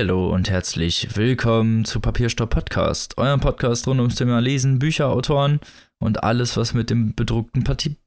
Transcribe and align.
Hallo 0.00 0.32
und 0.32 0.48
herzlich 0.48 1.14
willkommen 1.14 1.84
zu 1.84 2.00
Papierstopp 2.00 2.48
Podcast, 2.48 3.18
eurem 3.18 3.38
Podcast 3.38 3.86
rund 3.86 4.00
ums 4.00 4.14
Thema 4.14 4.40
Lesen, 4.40 4.78
Bücher, 4.78 5.10
Autoren 5.10 5.60
und 5.98 6.24
alles, 6.24 6.56
was 6.56 6.72
mit 6.72 6.88
dem 6.88 7.14
bedruckten 7.14 7.64
Partie 7.64 7.98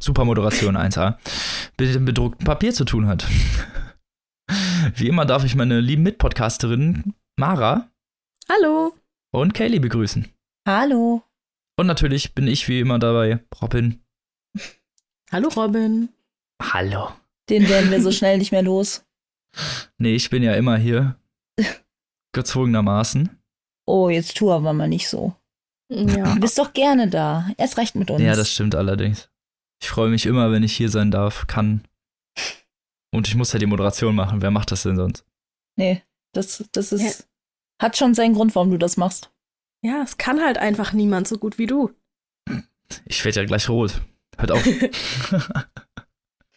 Super 0.00 0.24
Moderation 0.24 0.76
1a 0.76 1.18
mit 1.78 1.94
dem 1.94 2.04
bedruckten 2.04 2.44
Papier 2.44 2.74
zu 2.74 2.84
tun 2.84 3.06
hat. 3.06 3.28
Wie 4.96 5.06
immer 5.06 5.24
darf 5.24 5.44
ich 5.44 5.54
meine 5.54 5.78
lieben 5.78 6.02
Mitpodcasterinnen 6.02 7.14
Mara 7.38 7.88
Hallo. 8.48 8.94
und 9.30 9.54
Kaylee 9.54 9.78
begrüßen. 9.78 10.26
Hallo. 10.66 11.22
Und 11.76 11.86
natürlich 11.86 12.34
bin 12.34 12.48
ich 12.48 12.66
wie 12.66 12.80
immer 12.80 12.98
dabei, 12.98 13.38
Robin. 13.62 14.02
Hallo 15.30 15.48
Robin. 15.50 16.08
Hallo. 16.60 17.12
Den 17.48 17.68
werden 17.68 17.92
wir 17.92 18.02
so 18.02 18.10
schnell 18.10 18.38
nicht 18.38 18.50
mehr 18.50 18.62
los. 18.62 19.04
Nee, 19.98 20.14
ich 20.14 20.30
bin 20.30 20.42
ja 20.42 20.54
immer 20.54 20.76
hier. 20.76 21.18
Gezwungenermaßen. 22.32 23.30
Oh, 23.86 24.08
jetzt 24.08 24.36
tu 24.36 24.52
aber 24.52 24.72
mal 24.72 24.88
nicht 24.88 25.08
so. 25.08 25.34
Ja. 25.90 26.34
Du 26.34 26.40
bist 26.40 26.58
doch 26.58 26.72
gerne 26.72 27.08
da. 27.08 27.48
Erst 27.56 27.78
recht 27.78 27.94
mit 27.94 28.10
uns. 28.10 28.22
Ja, 28.22 28.36
das 28.36 28.52
stimmt 28.52 28.74
allerdings. 28.74 29.30
Ich 29.82 29.88
freue 29.88 30.10
mich 30.10 30.26
immer, 30.26 30.50
wenn 30.52 30.62
ich 30.62 30.76
hier 30.76 30.90
sein 30.90 31.10
darf, 31.10 31.46
kann. 31.46 31.86
Und 33.10 33.26
ich 33.28 33.34
muss 33.34 33.52
ja 33.52 33.58
die 33.58 33.66
Moderation 33.66 34.14
machen. 34.14 34.42
Wer 34.42 34.50
macht 34.50 34.70
das 34.70 34.82
denn 34.82 34.96
sonst? 34.96 35.24
Nee, 35.76 36.02
das, 36.34 36.64
das 36.72 36.92
ist. 36.92 37.28
Hat 37.80 37.96
schon 37.96 38.14
seinen 38.14 38.34
Grund, 38.34 38.54
warum 38.54 38.70
du 38.70 38.76
das 38.76 38.96
machst. 38.96 39.30
Ja, 39.82 40.02
es 40.02 40.18
kann 40.18 40.40
halt 40.40 40.58
einfach 40.58 40.92
niemand 40.92 41.28
so 41.28 41.38
gut 41.38 41.58
wie 41.58 41.66
du. 41.66 41.94
Ich 43.06 43.24
werde 43.24 43.40
ja 43.40 43.46
gleich 43.46 43.68
rot. 43.68 44.02
Hört 44.36 44.50
auf. 44.50 44.64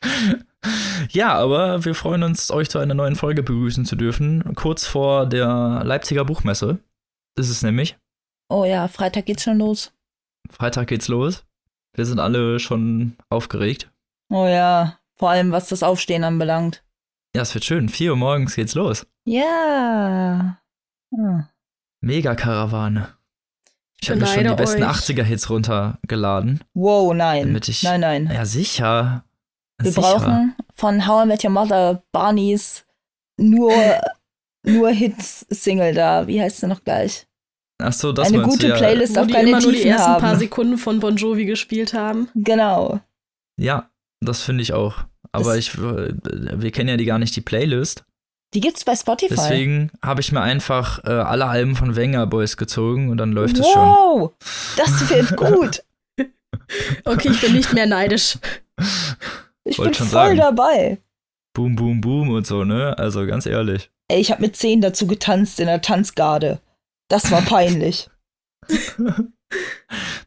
ja, 1.11 1.33
aber 1.33 1.83
wir 1.85 1.95
freuen 1.95 2.23
uns, 2.23 2.51
euch 2.51 2.69
zu 2.69 2.79
einer 2.79 2.93
neuen 2.93 3.15
Folge 3.15 3.43
begrüßen 3.43 3.85
zu 3.85 3.95
dürfen. 3.95 4.53
Kurz 4.55 4.85
vor 4.85 5.25
der 5.25 5.81
Leipziger 5.83 6.25
Buchmesse 6.25 6.79
ist 7.37 7.49
es 7.49 7.61
nämlich. 7.63 7.97
Oh 8.49 8.65
ja, 8.65 8.87
Freitag 8.87 9.25
geht's 9.25 9.43
schon 9.43 9.57
los. 9.57 9.93
Freitag 10.49 10.87
geht's 10.87 11.07
los. 11.07 11.45
Wir 11.95 12.05
sind 12.05 12.19
alle 12.19 12.59
schon 12.59 13.15
aufgeregt. 13.29 13.89
Oh 14.29 14.45
ja, 14.47 14.97
vor 15.17 15.29
allem 15.29 15.51
was 15.51 15.69
das 15.69 15.83
Aufstehen 15.83 16.23
anbelangt. 16.23 16.83
Ja, 17.35 17.41
es 17.43 17.53
wird 17.53 17.63
schön. 17.65 17.89
4 17.89 18.11
Uhr 18.11 18.17
morgens 18.17 18.55
geht's 18.55 18.75
los. 18.75 19.05
Ja. 19.25 20.57
Hm. 21.13 21.45
Mega 22.01 22.35
Karawane. 22.35 23.09
Ich 24.01 24.09
habe 24.09 24.19
mir 24.19 24.27
schon 24.27 24.43
die 24.45 24.53
besten 24.55 24.83
euch. 24.83 24.89
80er-Hits 24.89 25.49
runtergeladen. 25.49 26.61
Wow, 26.73 27.13
nein. 27.13 27.47
Damit 27.47 27.67
ich- 27.67 27.83
nein, 27.83 28.01
nein. 28.01 28.31
Ja, 28.33 28.45
sicher. 28.45 29.23
Wir 29.83 29.91
sicher. 29.91 30.01
brauchen 30.01 30.55
von 30.75 31.07
How 31.07 31.23
I 31.25 31.27
Met 31.27 31.43
Your 31.43 31.51
Mother 31.51 32.03
Barneys 32.11 32.85
nur, 33.37 33.71
nur 34.65 34.89
Hits-Single 34.89 35.93
da. 35.93 36.27
Wie 36.27 36.41
heißt 36.41 36.59
sie 36.61 36.67
noch 36.67 36.83
gleich? 36.83 37.27
Ach 37.83 37.93
so, 37.93 38.11
das 38.11 38.27
Eine 38.27 38.43
gute 38.43 38.67
du, 38.67 38.67
ja. 38.69 38.75
Playlist 38.77 39.11
Wo 39.13 39.15
darf 39.15 39.27
die 39.27 39.33
keine 39.33 39.49
immer 39.49 39.59
nur 39.61 39.71
die 39.71 39.77
Tiefen 39.77 39.91
ersten 39.91 40.11
paar 40.13 40.21
haben. 40.21 40.39
Sekunden 40.39 40.77
von 40.77 40.99
Bon 40.99 41.15
Jovi 41.15 41.45
gespielt 41.45 41.93
haben. 41.93 42.29
Genau. 42.35 42.99
Ja, 43.59 43.89
das 44.23 44.41
finde 44.43 44.61
ich 44.61 44.73
auch. 44.73 44.99
Aber 45.31 45.55
Das- 45.55 45.57
ich, 45.57 45.73
äh, 45.75 46.13
wir 46.61 46.71
kennen 46.71 46.89
ja 46.89 46.97
die 46.97 47.05
gar 47.05 47.17
nicht 47.19 47.35
die 47.35 47.41
Playlist. 47.41 48.03
Die 48.53 48.59
gibt's 48.59 48.83
bei 48.83 48.95
Spotify. 48.95 49.33
Deswegen 49.33 49.91
habe 50.03 50.19
ich 50.21 50.31
mir 50.33 50.41
einfach 50.41 51.03
äh, 51.05 51.09
alle 51.09 51.45
Alben 51.45 51.75
von 51.77 51.95
Wenger 51.95 52.27
Boys 52.27 52.57
gezogen 52.57 53.09
und 53.09 53.17
dann 53.17 53.31
läuft 53.31 53.57
es 53.57 53.65
schon. 53.65 53.81
wow, 53.81 54.31
das 54.77 55.09
wird 55.09 55.35
gut. 55.37 55.83
Okay, 57.05 57.29
ich 57.29 57.39
bin 57.41 57.53
nicht 57.53 57.73
mehr 57.73 57.85
neidisch. 57.85 58.37
Ich 59.63 59.77
Wollt 59.77 59.89
bin 59.89 59.93
schon 59.95 60.07
voll 60.07 60.35
sagen. 60.35 60.37
dabei. 60.37 61.01
Boom, 61.53 61.75
boom, 61.75 62.01
boom 62.01 62.29
und 62.29 62.47
so, 62.47 62.63
ne? 62.63 62.97
Also 62.97 63.25
ganz 63.25 63.45
ehrlich. 63.45 63.91
Ey, 64.07 64.19
ich 64.19 64.31
habe 64.31 64.41
mit 64.41 64.55
zehn 64.55 64.81
dazu 64.81 65.07
getanzt 65.07 65.59
in 65.59 65.67
der 65.67 65.81
Tanzgarde. 65.81 66.59
Das 67.09 67.29
war 67.31 67.41
peinlich. 67.41 68.09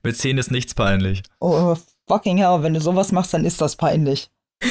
Mit 0.03 0.19
10 0.19 0.37
ist 0.37 0.51
nichts 0.51 0.75
peinlich. 0.75 1.23
oh, 1.41 1.77
fucking 2.07 2.37
hell, 2.37 2.63
wenn 2.63 2.75
du 2.75 2.81
sowas 2.81 3.11
machst, 3.11 3.33
dann 3.33 3.47
ist 3.47 3.61
das 3.63 3.77
peinlich. 3.77 4.31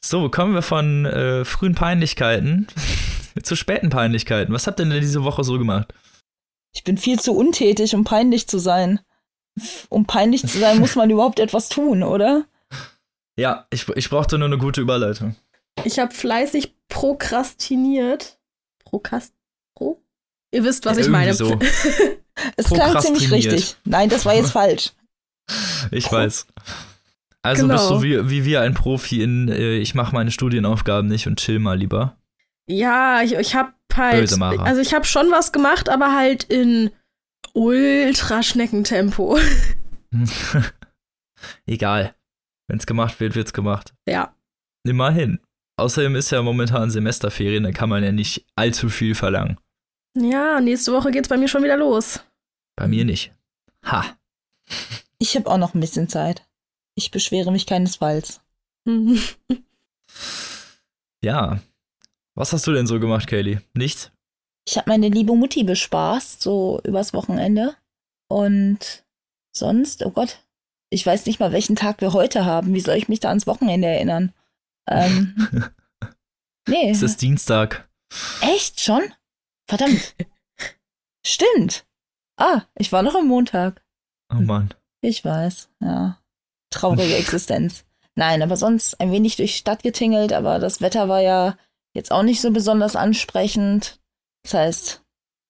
So, 0.00 0.30
kommen 0.30 0.54
wir 0.54 0.62
von 0.62 1.04
äh, 1.04 1.44
frühen 1.44 1.74
Peinlichkeiten 1.74 2.66
zu 3.42 3.56
späten 3.56 3.90
Peinlichkeiten. 3.90 4.54
Was 4.54 4.66
habt 4.66 4.80
ihr 4.80 4.86
denn 4.86 5.00
diese 5.00 5.22
Woche 5.22 5.44
so 5.44 5.58
gemacht? 5.58 5.92
Ich 6.74 6.82
bin 6.82 6.96
viel 6.96 7.20
zu 7.20 7.34
untätig, 7.36 7.94
um 7.94 8.04
peinlich 8.04 8.48
zu 8.48 8.58
sein. 8.58 9.00
Um 9.88 10.04
peinlich 10.06 10.42
zu 10.46 10.58
sein, 10.58 10.78
muss 10.78 10.94
man 10.96 11.10
überhaupt 11.10 11.38
etwas 11.40 11.68
tun, 11.68 12.02
oder? 12.02 12.44
Ja, 13.36 13.66
ich, 13.70 13.88
ich 13.90 14.10
brauchte 14.10 14.36
nur 14.38 14.46
eine 14.48 14.58
gute 14.58 14.80
Überleitung. 14.80 15.36
Ich 15.84 15.98
habe 15.98 16.12
fleißig 16.12 16.74
prokrastiniert. 16.88 18.38
Prokast. 18.84 19.32
Pro? 19.76 20.02
Ihr 20.52 20.64
wisst, 20.64 20.84
was 20.86 20.96
Ja, 20.98 21.04
ich 21.04 21.08
meine. 21.10 21.30
irgendwie 21.32 21.68
Es 22.56 22.66
klang 22.66 22.98
ziemlich 23.00 23.30
richtig. 23.32 23.76
Nein, 23.84 24.08
das 24.08 24.24
war 24.24 24.34
jetzt 24.34 24.52
falsch. 24.52 24.92
Ich 25.90 26.10
weiß. 26.10 26.46
Also 27.42 27.62
Genau. 27.62 27.74
bist 27.74 27.90
du 27.90 28.02
wie, 28.02 28.30
wie 28.30 28.44
wir 28.44 28.62
ein 28.62 28.74
Profi 28.74 29.22
in, 29.22 29.48
äh, 29.48 29.76
ich 29.78 29.94
mache 29.94 30.14
meine 30.14 30.30
Studienaufgaben 30.30 31.08
nicht 31.08 31.26
und 31.26 31.38
chill 31.38 31.58
mal 31.58 31.78
lieber. 31.78 32.16
Ja, 32.68 33.22
ich, 33.22 33.34
ich 33.34 33.54
habe 33.54 33.72
halt. 33.94 34.20
Böse 34.20 34.38
Mara. 34.38 34.62
Also 34.62 34.80
ich 34.80 34.94
habe 34.94 35.04
schon 35.04 35.30
was 35.30 35.52
gemacht, 35.52 35.88
aber 35.88 36.14
halt 36.14 36.44
in 36.44 36.90
Ultraschneckentempo. 37.58 39.38
Egal. 41.66 42.14
Wenn's 42.68 42.86
gemacht 42.86 43.18
wird, 43.18 43.34
wird's 43.34 43.52
gemacht. 43.52 43.94
Ja. 44.06 44.34
Immerhin. 44.84 45.40
Außerdem 45.76 46.14
ist 46.16 46.30
ja 46.30 46.40
momentan 46.42 46.90
Semesterferien, 46.90 47.64
da 47.64 47.72
kann 47.72 47.88
man 47.88 48.04
ja 48.04 48.12
nicht 48.12 48.46
allzu 48.56 48.88
viel 48.88 49.14
verlangen. 49.14 49.58
Ja, 50.16 50.60
nächste 50.60 50.92
Woche 50.92 51.10
geht's 51.10 51.28
bei 51.28 51.36
mir 51.36 51.48
schon 51.48 51.62
wieder 51.64 51.76
los. 51.76 52.20
Bei 52.76 52.86
mir 52.86 53.04
nicht. 53.04 53.32
Ha. 53.84 54.04
Ich 55.18 55.36
habe 55.36 55.50
auch 55.50 55.58
noch 55.58 55.74
ein 55.74 55.80
bisschen 55.80 56.08
Zeit. 56.08 56.46
Ich 56.94 57.10
beschwere 57.10 57.50
mich 57.52 57.66
keinesfalls. 57.66 58.40
Mhm. 58.84 59.20
Ja. 61.24 61.58
Was 62.36 62.52
hast 62.52 62.64
du 62.68 62.72
denn 62.72 62.86
so 62.86 63.00
gemacht, 63.00 63.26
Kaylee? 63.26 63.58
Nichts? 63.74 64.12
Ich 64.68 64.76
habe 64.76 64.90
meine 64.90 65.08
liebe 65.08 65.34
Mutti 65.34 65.64
bespaßt, 65.64 66.42
so 66.42 66.78
übers 66.84 67.14
Wochenende. 67.14 67.74
Und 68.30 69.02
sonst, 69.56 70.04
oh 70.04 70.10
Gott, 70.10 70.44
ich 70.90 71.06
weiß 71.06 71.24
nicht 71.24 71.40
mal, 71.40 71.52
welchen 71.52 71.74
Tag 71.74 72.02
wir 72.02 72.12
heute 72.12 72.44
haben. 72.44 72.74
Wie 72.74 72.80
soll 72.80 72.96
ich 72.96 73.08
mich 73.08 73.20
da 73.20 73.30
ans 73.30 73.46
Wochenende 73.46 73.88
erinnern? 73.88 74.34
Ähm, 74.86 75.48
nee. 76.68 76.90
Es 76.90 77.00
ist 77.00 77.22
Dienstag. 77.22 77.88
Echt 78.42 78.78
schon? 78.78 79.00
Verdammt. 79.66 80.14
Stimmt. 81.26 81.86
Ah, 82.36 82.60
ich 82.78 82.92
war 82.92 83.02
noch 83.02 83.14
am 83.14 83.26
Montag. 83.26 83.82
Oh 84.30 84.42
Mann. 84.42 84.74
Ich 85.00 85.24
weiß, 85.24 85.70
ja. 85.80 86.20
Traurige 86.68 87.16
Existenz. 87.16 87.86
Nein, 88.16 88.42
aber 88.42 88.58
sonst 88.58 89.00
ein 89.00 89.12
wenig 89.12 89.36
durch 89.36 89.52
die 89.52 89.58
Stadt 89.58 89.82
getingelt, 89.82 90.34
aber 90.34 90.58
das 90.58 90.82
Wetter 90.82 91.08
war 91.08 91.22
ja 91.22 91.56
jetzt 91.94 92.12
auch 92.12 92.22
nicht 92.22 92.42
so 92.42 92.50
besonders 92.50 92.96
ansprechend. 92.96 93.97
Das 94.50 94.54
heißt, 94.54 95.02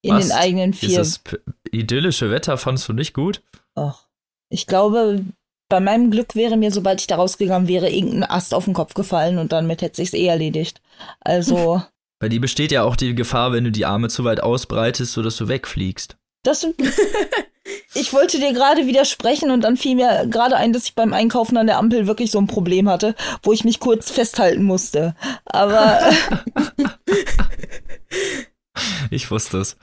in 0.03 0.15
Was? 0.15 0.27
den 0.29 0.33
eigenen 0.37 0.75
vier. 0.75 0.89
Dieses 0.89 1.19
p- 1.21 1.39
idyllische 1.71 2.31
Wetter 2.31 2.59
fandst 2.59 2.89
du 2.89 2.93
nicht 2.93 3.15
gut? 3.15 3.43
Och. 3.79 4.09
Ich 4.51 4.67
glaube, 4.67 5.25
bei 5.69 5.79
meinem 5.81 6.11
Glück 6.11 6.35
wäre 6.35 6.57
mir, 6.57 6.73
sobald 6.73 7.01
ich 7.01 7.07
da 7.07 7.17
rausgegangen 7.17 7.69
wäre, 7.69 7.91
irgendein 7.91 8.25
Ast 8.25 8.55
auf 8.55 8.65
den 8.65 8.75
Kopf 8.75 8.95
gefallen 8.95 9.39
und 9.39 9.53
damit 9.53 9.83
hätte 9.83 9.97
sich's 9.97 10.15
eh 10.15 10.27
erledigt. 10.27 10.81
Also, 11.21 11.83
Bei 12.21 12.29
dir 12.29 12.41
besteht 12.41 12.73
ja 12.73 12.83
auch 12.83 12.97
die 12.97 13.15
Gefahr, 13.15 13.53
wenn 13.53 13.63
du 13.65 13.71
die 13.71 13.85
Arme 13.87 14.09
zu 14.09 14.25
weit 14.25 14.43
ausbreitest, 14.43 15.13
sodass 15.13 15.37
du 15.37 15.47
wegfliegst. 15.47 16.17
das. 16.43 16.67
ich 17.95 18.13
wollte 18.13 18.41
dir 18.41 18.53
gerade 18.53 18.87
widersprechen 18.89 19.53
und 19.53 19.61
dann 19.61 19.77
fiel 19.77 19.95
mir 19.95 20.27
gerade 20.29 20.57
ein, 20.57 20.73
dass 20.73 20.85
ich 20.87 20.95
beim 20.97 21.13
Einkaufen 21.13 21.57
an 21.57 21.69
der 21.69 21.79
Ampel 21.79 22.09
wirklich 22.09 22.33
so 22.33 22.39
ein 22.41 22.49
Problem 22.49 22.89
hatte, 22.89 23.15
wo 23.45 23.53
ich 23.53 23.63
mich 23.65 23.79
kurz 23.79 24.11
festhalten 24.11 24.65
musste. 24.65 25.15
Aber 25.45 26.01
Ich 29.11 29.31
wusste 29.31 29.59
es. 29.59 29.77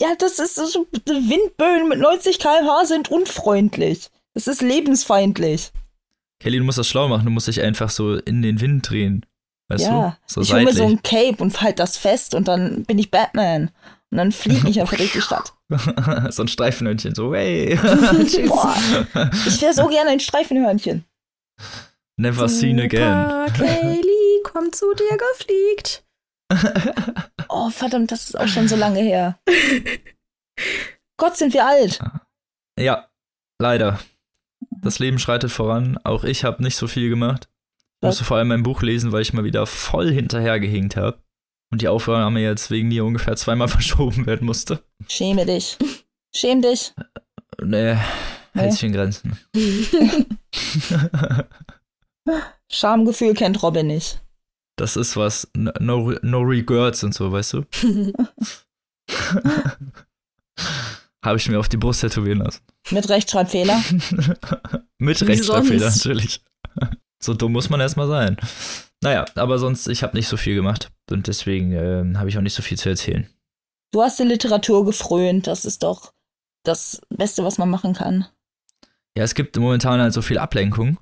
ja, 0.00 0.14
das 0.18 0.38
ist 0.38 0.56
so, 0.56 0.86
Windböen 1.06 1.88
mit 1.88 1.98
90 1.98 2.38
km/h 2.38 2.84
sind 2.86 3.10
unfreundlich. 3.10 4.10
Das 4.34 4.46
ist 4.46 4.62
lebensfeindlich. 4.62 5.72
Kelly, 6.40 6.58
du 6.58 6.64
musst 6.64 6.78
das 6.78 6.88
schlau 6.88 7.08
machen. 7.08 7.24
Du 7.24 7.30
musst 7.30 7.48
dich 7.48 7.62
einfach 7.62 7.90
so 7.90 8.16
in 8.16 8.42
den 8.42 8.60
Wind 8.60 8.88
drehen. 8.90 9.24
Weißt 9.68 9.84
ja, 9.84 10.18
du? 10.28 10.32
So 10.32 10.40
ich 10.42 10.52
hole 10.52 10.64
mir 10.64 10.72
so 10.72 10.84
ein 10.84 11.02
Cape 11.02 11.42
und 11.42 11.60
halt 11.60 11.78
das 11.78 11.96
fest 11.96 12.34
und 12.34 12.46
dann 12.46 12.84
bin 12.84 12.98
ich 12.98 13.10
Batman. 13.10 13.70
Und 14.10 14.18
dann 14.18 14.32
fliege 14.32 14.68
ich 14.68 14.80
einfach 14.80 14.96
durch 14.96 15.12
die 15.12 15.20
Stadt. 15.20 15.52
so 16.30 16.42
ein 16.42 16.48
Streifenhörnchen. 16.48 17.14
So, 17.14 17.34
hey. 17.34 17.76
Tschüss. 18.24 18.48
Boah, 18.48 18.76
ich 19.46 19.60
wäre 19.60 19.74
so 19.74 19.88
gerne 19.88 20.10
ein 20.10 20.20
Streifenhörnchen. 20.20 21.04
Never 22.16 22.48
seen 22.48 22.80
again. 22.80 23.00
Super, 23.00 23.46
Kaylee, 23.56 24.42
komm 24.44 24.72
zu 24.72 24.94
dir 24.94 25.18
gefliegt. 25.18 26.04
Oh, 27.48 27.70
verdammt, 27.70 28.10
das 28.12 28.26
ist 28.26 28.38
auch 28.38 28.48
schon 28.48 28.68
so 28.68 28.76
lange 28.76 29.00
her. 29.00 29.38
Gott, 31.16 31.36
sind 31.36 31.54
wir 31.54 31.64
alt. 31.66 32.00
Ja, 32.78 33.08
leider. 33.58 33.98
Das 34.82 34.98
Leben 34.98 35.18
schreitet 35.18 35.50
voran. 35.50 35.98
Auch 36.04 36.24
ich 36.24 36.44
habe 36.44 36.62
nicht 36.62 36.76
so 36.76 36.86
viel 36.86 37.08
gemacht. 37.08 37.48
musste 38.02 38.24
vor 38.24 38.36
allem 38.36 38.48
mein 38.48 38.62
Buch 38.62 38.82
lesen, 38.82 39.12
weil 39.12 39.22
ich 39.22 39.32
mal 39.32 39.44
wieder 39.44 39.66
voll 39.66 40.10
hinterhergehinkt 40.12 40.96
habe. 40.96 41.22
Und 41.72 41.82
die 41.82 41.88
Aufnahme 41.88 42.40
jetzt 42.40 42.70
wegen 42.70 42.88
mir 42.88 43.04
ungefähr 43.04 43.36
zweimal 43.36 43.68
verschoben 43.76 44.26
werden 44.26 44.44
musste. 44.46 44.82
Schäme 45.08 45.46
dich. 45.46 45.78
Schäm 46.34 46.60
dich. 46.62 46.92
Nee, 47.62 47.94
Nee. 47.94 48.60
hält 48.60 48.72
sich 48.72 48.82
in 48.84 48.92
Grenzen. 48.92 49.38
Schamgefühl 52.70 53.34
kennt 53.34 53.62
Robin 53.62 53.86
nicht. 53.86 54.20
Das 54.76 54.96
ist 54.96 55.16
was, 55.16 55.50
no, 55.54 56.14
no 56.22 56.40
regrets 56.40 57.02
und 57.02 57.14
so, 57.14 57.32
weißt 57.32 57.54
du? 57.54 57.64
Habe 61.24 61.38
ich 61.38 61.48
mir 61.48 61.58
auf 61.58 61.68
die 61.68 61.76
Brust 61.78 62.02
tätowieren 62.02 62.38
lassen. 62.38 62.60
Mit 62.90 63.08
Rechtschreibfehler. 63.08 63.82
Mit 64.98 65.20
Wie 65.20 65.24
Rechtschreibfehler 65.24 65.90
sonst? 65.90 66.04
natürlich. 66.04 66.42
so 67.22 67.34
dumm 67.34 67.52
muss 67.52 67.70
man 67.70 67.80
erstmal 67.80 68.06
sein. 68.06 68.36
Naja, 69.02 69.24
aber 69.34 69.58
sonst, 69.58 69.88
ich 69.88 70.02
habe 70.02 70.16
nicht 70.16 70.28
so 70.28 70.36
viel 70.36 70.54
gemacht 70.54 70.90
und 71.10 71.26
deswegen 71.26 71.72
ähm, 71.72 72.18
habe 72.18 72.28
ich 72.28 72.38
auch 72.38 72.42
nicht 72.42 72.54
so 72.54 72.62
viel 72.62 72.78
zu 72.78 72.88
erzählen. 72.88 73.28
Du 73.92 74.02
hast 74.02 74.18
die 74.18 74.24
Literatur 74.24 74.84
gefrönt. 74.84 75.46
Das 75.46 75.64
ist 75.64 75.82
doch 75.82 76.12
das 76.64 77.00
Beste, 77.08 77.44
was 77.44 77.58
man 77.58 77.70
machen 77.70 77.94
kann. 77.94 78.26
Ja, 79.16 79.24
es 79.24 79.34
gibt 79.34 79.56
momentan 79.56 80.00
halt 80.00 80.12
so 80.12 80.22
viel 80.22 80.38
Ablenkung. 80.38 80.98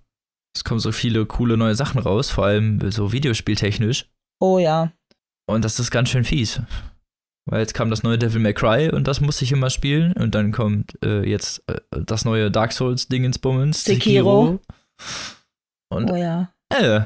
Es 0.56 0.64
kommen 0.64 0.80
so 0.80 0.92
viele 0.92 1.26
coole 1.26 1.56
neue 1.56 1.74
Sachen 1.74 2.00
raus, 2.00 2.30
vor 2.30 2.46
allem 2.46 2.90
so 2.90 3.12
videospieltechnisch. 3.12 4.08
Oh 4.40 4.58
ja. 4.58 4.92
Und 5.46 5.64
das 5.64 5.78
ist 5.78 5.90
ganz 5.90 6.10
schön 6.10 6.24
fies. 6.24 6.60
Weil 7.46 7.60
jetzt 7.60 7.74
kam 7.74 7.90
das 7.90 8.02
neue 8.02 8.18
Devil 8.18 8.40
May 8.40 8.54
Cry 8.54 8.88
und 8.90 9.06
das 9.06 9.20
muss 9.20 9.42
ich 9.42 9.52
immer 9.52 9.68
spielen. 9.68 10.12
Und 10.14 10.34
dann 10.34 10.52
kommt 10.52 10.96
äh, 11.04 11.28
jetzt 11.28 11.62
äh, 11.68 11.80
das 11.90 12.24
neue 12.24 12.50
Dark 12.50 12.72
Souls 12.72 13.08
Dingensbummens. 13.08 13.84
Sekiro. 13.84 14.60
Und 15.90 16.10
Oh 16.10 16.16
ja. 16.16 16.52
äh, 16.72 17.02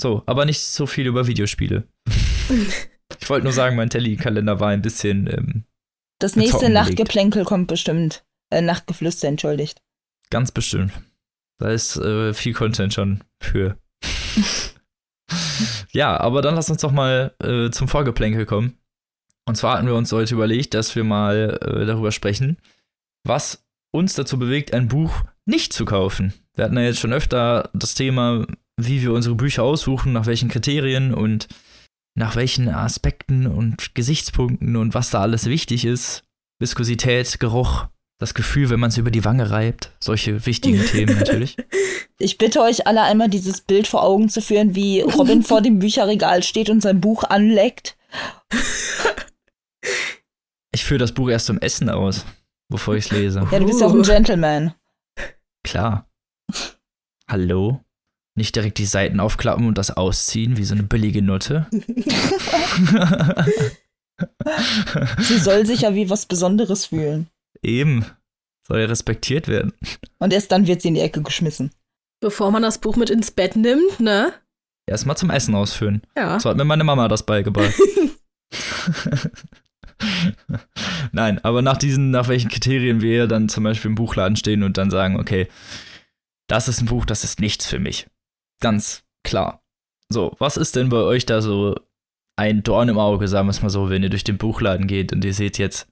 so, 0.00 0.22
aber 0.26 0.44
nicht 0.44 0.60
so 0.60 0.86
viel 0.86 1.06
über 1.06 1.26
Videospiele. 1.26 1.84
ich 3.20 3.30
wollte 3.30 3.44
nur 3.44 3.52
sagen, 3.52 3.76
mein 3.76 3.90
Telly-Kalender 3.90 4.58
war 4.60 4.68
ein 4.68 4.82
bisschen, 4.82 5.26
ähm, 5.28 5.64
Das 6.18 6.36
nächste. 6.36 6.68
Nachtgeplänkel 6.70 7.44
kommt 7.44 7.68
bestimmt. 7.68 8.24
Äh, 8.50 8.62
Nachtgeflüster, 8.62 9.28
entschuldigt. 9.28 9.80
ganz 10.30 10.50
bestimmt. 10.52 10.92
Da 11.58 11.70
ist 11.70 11.96
äh, 11.96 12.32
viel 12.34 12.54
Content 12.54 12.94
schon 12.94 13.24
für. 13.40 13.76
ja, 15.92 16.18
aber 16.18 16.42
dann 16.42 16.54
lass 16.54 16.70
uns 16.70 16.80
doch 16.80 16.92
mal 16.92 17.34
äh, 17.42 17.70
zum 17.70 17.88
Vorgeplänkel 17.88 18.46
kommen. 18.46 18.78
Und 19.46 19.56
zwar 19.56 19.76
hatten 19.76 19.86
wir 19.86 19.94
uns 19.94 20.12
heute 20.12 20.34
überlegt, 20.34 20.74
dass 20.74 20.94
wir 20.94 21.04
mal 21.04 21.58
äh, 21.62 21.86
darüber 21.86 22.12
sprechen, 22.12 22.58
was 23.24 23.66
uns 23.92 24.14
dazu 24.14 24.38
bewegt, 24.38 24.72
ein 24.74 24.88
Buch 24.88 25.24
nicht 25.46 25.72
zu 25.72 25.84
kaufen. 25.84 26.34
Wir 26.54 26.64
hatten 26.64 26.76
ja 26.76 26.82
jetzt 26.82 27.00
schon 27.00 27.12
öfter 27.12 27.70
das 27.72 27.94
Thema, 27.94 28.46
wie 28.76 29.02
wir 29.02 29.12
unsere 29.12 29.34
Bücher 29.34 29.62
aussuchen, 29.62 30.12
nach 30.12 30.26
welchen 30.26 30.48
Kriterien 30.48 31.14
und 31.14 31.48
nach 32.14 32.36
welchen 32.36 32.68
Aspekten 32.68 33.46
und 33.46 33.94
Gesichtspunkten 33.94 34.76
und 34.76 34.94
was 34.94 35.10
da 35.10 35.20
alles 35.20 35.46
wichtig 35.46 35.84
ist. 35.84 36.24
Viskosität, 36.60 37.40
Geruch, 37.40 37.86
das 38.18 38.34
Gefühl, 38.34 38.68
wenn 38.68 38.80
man 38.80 38.90
es 38.90 38.98
über 38.98 39.12
die 39.12 39.24
Wange 39.24 39.50
reibt. 39.50 39.92
Solche 40.00 40.44
wichtigen 40.44 40.84
Themen 40.84 41.18
natürlich. 41.18 41.56
Ich 42.20 42.36
bitte 42.36 42.62
euch 42.62 42.88
alle 42.88 43.02
einmal 43.02 43.28
dieses 43.28 43.60
Bild 43.60 43.86
vor 43.86 44.02
Augen 44.02 44.28
zu 44.28 44.42
führen, 44.42 44.74
wie 44.74 45.02
Robin 45.02 45.44
vor 45.44 45.62
dem 45.62 45.78
Bücherregal 45.78 46.42
steht 46.42 46.68
und 46.68 46.80
sein 46.80 47.00
Buch 47.00 47.22
anleckt. 47.22 47.96
Ich 50.72 50.84
führe 50.84 50.98
das 50.98 51.12
Buch 51.12 51.30
erst 51.30 51.46
zum 51.46 51.60
Essen 51.60 51.88
aus, 51.88 52.26
bevor 52.68 52.96
ich 52.96 53.04
es 53.04 53.12
lese. 53.12 53.46
Ja, 53.52 53.60
du 53.60 53.66
bist 53.66 53.80
ja 53.80 53.86
auch 53.86 53.94
ein 53.94 54.02
Gentleman. 54.02 54.74
Klar. 55.62 56.08
Hallo? 57.30 57.84
Nicht 58.34 58.56
direkt 58.56 58.78
die 58.78 58.86
Seiten 58.86 59.20
aufklappen 59.20 59.68
und 59.68 59.78
das 59.78 59.96
ausziehen 59.96 60.56
wie 60.56 60.64
so 60.64 60.74
eine 60.74 60.82
billige 60.82 61.22
Nutte. 61.22 61.68
Sie 65.20 65.38
soll 65.38 65.66
sich 65.66 65.82
ja 65.82 65.94
wie 65.94 66.10
was 66.10 66.26
Besonderes 66.26 66.86
fühlen. 66.86 67.28
Eben. 67.62 68.04
Soll 68.66 68.80
ja 68.80 68.86
respektiert 68.86 69.48
werden. 69.48 69.72
Und 70.18 70.32
erst 70.32 70.52
dann 70.52 70.66
wird 70.66 70.82
sie 70.82 70.88
in 70.88 70.94
die 70.94 71.00
Ecke 71.00 71.22
geschmissen. 71.22 71.70
Bevor 72.20 72.50
man 72.50 72.62
das 72.62 72.78
Buch 72.78 72.96
mit 72.96 73.10
ins 73.10 73.30
Bett 73.30 73.56
nimmt, 73.56 74.00
ne? 74.00 74.32
Erstmal 74.86 75.16
zum 75.16 75.30
Essen 75.30 75.54
ausführen. 75.54 76.02
Ja. 76.16 76.40
So 76.40 76.50
hat 76.50 76.56
mir 76.56 76.64
meine 76.64 76.84
Mama 76.84 77.08
das 77.08 77.24
beigebracht. 77.24 77.74
Nein, 81.12 81.42
aber 81.44 81.62
nach 81.62 81.76
diesen, 81.76 82.10
nach 82.10 82.28
welchen 82.28 82.50
Kriterien 82.50 83.00
wir 83.00 83.26
dann 83.26 83.48
zum 83.48 83.64
Beispiel 83.64 83.90
im 83.90 83.94
Buchladen 83.94 84.36
stehen 84.36 84.62
und 84.62 84.78
dann 84.78 84.90
sagen, 84.90 85.18
okay, 85.18 85.48
das 86.48 86.68
ist 86.68 86.80
ein 86.80 86.86
Buch, 86.86 87.04
das 87.04 87.24
ist 87.24 87.40
nichts 87.40 87.66
für 87.66 87.78
mich. 87.78 88.06
Ganz 88.60 89.04
klar. 89.24 89.62
So, 90.08 90.34
was 90.38 90.56
ist 90.56 90.76
denn 90.76 90.88
bei 90.88 90.98
euch 90.98 91.26
da 91.26 91.42
so 91.42 91.76
ein 92.36 92.62
Dorn 92.62 92.88
im 92.88 92.98
Auge, 92.98 93.28
sagen 93.28 93.48
wir 93.48 93.50
es 93.50 93.62
mal 93.62 93.68
so, 93.68 93.90
wenn 93.90 94.02
ihr 94.02 94.10
durch 94.10 94.24
den 94.24 94.38
Buchladen 94.38 94.86
geht 94.86 95.12
und 95.12 95.24
ihr 95.24 95.34
seht 95.34 95.58
jetzt 95.58 95.88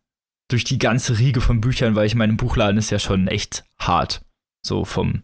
durch 0.49 0.65
die 0.65 0.79
ganze 0.79 1.19
Riege 1.19 1.41
von 1.41 1.61
Büchern, 1.61 1.95
weil 1.97 2.07
ich 2.07 2.15
meine, 2.15 2.35
Buchladen 2.35 2.79
ist 2.79 2.91
ja 2.91 2.99
schon 2.99 3.27
echt 3.29 3.65
hart. 3.81 4.21
So 4.65 4.85
vom 4.85 5.23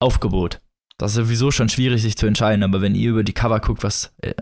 Aufgebot. 0.00 0.60
Das 0.98 1.12
ist 1.12 1.16
sowieso 1.16 1.50
schon 1.50 1.68
schwierig, 1.68 2.02
sich 2.02 2.16
zu 2.16 2.26
entscheiden, 2.26 2.62
aber 2.64 2.80
wenn 2.80 2.94
ihr 2.94 3.10
über 3.10 3.22
die 3.24 3.32
Cover 3.34 3.60
guckt, 3.60 3.82
was 3.82 4.12
äh, 4.22 4.34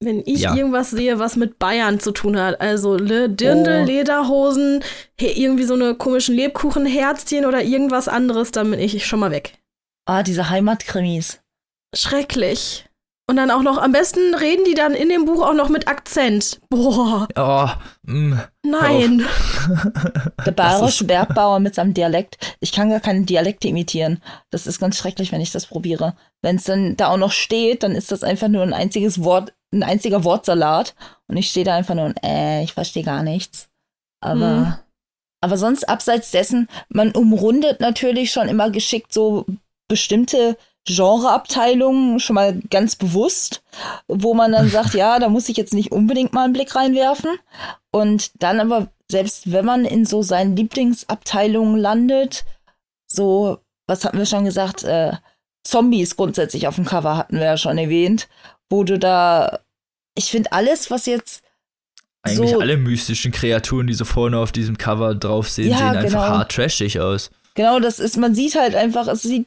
Wenn 0.00 0.20
ich 0.26 0.40
Ja. 0.40 0.54
irgendwas 0.54 0.90
sehe, 0.90 1.18
was 1.18 1.36
mit 1.36 1.58
Bayern 1.58 1.98
zu 2.00 2.10
tun 2.12 2.36
hat, 2.38 2.60
also 2.60 2.96
Le 2.96 3.28
Dirndl, 3.30 3.82
Oh. 3.82 3.86
Lederhosen, 3.86 4.82
he- 5.18 5.42
irgendwie 5.42 5.64
so 5.64 5.74
eine 5.74 5.94
komischen 5.94 6.34
Lebkuchenherzchen 6.34 7.46
oder 7.46 7.62
irgendwas 7.62 8.08
anderes, 8.08 8.50
dann 8.50 8.70
bin 8.70 8.80
ich 8.80 9.06
schon 9.06 9.20
mal 9.20 9.30
weg. 9.30 9.58
Ah, 10.06 10.22
diese 10.22 10.50
Heimatkrimis. 10.50 11.40
Schrecklich. 11.94 12.86
Und 13.26 13.36
dann 13.36 13.50
auch 13.50 13.62
noch, 13.62 13.78
am 13.78 13.92
besten 13.92 14.34
reden 14.34 14.64
die 14.66 14.74
dann 14.74 14.92
in 14.92 15.08
dem 15.08 15.24
Buch 15.24 15.40
auch 15.46 15.54
noch 15.54 15.70
mit 15.70 15.88
Akzent. 15.88 16.60
Boah, 16.68 17.26
Oh, 17.36 17.68
mm, 18.02 18.34
nein. 18.62 19.26
Der 20.44 20.52
bayerische 20.52 21.04
Bergbauer 21.04 21.58
mit 21.58 21.74
seinem 21.74 21.94
Dialekt. 21.94 22.56
Ich 22.60 22.72
kann 22.72 22.90
gar 22.90 23.00
keine 23.00 23.22
Dialekte 23.22 23.68
imitieren. 23.68 24.22
Das 24.50 24.66
ist 24.66 24.78
ganz 24.78 24.98
schrecklich, 24.98 25.32
wenn 25.32 25.40
ich 25.40 25.52
das 25.52 25.66
probiere. 25.66 26.14
Wenn 26.42 26.56
es 26.56 26.64
dann 26.64 26.96
da 26.98 27.08
auch 27.08 27.16
noch 27.16 27.32
steht, 27.32 27.82
dann 27.82 27.92
ist 27.92 28.12
das 28.12 28.22
einfach 28.22 28.48
nur 28.48 28.62
ein 28.62 28.74
einziges 28.74 29.24
Wort, 29.24 29.54
ein 29.72 29.82
einziger 29.82 30.22
Wortsalat. 30.24 30.94
Und 31.26 31.38
ich 31.38 31.48
stehe 31.48 31.64
da 31.64 31.74
einfach 31.76 31.94
nur 31.94 32.04
und, 32.04 32.22
äh, 32.22 32.62
ich 32.62 32.74
verstehe 32.74 33.04
gar 33.04 33.22
nichts. 33.22 33.68
Aber, 34.20 34.36
Mhm. 34.36 34.74
aber 35.40 35.56
sonst 35.56 35.88
abseits 35.88 36.30
dessen, 36.30 36.68
man 36.90 37.12
umrundet 37.12 37.80
natürlich 37.80 38.32
schon 38.32 38.48
immer 38.50 38.68
geschickt 38.70 39.14
so 39.14 39.46
bestimmte 39.88 40.58
Genreabteilungen 40.86 42.20
schon 42.20 42.34
mal 42.34 42.60
ganz 42.70 42.96
bewusst, 42.96 43.62
wo 44.08 44.34
man 44.34 44.52
dann 44.52 44.68
sagt, 44.68 44.94
ja, 44.94 45.18
da 45.18 45.28
muss 45.28 45.48
ich 45.48 45.56
jetzt 45.56 45.74
nicht 45.74 45.92
unbedingt 45.92 46.32
mal 46.32 46.44
einen 46.44 46.52
Blick 46.52 46.74
reinwerfen. 46.74 47.30
Und 47.90 48.30
dann 48.42 48.60
aber, 48.60 48.88
selbst 49.10 49.52
wenn 49.52 49.64
man 49.64 49.84
in 49.84 50.04
so 50.06 50.22
seinen 50.22 50.56
Lieblingsabteilungen 50.56 51.78
landet, 51.78 52.44
so, 53.06 53.58
was 53.86 54.04
hatten 54.04 54.18
wir 54.18 54.26
schon 54.26 54.44
gesagt, 54.44 54.84
äh, 54.84 55.12
Zombies 55.66 56.16
grundsätzlich 56.16 56.66
auf 56.68 56.74
dem 56.74 56.84
Cover 56.84 57.16
hatten 57.16 57.36
wir 57.38 57.44
ja 57.46 57.56
schon 57.56 57.78
erwähnt, 57.78 58.28
wo 58.68 58.84
du 58.84 58.98
da, 58.98 59.60
ich 60.14 60.26
finde 60.26 60.52
alles, 60.52 60.90
was 60.90 61.06
jetzt 61.06 61.42
eigentlich 62.22 62.50
So- 62.50 62.60
alle 62.60 62.76
mystischen 62.76 63.32
Kreaturen, 63.32 63.86
die 63.86 63.94
so 63.94 64.04
vorne 64.04 64.38
auf 64.38 64.52
diesem 64.52 64.76
Cover 64.78 65.14
drauf 65.14 65.48
sehen, 65.48 65.70
Ja, 65.70 65.78
sehen 65.78 65.86
einfach 65.96 66.08
genau. 66.24 66.38
hart 66.38 66.52
trashig 66.52 67.00
aus. 67.00 67.30
Genau, 67.54 67.78
das 67.78 67.98
ist, 67.98 68.16
man 68.16 68.34
sieht 68.34 68.56
halt 68.56 68.74
einfach, 68.74 69.06
es 69.06 69.22
sieht 69.22 69.46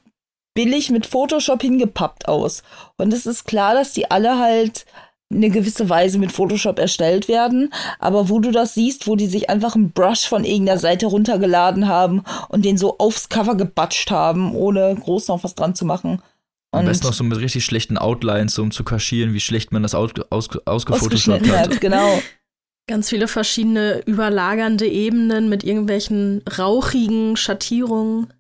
billig 0.57 0.89
mit 0.89 1.05
Photoshop 1.05 1.61
hingepappt 1.61 2.27
aus. 2.27 2.63
Und 2.97 3.13
es 3.13 3.27
ist 3.27 3.45
klar, 3.45 3.75
dass 3.75 3.93
die 3.93 4.09
alle 4.09 4.39
halt 4.39 4.87
eine 5.31 5.51
gewisse 5.51 5.87
Weise 5.87 6.17
mit 6.17 6.31
Photoshop 6.31 6.79
erstellt 6.79 7.27
werden. 7.27 7.71
Aber 7.99 8.27
wo 8.29 8.39
du 8.39 8.49
das 8.49 8.73
siehst, 8.73 9.05
wo 9.05 9.15
die 9.15 9.27
sich 9.27 9.51
einfach 9.51 9.75
einen 9.75 9.91
Brush 9.91 10.27
von 10.27 10.43
irgendeiner 10.43 10.79
Seite 10.79 11.05
runtergeladen 11.05 11.87
haben 11.87 12.23
und 12.49 12.65
den 12.65 12.79
so 12.79 12.97
aufs 12.97 13.29
Cover 13.29 13.53
gebatscht 13.53 14.09
haben, 14.09 14.55
ohne 14.55 14.95
groß 14.95 15.27
noch 15.27 15.43
was 15.43 15.53
dran 15.53 15.75
zu 15.75 15.85
machen. 15.85 16.23
Am 16.71 16.79
Und 16.79 16.85
besten 16.87 17.05
noch 17.05 17.13
so 17.13 17.23
mit 17.23 17.37
richtig 17.37 17.63
schlechten 17.63 17.99
Outlines, 17.99 18.55
so 18.55 18.63
um 18.63 18.71
zu 18.71 18.83
kaschieren, 18.83 19.35
wie 19.35 19.39
schlecht 19.39 19.71
man 19.71 19.83
das 19.83 19.93
aus, 19.93 20.11
aus, 20.31 20.49
ausgefotoshoppt 20.65 21.47
hat. 21.51 21.69
hat, 21.69 21.81
genau. 21.81 22.19
Ganz 22.89 23.09
viele 23.09 23.27
verschiedene 23.27 24.01
überlagernde 24.07 24.87
Ebenen 24.87 25.49
mit 25.49 25.63
irgendwelchen 25.63 26.41
rauchigen 26.57 27.35
Schattierungen. 27.35 28.33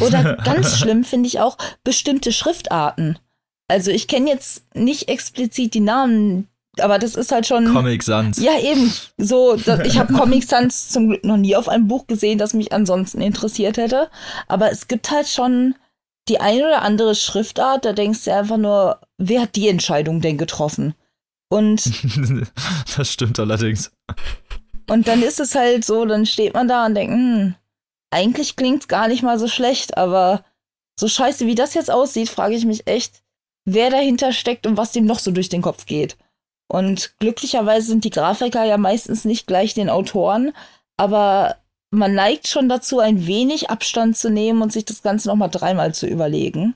Oder 0.00 0.36
ganz 0.44 0.78
schlimm 0.78 1.04
finde 1.04 1.28
ich 1.28 1.40
auch 1.40 1.56
bestimmte 1.84 2.32
Schriftarten. 2.32 3.18
Also 3.68 3.90
ich 3.90 4.08
kenne 4.08 4.30
jetzt 4.30 4.64
nicht 4.74 5.08
explizit 5.08 5.74
die 5.74 5.80
Namen, 5.80 6.48
aber 6.78 6.98
das 6.98 7.14
ist 7.14 7.32
halt 7.32 7.46
schon. 7.46 7.72
Comic 7.72 8.02
Sans. 8.02 8.38
Ja, 8.38 8.58
eben. 8.60 8.92
So, 9.16 9.56
da, 9.56 9.82
ich 9.82 9.98
habe 9.98 10.12
Comic 10.12 10.44
Sans 10.44 10.90
zum 10.90 11.08
Glück 11.08 11.24
noch 11.24 11.36
nie 11.36 11.56
auf 11.56 11.68
einem 11.68 11.88
Buch 11.88 12.06
gesehen, 12.06 12.38
das 12.38 12.54
mich 12.54 12.72
ansonsten 12.72 13.20
interessiert 13.20 13.76
hätte. 13.76 14.08
Aber 14.46 14.70
es 14.70 14.88
gibt 14.88 15.10
halt 15.10 15.28
schon 15.28 15.74
die 16.28 16.40
eine 16.40 16.66
oder 16.66 16.82
andere 16.82 17.14
Schriftart, 17.14 17.84
da 17.84 17.92
denkst 17.92 18.24
du 18.24 18.34
einfach 18.34 18.56
nur, 18.56 19.00
wer 19.16 19.42
hat 19.42 19.54
die 19.56 19.68
Entscheidung 19.68 20.20
denn 20.20 20.38
getroffen? 20.38 20.94
Und, 21.48 21.84
das 22.96 23.12
stimmt 23.12 23.38
allerdings. 23.38 23.92
und 24.90 25.06
dann 25.06 25.22
ist 25.22 25.38
es 25.38 25.54
halt 25.54 25.84
so, 25.84 26.04
dann 26.04 26.26
steht 26.26 26.54
man 26.54 26.66
da 26.66 26.86
und 26.86 26.94
denkt, 26.94 27.14
hm, 27.14 27.54
eigentlich 28.10 28.56
klingt's 28.56 28.88
gar 28.88 29.08
nicht 29.08 29.22
mal 29.22 29.38
so 29.38 29.48
schlecht, 29.48 29.96
aber 29.96 30.44
so 30.98 31.08
scheiße 31.08 31.46
wie 31.46 31.54
das 31.54 31.74
jetzt 31.74 31.90
aussieht, 31.90 32.28
frage 32.28 32.54
ich 32.54 32.64
mich 32.64 32.86
echt, 32.86 33.22
wer 33.64 33.90
dahinter 33.90 34.32
steckt 34.32 34.66
und 34.66 34.76
was 34.76 34.92
dem 34.92 35.04
noch 35.04 35.18
so 35.18 35.30
durch 35.30 35.48
den 35.48 35.62
Kopf 35.62 35.86
geht. 35.86 36.16
Und 36.68 37.14
glücklicherweise 37.18 37.88
sind 37.88 38.04
die 38.04 38.10
Grafiker 38.10 38.64
ja 38.64 38.76
meistens 38.78 39.24
nicht 39.24 39.46
gleich 39.46 39.74
den 39.74 39.90
Autoren, 39.90 40.52
aber 40.96 41.56
man 41.90 42.14
neigt 42.14 42.48
schon 42.48 42.68
dazu, 42.68 42.98
ein 42.98 43.26
wenig 43.26 43.70
Abstand 43.70 44.16
zu 44.16 44.30
nehmen 44.30 44.62
und 44.62 44.72
sich 44.72 44.84
das 44.84 45.02
Ganze 45.02 45.28
nochmal 45.28 45.50
dreimal 45.50 45.94
zu 45.94 46.06
überlegen. 46.06 46.74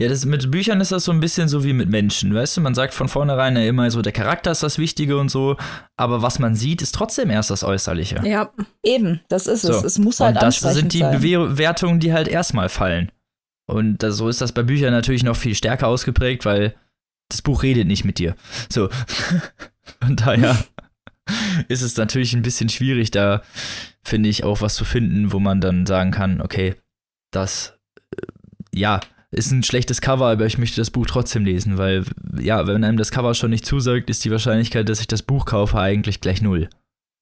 Ja, 0.00 0.08
das, 0.08 0.24
mit 0.24 0.50
Büchern 0.50 0.80
ist 0.80 0.90
das 0.90 1.04
so 1.04 1.12
ein 1.12 1.20
bisschen 1.20 1.48
so 1.48 1.62
wie 1.62 1.72
mit 1.72 1.88
Menschen, 1.88 2.34
weißt 2.34 2.56
du? 2.56 2.60
Man 2.60 2.74
sagt 2.74 2.94
von 2.94 3.06
vornherein 3.06 3.56
ja 3.56 3.62
immer 3.62 3.88
so, 3.92 4.02
der 4.02 4.12
Charakter 4.12 4.50
ist 4.50 4.64
das 4.64 4.78
Wichtige 4.78 5.18
und 5.18 5.28
so, 5.28 5.56
aber 5.96 6.20
was 6.20 6.40
man 6.40 6.56
sieht, 6.56 6.82
ist 6.82 6.96
trotzdem 6.96 7.30
erst 7.30 7.50
das 7.50 7.62
Äußerliche. 7.62 8.20
Ja. 8.24 8.50
Eben, 8.82 9.20
das 9.28 9.46
ist 9.46 9.62
es. 9.62 9.80
So. 9.80 9.86
Es 9.86 9.98
muss 9.98 10.18
halt 10.18 10.34
und 10.34 10.42
das 10.42 10.58
sind 10.58 10.92
die 10.92 10.98
sein. 10.98 11.20
Bewertungen, 11.20 12.00
die 12.00 12.12
halt 12.12 12.26
erstmal 12.26 12.68
fallen. 12.68 13.12
Und 13.66 13.98
das, 14.02 14.16
so 14.16 14.28
ist 14.28 14.40
das 14.40 14.50
bei 14.50 14.64
Büchern 14.64 14.90
natürlich 14.90 15.22
noch 15.22 15.36
viel 15.36 15.54
stärker 15.54 15.86
ausgeprägt, 15.86 16.44
weil 16.44 16.74
das 17.28 17.42
Buch 17.42 17.62
redet 17.62 17.86
nicht 17.86 18.04
mit 18.04 18.18
dir. 18.18 18.34
So. 18.68 18.88
Von 20.02 20.16
daher 20.16 20.56
ist 21.68 21.82
es 21.82 21.96
natürlich 21.96 22.34
ein 22.34 22.42
bisschen 22.42 22.68
schwierig, 22.68 23.12
da 23.12 23.42
finde 24.02 24.28
ich 24.28 24.42
auch 24.42 24.60
was 24.60 24.74
zu 24.74 24.84
finden, 24.84 25.32
wo 25.32 25.38
man 25.38 25.60
dann 25.60 25.86
sagen 25.86 26.10
kann, 26.10 26.40
okay, 26.40 26.74
das, 27.30 27.78
äh, 28.16 28.26
ja, 28.74 29.00
ist 29.34 29.50
ein 29.50 29.62
schlechtes 29.62 30.00
Cover, 30.00 30.26
aber 30.26 30.46
ich 30.46 30.58
möchte 30.58 30.80
das 30.80 30.90
Buch 30.90 31.06
trotzdem 31.06 31.44
lesen, 31.44 31.78
weil, 31.78 32.04
ja, 32.38 32.66
wenn 32.66 32.84
einem 32.84 32.96
das 32.96 33.10
Cover 33.10 33.34
schon 33.34 33.50
nicht 33.50 33.66
zusagt, 33.66 34.08
ist 34.08 34.24
die 34.24 34.30
Wahrscheinlichkeit, 34.30 34.88
dass 34.88 35.00
ich 35.00 35.08
das 35.08 35.22
Buch 35.22 35.44
kaufe, 35.44 35.78
eigentlich 35.78 36.20
gleich 36.20 36.40
null. 36.40 36.68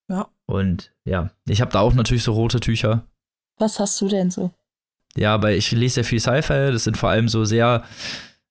Ja. 0.09 0.29
Und 0.47 0.93
ja, 1.05 1.31
ich 1.49 1.61
habe 1.61 1.73
da 1.73 1.81
auch 1.81 1.95
natürlich 1.95 2.23
so 2.23 2.33
rote 2.33 2.61
Tücher. 2.61 3.07
Was 3.59 3.81
hast 3.81 4.01
du 4.01 4.09
denn 4.09 4.31
so? 4.31 4.51
Ja, 5.17 5.35
aber 5.35 5.53
ich 5.53 5.73
lese 5.73 5.95
sehr 5.97 6.05
viel 6.05 6.21
Sci-Fi. 6.21 6.71
Das 6.73 6.85
sind 6.85 6.97
vor 6.97 7.11
allem 7.11 7.29
so 7.29 7.45
sehr 7.45 7.85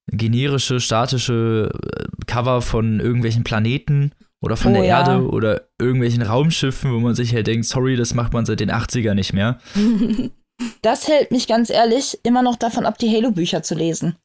generische, 0.08 0.80
statische 0.80 1.72
äh, 1.74 2.25
Cover 2.25 2.62
von 2.62 3.00
irgendwelchen 3.00 3.44
Planeten 3.44 4.12
oder 4.41 4.58
von 4.58 4.72
Oh, 4.72 4.75
der 4.75 4.86
ja. 4.86 5.00
Erde 5.00 5.27
oder 5.27 5.68
irgendwelchen 5.80 6.22
Raumschiffen, 6.22 6.91
wo 6.94 7.00
man 7.00 7.15
sich 7.15 7.34
halt 7.34 7.48
denkt, 7.48 7.65
sorry, 7.65 7.96
das 7.96 8.13
macht 8.13 8.34
man 8.34 8.46
seit 8.46 8.60
den 8.60 8.72
80er 8.72 9.13
nicht 9.13 9.34
mehr. 9.34 9.60
Das 10.82 11.08
hält 11.08 11.32
mich 11.32 11.48
ganz 11.48 11.70
ehrlich 11.70 12.20
immer 12.24 12.41
noch 12.41 12.56
davon 12.56 12.86
ab, 12.86 12.98
die 12.98 13.10
Halo-Bücher 13.10 13.63
zu 13.63 13.75
lesen. 13.75 14.18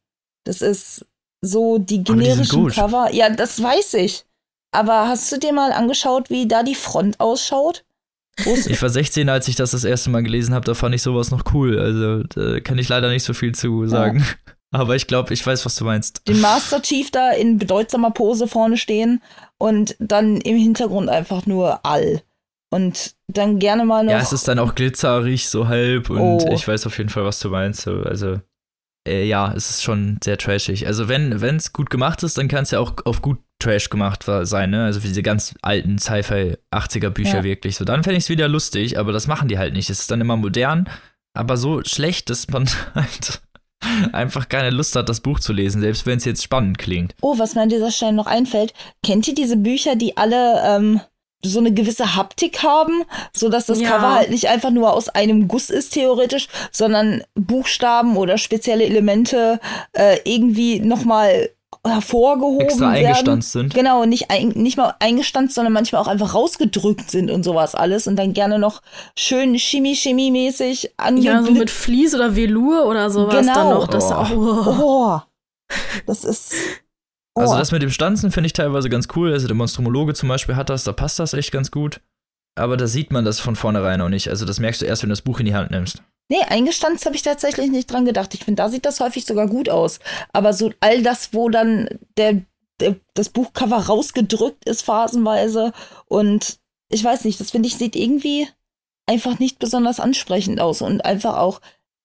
Das 0.44 0.62
ist 0.62 1.06
so 1.42 1.78
die 1.78 2.02
die 2.02 2.04
generischen 2.04 2.62
gut. 2.62 2.74
Cover. 2.74 3.12
Ja, 3.12 3.30
das 3.30 3.62
weiß 3.62 3.94
ich. 3.94 4.24
Aber 4.72 5.08
hast 5.08 5.30
du 5.32 5.38
dir 5.38 5.52
mal 5.52 5.72
angeschaut, 5.72 6.30
wie 6.30 6.46
da 6.46 6.62
die 6.62 6.74
Front 6.74 7.20
ausschaut? 7.20 7.84
Ich 8.44 8.82
war 8.82 8.90
16, 8.90 9.30
als 9.30 9.48
ich 9.48 9.56
das 9.56 9.70
das 9.70 9.84
erste 9.84 10.10
Mal 10.10 10.22
gelesen 10.22 10.52
habe, 10.52 10.66
da 10.66 10.74
fand 10.74 10.94
ich 10.94 11.00
sowas 11.00 11.30
noch 11.30 11.54
cool. 11.54 11.78
Also 11.78 12.22
da 12.24 12.60
kann 12.60 12.76
ich 12.76 12.86
leider 12.86 13.08
nicht 13.08 13.24
so 13.24 13.32
viel 13.32 13.54
zu 13.54 13.86
sagen. 13.86 14.26
Aber 14.72 14.94
ich 14.94 15.06
glaube, 15.06 15.32
ich 15.32 15.46
weiß, 15.46 15.64
was 15.64 15.76
du 15.76 15.84
meinst. 15.84 16.28
den 16.28 16.42
Master 16.42 16.82
Chief 16.82 17.10
da 17.10 17.30
in 17.30 17.56
bedeutsamer 17.56 18.10
Pose 18.10 18.46
vorne 18.46 18.76
stehen 18.76 19.22
und 19.56 19.96
dann 19.98 20.36
im 20.38 20.58
Hintergrund 20.58 21.08
einfach 21.08 21.46
nur 21.46 21.86
all. 21.86 22.20
Und 22.76 23.14
dann 23.28 23.58
gerne 23.58 23.84
mal 23.84 24.04
noch. 24.04 24.12
Ja, 24.12 24.18
es 24.20 24.32
ist 24.32 24.46
dann 24.48 24.58
auch 24.58 24.74
glitzerig, 24.74 25.48
so 25.48 25.66
halb. 25.68 26.10
Und 26.10 26.20
Oh. 26.20 26.50
ich 26.52 26.66
weiß 26.68 26.86
auf 26.86 26.96
jeden 26.98 27.10
Fall, 27.10 27.24
was 27.24 27.40
du 27.40 27.48
meinst. 27.50 27.82
So, 27.82 28.02
Also, 28.02 28.40
äh, 29.08 29.24
ja, 29.26 29.52
es 29.56 29.70
ist 29.70 29.82
schon 29.82 30.18
sehr 30.22 30.38
trashig. 30.38 30.86
Also, 30.86 31.08
wenn 31.08 31.32
es 31.32 31.72
gut 31.72 31.90
gemacht 31.90 32.22
ist, 32.22 32.38
dann 32.38 32.48
kann 32.48 32.62
es 32.64 32.70
ja 32.70 32.78
auch 32.80 32.94
auf 33.04 33.22
gut 33.22 33.38
Trash 33.58 33.88
gemacht 33.88 34.24
sein, 34.42 34.70
ne? 34.70 34.84
Also, 34.84 35.02
wie 35.02 35.08
diese 35.08 35.22
ganz 35.22 35.54
alten 35.62 35.98
Sci-Fi 35.98 36.56
80er 36.70 37.08
Bücher 37.10 37.38
Ja. 37.38 37.44
wirklich. 37.44 37.76
So, 37.76 37.84
dann 37.84 38.02
fände 38.04 38.18
ich 38.18 38.24
es 38.24 38.28
wieder 38.28 38.48
lustig, 38.48 38.98
aber 38.98 39.12
das 39.12 39.26
machen 39.26 39.48
die 39.48 39.58
halt 39.58 39.72
nicht. 39.74 39.88
Es 39.90 40.00
ist 40.00 40.10
dann 40.10 40.20
immer 40.20 40.36
modern, 40.36 40.88
aber 41.34 41.56
so 41.56 41.82
schlecht, 41.84 42.28
dass 42.30 42.48
man 42.48 42.66
halt 42.94 43.40
einfach 44.12 44.48
keine 44.48 44.70
Lust 44.70 44.96
hat, 44.96 45.08
das 45.08 45.20
Buch 45.20 45.38
zu 45.40 45.52
lesen, 45.52 45.80
selbst 45.80 46.06
wenn 46.06 46.18
es 46.18 46.24
jetzt 46.24 46.42
spannend 46.42 46.78
klingt. 46.78 47.14
Oh, 47.22 47.38
was 47.38 47.54
mir 47.54 47.62
an 47.62 47.68
dieser 47.68 47.90
Stelle 47.90 48.12
noch 48.14 48.26
einfällt, 48.26 48.72
kennt 49.04 49.26
ihr 49.28 49.34
diese 49.34 49.56
Bücher, 49.56 49.96
die 49.96 50.16
alle 50.16 50.60
ähm, 50.64 51.00
so 51.48 51.58
eine 51.60 51.72
gewisse 51.72 52.14
Haptik 52.16 52.62
haben, 52.62 53.02
so 53.32 53.48
dass 53.48 53.66
das 53.66 53.80
Ja. 53.80 53.90
Cover 53.90 54.14
halt 54.14 54.30
nicht 54.30 54.48
einfach 54.48 54.70
nur 54.70 54.92
aus 54.92 55.08
einem 55.08 55.48
Guss 55.48 55.70
ist 55.70 55.94
theoretisch, 55.94 56.48
sondern 56.72 57.22
Buchstaben 57.34 58.16
oder 58.16 58.38
spezielle 58.38 58.84
Elemente 58.84 59.60
äh, 59.92 60.18
irgendwie 60.24 60.80
nochmal 60.80 61.50
hervorgehoben 61.86 62.62
Extra 62.66 62.92
werden. 62.92 63.06
eingestanzt 63.06 63.52
sind. 63.52 63.72
Genau, 63.74 64.04
nicht, 64.06 64.30
ein, 64.30 64.48
nicht 64.48 64.76
mal 64.76 64.94
eingestanzt, 64.98 65.54
sondern 65.54 65.72
manchmal 65.72 66.02
auch 66.02 66.08
einfach 66.08 66.34
rausgedrückt 66.34 67.10
sind 67.10 67.30
und 67.30 67.44
sowas 67.44 67.74
alles 67.76 68.06
und 68.08 68.16
dann 68.16 68.32
gerne 68.32 68.58
noch 68.58 68.82
schön 69.16 69.56
Chemie-Chemie-mäßig 69.56 70.90
ja, 71.18 71.42
so 71.42 71.52
mit 71.52 71.70
Vlies 71.70 72.14
oder 72.14 72.34
Velour 72.34 72.86
oder 72.86 73.10
sowas 73.10 73.36
Genau. 73.36 73.54
dann 73.54 73.68
noch. 73.70 73.88
Das 73.88 74.10
Oh. 74.10 74.14
auch, 74.14 74.30
oh. 74.32 74.76
oh, 74.82 75.20
das 76.06 76.24
ist. 76.24 76.54
Oh. 77.36 77.42
Also 77.42 77.56
das 77.56 77.70
mit 77.70 77.82
dem 77.82 77.90
Stanzen 77.90 78.32
finde 78.32 78.46
ich 78.46 78.54
teilweise 78.54 78.88
ganz 78.88 79.08
cool. 79.14 79.32
Also 79.32 79.46
der 79.46 79.56
Monstromologe 79.56 80.14
zum 80.14 80.28
Beispiel 80.28 80.56
hat 80.56 80.70
das, 80.70 80.84
da 80.84 80.92
passt 80.92 81.18
das 81.18 81.34
echt 81.34 81.52
ganz 81.52 81.70
gut. 81.70 82.00
Aber 82.58 82.78
da 82.78 82.86
sieht 82.86 83.12
man 83.12 83.26
das 83.26 83.38
von 83.38 83.54
vornherein 83.54 84.00
auch 84.00 84.08
nicht. 84.08 84.30
Also 84.30 84.46
das 84.46 84.58
merkst 84.58 84.80
du 84.80 84.86
erst, 84.86 85.02
wenn 85.02 85.10
du 85.10 85.12
das 85.12 85.22
Buch 85.22 85.38
in 85.38 85.46
die 85.46 85.54
Hand 85.54 85.70
nimmst. 85.70 86.02
Nee, 86.28 86.42
eingestanzt 86.48 87.04
habe 87.04 87.14
ich 87.14 87.22
tatsächlich 87.22 87.70
nicht 87.70 87.92
dran 87.92 88.06
gedacht. 88.06 88.32
Ich 88.34 88.42
finde, 88.44 88.62
da 88.62 88.68
sieht 88.70 88.86
das 88.86 89.00
häufig 89.00 89.26
sogar 89.26 89.46
gut 89.46 89.68
aus. 89.68 90.00
Aber 90.32 90.54
so 90.54 90.72
all 90.80 91.02
das, 91.02 91.34
wo 91.34 91.50
dann 91.50 91.88
der, 92.16 92.42
der, 92.80 92.96
das 93.12 93.28
Buchcover 93.28 93.76
rausgedrückt 93.76 94.64
ist, 94.64 94.82
phasenweise. 94.82 95.72
Und 96.06 96.58
ich 96.88 97.04
weiß 97.04 97.24
nicht, 97.24 97.38
das 97.38 97.50
finde 97.50 97.68
ich, 97.68 97.76
sieht 97.76 97.94
irgendwie 97.94 98.48
einfach 99.04 99.38
nicht 99.38 99.58
besonders 99.58 100.00
ansprechend 100.00 100.58
aus. 100.58 100.80
Und 100.80 101.04
einfach 101.04 101.36
auch, 101.36 101.60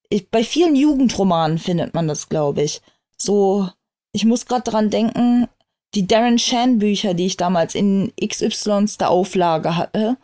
ich, 0.09 0.29
bei 0.29 0.43
vielen 0.43 0.75
Jugendromanen 0.75 1.57
findet 1.57 1.93
man 1.93 2.09
das, 2.09 2.27
glaube 2.27 2.63
ich. 2.63 2.81
So, 3.17 3.69
ich 4.13 4.25
muss 4.25 4.45
gerade 4.45 4.69
dran 4.69 4.89
denken, 4.89 5.47
die 5.93 6.07
Darren 6.07 6.39
Shan 6.39 6.79
Bücher, 6.79 7.13
die 7.13 7.25
ich 7.25 7.37
damals 7.37 7.75
in 7.75 8.13
XYs 8.21 8.97
der 8.97 9.09
Auflage 9.09 9.75
hatte, 9.75 10.17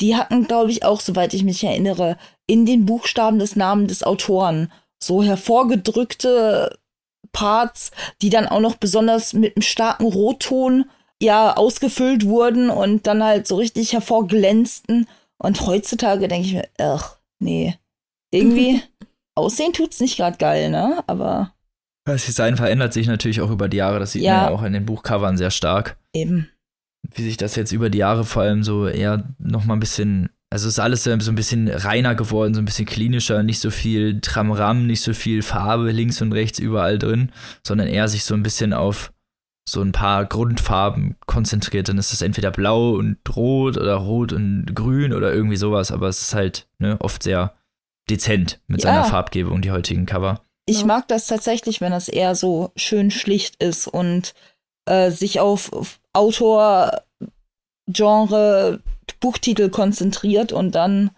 die 0.00 0.16
hatten, 0.16 0.46
glaube 0.46 0.70
ich, 0.70 0.84
auch, 0.84 1.00
soweit 1.00 1.34
ich 1.34 1.44
mich 1.44 1.62
erinnere, 1.62 2.16
in 2.46 2.64
den 2.64 2.86
Buchstaben 2.86 3.38
des 3.38 3.54
Namens 3.54 3.88
des 3.88 4.02
Autoren 4.02 4.72
so 5.02 5.22
hervorgedrückte 5.22 6.78
Parts, 7.32 7.90
die 8.22 8.30
dann 8.30 8.48
auch 8.48 8.60
noch 8.60 8.76
besonders 8.76 9.34
mit 9.34 9.56
einem 9.56 9.62
starken 9.62 10.06
Rotton 10.06 10.90
ja 11.22 11.54
ausgefüllt 11.56 12.24
wurden 12.26 12.70
und 12.70 13.06
dann 13.06 13.22
halt 13.22 13.46
so 13.46 13.56
richtig 13.56 13.92
hervorglänzten. 13.92 15.06
Und 15.38 15.66
heutzutage 15.66 16.28
denke 16.28 16.46
ich 16.46 16.54
mir, 16.54 16.68
ach, 16.78 17.18
nee. 17.38 17.76
Irgendwie 18.32 18.82
aussehen 19.34 19.72
tut's 19.72 20.00
nicht 20.00 20.16
gerade 20.16 20.38
geil, 20.38 20.70
ne? 20.70 21.04
Aber 21.06 21.54
Das 22.12 22.26
Design 22.26 22.56
verändert 22.56 22.92
sich 22.92 23.06
natürlich 23.06 23.40
auch 23.40 23.50
über 23.50 23.68
die 23.68 23.78
Jahre. 23.78 23.98
Das 23.98 24.12
sieht 24.12 24.22
Ja. 24.22 24.34
man 24.34 24.42
ja 24.44 24.50
auch 24.50 24.62
in 24.62 24.72
den 24.72 24.86
Buchcovern 24.86 25.36
sehr 25.36 25.50
stark. 25.50 25.96
eben. 26.14 26.48
Wie 27.14 27.22
sich 27.22 27.36
das 27.38 27.56
jetzt 27.56 27.72
über 27.72 27.88
die 27.88 27.98
Jahre 27.98 28.24
vor 28.24 28.42
allem 28.42 28.62
so 28.62 28.86
eher 28.86 29.24
noch 29.38 29.64
mal 29.64 29.74
ein 29.74 29.80
bisschen, 29.80 30.28
also 30.50 30.68
ist 30.68 30.78
alles 30.78 31.04
so 31.04 31.10
ein 31.10 31.34
bisschen 31.34 31.68
reiner 31.68 32.14
geworden, 32.14 32.52
so 32.52 32.60
ein 32.60 32.66
bisschen 32.66 32.84
klinischer, 32.84 33.42
nicht 33.42 33.58
so 33.60 33.70
viel 33.70 34.20
Tramram, 34.20 34.86
nicht 34.86 35.00
so 35.00 35.14
viel 35.14 35.42
Farbe 35.42 35.90
links 35.92 36.20
und 36.20 36.32
rechts 36.32 36.58
überall 36.58 36.98
drin, 36.98 37.32
sondern 37.66 37.88
eher 37.88 38.06
sich 38.08 38.24
so 38.24 38.34
ein 38.34 38.42
bisschen 38.42 38.74
auf 38.74 39.12
so 39.68 39.80
ein 39.80 39.92
paar 39.92 40.26
Grundfarben 40.26 41.16
konzentriert. 41.26 41.88
Dann 41.88 41.96
ist 41.98 42.12
es 42.12 42.20
entweder 42.22 42.50
blau 42.50 42.90
und 42.90 43.16
rot 43.34 43.78
oder 43.78 43.94
rot 43.94 44.32
und 44.34 44.66
grün 44.74 45.12
oder 45.14 45.32
irgendwie 45.32 45.56
sowas, 45.56 45.92
aber 45.92 46.08
es 46.08 46.20
ist 46.20 46.34
halt 46.34 46.68
ne, 46.78 46.96
oft 47.00 47.22
sehr 47.22 47.54
dezent 48.10 48.60
mit 48.66 48.82
Ja. 48.82 48.90
seiner 48.90 49.04
Farbgebung, 49.04 49.62
die 49.62 49.70
heutigen 49.70 50.04
Cover. 50.06 50.42
Ich 50.70 50.80
Ja. 50.80 50.86
mag 50.86 51.08
das 51.08 51.26
tatsächlich, 51.26 51.80
wenn 51.80 51.90
das 51.90 52.08
eher 52.08 52.36
so 52.36 52.70
schön 52.76 53.10
schlicht 53.10 53.60
ist 53.60 53.88
und 53.88 54.34
äh, 54.86 55.10
sich 55.10 55.40
auf, 55.40 55.72
auf 55.72 55.98
Autor, 56.12 57.02
Genre, 57.88 58.80
Buchtitel 59.18 59.68
konzentriert 59.68 60.52
und 60.52 60.76
dann 60.76 61.10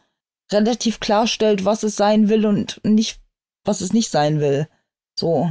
relativ 0.50 1.00
klarstellt, 1.00 1.66
was 1.66 1.82
es 1.82 1.96
sein 1.96 2.30
will 2.30 2.46
und 2.46 2.80
nicht, 2.82 3.20
was 3.64 3.82
es 3.82 3.92
nicht 3.92 4.10
sein 4.10 4.40
will. 4.40 4.68
So. 5.20 5.50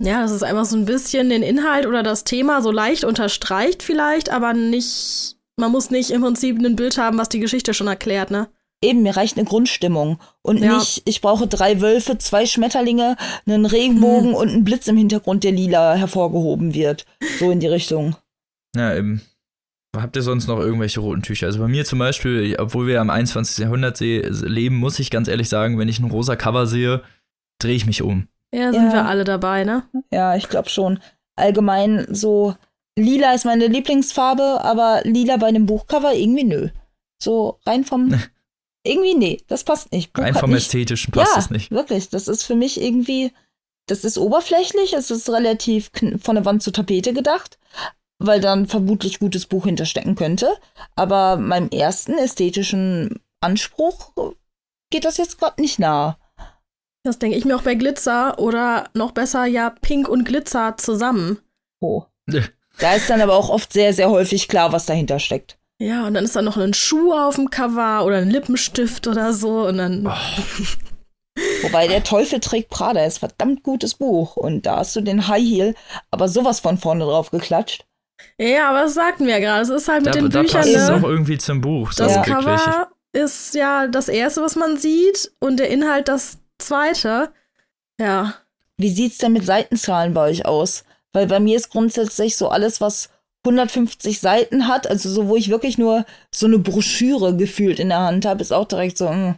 Ja, 0.00 0.22
das 0.22 0.32
ist 0.32 0.42
einfach 0.42 0.64
so 0.64 0.76
ein 0.76 0.86
bisschen 0.86 1.28
den 1.28 1.42
Inhalt 1.42 1.84
oder 1.86 2.02
das 2.02 2.24
Thema 2.24 2.62
so 2.62 2.70
leicht 2.70 3.04
unterstreicht 3.04 3.82
vielleicht, 3.82 4.30
aber 4.30 4.54
nicht, 4.54 5.36
man 5.56 5.70
muss 5.70 5.90
nicht 5.90 6.10
im 6.10 6.22
Prinzip 6.22 6.58
ein 6.58 6.74
Bild 6.74 6.96
haben, 6.96 7.18
was 7.18 7.28
die 7.28 7.38
Geschichte 7.38 7.74
schon 7.74 7.86
erklärt, 7.86 8.30
ne? 8.30 8.48
Eben, 8.82 9.02
mir 9.02 9.16
reicht 9.16 9.36
eine 9.38 9.46
Grundstimmung. 9.46 10.18
Und 10.42 10.58
Ja. 10.58 10.76
nicht, 10.76 11.02
ich 11.06 11.20
brauche 11.20 11.46
drei 11.46 11.80
Wölfe, 11.80 12.18
zwei 12.18 12.46
Schmetterlinge, 12.46 13.16
einen 13.46 13.64
Regenbogen 13.64 14.30
Hm. 14.30 14.34
und 14.34 14.48
einen 14.48 14.64
Blitz 14.64 14.88
im 14.88 14.96
Hintergrund, 14.96 15.44
der 15.44 15.52
lila 15.52 15.94
hervorgehoben 15.94 16.74
wird. 16.74 17.06
So 17.38 17.50
in 17.50 17.60
die 17.60 17.68
Richtung. 17.68 18.16
Ja, 18.76 18.94
eben. 18.96 19.22
Habt 19.96 20.16
ihr 20.16 20.22
sonst 20.22 20.46
noch 20.48 20.58
irgendwelche 20.58 21.00
roten 21.00 21.22
Tücher? 21.22 21.46
Also 21.46 21.58
bei 21.60 21.68
mir 21.68 21.84
zum 21.84 21.98
Beispiel, 21.98 22.56
obwohl 22.58 22.86
wir 22.86 23.00
am 23.00 23.10
21. 23.10 23.58
Jahrhundert 23.64 24.00
leben, 24.00 24.76
muss 24.76 24.98
ich 24.98 25.10
ganz 25.10 25.28
ehrlich 25.28 25.48
sagen, 25.50 25.78
wenn 25.78 25.88
ich 25.88 25.98
ein 26.00 26.10
rosa 26.10 26.34
Cover 26.34 26.66
sehe, 26.66 27.02
drehe 27.60 27.74
ich 27.76 27.84
mich 27.86 28.02
um. 28.02 28.26
Ja, 28.54 28.72
sind 28.72 28.86
Ja. 28.86 28.92
wir 28.92 29.04
alle 29.06 29.24
dabei, 29.24 29.64
ne? 29.64 29.82
Ja, 30.10 30.34
ich 30.36 30.48
glaube 30.48 30.70
schon. 30.70 30.98
Allgemein 31.36 32.06
so, 32.10 32.54
lila 32.98 33.32
ist 33.34 33.44
meine 33.44 33.66
Lieblingsfarbe, 33.66 34.64
aber 34.64 35.02
lila 35.04 35.36
bei 35.36 35.46
einem 35.48 35.66
Buchcover 35.66 36.14
irgendwie 36.14 36.44
nö. 36.44 36.68
So 37.22 37.58
rein 37.66 37.84
vom. 37.84 38.14
irgendwie 38.84 39.14
nee, 39.14 39.42
das 39.46 39.64
passt 39.64 39.92
nicht. 39.92 40.12
Buch 40.12 40.22
Rein 40.22 40.34
vom 40.34 40.50
nicht, 40.50 40.62
Ästhetischen 40.62 41.12
passt 41.12 41.30
ja, 41.30 41.36
das 41.36 41.50
nicht. 41.50 41.70
Wirklich, 41.70 42.08
das 42.08 42.28
ist 42.28 42.42
für 42.42 42.56
mich 42.56 42.80
irgendwie 42.80 43.32
das 43.86 44.04
ist 44.04 44.18
oberflächlich, 44.18 44.92
es 44.92 45.10
ist 45.10 45.28
relativ 45.28 45.90
von 46.22 46.36
der 46.36 46.44
Wand 46.44 46.62
zur 46.62 46.72
Tapete 46.72 47.12
gedacht, 47.12 47.58
weil 48.18 48.40
dann 48.40 48.66
vermutlich 48.66 49.18
gutes 49.18 49.46
Buch 49.46 49.64
hinterstecken 49.64 50.14
könnte. 50.14 50.56
Aber 50.94 51.36
meinem 51.36 51.70
ersten 51.70 52.12
ästhetischen 52.16 53.20
Anspruch 53.40 54.12
geht 54.90 55.04
das 55.04 55.16
jetzt 55.16 55.38
gerade 55.38 55.60
nicht 55.60 55.78
nah. 55.78 56.18
Das 57.04 57.18
denke 57.18 57.36
ich 57.36 57.44
mir 57.44 57.56
auch 57.56 57.62
bei 57.62 57.74
Glitzer 57.74 58.38
oder 58.38 58.88
noch 58.94 59.10
besser 59.10 59.44
ja 59.46 59.70
Pink 59.70 60.08
und 60.08 60.24
Glitzer 60.24 60.76
zusammen. 60.76 61.38
Oh. 61.80 62.04
Da 62.78 62.94
ist 62.94 63.10
dann 63.10 63.20
aber 63.20 63.34
auch 63.34 63.50
oft 63.50 63.70
sehr, 63.70 63.92
sehr 63.92 64.08
häufig 64.08 64.48
klar, 64.48 64.72
was 64.72 64.86
dahinter 64.86 65.18
steckt. 65.18 65.58
Ja, 65.82 66.06
und 66.06 66.14
dann 66.14 66.24
ist 66.24 66.36
da 66.36 66.42
noch 66.42 66.56
ein 66.56 66.74
Schuh 66.74 67.12
auf 67.12 67.34
dem 67.34 67.50
Cover 67.50 68.04
oder 68.04 68.18
ein 68.18 68.30
Lippenstift 68.30 69.08
oder 69.08 69.32
so 69.32 69.66
und 69.66 69.78
dann. 69.78 70.06
Oh. 70.06 70.12
Wobei 71.62 71.88
der 71.88 72.04
Teufel 72.04 72.38
trägt 72.38 72.70
Prada 72.70 73.04
ist 73.04 73.18
verdammt 73.18 73.64
gutes 73.64 73.94
Buch 73.94 74.36
und 74.36 74.66
da 74.66 74.76
hast 74.76 74.94
du 74.94 75.00
den 75.00 75.26
High 75.26 75.42
Heel 75.42 75.74
aber 76.10 76.28
sowas 76.28 76.60
von 76.60 76.78
vorne 76.78 77.04
drauf 77.04 77.30
geklatscht. 77.30 77.84
Ja, 78.38 78.70
aber 78.70 78.82
das 78.82 78.94
sagten 78.94 79.26
wir 79.26 79.32
ja 79.32 79.40
gerade. 79.40 79.62
Es 79.62 79.70
ist 79.70 79.88
halt 79.88 80.04
mit 80.04 80.14
da, 80.14 80.20
den 80.20 80.30
da 80.30 80.42
Büchern. 80.42 80.60
passt 80.60 80.74
Ne? 80.74 80.94
auch 80.94 81.02
irgendwie 81.02 81.38
zum 81.38 81.60
Buch. 81.60 81.92
Das 81.94 82.14
so 82.14 82.22
Cover 82.22 82.88
ist 83.12 83.54
ja 83.54 83.88
das 83.88 84.08
erste, 84.08 84.42
was 84.42 84.54
man 84.54 84.76
sieht 84.76 85.32
und 85.40 85.56
der 85.58 85.68
Inhalt 85.68 86.06
das 86.06 86.38
zweite. 86.58 87.32
Ja. 87.98 88.34
Wie 88.76 88.90
sieht's 88.90 89.18
denn 89.18 89.32
mit 89.32 89.44
Seitenzahlen 89.44 90.14
bei 90.14 90.30
euch 90.30 90.46
aus? 90.46 90.84
Weil 91.12 91.26
bei 91.26 91.40
mir 91.40 91.56
ist 91.56 91.70
grundsätzlich 91.70 92.36
so 92.36 92.48
alles, 92.50 92.80
was 92.80 93.10
150 93.44 94.20
Seiten 94.20 94.68
hat, 94.68 94.88
also 94.88 95.08
so, 95.08 95.28
wo 95.28 95.36
ich 95.36 95.48
wirklich 95.50 95.76
nur 95.78 96.04
so 96.34 96.46
eine 96.46 96.58
Broschüre 96.58 97.36
gefühlt 97.36 97.78
in 97.80 97.88
der 97.88 98.00
Hand 98.00 98.24
habe, 98.24 98.40
ist 98.40 98.52
auch 98.52 98.66
direkt 98.68 98.96
so, 98.98 99.08
mh, 99.08 99.36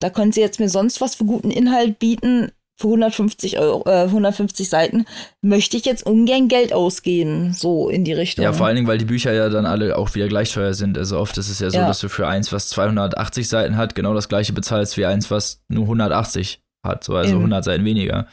da 0.00 0.08
können 0.10 0.32
sie 0.32 0.40
jetzt 0.40 0.60
mir 0.60 0.68
sonst 0.68 1.00
was 1.00 1.14
für 1.16 1.24
guten 1.24 1.50
Inhalt 1.50 1.98
bieten. 1.98 2.52
Für 2.80 2.86
150 2.88 3.58
Euro, 3.58 3.86
äh, 3.86 4.04
150 4.04 4.66
Seiten 4.70 5.04
möchte 5.42 5.76
ich 5.76 5.84
jetzt 5.84 6.06
ungern 6.06 6.48
Geld 6.48 6.72
ausgeben, 6.72 7.52
so 7.52 7.90
in 7.90 8.04
die 8.06 8.14
Richtung. 8.14 8.42
Ja, 8.42 8.54
vor 8.54 8.64
allen 8.66 8.76
Dingen, 8.76 8.88
weil 8.88 8.96
die 8.96 9.04
Bücher 9.04 9.34
ja 9.34 9.50
dann 9.50 9.66
alle 9.66 9.98
auch 9.98 10.14
wieder 10.14 10.28
gleich 10.28 10.50
teuer 10.54 10.72
sind. 10.72 10.96
Also 10.96 11.18
oft 11.18 11.36
ist 11.36 11.50
es 11.50 11.58
ja 11.58 11.68
so, 11.68 11.76
Ja. 11.76 11.86
dass 11.86 12.00
du 12.00 12.08
für 12.08 12.26
eins, 12.26 12.52
was 12.52 12.70
280 12.70 13.46
Seiten 13.50 13.76
hat, 13.76 13.94
genau 13.94 14.14
das 14.14 14.30
gleiche 14.30 14.54
bezahlst 14.54 14.96
wie 14.96 15.04
eins, 15.04 15.30
was 15.30 15.60
nur 15.68 15.84
180 15.84 16.62
hat. 16.82 17.04
So, 17.04 17.14
also 17.16 17.32
Eben. 17.32 17.40
100 17.40 17.64
Seiten 17.64 17.84
weniger. 17.84 18.26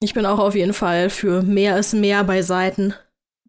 Ich 0.00 0.14
bin 0.14 0.26
auch 0.26 0.38
auf 0.38 0.54
jeden 0.54 0.74
Fall 0.74 1.10
für 1.10 1.42
mehr 1.42 1.76
ist 1.76 1.92
mehr 1.92 2.22
bei 2.22 2.42
Seiten. 2.42 2.94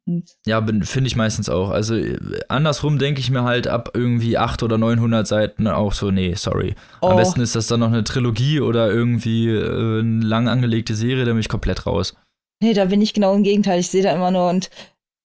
Und 0.10 0.24
Ja, 0.46 0.60
bin- 0.60 0.84
finde 0.84 1.08
ich 1.08 1.16
meistens 1.16 1.50
auch. 1.50 1.70
Also 1.70 1.96
äh, 1.96 2.18
andersrum 2.50 2.98
denke 2.98 3.20
ich 3.20 3.30
mir 3.30 3.44
halt 3.44 3.68
ab 3.68 3.92
irgendwie 3.94 4.38
800 4.38 4.64
oder 4.64 4.78
900 4.80 5.28
Seiten 5.28 5.68
auch 5.68 5.94
so, 5.94 6.10
nee, 6.12 6.34
sorry. 6.36 6.74
Am 7.02 7.14
Oh. 7.14 7.16
besten 7.16 7.42
ist 7.42 7.56
das 7.56 7.68
dann 7.68 7.80
noch 7.82 7.88
eine 7.90 8.04
Trilogie 8.04 8.60
oder 8.60 8.90
irgendwie 8.92 9.48
äh, 9.50 10.00
eine 10.00 10.26
lang 10.26 10.48
angelegte 10.48 10.96
Serie, 10.96 11.26
da 11.26 11.32
bin 11.32 11.40
ich 11.40 11.50
komplett 11.50 11.86
raus. 11.86 12.16
Nee, 12.62 12.74
da 12.74 12.86
bin 12.86 13.02
ich 13.02 13.14
genau 13.14 13.36
im 13.36 13.44
Gegenteil. 13.44 13.80
Ich 13.80 13.88
sehe 13.90 14.04
da 14.04 14.12
immer 14.14 14.32
nur 14.32 14.50
und 14.50 14.70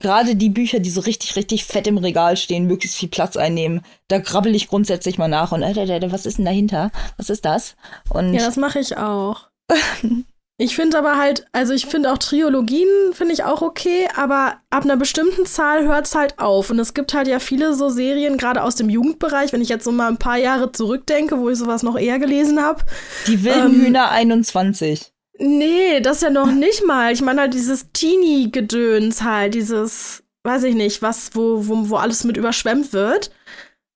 gerade 0.02 0.36
die 0.36 0.50
Bücher, 0.50 0.80
die 0.80 0.90
so 0.90 1.00
richtig, 1.00 1.34
richtig 1.36 1.64
fett 1.64 1.86
im 1.86 1.96
Regal 1.98 2.36
stehen, 2.36 2.66
möglichst 2.66 2.96
viel 2.98 3.08
Platz 3.08 3.36
einnehmen, 3.36 3.80
da 4.08 4.20
krabbel 4.20 4.54
ich 4.54 4.68
grundsätzlich 4.68 5.16
mal 5.18 5.28
nach 5.28 5.50
und 5.52 5.62
äh, 5.62 5.72
äh, 5.72 5.96
äh, 5.98 6.12
was 6.12 6.26
ist 6.26 6.36
denn 6.38 6.44
dahinter? 6.44 6.90
Was 7.16 7.30
ist 7.30 7.44
das? 7.46 7.74
Und 8.10 8.34
Ja, 8.34 8.44
das 8.44 8.56
mache 8.56 8.80
ich 8.80 8.96
auch. 8.98 9.48
Ich 10.56 10.76
finde 10.76 10.98
aber 10.98 11.18
halt, 11.18 11.46
also 11.50 11.72
ich 11.72 11.86
finde 11.86 12.12
auch 12.12 12.18
Triologien 12.18 12.88
finde 13.12 13.34
ich 13.34 13.42
auch 13.42 13.60
okay, 13.60 14.06
aber 14.14 14.58
ab 14.70 14.84
einer 14.84 14.96
bestimmten 14.96 15.46
Zahl 15.46 15.84
hört 15.84 16.06
es 16.06 16.14
halt 16.14 16.38
auf. 16.38 16.70
Und 16.70 16.78
es 16.78 16.94
gibt 16.94 17.12
halt 17.12 17.26
ja 17.26 17.40
viele 17.40 17.74
so 17.74 17.88
Serien, 17.88 18.38
gerade 18.38 18.62
aus 18.62 18.76
dem 18.76 18.88
Jugendbereich, 18.88 19.52
wenn 19.52 19.62
ich 19.62 19.68
jetzt 19.68 19.84
so 19.84 19.90
mal 19.90 20.08
ein 20.08 20.16
paar 20.16 20.38
Jahre 20.38 20.70
zurückdenke, 20.70 21.38
wo 21.38 21.50
ich 21.50 21.58
sowas 21.58 21.82
noch 21.82 21.98
eher 21.98 22.20
gelesen 22.20 22.62
habe. 22.62 22.82
die 23.26 23.42
wilden 23.42 23.74
ähm, 23.74 23.84
Hühner 23.84 24.10
21. 24.12 25.12
Nee, 25.38 26.00
das 26.00 26.20
ja 26.20 26.30
noch 26.30 26.52
nicht 26.52 26.86
mal. 26.86 27.12
Ich 27.12 27.20
meine 27.20 27.42
halt 27.42 27.54
dieses 27.54 27.90
Teenie-Gedöns 27.92 29.22
halt, 29.24 29.54
dieses, 29.54 30.22
weiß 30.44 30.62
ich 30.62 30.76
nicht, 30.76 31.02
was, 31.02 31.30
wo, 31.34 31.66
wo, 31.66 31.90
wo 31.90 31.96
alles 31.96 32.22
mit 32.22 32.36
überschwemmt 32.36 32.92
wird. 32.92 33.32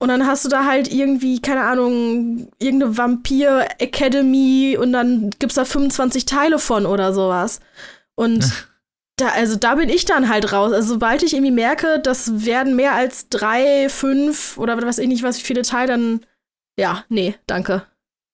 Und 0.01 0.09
dann 0.09 0.27
hast 0.27 0.45
du 0.45 0.49
da 0.49 0.65
halt 0.65 0.93
irgendwie, 0.93 1.41
keine 1.41 1.63
Ahnung, 1.63 2.49
irgendeine 2.59 2.97
Vampir-Academy 2.97 4.77
und 4.81 4.93
dann 4.93 5.31
gibt's 5.39 5.57
da 5.57 5.65
25 5.65 6.25
Teile 6.25 6.61
von 6.61 6.87
oder 6.87 7.13
sowas. 7.13 7.61
Und 8.15 8.69
da, 9.17 9.29
also 9.31 9.57
da 9.57 9.75
bin 9.75 9.89
ich 9.89 10.05
dann 10.05 10.29
halt 10.29 10.53
raus. 10.53 10.73
Also 10.73 10.95
sobald 10.95 11.23
ich 11.25 11.35
irgendwie 11.35 11.51
merke, 11.51 11.99
das 12.01 12.45
werden 12.45 12.77
mehr 12.77 12.95
als 12.95 13.29
drei, 13.29 13.89
fünf 13.89 14.57
oder 14.57 14.77
was 14.77 14.85
weiß 14.85 14.99
ich 14.99 15.09
nicht, 15.09 15.25
was 15.25 15.39
wie 15.39 15.45
viele 15.45 15.63
Teile, 15.63 15.89
dann, 15.89 16.21
ja, 16.79 17.05
nee, 17.09 17.35
danke. 17.47 17.83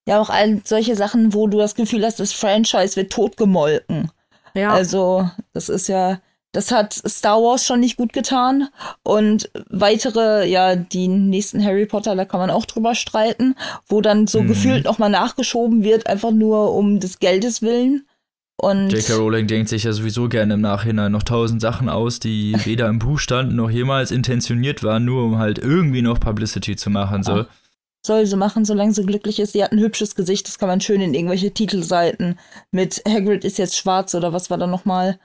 Ja, 0.06 0.20
auch 0.20 0.28
all 0.28 0.60
solche 0.64 0.96
Sachen, 0.96 1.32
wo 1.32 1.46
du 1.46 1.56
das 1.56 1.74
Gefühl 1.74 2.04
hast, 2.04 2.20
das 2.20 2.32
Franchise 2.32 2.96
wird 2.96 3.10
totgemolken. 3.10 4.10
Ja. 4.52 4.70
Also, 4.70 5.30
das 5.54 5.70
ist 5.70 5.88
ja, 5.88 6.20
das 6.54 6.70
hat 6.70 6.94
Star 6.94 7.36
Wars 7.42 7.66
schon 7.66 7.80
nicht 7.80 7.96
gut 7.96 8.12
getan. 8.12 8.68
Und 9.02 9.50
weitere, 9.70 10.48
ja, 10.48 10.76
die 10.76 11.08
nächsten 11.08 11.62
Harry 11.64 11.84
Potter, 11.86 12.16
da 12.16 12.24
kann 12.24 12.40
man 12.40 12.50
auch 12.50 12.64
drüber 12.64 12.94
streiten, 12.94 13.54
wo 13.86 14.00
dann 14.00 14.26
so 14.26 14.40
Mhm. 14.42 14.48
gefühlt 14.48 14.84
nochmal 14.84 15.10
nachgeschoben 15.10 15.84
wird, 15.84 16.06
einfach 16.06 16.30
nur 16.30 16.74
um 16.74 17.00
des 17.00 17.18
Geldes 17.18 17.60
willen. 17.60 18.06
Und 18.56 18.90
J.K. 18.92 19.14
Rowling 19.16 19.48
denkt 19.48 19.68
sich 19.68 19.82
ja 19.82 19.92
sowieso 19.92 20.28
gerne 20.28 20.54
im 20.54 20.60
Nachhinein 20.60 21.10
noch 21.10 21.24
tausend 21.24 21.60
Sachen 21.60 21.88
aus, 21.88 22.20
die 22.20 22.54
weder 22.64 22.88
im 22.88 23.00
Buch 23.00 23.18
standen 23.18 23.56
noch 23.56 23.68
jemals 23.68 24.10
intentioniert 24.12 24.82
waren, 24.84 25.04
nur 25.04 25.24
um 25.24 25.38
halt 25.38 25.58
irgendwie 25.58 26.02
noch 26.02 26.20
Publicity 26.20 26.76
zu 26.76 26.88
machen. 26.88 27.22
So. 27.24 27.46
Soll 28.06 28.26
sie 28.26 28.36
machen, 28.36 28.64
solange 28.64 28.92
sie 28.92 29.04
glücklich 29.04 29.40
ist. 29.40 29.52
Sie 29.54 29.64
hat 29.64 29.72
ein 29.72 29.80
hübsches 29.80 30.14
Gesicht, 30.14 30.46
das 30.46 30.58
kann 30.58 30.68
man 30.68 30.80
schön 30.80 31.00
in 31.00 31.14
irgendwelche 31.14 31.52
Titelseiten 31.52 32.38
mit 32.70 33.02
Hagrid 33.08 33.44
ist 33.44 33.58
jetzt 33.58 33.76
schwarz 33.76 34.14
oder 34.14 34.32
was 34.32 34.50
war 34.50 34.58
da 34.58 34.66
nochmal, 34.66 35.18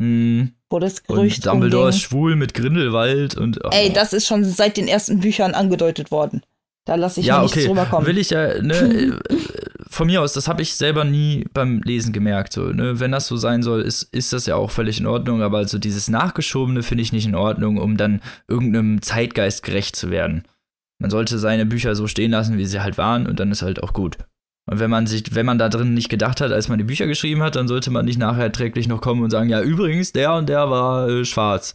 Hm. 0.00 0.52
wo 0.70 0.78
das 0.78 1.02
Gerücht 1.02 1.46
Und 1.46 1.52
Dumbledore 1.54 1.90
ist 1.90 1.96
rumging. 1.96 2.08
schwul 2.08 2.36
mit 2.36 2.54
Grindelwald 2.54 3.36
und. 3.36 3.62
oh. 3.64 3.68
Ey, 3.70 3.92
das 3.92 4.12
ist 4.12 4.26
schon 4.26 4.44
seit 4.44 4.76
den 4.76 4.88
ersten 4.88 5.20
Büchern 5.20 5.52
angedeutet 5.52 6.10
worden. 6.10 6.42
Da 6.86 6.94
lasse 6.94 7.20
ich 7.20 7.26
ja, 7.26 7.36
mir 7.36 7.42
nichts 7.42 7.58
okay. 7.58 7.66
drüber 7.66 7.84
kommen. 7.84 8.06
Will 8.06 8.18
ich 8.18 8.30
ja, 8.30 8.60
ne, 8.62 8.74
äh, 9.28 9.36
von 9.88 10.06
mir 10.06 10.22
aus, 10.22 10.32
das 10.32 10.48
habe 10.48 10.62
ich 10.62 10.74
selber 10.74 11.04
nie 11.04 11.44
beim 11.52 11.82
Lesen 11.82 12.12
gemerkt. 12.12 12.52
So, 12.54 12.72
ne? 12.72 12.98
Wenn 12.98 13.12
das 13.12 13.26
so 13.26 13.36
sein 13.36 13.62
soll, 13.62 13.82
ist, 13.82 14.04
ist 14.14 14.32
das 14.32 14.46
ja 14.46 14.56
auch 14.56 14.70
völlig 14.70 14.98
in 14.98 15.06
Ordnung, 15.06 15.42
aber 15.42 15.58
also 15.58 15.78
dieses 15.78 16.08
Nachgeschobene 16.08 16.82
finde 16.82 17.02
ich 17.02 17.12
nicht 17.12 17.26
in 17.26 17.34
Ordnung, 17.34 17.76
um 17.76 17.96
dann 17.96 18.22
irgendeinem 18.48 19.02
Zeitgeist 19.02 19.62
gerecht 19.62 19.96
zu 19.96 20.10
werden. 20.10 20.44
Man 20.98 21.10
sollte 21.10 21.38
seine 21.38 21.66
Bücher 21.66 21.94
so 21.94 22.06
stehen 22.06 22.30
lassen, 22.30 22.56
wie 22.58 22.66
sie 22.66 22.80
halt 22.80 22.96
waren, 22.98 23.26
und 23.26 23.38
dann 23.38 23.50
ist 23.50 23.62
halt 23.62 23.82
auch 23.82 23.92
gut. 23.92 24.16
Und 24.70 24.78
wenn 24.78 24.88
man 24.90 25.08
sich, 25.08 25.34
wenn 25.34 25.46
man 25.46 25.58
da 25.58 25.68
drin 25.68 25.94
nicht 25.94 26.08
gedacht 26.08 26.40
hat, 26.40 26.52
als 26.52 26.68
man 26.68 26.78
die 26.78 26.84
Bücher 26.84 27.08
geschrieben 27.08 27.42
hat, 27.42 27.56
dann 27.56 27.66
sollte 27.66 27.90
man 27.90 28.04
nicht 28.04 28.20
nachher 28.20 28.52
träglich 28.52 28.86
noch 28.86 29.00
kommen 29.00 29.22
und 29.24 29.30
sagen, 29.30 29.50
ja, 29.50 29.60
übrigens, 29.60 30.12
der 30.12 30.32
und 30.34 30.48
der 30.48 30.70
war 30.70 31.08
äh, 31.08 31.24
schwarz. 31.24 31.74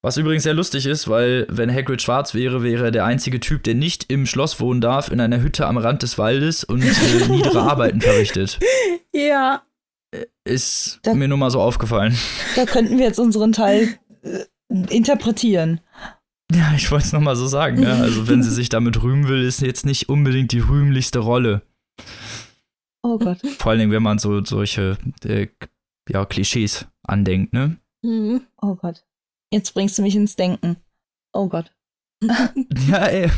Was 0.00 0.16
übrigens 0.16 0.44
sehr 0.44 0.54
lustig 0.54 0.86
ist, 0.86 1.08
weil 1.08 1.46
wenn 1.50 1.70
Hagrid 1.74 2.00
schwarz 2.00 2.32
wäre, 2.32 2.62
wäre 2.62 2.86
er 2.86 2.90
der 2.92 3.04
einzige 3.04 3.40
Typ, 3.40 3.62
der 3.64 3.74
nicht 3.74 4.10
im 4.10 4.24
Schloss 4.24 4.58
wohnen 4.58 4.80
darf, 4.80 5.10
in 5.10 5.20
einer 5.20 5.42
Hütte 5.42 5.66
am 5.66 5.76
Rand 5.76 6.02
des 6.02 6.16
Waldes 6.16 6.64
und 6.64 6.82
äh, 6.82 7.28
niedere 7.28 7.60
Arbeiten 7.60 8.00
verrichtet. 8.00 8.58
ja. 9.12 9.60
Ist 10.44 11.00
Da- 11.02 11.12
mir 11.12 11.28
nur 11.28 11.36
mal 11.36 11.50
so 11.50 11.60
aufgefallen. 11.60 12.16
Da 12.56 12.64
könnten 12.64 12.96
wir 12.96 13.04
jetzt 13.04 13.18
unseren 13.18 13.52
Teil 13.52 13.96
äh, 14.22 14.44
interpretieren. 14.88 15.80
Ja, 16.54 16.72
ich 16.74 16.90
wollte 16.90 17.04
es 17.04 17.12
nochmal 17.12 17.36
so 17.36 17.46
sagen. 17.46 17.82
Ja. 17.82 17.96
Also 17.96 18.28
wenn 18.28 18.42
sie 18.42 18.50
sich 18.50 18.70
damit 18.70 19.02
rühmen 19.02 19.28
will, 19.28 19.42
ist 19.44 19.60
jetzt 19.60 19.84
nicht 19.84 20.08
unbedingt 20.08 20.52
die 20.52 20.60
rühmlichste 20.60 21.18
Rolle. 21.18 21.60
Oh 23.08 23.18
Gott. 23.18 23.38
Vor 23.58 23.70
allen 23.70 23.78
Dingen, 23.78 23.92
wenn 23.92 24.02
man 24.02 24.18
so 24.18 24.44
solche 24.44 24.98
äh, 25.24 25.48
ja, 26.10 26.26
Klischees 26.26 26.86
andenkt, 27.02 27.54
ne? 27.54 27.78
Mhm. 28.02 28.42
Oh 28.60 28.74
Gott. 28.74 29.04
Jetzt 29.50 29.72
bringst 29.72 29.96
du 29.96 30.02
mich 30.02 30.14
ins 30.14 30.36
Denken. 30.36 30.76
Oh 31.32 31.48
Gott. 31.48 31.72
Ja, 32.88 33.06
ey. 33.06 33.30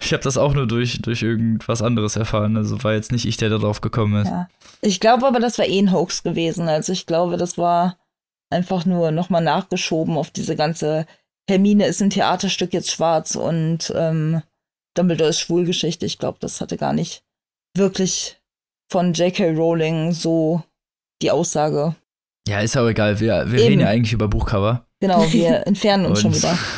Ich 0.00 0.12
habe 0.12 0.22
das 0.22 0.36
auch 0.36 0.54
nur 0.54 0.66
durch, 0.66 1.00
durch 1.02 1.22
irgendwas 1.22 1.82
anderes 1.82 2.16
erfahren. 2.16 2.56
Also 2.56 2.82
war 2.84 2.92
jetzt 2.92 3.10
nicht 3.10 3.24
ich, 3.24 3.36
der 3.36 3.48
darauf 3.48 3.80
gekommen 3.80 4.22
ist. 4.22 4.28
Ja. 4.28 4.48
Ich 4.80 5.00
glaube 5.00 5.26
aber, 5.26 5.40
das 5.40 5.58
war 5.58 5.66
eh 5.66 5.78
ein 5.78 5.92
Hoax 5.92 6.22
gewesen. 6.22 6.68
Also 6.68 6.92
ich 6.92 7.06
glaube, 7.06 7.36
das 7.36 7.58
war 7.58 7.98
einfach 8.50 8.84
nur 8.84 9.10
nochmal 9.10 9.42
nachgeschoben 9.42 10.16
auf 10.16 10.30
diese 10.30 10.56
ganze 10.56 11.06
Hermine 11.48 11.86
ist 11.86 12.02
im 12.02 12.10
Theaterstück 12.10 12.74
jetzt 12.74 12.90
schwarz 12.90 13.34
und 13.34 13.90
ähm, 13.96 14.42
Dumbledore 14.94 15.30
ist 15.30 15.40
Schwulgeschichte. 15.40 16.04
Ich 16.04 16.18
glaube, 16.18 16.38
das 16.40 16.60
hatte 16.60 16.76
gar 16.76 16.92
nicht 16.92 17.24
wirklich 17.74 18.37
von 18.88 19.12
J.K. 19.12 19.50
Rowling 19.50 20.12
so 20.12 20.62
die 21.22 21.30
Aussage. 21.30 21.94
Ja, 22.46 22.60
ist 22.60 22.76
aber 22.76 22.88
egal. 22.88 23.20
Wir, 23.20 23.50
wir 23.50 23.58
Eben. 23.58 23.68
reden 23.68 23.80
ja 23.80 23.88
eigentlich 23.88 24.12
über 24.12 24.28
Buchcover. 24.28 24.86
Genau, 25.00 25.30
wir 25.32 25.66
entfernen 25.66 26.06
uns 26.06 26.20
schon 26.20 26.34
wieder. 26.34 26.58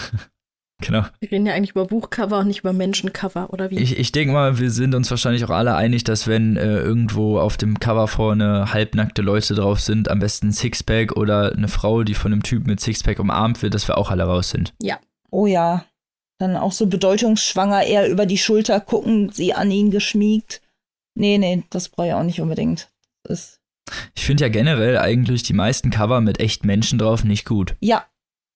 Genau. 0.83 1.05
Wir 1.19 1.31
reden 1.31 1.47
ja 1.47 1.53
eigentlich 1.53 1.73
über 1.73 1.85
Buchcover 1.85 2.39
und 2.39 2.47
nicht 2.47 2.61
über 2.61 2.73
Menschencover, 2.73 3.53
oder 3.53 3.71
wie? 3.71 3.79
Ich, 3.79 3.99
ich 3.99 4.13
denke 4.13 4.33
mal, 4.33 4.59
wir 4.59 4.71
sind 4.71 4.95
uns 4.95 5.11
wahrscheinlich 5.11 5.45
auch 5.45 5.51
alle 5.51 5.75
einig, 5.75 6.05
dass 6.05 6.27
wenn 6.27 6.57
äh, 6.57 6.79
irgendwo 6.79 7.39
auf 7.39 7.59
dem 7.59 7.79
Cover 7.79 8.09
vorne 8.09 8.73
halbnackte 8.73 9.21
Leute 9.21 9.55
drauf 9.55 9.81
sind, 9.81 10.11
am 10.11 10.21
besten 10.21 10.49
ein 10.49 10.53
Sixpack 10.53 11.19
oder 11.19 11.53
eine 11.53 11.69
Frau, 11.69 12.03
die 12.03 12.15
von 12.15 12.33
einem 12.33 12.43
Typ 12.43 12.67
mit 12.67 12.81
Sixpack 12.81 13.19
umarmt 13.19 13.63
wird, 13.63 13.75
dass 13.75 13.89
wir 13.89 13.99
auch 13.99 14.11
alle 14.11 14.25
raus 14.25 14.49
sind. 14.51 14.73
Oh 15.31 15.47
ja. 15.47 15.85
Dann 16.39 16.57
auch 16.57 16.73
so 16.73 16.87
bedeutungsschwanger, 16.87 17.83
eher 17.85 18.09
über 18.09 18.25
die 18.25 18.39
Schulter 18.39 18.81
gucken, 18.81 19.31
sie 19.31 19.53
an 19.53 19.71
ihn 19.71 19.91
geschmiegt. 19.91 20.63
Nee, 21.21 21.37
nee, 21.37 21.65
das 21.69 21.91
brauche 21.91 22.07
ich 22.07 22.15
auch 22.15 22.23
nicht 22.23 22.41
unbedingt. 22.41 22.91
Ist 23.29 23.61
Ich 24.15 24.25
finde 24.25 24.45
ja 24.45 24.49
generell 24.49 24.97
eigentlich 24.97 25.43
die 25.43 25.53
meisten 25.53 25.91
Cover 25.91 26.23
mit 26.23 26.41
echten 26.41 26.67
Menschen 26.67 26.99
drauf 26.99 27.25
nicht 27.25 27.45
gut. 27.45 27.77
Ja, 27.81 28.07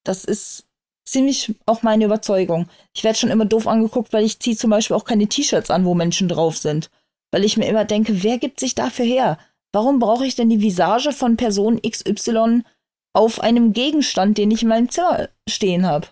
das 0.02 0.24
ist 0.24 0.64
ziemlich 1.04 1.54
auch 1.66 1.82
meine 1.82 2.06
Überzeugung. 2.06 2.70
Ich 2.94 3.04
werde 3.04 3.18
schon 3.18 3.28
immer 3.28 3.44
doof 3.44 3.68
angeguckt, 3.68 4.14
weil 4.14 4.24
ich 4.24 4.40
ziehe 4.40 4.56
zum 4.56 4.70
Beispiel 4.70 4.96
auch 4.96 5.04
keine 5.04 5.26
T-Shirts 5.26 5.70
an, 5.70 5.84
wo 5.84 5.94
Menschen 5.94 6.26
drauf 6.26 6.56
sind. 6.56 6.90
Weil 7.32 7.44
ich 7.44 7.58
mir 7.58 7.66
immer 7.66 7.84
denke, 7.84 8.22
wer 8.22 8.38
gibt 8.38 8.60
sich 8.60 8.74
dafür 8.74 9.04
her? 9.04 9.38
Warum 9.74 9.98
brauche 9.98 10.24
ich 10.24 10.34
denn 10.34 10.48
die 10.48 10.62
Visage 10.62 11.12
von 11.12 11.36
Person 11.36 11.82
XY 11.82 12.62
auf 13.12 13.40
einem 13.40 13.74
Gegenstand, 13.74 14.38
den 14.38 14.50
ich 14.50 14.62
in 14.62 14.68
meinem 14.68 14.88
Zimmer 14.88 15.28
stehen 15.46 15.84
habe? 15.84 16.06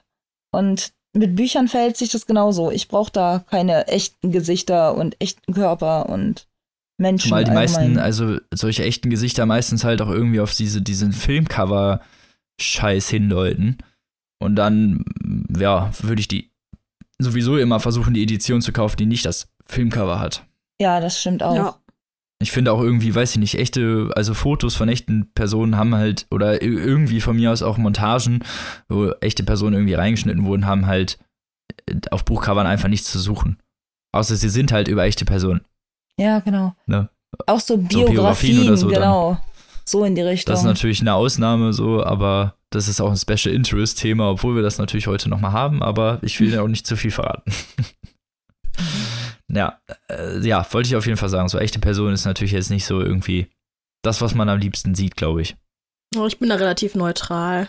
Und 0.54 0.92
mit 1.14 1.36
Büchern 1.36 1.68
verhält 1.68 1.96
sich 1.96 2.10
das 2.10 2.26
genauso. 2.26 2.70
Ich 2.70 2.88
brauche 2.88 3.12
da 3.12 3.44
keine 3.50 3.88
echten 3.88 4.30
Gesichter 4.30 4.94
und 4.96 5.20
echten 5.20 5.52
Körper 5.52 6.08
und 6.08 6.46
Menschen. 6.98 7.30
Weil 7.30 7.44
die 7.44 7.50
allgemein. 7.50 7.94
meisten, 7.94 7.98
also 7.98 8.38
solche 8.52 8.84
echten 8.84 9.10
Gesichter 9.10 9.44
meistens 9.46 9.84
halt 9.84 10.00
auch 10.00 10.08
irgendwie 10.08 10.40
auf 10.40 10.54
diese, 10.54 10.80
diesen 10.80 11.12
Filmcover-Scheiß 11.12 13.08
hindeuten. 13.08 13.78
Und 14.38 14.56
dann, 14.56 15.04
ja, 15.56 15.90
würde 16.00 16.20
ich 16.20 16.28
die 16.28 16.50
sowieso 17.18 17.58
immer 17.58 17.78
versuchen, 17.78 18.14
die 18.14 18.22
Edition 18.22 18.62
zu 18.62 18.72
kaufen, 18.72 18.96
die 18.96 19.06
nicht 19.06 19.24
das 19.24 19.48
Filmcover 19.66 20.18
hat. 20.18 20.44
Ja, 20.80 20.98
das 21.00 21.20
stimmt 21.20 21.42
auch. 21.42 21.54
Ja. 21.54 21.81
Ich 22.42 22.52
finde 22.52 22.72
auch 22.72 22.80
irgendwie, 22.80 23.14
weiß 23.14 23.32
ich 23.32 23.38
nicht, 23.38 23.58
echte, 23.58 24.10
also 24.14 24.34
Fotos 24.34 24.74
von 24.74 24.88
echten 24.88 25.32
Personen 25.34 25.76
haben 25.76 25.94
halt, 25.94 26.26
oder 26.30 26.62
irgendwie 26.62 27.20
von 27.20 27.36
mir 27.36 27.52
aus 27.52 27.62
auch 27.62 27.78
Montagen, 27.78 28.40
wo 28.88 29.10
echte 29.20 29.44
Personen 29.44 29.74
irgendwie 29.74 29.94
reingeschnitten 29.94 30.44
wurden, 30.44 30.66
haben 30.66 30.86
halt 30.86 31.18
äh, 31.86 31.94
auf 32.10 32.24
Buchcovern 32.24 32.66
einfach 32.66 32.88
nichts 32.88 33.10
zu 33.10 33.18
suchen. 33.18 33.58
Außer 34.12 34.36
sie 34.36 34.48
sind 34.48 34.72
halt 34.72 34.88
über 34.88 35.04
echte 35.04 35.24
Personen. 35.24 35.62
Ja, 36.18 36.40
genau. 36.40 36.74
Ne? 36.86 37.08
Auch 37.46 37.60
so 37.60 37.78
Biografien 37.78 38.12
Biografien, 38.12 38.68
oder 38.68 38.76
so 38.76 38.90
dann. 38.90 39.00
genau. 39.00 39.38
So 39.84 40.04
in 40.04 40.14
die 40.14 40.20
Richtung. 40.20 40.52
Das 40.52 40.60
ist 40.60 40.66
natürlich 40.66 41.00
eine 41.00 41.14
Ausnahme 41.14 41.72
so, 41.72 42.04
aber 42.04 42.54
das 42.70 42.88
ist 42.88 43.00
auch 43.00 43.10
ein 43.10 43.16
Special 43.16 43.54
Interest 43.54 43.98
Thema, 43.98 44.30
obwohl 44.30 44.54
wir 44.54 44.62
das 44.62 44.78
natürlich 44.78 45.06
heute 45.06 45.28
nochmal 45.28 45.52
haben, 45.52 45.82
aber 45.82 46.18
ich 46.22 46.38
will 46.40 46.52
ja 46.52 46.62
auch 46.62 46.68
nicht 46.68 46.86
zu 46.86 46.96
viel 46.96 47.10
verraten. 47.10 47.52
ja, 49.52 49.80
äh, 50.08 50.38
ja, 50.40 50.66
wollte 50.72 50.88
ich 50.88 50.96
auf 50.96 51.06
jeden 51.06 51.18
Fall 51.18 51.28
sagen. 51.28 51.48
So 51.48 51.58
echte 51.58 51.78
Person 51.78 52.12
ist 52.12 52.24
natürlich 52.24 52.52
jetzt 52.52 52.70
nicht 52.70 52.86
so 52.86 53.00
irgendwie 53.00 53.48
das, 54.02 54.20
was 54.20 54.34
man 54.34 54.48
am 54.48 54.58
liebsten 54.58 54.94
sieht, 54.94 55.16
glaube 55.16 55.42
ich. 55.42 55.56
Oh, 56.16 56.26
ich 56.26 56.38
bin 56.38 56.48
da 56.48 56.56
relativ 56.56 56.94
neutral. 56.94 57.68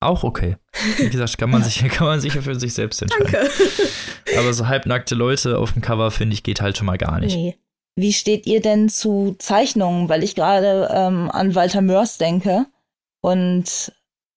Auch 0.00 0.24
okay. 0.24 0.56
Wie 0.96 1.10
gesagt, 1.10 1.38
kann 1.38 1.50
man 1.50 1.62
sich, 1.62 1.86
kann 1.88 2.06
man 2.06 2.20
sich 2.20 2.34
ja 2.34 2.40
für 2.42 2.58
sich 2.58 2.74
selbst 2.74 3.02
entscheiden. 3.02 3.28
Danke. 3.30 3.50
Aber 4.38 4.52
so 4.52 4.68
halbnackte 4.68 5.14
Leute 5.14 5.58
auf 5.58 5.72
dem 5.72 5.82
Cover, 5.82 6.10
finde 6.10 6.34
ich, 6.34 6.42
geht 6.42 6.60
halt 6.60 6.76
schon 6.76 6.86
mal 6.86 6.98
gar 6.98 7.20
nicht. 7.20 7.34
Nee. 7.34 7.56
Wie 7.96 8.12
steht 8.12 8.46
ihr 8.46 8.60
denn 8.60 8.88
zu 8.88 9.34
Zeichnungen? 9.38 10.08
Weil 10.08 10.22
ich 10.22 10.36
gerade 10.36 10.88
ähm, 10.92 11.30
an 11.30 11.54
Walter 11.56 11.80
Mörs 11.80 12.16
denke. 12.16 12.66
Und 13.20 13.92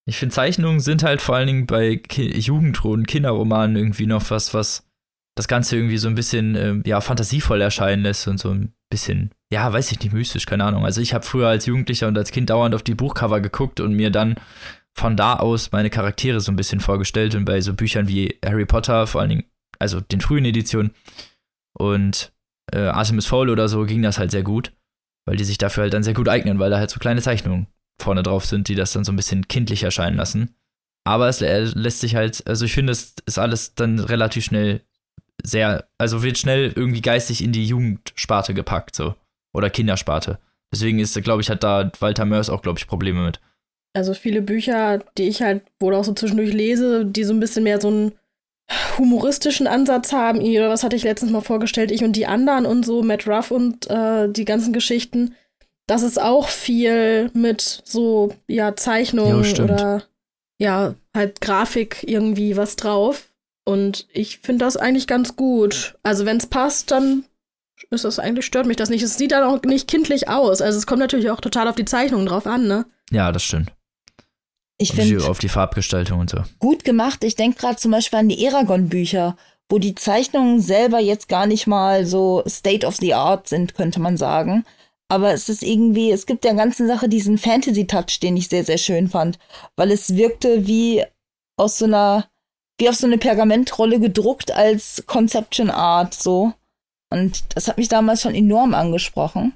Ich 0.05 0.17
finde, 0.17 0.33
Zeichnungen 0.33 0.79
sind 0.79 1.03
halt 1.03 1.21
vor 1.21 1.35
allen 1.35 1.47
Dingen 1.47 1.67
bei 1.67 1.97
Ki 1.97 2.39
Jugend- 2.39 2.83
und 2.83 3.07
Kinderromanen 3.07 3.75
irgendwie 3.75 4.07
noch 4.07 4.31
was, 4.31 4.55
was 4.55 4.89
das 5.41 5.47
Ganze 5.47 5.75
irgendwie 5.75 5.97
so 5.97 6.07
ein 6.07 6.15
bisschen, 6.15 6.55
ähm, 6.55 6.83
ja, 6.85 7.01
fantasievoll 7.01 7.61
erscheinen 7.61 8.03
lässt 8.03 8.27
und 8.27 8.39
so 8.39 8.51
ein 8.51 8.73
bisschen, 8.91 9.31
ja, 9.51 9.71
weiß 9.73 9.91
ich 9.91 9.99
nicht, 9.99 10.13
mystisch, 10.13 10.45
keine 10.45 10.65
Ahnung. 10.65 10.85
Also 10.85 11.01
ich 11.01 11.13
habe 11.13 11.25
früher 11.25 11.47
als 11.47 11.65
Jugendlicher 11.65 12.07
und 12.07 12.17
als 12.17 12.31
Kind 12.31 12.49
dauernd 12.49 12.75
auf 12.75 12.83
die 12.83 12.93
Buchcover 12.93 13.41
geguckt 13.41 13.79
und 13.79 13.95
mir 13.95 14.11
dann 14.11 14.35
von 14.93 15.17
da 15.17 15.37
aus 15.37 15.71
meine 15.71 15.89
Charaktere 15.89 16.39
so 16.41 16.51
ein 16.51 16.55
bisschen 16.57 16.79
vorgestellt 16.79 17.33
und 17.33 17.45
bei 17.45 17.59
so 17.61 17.73
Büchern 17.73 18.07
wie 18.07 18.37
Harry 18.45 18.65
Potter, 18.65 19.07
vor 19.07 19.21
allen 19.21 19.29
Dingen, 19.31 19.43
also 19.79 19.99
den 19.99 20.21
frühen 20.21 20.45
Editionen 20.45 20.91
und 21.73 22.31
äh, 22.73 22.79
Artemis 22.79 23.25
Fowl 23.25 23.49
oder 23.49 23.67
so 23.67 23.85
ging 23.85 24.01
das 24.01 24.19
halt 24.19 24.31
sehr 24.31 24.43
gut, 24.43 24.73
weil 25.25 25.37
die 25.37 25.43
sich 25.43 25.57
dafür 25.57 25.83
halt 25.83 25.93
dann 25.93 26.03
sehr 26.03 26.13
gut 26.13 26.29
eignen, 26.29 26.59
weil 26.59 26.69
da 26.69 26.77
halt 26.77 26.89
so 26.91 26.99
kleine 26.99 27.21
Zeichnungen 27.21 27.67
vorne 28.01 28.23
drauf 28.23 28.45
sind, 28.45 28.67
die 28.67 28.75
das 28.75 28.93
dann 28.93 29.03
so 29.03 29.11
ein 29.11 29.15
bisschen 29.15 29.47
kindlich 29.47 29.83
erscheinen 29.83 30.17
lassen. 30.17 30.55
Aber 31.03 31.27
es 31.29 31.41
lä- 31.41 31.75
lässt 31.75 32.01
sich 32.01 32.15
halt, 32.15 32.45
also 32.45 32.65
ich 32.65 32.73
finde, 32.73 32.91
es 32.91 33.15
ist 33.25 33.39
alles 33.39 33.73
dann 33.73 33.99
relativ 33.99 34.45
schnell 34.45 34.81
sehr, 35.43 35.87
also 35.97 36.23
wird 36.23 36.37
schnell 36.37 36.73
irgendwie 36.75 37.01
geistig 37.01 37.43
in 37.43 37.51
die 37.51 37.65
Jugendsparte 37.65 38.53
gepackt, 38.53 38.95
so. 38.95 39.15
Oder 39.53 39.69
Kindersparte. 39.69 40.39
Deswegen 40.71 40.99
ist, 40.99 41.21
glaube 41.23 41.41
ich, 41.41 41.49
hat 41.49 41.63
da 41.63 41.91
Walter 41.99 42.25
Mörs 42.25 42.49
auch, 42.49 42.61
glaube 42.61 42.79
ich, 42.79 42.87
Probleme 42.87 43.25
mit. 43.25 43.41
Also 43.93 44.13
viele 44.13 44.41
Bücher, 44.41 44.99
die 45.17 45.27
ich 45.27 45.41
halt 45.41 45.63
wohl 45.79 45.93
auch 45.93 46.05
so 46.05 46.13
zwischendurch 46.13 46.53
lese, 46.53 47.05
die 47.05 47.25
so 47.25 47.33
ein 47.33 47.41
bisschen 47.41 47.63
mehr 47.63 47.81
so 47.81 47.89
einen 47.89 48.13
humoristischen 48.97 49.67
Ansatz 49.67 50.13
haben. 50.13 50.39
Oder 50.39 50.69
was 50.69 50.83
hatte 50.83 50.95
ich 50.95 51.03
letztens 51.03 51.31
mal 51.31 51.41
vorgestellt? 51.41 51.91
Ich 51.91 52.03
und 52.03 52.15
die 52.15 52.25
anderen 52.25 52.65
und 52.65 52.85
so, 52.85 53.03
Matt 53.03 53.27
Ruff 53.27 53.51
und 53.51 53.89
äh, 53.89 54.29
die 54.29 54.45
ganzen 54.45 54.71
Geschichten. 54.71 55.35
Das 55.87 56.03
ist 56.03 56.21
auch 56.21 56.47
viel 56.47 57.29
mit 57.33 57.81
so, 57.83 58.33
ja, 58.47 58.75
Zeichnungen 58.77 59.43
Jo, 59.43 59.63
oder 59.63 60.03
ja, 60.57 60.95
halt 61.13 61.41
Grafik 61.41 62.03
irgendwie 62.03 62.55
was 62.55 62.77
drauf. 62.77 63.27
Und 63.63 64.07
ich 64.11 64.39
finde 64.39 64.65
das 64.65 64.77
eigentlich 64.77 65.07
ganz 65.07 65.35
gut. 65.35 65.95
Also 66.03 66.25
wenn 66.25 66.37
es 66.37 66.47
passt, 66.47 66.91
dann 66.91 67.25
ist 67.89 68.05
das 68.05 68.19
eigentlich, 68.19 68.45
stört 68.45 68.65
mich 68.65 68.77
das 68.77 68.89
nicht. 68.89 69.03
Es 69.03 69.17
sieht 69.17 69.31
dann 69.31 69.43
auch 69.43 69.61
nicht 69.63 69.87
kindlich 69.87 70.29
aus. 70.29 70.61
Also 70.61 70.77
es 70.77 70.87
kommt 70.87 70.99
natürlich 70.99 71.29
auch 71.29 71.41
total 71.41 71.67
auf 71.67 71.75
die 71.75 71.85
Zeichnung 71.85 72.25
drauf 72.25 72.45
an, 72.45 72.67
ne? 72.67 72.85
Ja, 73.11 73.31
das 73.31 73.43
stimmt. 73.43 73.71
ich 74.77 74.93
finde 74.93 75.27
auf 75.27 75.39
die 75.39 75.49
Farbgestaltung 75.49 76.19
und 76.19 76.29
so. 76.29 76.43
gut 76.59 76.83
gemacht. 76.83 77.23
Ich 77.23 77.35
denke 77.35 77.59
gerade 77.59 77.77
zum 77.77 77.91
Beispiel 77.91 78.19
an 78.19 78.29
die 78.29 78.43
Eragon-Bücher, 78.45 79.35
wo 79.69 79.79
die 79.79 79.95
Zeichnungen 79.95 80.59
selber 80.61 80.99
jetzt 80.99 81.27
gar 81.29 81.45
nicht 81.45 81.67
mal 81.67 82.05
so 82.05 82.43
State 82.47 82.85
of 82.85 82.97
the 82.97 83.13
Art 83.13 83.47
sind, 83.47 83.75
könnte 83.75 83.99
man 83.99 84.17
sagen. 84.17 84.65
Aber 85.07 85.33
es 85.33 85.49
ist 85.49 85.61
irgendwie, 85.61 86.11
es 86.11 86.25
gibt 86.25 86.45
der 86.45 86.53
ganzen 86.53 86.87
Sache 86.87 87.09
diesen 87.09 87.37
Fantasy-Touch, 87.37 88.19
den 88.21 88.37
ich 88.37 88.47
sehr, 88.47 88.63
sehr 88.63 88.77
schön 88.77 89.09
fand, 89.09 89.39
weil 89.75 89.91
es 89.91 90.15
wirkte 90.15 90.67
wie 90.67 91.03
aus 91.57 91.77
so 91.77 91.85
einer, 91.85 92.29
wie 92.77 92.89
auf 92.89 92.95
so 92.95 93.07
eine 93.07 93.17
Pergamentrolle 93.17 93.99
gedruckt 93.99 94.51
als 94.51 95.03
Conception 95.05 95.69
Art, 95.69 96.13
so. 96.13 96.53
Und 97.09 97.43
das 97.55 97.67
hat 97.67 97.77
mich 97.77 97.89
damals 97.89 98.21
schon 98.21 98.35
enorm 98.35 98.73
angesprochen. 98.73 99.53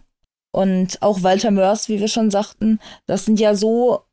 Und 0.51 1.01
auch 1.01 1.23
Walter 1.23 1.51
Mörs, 1.51 1.89
wie 1.89 1.99
wir 1.99 2.07
schon 2.07 2.31
sagten, 2.31 2.79
das 3.07 3.25
sind 3.25 3.39
ja 3.39 3.55
so 3.55 4.05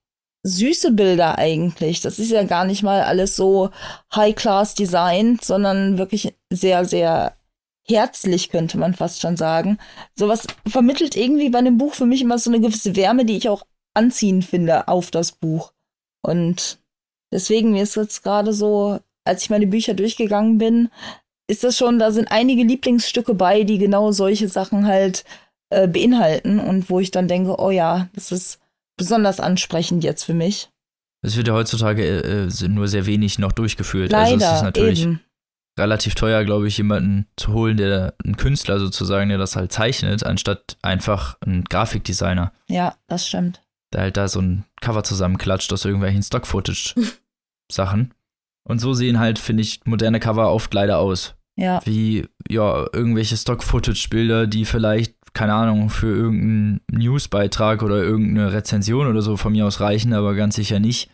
süße 0.45 0.93
Bilder 0.93 1.39
eigentlich. 1.39 2.01
Das 2.01 2.19
ist 2.19 2.31
ja 2.31 2.43
gar 2.45 2.65
nicht 2.65 2.83
mal 2.83 3.03
alles 3.03 3.37
so 3.37 3.71
High-Class 4.15 4.75
designt, 4.75 5.45
sondern 5.45 5.99
wirklich 5.99 6.35
sehr, 6.51 6.85
sehr 6.85 7.37
herzlich, 7.87 8.51
könnte 8.51 8.79
man 8.79 8.95
fast 8.95 9.21
schon 9.21 9.37
sagen. 9.37 9.79
Sowas 10.17 10.47
vermittelt 10.67 11.17
irgendwie 11.17 11.51
bei 11.51 11.59
einem 11.59 11.79
Buch 11.79 11.95
für 11.95 12.07
mich 12.07 12.23
immer 12.23 12.39
so 12.39 12.51
eine 12.51 12.61
gewisse 12.61 12.97
Wärme, 12.97 13.25
die 13.25 13.37
ich 13.37 13.49
auch 13.49 13.65
anziehend 13.95 14.45
finde 14.45 14.89
auf 14.89 15.11
das 15.11 15.33
Buch. 15.33 15.73
Und 16.23 16.79
deswegen 17.33 17.73
mir 17.73 17.83
ist 17.83 17.97
jetzt 17.97 18.23
gerade 18.23 18.53
so, 18.53 19.01
als 19.25 19.43
ich 19.43 19.51
meine 19.51 19.67
Bücher 19.67 19.95
durchgegangen 19.95 20.59
bin, 20.59 20.89
ist 21.49 21.65
das 21.65 21.77
schon, 21.77 21.99
da 21.99 22.11
sind 22.13 22.31
einige 22.31 22.63
Lieblingsstücke 22.63 23.35
bei, 23.35 23.65
die 23.65 23.79
genau 23.79 24.13
solche 24.13 24.49
Sachen 24.49 24.87
halt 24.87 25.25
äh, 25.71 25.89
beinhalten 25.89 26.61
und 26.61 26.89
wo 26.91 27.01
ich 27.01 27.11
dann 27.11 27.29
denke, 27.29 27.57
oh 27.59 27.71
ja, 27.71 28.09
das 28.15 28.33
ist 28.33 28.59
besonders 28.97 29.41
ansprechend 29.41 30.05
jetzt 30.05 30.25
für 30.25 30.35
mich. 30.35 30.71
Es 31.25 31.37
wird 31.37 31.49
ja 31.49 31.55
heutzutage 31.55 32.05
äh, 32.05 32.47
äh, 32.47 32.69
nur 32.69 32.89
sehr 32.89 33.07
wenig 33.07 33.39
noch 33.39 33.53
durchgeführt. 33.53 34.13
also 34.15 34.35
es 34.35 34.41
Leider, 34.41 34.57
ist 34.57 34.63
natürlich 34.63 35.03
eben. 35.03 35.21
relativ 35.79 36.15
teuer, 36.15 36.45
glaube 36.45 36.69
ich, 36.69 36.77
jemanden 36.79 37.27
zu 37.37 37.53
holen, 37.53 37.77
der 37.77 38.15
einen 38.25 38.37
Künstler 38.37 38.79
sozusagen, 38.81 39.29
der 39.29 39.39
das 39.39 39.57
halt 39.57 39.73
zeichnet, 39.73 40.25
anstatt 40.25 40.77
einfach 40.83 41.37
einen 41.41 41.65
Grafikdesigner, 41.65 42.53
Ja, 42.69 42.97
das 43.09 43.29
stimmt. 43.29 43.63
der 43.93 44.03
halt 44.03 44.17
da 44.17 44.27
so 44.29 44.41
ein 44.41 44.65
Cover 44.81 45.05
zusammenklatscht 45.05 45.73
aus 45.73 45.85
irgendwelchen 45.85 46.23
Stock-Footage-Sachen. 47.73 48.15
Und 48.65 48.79
so 48.79 48.95
sehen 48.95 49.19
halt, 49.19 49.39
finde 49.39 49.63
ich, 49.63 49.81
moderne 49.85 50.21
Cover 50.21 50.53
oft 50.53 50.73
leider 50.73 50.99
aus. 50.99 51.35
Ja, 51.57 51.81
Wie, 51.85 52.27
ja, 52.49 52.87
irgendwelche 52.93 53.37
Stock-Footage-Bilder, 53.37 54.47
die 54.47 54.65
vielleicht, 54.65 55.17
keine 55.35 55.55
Ahnung, 55.55 55.91
für 55.91 56.15
irgendeinen 56.15 56.81
Newsbeitrag 56.91 57.83
oder 57.83 57.97
irgendeine 57.97 58.53
Rezension 58.53 59.07
oder 59.07 59.21
so 59.21 59.37
von 59.37 59.53
mir 59.53 59.67
aus 59.67 59.81
reichen, 59.81 60.13
aber 60.13 60.35
ganz 60.35 60.57
sicher 60.57 60.79
nicht 60.79 61.11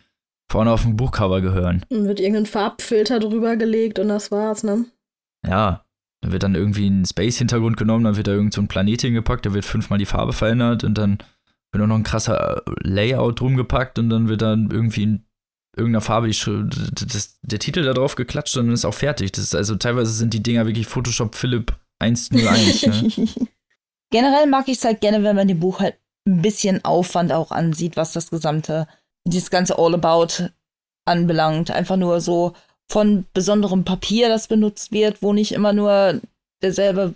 vorne 0.50 0.70
auf 0.70 0.82
dem 0.82 0.96
Buchcover 0.96 1.40
gehören. 1.40 1.84
Dann 1.88 2.06
wird 2.06 2.20
irgendein 2.20 2.46
Farbfilter 2.46 3.18
drüber 3.18 3.56
gelegt 3.56 3.98
und 3.98 4.08
das 4.08 4.30
war's, 4.30 4.62
ne? 4.62 4.86
Ja, 5.46 5.84
da 6.20 6.32
wird 6.32 6.42
dann 6.42 6.54
irgendwie 6.54 6.88
ein 6.88 7.04
Space-Hintergrund 7.04 7.76
genommen, 7.76 8.04
dann 8.04 8.16
wird 8.16 8.28
da 8.28 8.32
irgend 8.32 8.54
so 8.54 8.60
ein 8.60 8.68
Planet 8.68 9.02
hingepackt, 9.02 9.44
da 9.44 9.54
wird 9.54 9.64
fünfmal 9.64 9.98
die 9.98 10.06
Farbe 10.06 10.32
verändert 10.32 10.84
und 10.84 10.96
dann 10.96 11.18
wird 11.72 11.82
auch 11.82 11.88
noch 11.88 11.96
ein 11.96 12.04
krasser 12.04 12.58
äh, 12.58 12.70
Layout 12.80 13.40
drum 13.40 13.56
gepackt 13.56 13.98
und 13.98 14.08
dann 14.08 14.28
wird 14.28 14.42
dann 14.42 14.70
irgendwie 14.70 15.02
in 15.02 15.24
irgendeiner 15.78 16.00
Farbe 16.00 16.28
die, 16.28 17.06
das, 17.06 17.38
der 17.42 17.58
Titel 17.58 17.82
da 17.82 17.94
drauf 17.94 18.14
geklatscht 18.14 18.56
und 18.56 18.66
dann 18.66 18.74
ist 18.74 18.84
auch 18.84 18.94
fertig. 18.94 19.32
Das 19.32 19.44
ist 19.44 19.54
also 19.54 19.76
teilweise 19.76 20.12
sind 20.12 20.34
die 20.34 20.42
Dinger 20.42 20.66
wirklich 20.66 20.86
Photoshop 20.86 21.34
Philipp 21.34 21.76
101. 22.00 22.86
ne? 22.86 23.28
Generell 24.10 24.46
mag 24.46 24.68
ich 24.68 24.78
es 24.78 24.84
halt 24.84 25.00
gerne, 25.00 25.22
wenn 25.22 25.36
man 25.36 25.48
dem 25.48 25.60
Buch 25.60 25.80
halt 25.80 25.96
ein 26.26 26.42
bisschen 26.42 26.84
Aufwand 26.84 27.32
auch 27.32 27.50
ansieht, 27.50 27.96
was 27.96 28.12
das 28.12 28.30
gesamte, 28.30 28.86
dieses 29.24 29.50
ganze 29.50 29.78
All 29.78 29.94
About 29.94 30.50
anbelangt. 31.04 31.70
Einfach 31.70 31.96
nur 31.96 32.20
so 32.20 32.54
von 32.90 33.26
besonderem 33.34 33.84
Papier, 33.84 34.28
das 34.28 34.48
benutzt 34.48 34.92
wird, 34.92 35.22
wo 35.22 35.32
nicht 35.32 35.52
immer 35.52 35.72
nur 35.72 36.20
derselbe. 36.62 37.14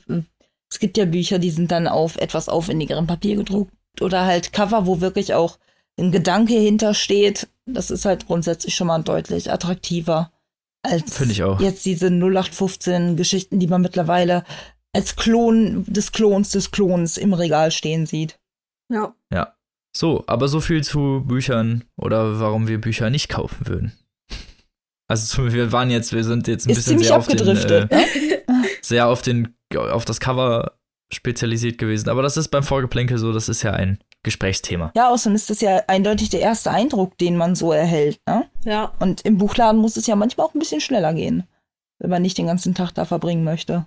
Es 0.71 0.79
gibt 0.79 0.97
ja 0.99 1.05
Bücher, 1.05 1.39
die 1.39 1.51
sind 1.51 1.71
dann 1.71 1.89
auf 1.89 2.17
etwas 2.17 2.49
aufwendigerem 2.49 3.07
Papier 3.07 3.37
gedruckt. 3.37 3.73
oder 4.01 4.25
halt 4.25 4.53
Cover, 4.53 4.87
wo 4.87 5.01
wirklich 5.01 5.35
auch 5.35 5.59
ein 5.99 6.13
Gedanke 6.13 6.55
hintersteht, 6.55 7.49
das 7.67 7.91
ist 7.91 8.05
halt 8.05 8.27
grundsätzlich 8.27 8.75
schon 8.75 8.87
mal 8.87 9.03
deutlich 9.03 9.53
attraktiver 9.53 10.33
als 10.83 11.17
Finde 11.17 11.33
ich 11.33 11.43
auch. 11.43 11.61
jetzt 11.61 11.85
diese 11.85 12.07
0815 12.07 13.17
Geschichten, 13.17 13.61
die 13.61 13.69
man 13.69 13.83
mittlerweile 13.83 14.45
als 14.93 15.17
Klon 15.17 15.85
des 15.87 16.13
Klons 16.13 16.51
des 16.51 16.71
Klons 16.71 17.17
im 17.17 17.33
Regal 17.33 17.71
stehen 17.71 18.07
sieht. 18.07 18.39
Ja. 18.93 19.15
Ja. 19.33 19.55
So, 19.97 20.25
aber 20.27 20.49
so 20.49 20.61
viel 20.61 20.83
zu 20.83 21.23
Büchern 21.27 21.85
oder 21.97 22.41
warum 22.41 22.67
wir 22.67 22.81
Bücher 22.81 23.11
nicht 23.11 23.29
kaufen 23.29 23.67
würden. 23.69 23.93
Also 25.09 25.53
wir 25.53 25.73
waren 25.73 25.91
jetzt, 25.91 26.13
wir 26.13 26.25
sind 26.25 26.49
jetzt 26.49 26.67
ein 26.67 26.71
Ist 26.71 26.77
bisschen 26.77 26.99
ziemlich 26.99 27.09
sehr 27.09 27.19
auf, 27.19 27.27
den, 27.27 27.47
äh, 27.47 27.85
ne? 27.85 28.07
sehr 28.81 29.09
auf 29.09 29.23
den 29.23 29.55
auf 29.75 30.05
das 30.05 30.21
Cover 30.21 30.79
spezialisiert 31.13 31.77
gewesen. 31.79 32.09
Aber 32.09 32.23
das 32.23 32.37
ist 32.37 32.49
beim 32.49 32.63
Vorgeplänkel 32.63 33.19
so, 33.19 33.33
das 33.33 33.49
ist 33.49 33.63
ja 33.63 33.73
ein 33.73 33.99
Gesprächsthema. 34.23 34.93
Ja, 34.95 35.11
außerdem 35.11 35.35
ist 35.35 35.51
das 35.51 35.61
ja 35.61 35.83
eindeutig 35.89 36.31
der 36.31 36.41
erste 36.41 36.71
Eindruck, 36.71 37.19
den 37.19 37.37
man 37.37 37.55
so 37.55 37.73
erhält, 37.73 38.21
ne? 38.27 38.49
Ja. 38.65 38.93
Und 39.01 39.23
im 39.23 39.39
Buchladen 39.39 39.81
muss 39.81 39.97
es 39.97 40.07
ja 40.07 40.15
manchmal 40.15 40.47
auch 40.47 40.55
ein 40.55 40.61
bisschen 40.61 40.81
schneller 40.81 41.13
gehen, 41.13 41.45
wenn 41.99 42.11
man 42.11 42.23
nicht 42.23 42.39
den 42.39 42.47
ganzen 42.47 42.75
Tag 42.75 42.93
da 42.93 43.05
verbringen 43.05 43.45
möchte. 43.45 43.87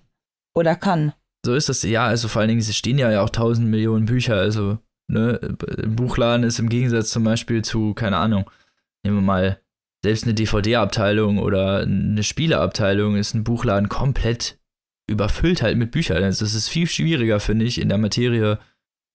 Oder 0.53 0.75
kann. 0.75 1.13
So 1.45 1.53
ist 1.53 1.69
das, 1.69 1.83
ja, 1.83 2.05
also 2.05 2.27
vor 2.27 2.41
allen 2.41 2.49
Dingen, 2.49 2.61
es 2.61 2.75
stehen 2.75 2.97
ja 2.97 3.21
auch 3.21 3.29
tausend 3.29 3.69
Millionen 3.69 4.05
Bücher, 4.05 4.35
also, 4.35 4.79
ne, 5.07 5.55
im 5.77 5.95
Buchladen 5.95 6.43
ist 6.43 6.59
im 6.59 6.69
Gegensatz 6.69 7.11
zum 7.11 7.23
Beispiel 7.23 7.63
zu, 7.63 7.93
keine 7.93 8.17
Ahnung, 8.17 8.49
nehmen 9.03 9.17
wir 9.17 9.21
mal, 9.21 9.59
selbst 10.03 10.23
eine 10.25 10.33
DVD-Abteilung 10.33 11.39
oder 11.39 11.79
eine 11.79 12.23
Spieleabteilung 12.23 13.15
ist 13.15 13.33
ein 13.33 13.43
Buchladen 13.43 13.89
komplett 13.89 14.59
überfüllt 15.07 15.61
halt 15.61 15.77
mit 15.77 15.91
Büchern. 15.91 16.23
Also 16.23 16.45
es 16.45 16.55
ist 16.55 16.67
viel 16.67 16.87
schwieriger, 16.87 17.39
finde 17.39 17.65
ich, 17.65 17.79
in 17.79 17.89
der 17.89 17.97
Materie 17.97 18.59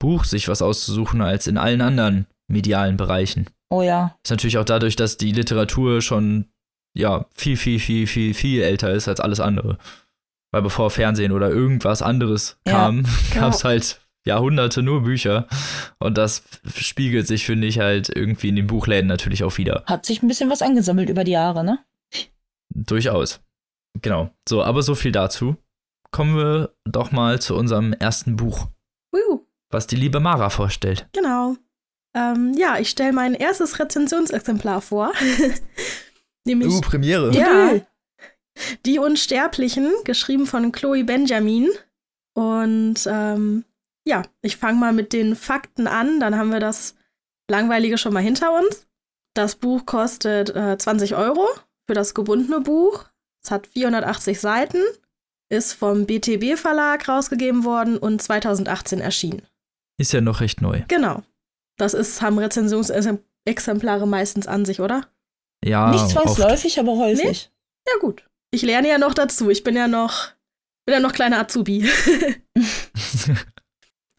Buch 0.00 0.24
sich 0.24 0.48
was 0.48 0.62
auszusuchen, 0.62 1.20
als 1.20 1.46
in 1.46 1.56
allen 1.58 1.80
anderen 1.80 2.26
medialen 2.48 2.96
Bereichen. 2.96 3.48
Oh 3.70 3.82
ja. 3.82 4.16
Ist 4.24 4.30
natürlich 4.30 4.58
auch 4.58 4.64
dadurch, 4.64 4.96
dass 4.96 5.16
die 5.16 5.30
Literatur 5.30 6.02
schon, 6.02 6.46
ja, 6.96 7.26
viel, 7.32 7.56
viel, 7.56 7.78
viel, 7.78 8.08
viel, 8.08 8.34
viel 8.34 8.62
älter 8.62 8.90
ist 8.90 9.06
als 9.06 9.20
alles 9.20 9.38
andere. 9.38 9.78
Weil 10.52 10.62
bevor 10.62 10.90
Fernsehen 10.90 11.30
oder 11.30 11.48
irgendwas 11.50 12.02
anderes 12.02 12.58
kam, 12.64 13.04
Ja. 13.04 13.10
gab 13.40 13.52
es 13.54 13.62
halt 13.62 14.00
Jahrhunderte 14.26 14.82
nur 14.82 15.02
Bücher. 15.02 15.46
Und 16.00 16.18
das 16.18 16.42
spiegelt 16.74 17.28
sich, 17.28 17.46
finde 17.46 17.68
ich, 17.68 17.78
halt 17.78 18.08
irgendwie 18.08 18.48
in 18.48 18.56
den 18.56 18.66
Buchläden 18.66 19.06
natürlich 19.06 19.44
auch 19.44 19.56
wieder. 19.58 19.84
Hat 19.86 20.04
sich 20.04 20.22
ein 20.22 20.28
bisschen 20.28 20.50
was 20.50 20.62
angesammelt 20.62 21.08
über 21.08 21.22
die 21.22 21.32
Jahre, 21.32 21.62
ne? 21.62 21.78
Durchaus. 22.74 23.40
Genau. 24.02 24.30
So, 24.48 24.62
aber 24.64 24.82
so 24.82 24.94
viel 24.94 25.12
dazu. 25.12 25.56
Kommen 26.10 26.36
wir 26.36 26.74
doch 26.84 27.12
mal 27.12 27.40
zu 27.40 27.54
unserem 27.54 27.92
ersten 27.92 28.34
Buch, 28.36 28.66
Wuhu. 29.12 29.46
Was 29.70 29.86
die 29.86 29.96
liebe 29.96 30.20
Mara 30.20 30.50
vorstellt. 30.50 31.08
Genau. 31.12 31.56
Ähm, 32.14 32.54
ja, 32.56 32.78
ich 32.78 32.90
stelle 32.90 33.12
mein 33.12 33.34
erstes 33.34 33.78
Rezensionsexemplar 33.78 34.80
vor. 34.80 35.12
Nämlich 36.44 36.72
Uh, 36.72 36.80
Premiere. 36.80 37.32
Ja. 37.32 37.80
Die 38.84 38.98
Unsterblichen, 38.98 39.92
geschrieben 40.04 40.46
von 40.46 40.72
Chloe 40.72 41.04
Benjamin. 41.04 41.68
Und 42.34 43.06
ähm, 43.06 43.64
ja, 44.04 44.22
ich 44.42 44.56
fange 44.56 44.78
mal 44.78 44.92
mit 44.92 45.12
den 45.12 45.36
Fakten 45.36 45.86
an, 45.86 46.20
dann 46.20 46.36
haben 46.36 46.50
wir 46.50 46.60
das 46.60 46.96
Langweilige 47.50 47.98
schon 47.98 48.12
mal 48.12 48.22
hinter 48.22 48.56
uns. 48.56 48.86
Das 49.34 49.54
Buch 49.54 49.86
kostet 49.86 50.54
äh, 50.54 50.76
20 50.76 51.14
Euro 51.14 51.46
für 51.86 51.94
das 51.94 52.14
gebundene 52.14 52.60
Buch. 52.60 53.04
Es 53.42 53.50
hat 53.50 53.66
480 53.66 54.40
Seiten, 54.40 54.82
ist 55.48 55.72
vom 55.72 56.06
BTB 56.06 56.58
Verlag 56.58 57.08
rausgegeben 57.08 57.64
worden 57.64 57.98
und 57.98 58.20
2018 58.20 59.00
erschienen. 59.00 59.42
Ist 60.00 60.12
ja 60.12 60.22
noch 60.22 60.40
recht 60.40 60.62
neu. 60.62 60.82
Genau. 60.88 61.22
Das 61.76 61.92
ist, 61.92 62.22
haben 62.22 62.38
Rezensionsexemplare 62.38 64.06
meistens 64.06 64.46
an 64.46 64.64
sich, 64.64 64.80
oder? 64.80 65.06
Ja, 65.62 65.90
Nicht 65.90 66.08
zwangsläufig, 66.08 66.80
aber 66.80 66.96
häufig. 66.96 67.50
Ja, 67.86 67.92
gut. 68.00 68.24
Ich 68.50 68.62
lerne 68.62 68.88
ja 68.88 68.96
noch 68.96 69.12
dazu. 69.12 69.50
Ich 69.50 69.62
bin 69.62 69.76
ja 69.76 69.88
noch, 69.88 70.28
bin 70.86 70.94
ja 70.94 71.00
noch 71.00 71.12
kleiner 71.12 71.38
Azubi. 71.38 71.86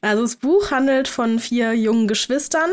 Also 0.03 0.23
das 0.23 0.37
Buch 0.37 0.71
handelt 0.71 1.07
von 1.07 1.37
vier 1.37 1.73
jungen 1.75 2.07
Geschwistern, 2.07 2.71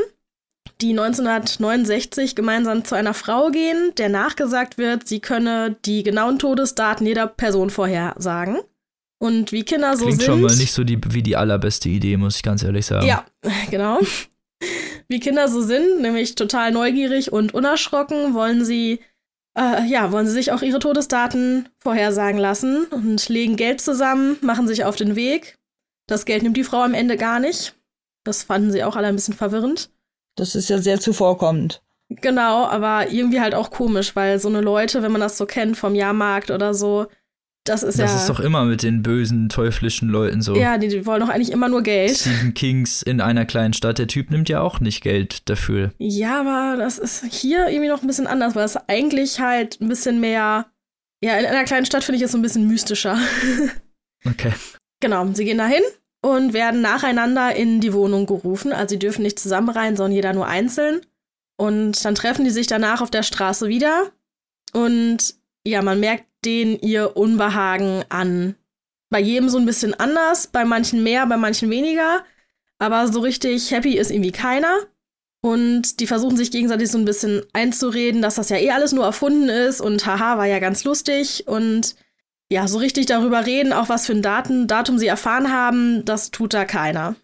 die 0.81 0.93
1969 0.99 2.35
gemeinsam 2.35 2.87
zu 2.87 2.95
einer 2.95 3.13
Frau 3.13 3.51
gehen, 3.51 3.95
der 3.99 4.09
nachgesagt 4.09 4.79
wird, 4.79 5.07
sie 5.07 5.21
könne 5.21 5.77
die 5.85 6.05
genauen 6.05 6.39
Todesdaten 6.39 7.07
jeder 7.07 7.27
Person 7.27 7.69
vorhersagen. 7.69 8.61
Und 9.19 9.51
wie 9.51 9.65
Kinder 9.65 9.97
so 9.97 10.05
Klingt 10.05 10.21
sind. 10.21 10.27
schon 10.27 10.41
mal 10.41 10.57
nicht 10.57 10.73
so 10.73 10.85
die, 10.85 10.99
wie 11.11 11.23
die 11.23 11.37
allerbeste 11.37 11.89
Idee, 11.89 12.17
muss 12.17 12.37
ich 12.37 12.43
ganz 12.43 12.63
ehrlich 12.63 12.87
sagen. 12.87 13.07
Ja, 13.07 13.27
genau. 13.71 13.99
Wie 15.09 15.21
Kinder 15.21 15.49
so 15.49 15.61
sind, 15.61 16.01
nämlich 16.01 16.35
total 16.35 16.71
neugierig 16.71 17.33
und 17.33 17.55
unerschrocken, 17.55 18.35
wollen 18.35 18.65
sie, 18.65 19.01
äh, 19.59 19.85
ja, 19.87 20.13
wollen 20.13 20.27
sie 20.27 20.33
sich 20.33 20.53
auch 20.53 20.63
ihre 20.63 20.79
Todesdaten 20.79 21.69
vorhersagen 21.79 22.39
lassen 22.39 22.85
und 22.87 23.29
legen 23.29 23.57
Geld 23.57 23.81
zusammen, 23.81 24.37
machen 24.41 24.69
sich 24.69 24.85
auf 24.85 24.97
den 24.97 25.17
Weg. 25.17 25.59
Das 26.07 26.25
Geld 26.25 26.43
nimmt 26.43 26.57
die 26.57 26.65
Frau 26.65 26.83
am 26.83 26.95
Ende 26.95 27.17
gar 27.17 27.41
nicht. 27.41 27.75
Das 28.25 28.43
fanden 28.43 28.71
sie 28.71 28.85
auch 28.85 28.97
alle 28.97 29.09
ein 29.09 29.15
bisschen 29.17 29.35
verwirrend. 29.35 29.91
Das 30.37 30.55
ist 30.55 30.69
ja 30.69 30.79
sehr 30.79 31.01
zuvorkommend. 31.01 31.83
Genau, 32.11 32.65
aber 32.67 33.11
irgendwie 33.11 33.41
halt 33.41 33.55
auch 33.55 33.71
komisch, 33.71 34.17
weil 34.17 34.39
so 34.39 34.49
eine 34.49 34.61
Leute, 34.61 35.03
wenn 35.03 35.13
man 35.13 35.21
das 35.21 35.37
so 35.37 35.45
kennt 35.47 35.77
vom 35.77 35.95
Jahrmarkt 35.95 36.51
oder 36.51 36.73
so, 36.73 37.07
das 37.69 37.83
ist 37.83 37.99
Das 37.99 38.13
ja. 38.13 38.17
ist 38.19 38.29
doch 38.29 38.41
immer 38.41 38.65
mit 38.65 38.83
den 38.83 39.03
bösen, 39.03 39.49
teuflischen 39.49 40.09
Leuten 40.09 40.43
so. 40.43 40.55
ja, 40.57 40.79
die, 40.79 40.89
die 40.89 41.07
wollen 41.07 41.21
doch 41.21 41.29
eigentlich 41.29 41.53
immer 41.53 41.69
nur 41.69 41.83
Geld. 41.83 42.17
Stephen 42.17 42.55
Kings 42.55 43.03
in 43.03 43.21
einer 43.21 43.45
kleinen 43.45 43.73
Stadt, 43.75 43.99
der 43.99 44.07
Typ 44.07 44.31
nimmt 44.31 44.49
ja 44.49 44.61
auch 44.61 44.81
nicht 44.81 45.03
Geld 45.03 45.49
dafür. 45.49 45.93
Ja, 45.99 46.41
aber 46.41 46.77
das 46.77 46.99
ist 46.99 47.25
hier 47.31 47.69
irgendwie 47.69 47.89
noch 47.89 48.03
ein 48.03 48.07
bisschen 48.07 48.27
anders, 48.27 48.55
weil 48.55 48.65
es 48.65 48.77
eigentlich 48.89 49.41
halt 49.41 49.81
ein 49.81 49.89
bisschen 49.89 50.21
mehr. 50.21 50.67
Ja, 51.23 51.37
in 51.39 51.47
einer 51.47 51.65
kleinen 51.65 51.87
Stadt 51.87 52.05
finde 52.05 52.17
ich 52.19 52.23
es 52.23 52.33
so 52.33 52.39
ein 52.39 52.43
bisschen 52.43 52.67
mystischer. 52.67 53.19
Okay. 54.27 54.53
genau, 55.01 55.27
sie 55.33 55.45
gehen 55.45 55.59
dahin 55.59 55.83
und 56.23 56.53
werden 56.53 56.81
nacheinander 56.81 57.55
in 57.55 57.81
die 57.81 57.93
Wohnung 57.93 58.27
gerufen. 58.27 58.73
Also 58.73 58.95
sie 58.95 58.99
dürfen 58.99 59.23
nicht 59.23 59.39
zusammen 59.39 59.69
rein, 59.69 59.97
sondern 59.97 60.13
jeder 60.13 60.33
nur 60.33 60.49
einzeln. 60.49 61.01
Und 61.57 62.05
dann 62.05 62.17
treffen 62.17 62.45
die 62.45 62.51
sich 62.51 62.67
danach 62.67 63.01
auf 63.01 63.11
der 63.11 63.23
Straße 63.23 63.69
wieder. 63.69 64.11
Und 64.73 65.35
ja, 65.69 65.83
man 65.83 66.01
merkt 66.01 66.27
denen 66.45 66.79
ihr 66.81 67.17
Unbehagen 67.17 68.05
an. 68.09 68.55
Bei 69.11 69.21
jedem 69.21 69.49
so 69.49 69.59
ein 69.59 69.67
bisschen 69.67 69.95
anders, 69.95 70.47
bei 70.47 70.65
manchen 70.65 71.03
mehr, 71.03 71.27
bei 71.27 71.37
manchen 71.37 71.71
weniger. 71.71 72.25
Aber 72.79 73.09
so 73.09 73.21
richtig 73.21 73.71
happy 73.71 73.97
ist 73.97 74.11
irgendwie 74.11 74.33
keiner. 74.33 74.79
Und 75.41 76.01
die 76.01 76.07
versuchen 76.07 76.37
sich 76.37 76.51
gegenseitig 76.51 76.91
so 76.91 76.99
ein 76.99 77.05
bisschen 77.05 77.43
einzureden, 77.53 78.23
dass 78.23 78.37
das 78.37 78.49
ja 78.49 78.57
eh 78.57 78.71
alles 78.71 78.93
nur 78.93 79.05
erfunden 79.05 79.49
ist 79.49 79.81
und 79.81 80.05
haha, 80.05 80.37
war 80.37 80.47
ja 80.47 80.59
ganz 80.59 80.85
lustig. 80.85 81.45
Und 81.47 81.95
ja, 82.51 82.67
so 82.67 82.79
richtig 82.79 83.07
darüber 83.07 83.47
reden, 83.47 83.73
auch 83.73 83.89
was 83.89 84.07
für 84.07 84.13
ein 84.13 84.23
Daten, 84.23 84.67
Datum 84.67 84.99
sie 84.99 85.07
erfahren 85.07 85.53
haben, 85.53 86.05
das 86.05 86.31
tut 86.31 86.55
da 86.55 86.65
keiner. 86.65 87.15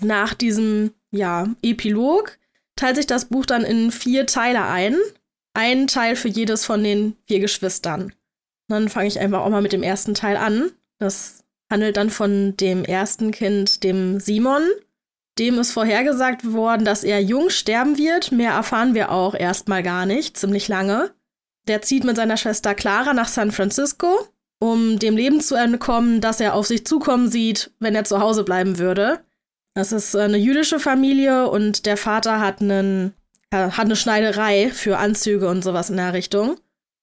Nach 0.00 0.32
diesem, 0.32 0.92
ja, 1.10 1.48
Epilog 1.62 2.38
teilt 2.76 2.96
sich 2.96 3.06
das 3.06 3.26
Buch 3.26 3.46
dann 3.46 3.62
in 3.62 3.90
vier 3.90 4.26
Teile 4.26 4.64
ein. 4.64 4.96
Ein 5.54 5.86
Teil 5.86 6.16
für 6.16 6.28
jedes 6.28 6.64
von 6.64 6.82
den 6.82 7.16
vier 7.26 7.40
Geschwistern. 7.40 8.12
Dann 8.68 8.88
fange 8.88 9.08
ich 9.08 9.18
einfach 9.18 9.40
auch 9.40 9.50
mal 9.50 9.62
mit 9.62 9.72
dem 9.72 9.82
ersten 9.82 10.14
Teil 10.14 10.36
an. 10.36 10.70
Das 10.98 11.44
handelt 11.70 11.96
dann 11.96 12.10
von 12.10 12.56
dem 12.56 12.84
ersten 12.84 13.30
Kind, 13.32 13.82
dem 13.82 14.20
Simon. 14.20 14.62
Dem 15.38 15.58
ist 15.58 15.72
vorhergesagt 15.72 16.52
worden, 16.52 16.84
dass 16.84 17.04
er 17.04 17.20
jung 17.20 17.50
sterben 17.50 17.98
wird. 17.98 18.30
Mehr 18.30 18.52
erfahren 18.52 18.94
wir 18.94 19.10
auch 19.10 19.34
erstmal 19.34 19.82
gar 19.82 20.06
nicht, 20.06 20.36
ziemlich 20.36 20.68
lange. 20.68 21.12
Der 21.66 21.82
zieht 21.82 22.04
mit 22.04 22.16
seiner 22.16 22.36
Schwester 22.36 22.74
Clara 22.74 23.12
nach 23.12 23.28
San 23.28 23.52
Francisco, 23.52 24.28
um 24.60 24.98
dem 24.98 25.16
Leben 25.16 25.40
zu 25.40 25.54
entkommen, 25.54 26.20
das 26.20 26.40
er 26.40 26.54
auf 26.54 26.66
sich 26.66 26.84
zukommen 26.84 27.28
sieht, 27.30 27.72
wenn 27.78 27.94
er 27.94 28.04
zu 28.04 28.20
Hause 28.20 28.44
bleiben 28.44 28.78
würde. 28.78 29.20
Das 29.74 29.92
ist 29.92 30.16
eine 30.16 30.36
jüdische 30.36 30.80
Familie 30.80 31.48
und 31.48 31.86
der 31.86 31.96
Vater 31.96 32.40
hat, 32.40 32.60
einen, 32.60 33.14
hat 33.52 33.84
eine 33.86 33.96
Schneiderei 33.96 34.70
für 34.70 34.98
Anzüge 34.98 35.48
und 35.48 35.62
sowas 35.62 35.90
in 35.90 35.96
der 35.96 36.12
Richtung. 36.12 36.56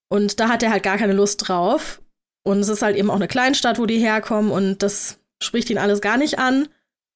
Und 0.10 0.40
da 0.40 0.50
hat 0.50 0.64
er 0.64 0.72
halt 0.72 0.84
gar 0.84 0.98
keine 0.98 1.14
Lust 1.14 1.48
drauf. 1.48 2.02
Und 2.44 2.60
es 2.60 2.70
ist 2.70 2.82
halt 2.82 2.96
eben 2.96 3.10
auch 3.10 3.16
eine 3.16 3.28
Kleinstadt, 3.28 3.78
wo 3.78 3.86
die 3.86 4.00
herkommen 4.00 4.52
und 4.52 4.82
das 4.82 5.20
spricht 5.44 5.70
ihn 5.70 5.78
alles 5.78 6.00
gar 6.00 6.18
nicht 6.18 6.40
an. 6.40 6.70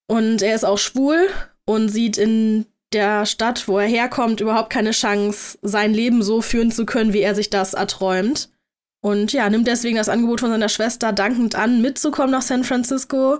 Und 0.07 0.41
er 0.41 0.55
ist 0.55 0.65
auch 0.65 0.77
schwul 0.77 1.29
und 1.65 1.87
sieht 1.87 2.17
in 2.17 2.65
der 2.91 3.25
Stadt, 3.25 3.69
wo 3.69 3.79
er 3.79 3.87
herkommt, 3.87 4.41
überhaupt 4.41 4.69
keine 4.69 4.91
Chance, 4.91 5.57
sein 5.61 5.93
Leben 5.93 6.21
so 6.21 6.41
führen 6.41 6.71
zu 6.71 6.85
können, 6.85 7.13
wie 7.13 7.21
er 7.21 7.35
sich 7.35 7.49
das 7.49 7.73
erträumt. 7.73 8.49
Und 9.01 9.31
ja, 9.31 9.49
nimmt 9.49 9.67
deswegen 9.67 9.95
das 9.95 10.09
Angebot 10.09 10.41
von 10.41 10.49
seiner 10.49 10.69
Schwester 10.69 11.13
dankend 11.13 11.55
an, 11.55 11.81
mitzukommen 11.81 12.31
nach 12.31 12.41
San 12.41 12.63
Francisco. 12.63 13.39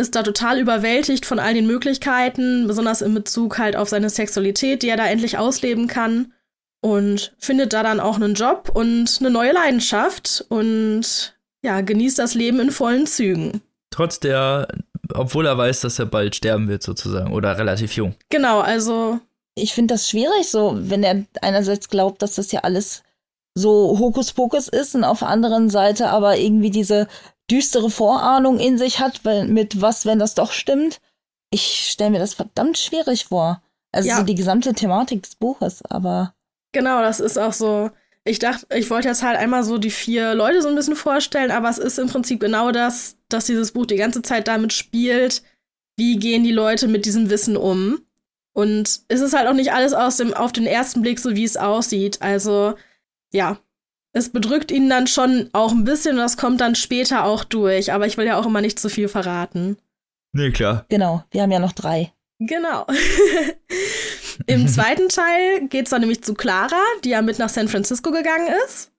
Ist 0.00 0.14
da 0.14 0.22
total 0.22 0.58
überwältigt 0.58 1.26
von 1.26 1.38
all 1.38 1.54
den 1.54 1.66
Möglichkeiten, 1.66 2.66
besonders 2.66 3.02
in 3.02 3.14
Bezug 3.14 3.58
halt 3.58 3.76
auf 3.76 3.88
seine 3.88 4.10
Sexualität, 4.10 4.82
die 4.82 4.88
er 4.88 4.96
da 4.96 5.06
endlich 5.06 5.38
ausleben 5.38 5.86
kann. 5.86 6.32
Und 6.82 7.34
findet 7.38 7.74
da 7.74 7.82
dann 7.82 8.00
auch 8.00 8.16
einen 8.16 8.34
Job 8.34 8.70
und 8.72 9.18
eine 9.20 9.30
neue 9.30 9.52
Leidenschaft 9.52 10.46
und 10.48 11.36
ja, 11.62 11.82
genießt 11.82 12.18
das 12.18 12.34
Leben 12.34 12.58
in 12.58 12.70
vollen 12.70 13.06
Zügen. 13.06 13.60
Trotz 13.90 14.18
der 14.18 14.66
obwohl 15.14 15.46
er 15.46 15.58
weiß, 15.58 15.80
dass 15.80 15.98
er 15.98 16.06
bald 16.06 16.36
sterben 16.36 16.68
wird, 16.68 16.82
sozusagen. 16.82 17.32
Oder 17.32 17.58
relativ 17.58 17.94
jung. 17.94 18.14
Genau, 18.28 18.60
also. 18.60 19.20
Ich 19.56 19.74
finde 19.74 19.94
das 19.94 20.08
schwierig, 20.08 20.48
so, 20.48 20.76
wenn 20.78 21.02
er 21.02 21.24
einerseits 21.42 21.88
glaubt, 21.88 22.22
dass 22.22 22.36
das 22.36 22.52
ja 22.52 22.60
alles 22.60 23.02
so 23.54 23.98
Hokuspokus 23.98 24.68
ist 24.68 24.94
und 24.94 25.02
auf 25.02 25.18
der 25.18 25.28
anderen 25.28 25.68
Seite 25.68 26.08
aber 26.08 26.38
irgendwie 26.38 26.70
diese 26.70 27.08
düstere 27.50 27.90
Vorahnung 27.90 28.58
in 28.58 28.78
sich 28.78 29.00
hat, 29.00 29.24
weil, 29.24 29.46
mit 29.46 29.80
was, 29.80 30.06
wenn 30.06 30.18
das 30.18 30.34
doch 30.34 30.52
stimmt. 30.52 31.00
Ich 31.50 31.88
stelle 31.90 32.10
mir 32.10 32.18
das 32.20 32.34
verdammt 32.34 32.78
schwierig 32.78 33.26
vor. 33.26 33.62
Also 33.92 34.08
Ja. 34.08 34.18
so 34.18 34.22
die 34.22 34.34
gesamte 34.36 34.72
Thematik 34.72 35.22
des 35.24 35.34
Buches, 35.34 35.82
aber 35.84 36.34
Genau, 36.72 37.00
das 37.02 37.18
ist 37.18 37.38
auch 37.38 37.52
so. 37.52 37.90
Ich 38.24 38.38
dachte, 38.38 38.66
ich 38.76 38.88
wollte 38.90 39.08
jetzt 39.08 39.22
halt 39.24 39.36
einmal 39.38 39.64
so 39.64 39.78
die 39.78 39.90
vier 39.90 40.34
Leute 40.34 40.62
so 40.62 40.68
ein 40.68 40.74
bisschen 40.76 40.94
vorstellen, 40.94 41.50
aber 41.50 41.68
es 41.68 41.78
ist 41.78 41.98
im 41.98 42.08
Prinzip 42.08 42.38
genau 42.38 42.70
das, 42.70 43.16
dass 43.28 43.46
dieses 43.46 43.72
Buch 43.72 43.86
die 43.86 43.96
ganze 43.96 44.22
Zeit 44.22 44.46
damit 44.46 44.72
spielt, 44.72 45.42
wie 45.96 46.16
gehen 46.18 46.44
die 46.44 46.52
Leute 46.52 46.86
mit 46.86 47.06
diesem 47.06 47.30
Wissen 47.30 47.56
um. 47.56 48.00
Und 48.52 49.00
es 49.08 49.20
ist 49.20 49.32
halt 49.34 49.48
auch 49.48 49.54
nicht 49.54 49.72
alles 49.72 49.92
aus 49.94 50.18
dem, 50.18 50.34
auf 50.34 50.52
den 50.52 50.66
ersten 50.66 51.02
Blick 51.02 51.18
so, 51.18 51.34
wie 51.34 51.44
es 51.44 51.56
aussieht. 51.56 52.20
Also, 52.22 52.74
ja, 53.32 53.58
es 54.12 54.30
bedrückt 54.30 54.70
ihn 54.70 54.88
dann 54.90 55.06
schon 55.06 55.48
auch 55.52 55.72
ein 55.72 55.84
bisschen 55.84 56.16
und 56.16 56.22
das 56.22 56.36
kommt 56.36 56.60
dann 56.60 56.74
später 56.74 57.24
auch 57.24 57.44
durch. 57.44 57.92
Aber 57.92 58.06
ich 58.06 58.16
will 58.16 58.26
ja 58.26 58.38
auch 58.38 58.46
immer 58.46 58.60
nicht 58.60 58.78
zu 58.78 58.88
viel 58.88 59.08
verraten. 59.08 59.76
Nee, 60.32 60.50
klar. 60.50 60.84
genau, 60.88 61.24
wir 61.30 61.42
haben 61.42 61.50
ja 61.50 61.58
noch 61.58 61.72
drei. 61.72 62.12
Genau. 62.38 62.86
Im 64.46 64.66
zweiten 64.68 65.08
Teil 65.08 65.68
geht 65.68 65.84
es 65.84 65.90
dann 65.90 66.00
nämlich 66.00 66.22
zu 66.22 66.34
Clara, 66.34 66.80
die 67.04 67.10
ja 67.10 67.20
mit 67.20 67.38
nach 67.38 67.48
San 67.48 67.68
Francisco 67.68 68.10
gegangen 68.10 68.48
ist. 68.64 68.90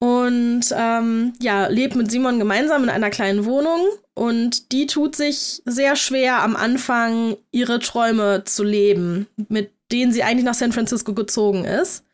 Und 0.00 0.66
ähm, 0.72 1.32
ja, 1.40 1.66
lebt 1.66 1.96
mit 1.96 2.10
Simon 2.10 2.38
gemeinsam 2.38 2.84
in 2.84 2.90
einer 2.90 3.10
kleinen 3.10 3.44
Wohnung. 3.44 3.80
Und 4.14 4.72
die 4.72 4.86
tut 4.86 5.14
sich 5.14 5.62
sehr 5.64 5.96
schwer 5.96 6.42
am 6.42 6.56
Anfang, 6.56 7.36
ihre 7.50 7.78
Träume 7.78 8.44
zu 8.44 8.64
leben, 8.64 9.28
mit 9.48 9.72
denen 9.92 10.12
sie 10.12 10.22
eigentlich 10.22 10.44
nach 10.44 10.54
San 10.54 10.72
Francisco 10.72 11.14
gezogen 11.14 11.64
ist. 11.64 12.04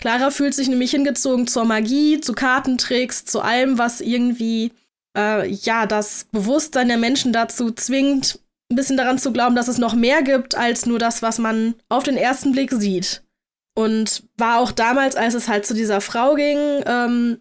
Clara 0.00 0.30
fühlt 0.30 0.54
sich 0.54 0.68
nämlich 0.68 0.90
hingezogen 0.90 1.46
zur 1.46 1.64
Magie, 1.64 2.20
zu 2.20 2.32
Kartentricks, 2.32 3.26
zu 3.26 3.40
allem, 3.40 3.78
was 3.78 4.00
irgendwie 4.00 4.72
äh, 5.16 5.46
ja 5.48 5.86
das 5.86 6.24
Bewusstsein 6.32 6.88
der 6.88 6.96
Menschen 6.96 7.32
dazu 7.32 7.70
zwingt, 7.70 8.40
ein 8.70 8.76
bisschen 8.76 8.96
daran 8.96 9.18
zu 9.18 9.32
glauben, 9.32 9.56
dass 9.56 9.68
es 9.68 9.78
noch 9.78 9.94
mehr 9.94 10.22
gibt 10.22 10.54
als 10.54 10.86
nur 10.86 10.98
das, 10.98 11.22
was 11.22 11.38
man 11.38 11.74
auf 11.88 12.02
den 12.02 12.16
ersten 12.16 12.52
Blick 12.52 12.72
sieht. 12.72 13.22
Und 13.74 14.24
war 14.36 14.58
auch 14.60 14.72
damals, 14.72 15.16
als 15.16 15.34
es 15.34 15.48
halt 15.48 15.66
zu 15.66 15.74
dieser 15.74 16.00
Frau 16.00 16.34
ging, 16.34 16.58
ähm, 16.86 17.40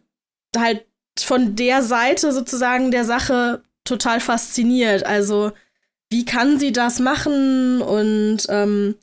halt 0.56 0.86
von 1.18 1.56
der 1.56 1.82
Seite 1.82 2.32
sozusagen 2.32 2.92
der 2.92 3.06
Sache 3.06 3.64
total 3.84 4.20
fasziniert. 4.20 5.06
Also, 5.06 5.52
wie 6.10 6.26
kann 6.26 6.60
sie 6.60 6.72
das 6.72 7.00
machen? 7.00 7.82
Und 7.82 8.40
ähm, 8.50 8.96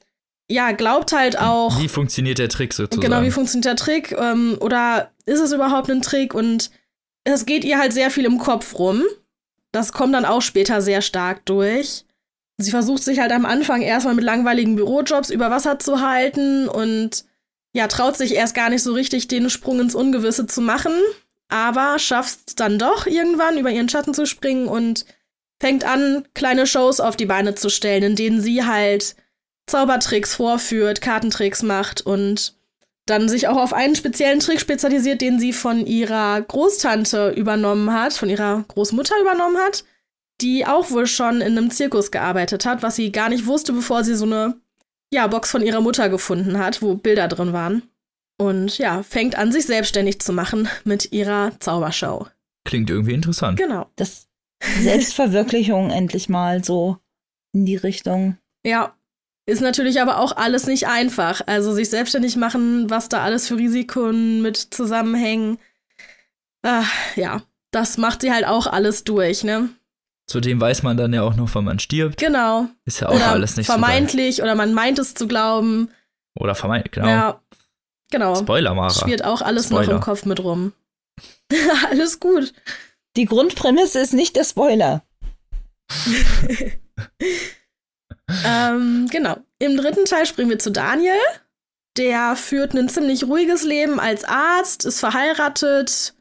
ja, 0.49 0.73
glaubt 0.73 1.13
halt 1.13 1.39
auch. 1.39 1.81
Wie 1.81 1.89
funktioniert 1.89 2.39
der 2.39 2.49
Trick 2.49 2.73
sozusagen? 2.73 3.03
Genau, 3.03 3.23
wie 3.23 3.31
funktioniert 3.31 3.67
der 3.67 3.77
Trick? 3.77 4.13
Ähm, 4.13 4.57
oder 4.61 5.11
ist 5.25 5.41
es 5.41 5.53
überhaupt 5.53 5.91
ein 5.91 6.03
Trick? 6.03 6.35
Und 6.35 6.71
es 7.25 7.47
geht 7.47 7.65
ihr 7.65 7.79
halt 7.79 7.93
sehr 7.93 8.11
viel 8.11 8.25
im 8.25 8.39
Kopf 8.39 8.79
rum. 8.79 9.03
Das 9.73 9.93
kommt 9.93 10.15
dann 10.15 10.25
auch 10.25 10.43
später 10.43 10.81
sehr 10.81 11.03
stark 11.03 11.45
durch. 11.47 12.05
Sie 12.59 12.71
versucht 12.71 13.03
sich 13.03 13.19
halt 13.19 13.33
am 13.33 13.45
Anfang 13.45 13.83
erstmal 13.83 14.15
mit 14.15 14.25
langweiligen 14.25 14.77
Bürojobs 14.77 15.31
über 15.31 15.51
Wasser 15.51 15.79
zu 15.79 16.01
halten 16.01 16.69
und 16.69 17.25
ja, 17.75 17.87
traut 17.89 18.17
sich 18.17 18.35
erst 18.35 18.55
gar 18.55 18.71
nicht 18.71 18.83
so 18.83 18.95
richtig, 18.95 19.29
den 19.29 19.51
Sprung 19.51 19.81
ins 19.81 19.95
Ungewisse 19.95 20.47
zu 20.47 20.63
machen, 20.63 20.95
aber 21.49 21.99
schafft 21.99 22.39
es 22.47 22.55
dann 22.55 22.79
doch 22.79 23.07
irgendwann, 23.07 23.59
über 23.59 23.71
ihren 23.71 23.91
Schatten 23.91 24.15
zu 24.15 24.25
springen 24.25 24.69
und 24.69 25.05
fängt 25.61 25.85
an, 25.85 26.27
kleine 26.33 26.67
Shows 26.67 27.01
auf 27.01 27.17
die 27.17 27.27
Beine 27.27 27.55
zu 27.55 27.69
stellen, 27.69 28.03
in 28.03 28.17
denen 28.17 28.41
sie 28.41 28.65
halt 28.65 29.17
Zaubertricks 29.67 30.35
vorführt, 30.35 31.01
Kartentricks 31.01 31.63
macht 31.63 32.01
und 32.01 32.55
dann 33.07 33.29
sich 33.29 33.47
auch 33.49 33.57
auf 33.57 33.73
einen 33.73 33.95
speziellen 33.95 34.41
Trick 34.41 34.61
spezialisiert, 34.61 35.21
den 35.21 35.39
sie 35.39 35.53
von 35.53 35.87
ihrer 35.87 36.41
Großtante 36.43 37.31
übernommen 37.31 37.93
hat, 37.93 38.13
von 38.13 38.29
ihrer 38.29 38.65
Großmutter 38.67 39.15
übernommen 39.21 39.59
hat, 39.59 39.85
die 40.41 40.67
auch 40.67 40.91
wohl 40.91 41.07
schon 41.07 41.41
in 41.41 41.57
einem 41.57 41.71
Zirkus 41.71 42.11
gearbeitet 42.11 42.67
hat, 42.67 42.83
was 42.83 42.97
sie 42.97 43.13
gar 43.13 43.29
nicht 43.29 43.47
wusste, 43.47 43.73
bevor 43.73 44.03
sie 44.03 44.17
so 44.17 44.25
eine 44.25 44.57
ja, 45.13 45.27
Box 45.29 45.51
von 45.51 45.63
ihrer 45.63 45.81
Mutter 45.81 46.09
gefunden 46.09 46.59
hat, 46.59 46.83
wo 46.83 46.95
Bilder 46.95 47.29
drin 47.29 47.53
waren. 47.53 47.83
Und 48.39 48.77
ja, 48.79 49.03
fängt 49.03 49.37
an, 49.37 49.53
sich 49.53 49.67
selbstständig 49.67 50.21
zu 50.21 50.33
machen 50.33 50.69
mit 50.85 51.13
ihrer 51.13 51.53
Zaubershow. 51.61 52.27
Klingt 52.65 52.91
irgendwie 52.91 53.15
interessant. 53.15 53.57
Genau. 53.57 53.87
Das 53.97 54.27
Selbstverwirklichung 54.81 55.91
endlich 55.91 56.29
mal 56.29 56.63
so 56.65 56.99
in 57.53 57.65
die 57.65 57.77
Richtung. 57.77 58.37
Ja. 58.65 58.96
Ist 59.49 59.61
natürlich 59.63 60.01
aber 60.01 60.19
auch 60.19 60.37
alles 60.37 60.67
nicht 60.67 60.89
einfach. 60.89 61.41
Also 61.47 61.73
sich 61.73 61.89
selbstständig 61.89 62.37
machen, 62.37 62.91
was 62.91 63.09
da 63.09 63.23
alles 63.23 63.47
für 63.47 63.57
Risiken 63.57 64.43
mit 64.43 64.57
zusammenhängen. 64.57 65.59
Ah, 66.63 66.85
ja, 67.15 67.43
das 67.71 67.97
macht 67.97 68.23
sie 68.23 68.33
halt 68.33 68.45
auch 68.45 68.67
alles 68.67 69.05
durch, 69.05 69.45
ne? 69.45 69.69
Zudem 70.29 70.61
weiß 70.61 70.83
man 70.83 70.97
dann 70.97 71.13
ja 71.13 71.23
auch 71.23 71.37
noch, 71.37 71.55
wann 71.55 71.65
man 71.65 71.79
stirbt. 71.79 72.19
Genau. 72.19 72.67
Ist 72.85 72.99
ja 72.99 73.09
auch 73.09 73.15
Oder 73.15 73.29
alles 73.31 73.57
nicht 73.57 73.67
vermeintlich 73.67 74.43
oder 74.43 74.57
man 74.57 74.75
meint 74.75 74.99
es 74.99 75.15
zu 75.15 75.29
glauben. 75.29 75.91
so. 76.37 76.43
Oder 76.43 76.57
vermeintlich, 76.57 76.91
genau. 76.93 77.09
Ja. 77.09 77.41
Genau. 78.11 78.35
Spoiler, 78.35 78.75
Mara. 78.75 78.91
Schwirrt 78.91 79.25
auch 79.25 79.43
alles 79.43 79.71
noch 79.71 79.83
Spoiler. 79.83 79.97
im 79.99 80.03
Kopf 80.03 80.25
mit 80.25 80.43
rum. 80.43 80.73
alles 81.91 82.19
gut. 82.19 82.53
Die 83.17 83.25
Grundprämisse 83.27 84.01
ist 84.01 84.13
nicht 84.13 84.35
der 84.35 84.45
Spoiler. 84.45 85.05
ähm, 88.45 89.09
genau. 89.11 89.37
Im 89.59 89.77
dritten 89.77 90.05
Teil 90.05 90.27
springen 90.27 90.51
wir 90.51 90.59
zu 90.59 90.71
Daniel. 90.71 91.15
Der 91.97 92.37
führt 92.37 92.75
ein 92.75 92.89
ziemlich 92.89 93.25
ruhiges 93.25 93.63
Leben 93.63 93.99
als 93.99 94.25
Arzt, 94.25 94.85
ist 94.85 95.01
verheiratet, 95.01 96.15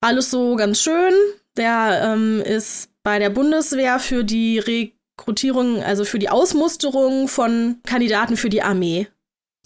alles 0.00 0.30
so 0.30 0.56
ganz 0.56 0.80
schön. 0.80 1.12
Der 1.56 2.00
ähm, 2.02 2.40
ist 2.40 2.90
bei 3.04 3.18
der 3.18 3.30
Bundeswehr 3.30 3.98
für 3.98 4.24
die 4.24 4.58
Rekrutierung, 4.58 5.82
also 5.82 6.04
für 6.04 6.18
die 6.18 6.30
Ausmusterung 6.30 7.28
von 7.28 7.80
Kandidaten 7.86 8.36
für 8.36 8.48
die 8.48 8.62
Armee. 8.62 9.08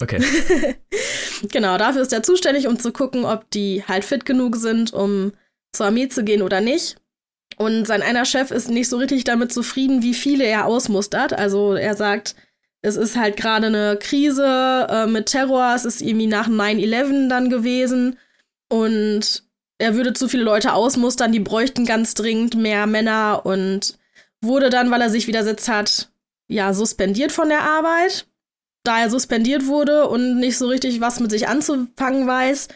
Okay. 0.01 0.21
Genau, 1.51 1.77
dafür 1.77 2.01
ist 2.01 2.13
er 2.13 2.23
zuständig, 2.23 2.67
um 2.67 2.79
zu 2.79 2.91
gucken, 2.91 3.25
ob 3.25 3.49
die 3.51 3.83
halt 3.87 4.05
fit 4.05 4.25
genug 4.25 4.55
sind, 4.55 4.93
um 4.93 5.33
zur 5.73 5.87
Armee 5.87 6.07
zu 6.07 6.23
gehen 6.23 6.41
oder 6.41 6.61
nicht. 6.61 6.97
Und 7.57 7.85
sein 7.85 8.01
einer 8.01 8.25
Chef 8.25 8.51
ist 8.51 8.69
nicht 8.69 8.89
so 8.89 8.97
richtig 8.97 9.23
damit 9.23 9.53
zufrieden, 9.53 10.01
wie 10.01 10.13
viele 10.13 10.43
er 10.43 10.65
ausmustert. 10.65 11.33
Also 11.33 11.73
er 11.73 11.95
sagt, 11.95 12.35
es 12.81 12.97
ist 12.97 13.15
halt 13.15 13.37
gerade 13.37 13.67
eine 13.67 13.97
Krise 13.99 14.87
äh, 14.89 15.07
mit 15.07 15.27
Terror, 15.27 15.73
es 15.75 15.85
ist 15.85 16.01
irgendwie 16.01 16.27
nach 16.27 16.47
9-11 16.47 17.29
dann 17.29 17.49
gewesen. 17.49 18.17
Und 18.69 19.43
er 19.77 19.95
würde 19.95 20.13
zu 20.13 20.27
viele 20.27 20.43
Leute 20.43 20.73
ausmustern, 20.73 21.31
die 21.31 21.39
bräuchten 21.39 21.85
ganz 21.85 22.13
dringend 22.13 22.55
mehr 22.55 22.87
Männer 22.87 23.41
und 23.43 23.97
wurde 24.41 24.69
dann, 24.69 24.91
weil 24.91 25.01
er 25.01 25.09
sich 25.09 25.27
widersetzt 25.27 25.67
hat, 25.67 26.09
ja, 26.47 26.73
suspendiert 26.73 27.31
von 27.31 27.49
der 27.49 27.61
Arbeit. 27.61 28.27
Da 28.83 28.99
er 28.99 29.09
suspendiert 29.09 29.65
wurde 29.65 30.07
und 30.07 30.39
nicht 30.39 30.57
so 30.57 30.67
richtig 30.67 31.01
was 31.01 31.19
mit 31.19 31.31
sich 31.31 31.47
anzufangen 31.47 32.27
weiß, 32.27 32.67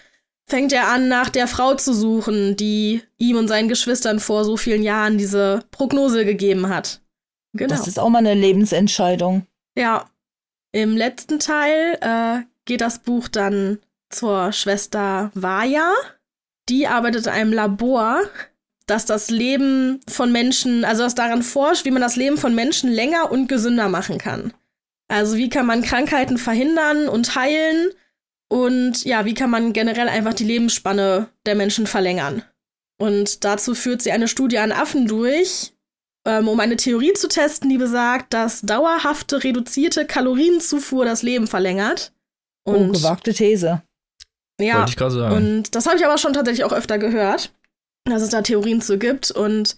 fängt 0.50 0.74
er 0.74 0.88
an, 0.90 1.08
nach 1.08 1.30
der 1.30 1.48
Frau 1.48 1.76
zu 1.76 1.94
suchen, 1.94 2.56
die 2.56 3.02
ihm 3.18 3.38
und 3.38 3.48
seinen 3.48 3.70
Geschwistern 3.70 4.20
vor 4.20 4.46
so 4.46 4.58
vielen 4.58 4.84
Jahren 4.84 5.18
diese 5.18 5.64
Prognose 5.72 6.26
gegeben 6.26 6.70
hat. 6.70 7.02
Genau. 7.54 7.70
Das 7.70 7.88
ist 7.88 8.00
auch 8.00 8.10
mal 8.10 8.20
eine 8.20 8.34
Lebensentscheidung. 8.34 9.46
Ja. 9.78 10.06
Im 10.72 10.96
letzten 10.96 11.40
Teil 11.40 11.98
äh, 12.02 12.44
geht 12.66 12.82
das 12.82 13.00
Buch 13.00 13.28
dann 13.28 13.80
zur 14.10 14.52
Schwester 14.52 15.32
Vaja. 15.34 15.94
Die 16.70 16.88
arbeitet 16.88 17.26
in 17.26 17.32
einem 17.32 17.54
Labor, 17.54 18.22
das 18.86 19.06
das 19.06 19.30
Leben 19.32 20.00
von 20.08 20.32
Menschen, 20.32 20.86
also 20.86 21.04
das 21.04 21.16
daran 21.16 21.42
forscht, 21.42 21.86
wie 21.86 21.92
man 21.92 22.02
das 22.02 22.16
Leben 22.16 22.38
von 22.38 22.54
Menschen 22.54 22.92
länger 22.92 23.32
und 23.32 23.48
gesünder 23.48 23.90
machen 23.90 24.20
kann. 24.20 24.54
Also 25.08 25.38
wie 25.38 25.50
kann 25.50 25.66
man 25.66 25.82
Krankheiten 25.82 26.38
verhindern 26.38 27.10
und 27.10 27.36
heilen 27.36 27.90
und 28.50 29.06
ja, 29.06 29.26
wie 29.26 29.34
kann 29.34 29.50
man 29.50 29.74
generell 29.74 30.10
einfach 30.10 30.34
die 30.34 30.44
Lebensspanne 30.44 31.30
der 31.46 31.56
Menschen 31.56 31.88
verlängern. 31.88 32.44
Und 33.00 33.46
dazu 33.46 33.76
führt 33.76 34.02
sie 34.02 34.12
eine 34.12 34.28
Studie 34.28 34.58
an 34.58 34.72
Affen 34.74 35.08
durch, 35.08 35.72
ähm, 36.26 36.48
um 36.50 36.60
eine 36.60 36.76
Theorie 36.76 37.14
zu 37.14 37.30
testen, 37.30 37.70
die 37.70 37.78
besagt, 37.78 38.34
dass 38.34 38.62
dauerhafte 38.62 39.44
reduzierte 39.44 40.06
Kalorienzufuhr 40.06 41.06
das 41.06 41.22
Leben 41.22 41.48
verlängert. 41.48 42.12
Oh, 42.66 42.72
Und 42.74 42.94
gewagte 42.94 43.34
These. 43.34 43.84
ja, 44.60 44.80
Wollte 44.80 44.90
ich 44.90 44.98
gerade 44.98 45.14
sagen. 45.16 45.36
und 45.36 45.76
das 45.76 45.86
habe 45.86 45.98
ich 45.98 46.06
aber 46.06 46.18
schon 46.18 46.34
tatsächlich 46.34 46.66
auch 46.66 46.74
öfter 46.74 46.98
gehört, 46.98 47.54
dass 48.06 48.22
es 48.22 48.30
da 48.30 48.42
Theorien 48.42 48.82
zu 48.82 48.98
gibt. 48.98 49.32
Und 49.32 49.78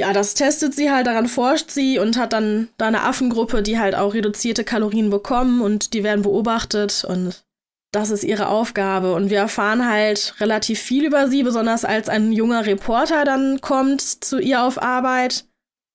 ja, 0.00 0.12
das 0.12 0.34
testet 0.34 0.74
sie 0.74 0.90
halt, 0.90 1.06
daran 1.06 1.28
forscht 1.28 1.70
sie 1.70 1.98
und 1.98 2.16
hat 2.16 2.32
dann 2.32 2.68
da 2.78 2.86
eine 2.86 3.02
Affengruppe, 3.04 3.62
die 3.62 3.78
halt 3.78 3.94
auch 3.94 4.12
reduzierte 4.14 4.64
Kalorien 4.64 5.10
bekommen 5.10 5.60
und 5.62 5.94
die 5.94 6.02
werden 6.02 6.22
beobachtet 6.22 7.04
und 7.04 7.44
das 7.92 8.10
ist 8.10 8.24
ihre 8.24 8.48
Aufgabe. 8.48 9.14
Und 9.14 9.30
wir 9.30 9.38
erfahren 9.38 9.88
halt 9.88 10.34
relativ 10.40 10.80
viel 10.80 11.04
über 11.04 11.28
sie, 11.28 11.42
besonders 11.42 11.84
als 11.84 12.08
ein 12.08 12.32
junger 12.32 12.66
Reporter 12.66 13.24
dann 13.24 13.60
kommt 13.60 14.02
zu 14.02 14.38
ihr 14.38 14.62
auf 14.62 14.82
Arbeit 14.82 15.44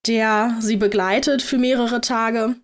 der 0.08 0.58
sie 0.60 0.78
begleitet 0.78 1.42
für 1.42 1.58
mehrere 1.58 2.02
Tage. 2.02 2.56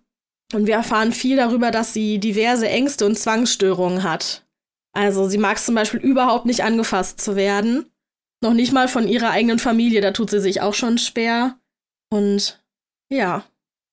Und 0.52 0.66
wir 0.66 0.74
erfahren 0.74 1.12
viel 1.12 1.36
darüber, 1.36 1.70
dass 1.70 1.92
sie 1.92 2.18
diverse 2.18 2.68
Ängste 2.68 3.04
und 3.06 3.18
Zwangsstörungen 3.18 4.02
hat. 4.02 4.46
Also 4.94 5.28
sie 5.28 5.38
mag 5.38 5.58
es 5.58 5.66
zum 5.66 5.74
Beispiel 5.74 6.00
überhaupt 6.00 6.46
nicht 6.46 6.64
angefasst 6.64 7.20
zu 7.20 7.36
werden. 7.36 7.86
Noch 8.42 8.54
nicht 8.54 8.72
mal 8.72 8.88
von 8.88 9.06
ihrer 9.06 9.30
eigenen 9.30 9.58
Familie, 9.58 10.00
da 10.00 10.12
tut 10.12 10.30
sie 10.30 10.40
sich 10.40 10.60
auch 10.62 10.74
schon 10.74 10.98
schwer. 10.98 11.58
Und 12.10 12.62
ja. 13.10 13.44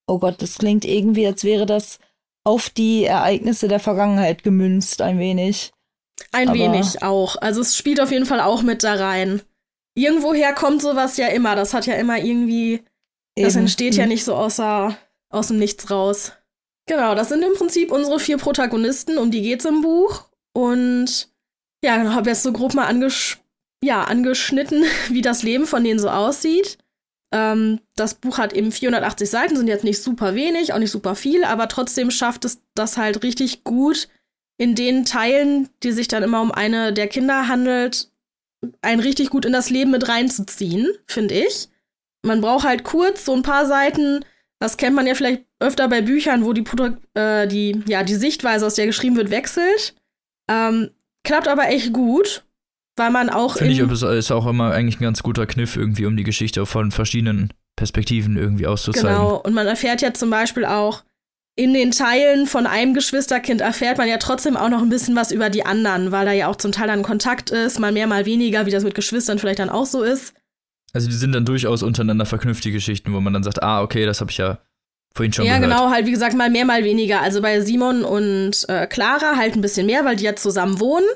Oh 0.08 0.18
Gott, 0.18 0.40
das 0.40 0.58
klingt 0.58 0.84
irgendwie, 0.84 1.26
als 1.26 1.44
wäre 1.44 1.66
das 1.66 1.98
auf 2.46 2.70
die 2.70 3.04
Ereignisse 3.04 3.66
der 3.66 3.80
Vergangenheit 3.80 4.44
gemünzt, 4.44 5.02
ein 5.02 5.18
wenig. 5.18 5.72
Ein 6.30 6.50
Aber 6.50 6.58
wenig 6.58 7.02
auch. 7.02 7.36
Also 7.40 7.60
es 7.60 7.76
spielt 7.76 8.00
auf 8.00 8.12
jeden 8.12 8.24
Fall 8.24 8.40
auch 8.40 8.62
mit 8.62 8.84
da 8.84 8.94
rein. 8.94 9.42
Irgendwoher 9.94 10.52
kommt 10.52 10.80
sowas 10.80 11.16
ja 11.16 11.26
immer. 11.26 11.56
Das 11.56 11.74
hat 11.74 11.86
ja 11.86 11.94
immer 11.94 12.18
irgendwie. 12.18 12.84
Das 13.34 13.54
Eben. 13.54 13.62
entsteht 13.62 13.96
ja 13.96 14.04
mhm. 14.04 14.10
nicht 14.10 14.24
so 14.24 14.36
außer, 14.36 14.96
aus 15.28 15.48
dem 15.48 15.58
Nichts 15.58 15.90
raus. 15.90 16.32
Genau, 16.88 17.16
das 17.16 17.30
sind 17.30 17.42
im 17.42 17.54
Prinzip 17.54 17.90
unsere 17.90 18.20
vier 18.20 18.38
Protagonisten, 18.38 19.18
um 19.18 19.32
die 19.32 19.42
geht's 19.42 19.64
im 19.64 19.82
Buch. 19.82 20.28
Und 20.52 21.28
ja, 21.84 21.96
genau, 21.96 22.12
habe 22.12 22.30
jetzt 22.30 22.44
so 22.44 22.52
grob 22.52 22.74
mal 22.74 22.86
anges 22.86 23.38
ja, 23.82 24.04
angeschnitten, 24.04 24.84
wie 25.08 25.20
das 25.20 25.42
Leben 25.42 25.66
von 25.66 25.82
denen 25.82 25.98
so 25.98 26.08
aussieht. 26.08 26.78
Ähm, 27.32 27.80
das 27.96 28.14
Buch 28.14 28.38
hat 28.38 28.52
eben 28.52 28.72
480 28.72 29.28
Seiten, 29.28 29.56
sind 29.56 29.68
jetzt 29.68 29.84
nicht 29.84 30.02
super 30.02 30.34
wenig, 30.34 30.72
auch 30.72 30.78
nicht 30.78 30.90
super 30.90 31.14
viel, 31.14 31.44
aber 31.44 31.68
trotzdem 31.68 32.10
schafft 32.10 32.44
es 32.44 32.60
das 32.74 32.96
halt 32.96 33.22
richtig 33.22 33.64
gut, 33.64 34.08
in 34.58 34.74
den 34.74 35.04
Teilen, 35.04 35.68
die 35.82 35.92
sich 35.92 36.08
dann 36.08 36.22
immer 36.22 36.40
um 36.40 36.50
eine 36.50 36.92
der 36.92 37.08
Kinder 37.08 37.48
handelt, 37.48 38.08
einen 38.80 39.00
richtig 39.00 39.30
gut 39.30 39.44
in 39.44 39.52
das 39.52 39.70
Leben 39.70 39.90
mit 39.90 40.08
reinzuziehen, 40.08 40.88
finde 41.06 41.34
ich. 41.34 41.68
Man 42.22 42.40
braucht 42.40 42.64
halt 42.64 42.84
kurz 42.84 43.24
so 43.24 43.34
ein 43.34 43.42
paar 43.42 43.66
Seiten, 43.66 44.24
das 44.58 44.78
kennt 44.78 44.96
man 44.96 45.06
ja 45.06 45.14
vielleicht 45.14 45.44
öfter 45.60 45.88
bei 45.88 46.00
Büchern, 46.00 46.44
wo 46.44 46.52
die, 46.52 46.64
äh, 47.14 47.46
die, 47.46 47.82
ja, 47.86 48.02
die 48.02 48.14
Sichtweise, 48.14 48.66
aus 48.66 48.74
der 48.74 48.86
geschrieben 48.86 49.16
wird, 49.16 49.30
wechselt. 49.30 49.94
Ähm, 50.48 50.90
klappt 51.22 51.48
aber 51.48 51.68
echt 51.68 51.92
gut, 51.92 52.45
weil 52.96 53.10
man 53.10 53.30
auch. 53.30 53.56
Finde 53.56 53.72
ich, 53.72 53.80
ist 53.80 54.32
auch 54.32 54.46
immer 54.46 54.72
eigentlich 54.72 55.00
ein 55.00 55.04
ganz 55.04 55.22
guter 55.22 55.46
Kniff, 55.46 55.76
irgendwie, 55.76 56.06
um 56.06 56.16
die 56.16 56.24
Geschichte 56.24 56.64
von 56.66 56.90
verschiedenen 56.90 57.52
Perspektiven 57.76 58.36
irgendwie 58.36 58.66
auszuzeigen. 58.66 59.10
Genau, 59.10 59.36
und 59.36 59.54
man 59.54 59.66
erfährt 59.66 60.02
ja 60.02 60.12
zum 60.14 60.30
Beispiel 60.30 60.64
auch, 60.64 61.04
in 61.58 61.72
den 61.72 61.90
Teilen 61.90 62.46
von 62.46 62.66
einem 62.66 62.92
Geschwisterkind 62.92 63.62
erfährt 63.62 63.96
man 63.96 64.08
ja 64.08 64.18
trotzdem 64.18 64.56
auch 64.56 64.68
noch 64.68 64.82
ein 64.82 64.90
bisschen 64.90 65.16
was 65.16 65.32
über 65.32 65.48
die 65.48 65.64
anderen, 65.64 66.12
weil 66.12 66.26
da 66.26 66.32
ja 66.32 66.48
auch 66.48 66.56
zum 66.56 66.70
Teil 66.70 66.86
dann 66.86 67.02
Kontakt 67.02 67.50
ist, 67.50 67.78
mal 67.78 67.92
mehr, 67.92 68.06
mal 68.06 68.26
weniger, 68.26 68.66
wie 68.66 68.70
das 68.70 68.84
mit 68.84 68.94
Geschwistern 68.94 69.38
vielleicht 69.38 69.58
dann 69.58 69.70
auch 69.70 69.86
so 69.86 70.02
ist. 70.02 70.34
Also 70.92 71.08
die 71.08 71.14
sind 71.14 71.32
dann 71.32 71.46
durchaus 71.46 71.82
untereinander 71.82 72.26
verknüpft, 72.26 72.64
die 72.64 72.72
Geschichten, 72.72 73.12
wo 73.12 73.20
man 73.20 73.32
dann 73.32 73.42
sagt, 73.42 73.62
ah, 73.62 73.82
okay, 73.82 74.04
das 74.04 74.20
habe 74.20 74.30
ich 74.30 74.36
ja 74.36 74.58
vorhin 75.14 75.32
schon 75.32 75.46
ja, 75.46 75.56
gehört. 75.56 75.70
Ja, 75.70 75.78
genau, 75.78 75.90
halt 75.90 76.06
wie 76.06 76.12
gesagt, 76.12 76.36
mal 76.36 76.50
mehr, 76.50 76.66
mal 76.66 76.84
weniger. 76.84 77.22
Also 77.22 77.40
bei 77.40 77.60
Simon 77.62 78.04
und 78.04 78.68
äh, 78.68 78.86
Clara 78.86 79.36
halt 79.36 79.56
ein 79.56 79.62
bisschen 79.62 79.86
mehr, 79.86 80.04
weil 80.04 80.16
die 80.16 80.24
ja 80.24 80.36
zusammen 80.36 80.78
wohnen. 80.78 81.06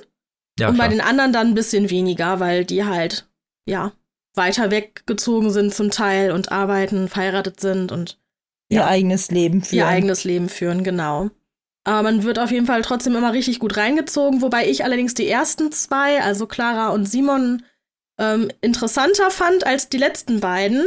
Ja, 0.60 0.68
und 0.68 0.74
klar. 0.74 0.88
bei 0.88 0.94
den 0.94 1.00
anderen 1.00 1.32
dann 1.32 1.48
ein 1.48 1.54
bisschen 1.54 1.90
weniger, 1.90 2.40
weil 2.40 2.64
die 2.64 2.84
halt, 2.84 3.28
ja, 3.66 3.92
weiter 4.34 4.70
weggezogen 4.70 5.50
sind 5.50 5.74
zum 5.74 5.90
Teil 5.90 6.30
und 6.30 6.52
arbeiten, 6.52 7.08
verheiratet 7.08 7.60
sind 7.60 7.92
und 7.92 8.18
ihr 8.68 8.86
eigenes 8.86 9.30
Leben 9.30 9.62
führen. 9.62 9.78
Ihr 9.78 9.86
eigenes 9.86 10.24
Leben 10.24 10.48
führen, 10.48 10.84
genau. 10.84 11.30
Aber 11.84 12.02
man 12.02 12.22
wird 12.22 12.38
auf 12.38 12.50
jeden 12.50 12.66
Fall 12.66 12.82
trotzdem 12.82 13.16
immer 13.16 13.32
richtig 13.32 13.58
gut 13.58 13.76
reingezogen, 13.76 14.42
wobei 14.42 14.68
ich 14.68 14.84
allerdings 14.84 15.14
die 15.14 15.28
ersten 15.28 15.72
zwei, 15.72 16.22
also 16.22 16.46
Clara 16.46 16.90
und 16.90 17.06
Simon, 17.06 17.64
ähm, 18.18 18.50
interessanter 18.60 19.30
fand 19.30 19.66
als 19.66 19.88
die 19.88 19.98
letzten 19.98 20.40
beiden. 20.40 20.84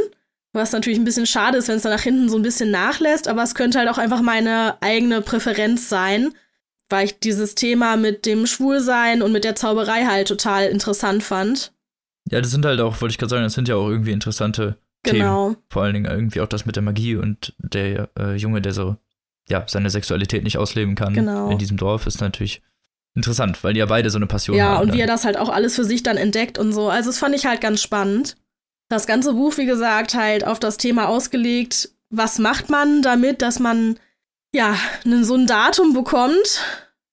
Was 0.53 0.71
natürlich 0.71 0.99
ein 0.99 1.03
bisschen 1.03 1.26
schade 1.26 1.57
ist, 1.57 1.67
wenn 1.67 1.78
es 1.78 1.82
dann 1.82 1.91
nach 1.91 2.03
hinten 2.03 2.30
so 2.30 2.38
ein 2.38 2.43
bisschen 2.43 2.69
nachlässt, 2.69 3.28
aber 3.28 3.41
es 3.41 3.55
könnte 3.55 3.80
halt 3.80 3.89
auch 3.89 3.97
einfach 3.97 4.21
meine 4.21 4.78
eigene 4.82 5.21
Präferenz 5.21 5.89
sein, 5.89 6.32
weil 6.89 7.05
ich 7.05 7.19
dieses 7.19 7.55
Thema 7.55 7.97
mit 7.97 8.25
dem 8.25 8.45
Schwulsein 8.45 9.21
und 9.21 9.31
mit 9.31 9.43
der 9.43 9.55
Zauberei 9.55 10.05
halt 10.05 10.27
total 10.27 10.67
interessant 10.67 11.23
fand. 11.23 11.73
Ja, 12.29 12.39
das 12.41 12.51
sind 12.51 12.65
halt 12.65 12.79
auch, 12.79 13.01
wollte 13.01 13.13
ich 13.13 13.17
gerade 13.17 13.29
sagen, 13.29 13.43
das 13.43 13.53
sind 13.53 13.67
ja 13.67 13.75
auch 13.75 13.89
irgendwie 13.89 14.11
interessante 14.11 14.77
Genau. 15.03 15.49
Themen. 15.49 15.63
Vor 15.69 15.84
allen 15.84 15.93
Dingen 15.93 16.11
irgendwie 16.11 16.41
auch 16.41 16.47
das 16.47 16.65
mit 16.65 16.75
der 16.75 16.84
Magie 16.84 17.15
und 17.15 17.53
der 17.57 18.09
äh, 18.17 18.36
Junge, 18.36 18.61
der 18.61 18.73
so, 18.73 18.95
ja, 19.49 19.65
seine 19.67 19.89
Sexualität 19.89 20.43
nicht 20.43 20.57
ausleben 20.57 20.95
kann 20.95 21.13
genau. 21.13 21.49
in 21.49 21.57
diesem 21.57 21.77
Dorf, 21.77 22.07
ist 22.07 22.21
natürlich 22.21 22.61
interessant, 23.13 23.63
weil 23.63 23.73
die 23.73 23.79
ja 23.79 23.86
beide 23.86 24.09
so 24.09 24.17
eine 24.17 24.27
Passion 24.27 24.55
ja, 24.55 24.65
haben. 24.65 24.73
Ja, 24.73 24.79
und 24.81 24.88
dann. 24.89 24.97
wie 24.97 25.01
er 25.01 25.07
das 25.07 25.25
halt 25.25 25.38
auch 25.38 25.49
alles 25.49 25.75
für 25.75 25.84
sich 25.84 26.03
dann 26.03 26.17
entdeckt 26.17 26.57
und 26.57 26.71
so. 26.71 26.89
Also, 26.89 27.09
das 27.09 27.19
fand 27.19 27.36
ich 27.36 27.45
halt 27.45 27.61
ganz 27.61 27.81
spannend. 27.81 28.38
Das 28.89 29.05
ganze 29.05 29.34
Buch, 29.34 29.57
wie 29.57 29.65
gesagt, 29.65 30.13
halt 30.13 30.47
auf 30.47 30.59
das 30.59 30.77
Thema 30.77 31.07
ausgelegt, 31.09 31.89
was 32.09 32.39
macht 32.39 32.69
man 32.69 33.01
damit, 33.01 33.41
dass 33.41 33.59
man, 33.59 33.99
ja, 34.54 34.78
so 35.04 35.36
ein 35.36 35.47
Datum 35.47 35.93
bekommt. 35.93 36.62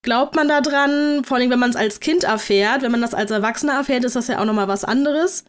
Glaubt 0.02 0.34
man 0.34 0.48
da 0.48 0.60
dran? 0.60 1.24
Vor 1.24 1.36
allem, 1.36 1.50
wenn 1.50 1.58
man 1.58 1.70
es 1.70 1.76
als 1.76 2.00
Kind 2.00 2.24
erfährt. 2.24 2.82
Wenn 2.82 2.92
man 2.92 3.02
das 3.02 3.14
als 3.14 3.30
Erwachsener 3.30 3.74
erfährt, 3.74 4.04
ist 4.04 4.16
das 4.16 4.28
ja 4.28 4.40
auch 4.40 4.44
noch 4.44 4.54
mal 4.54 4.68
was 4.68 4.84
anderes 4.84 5.44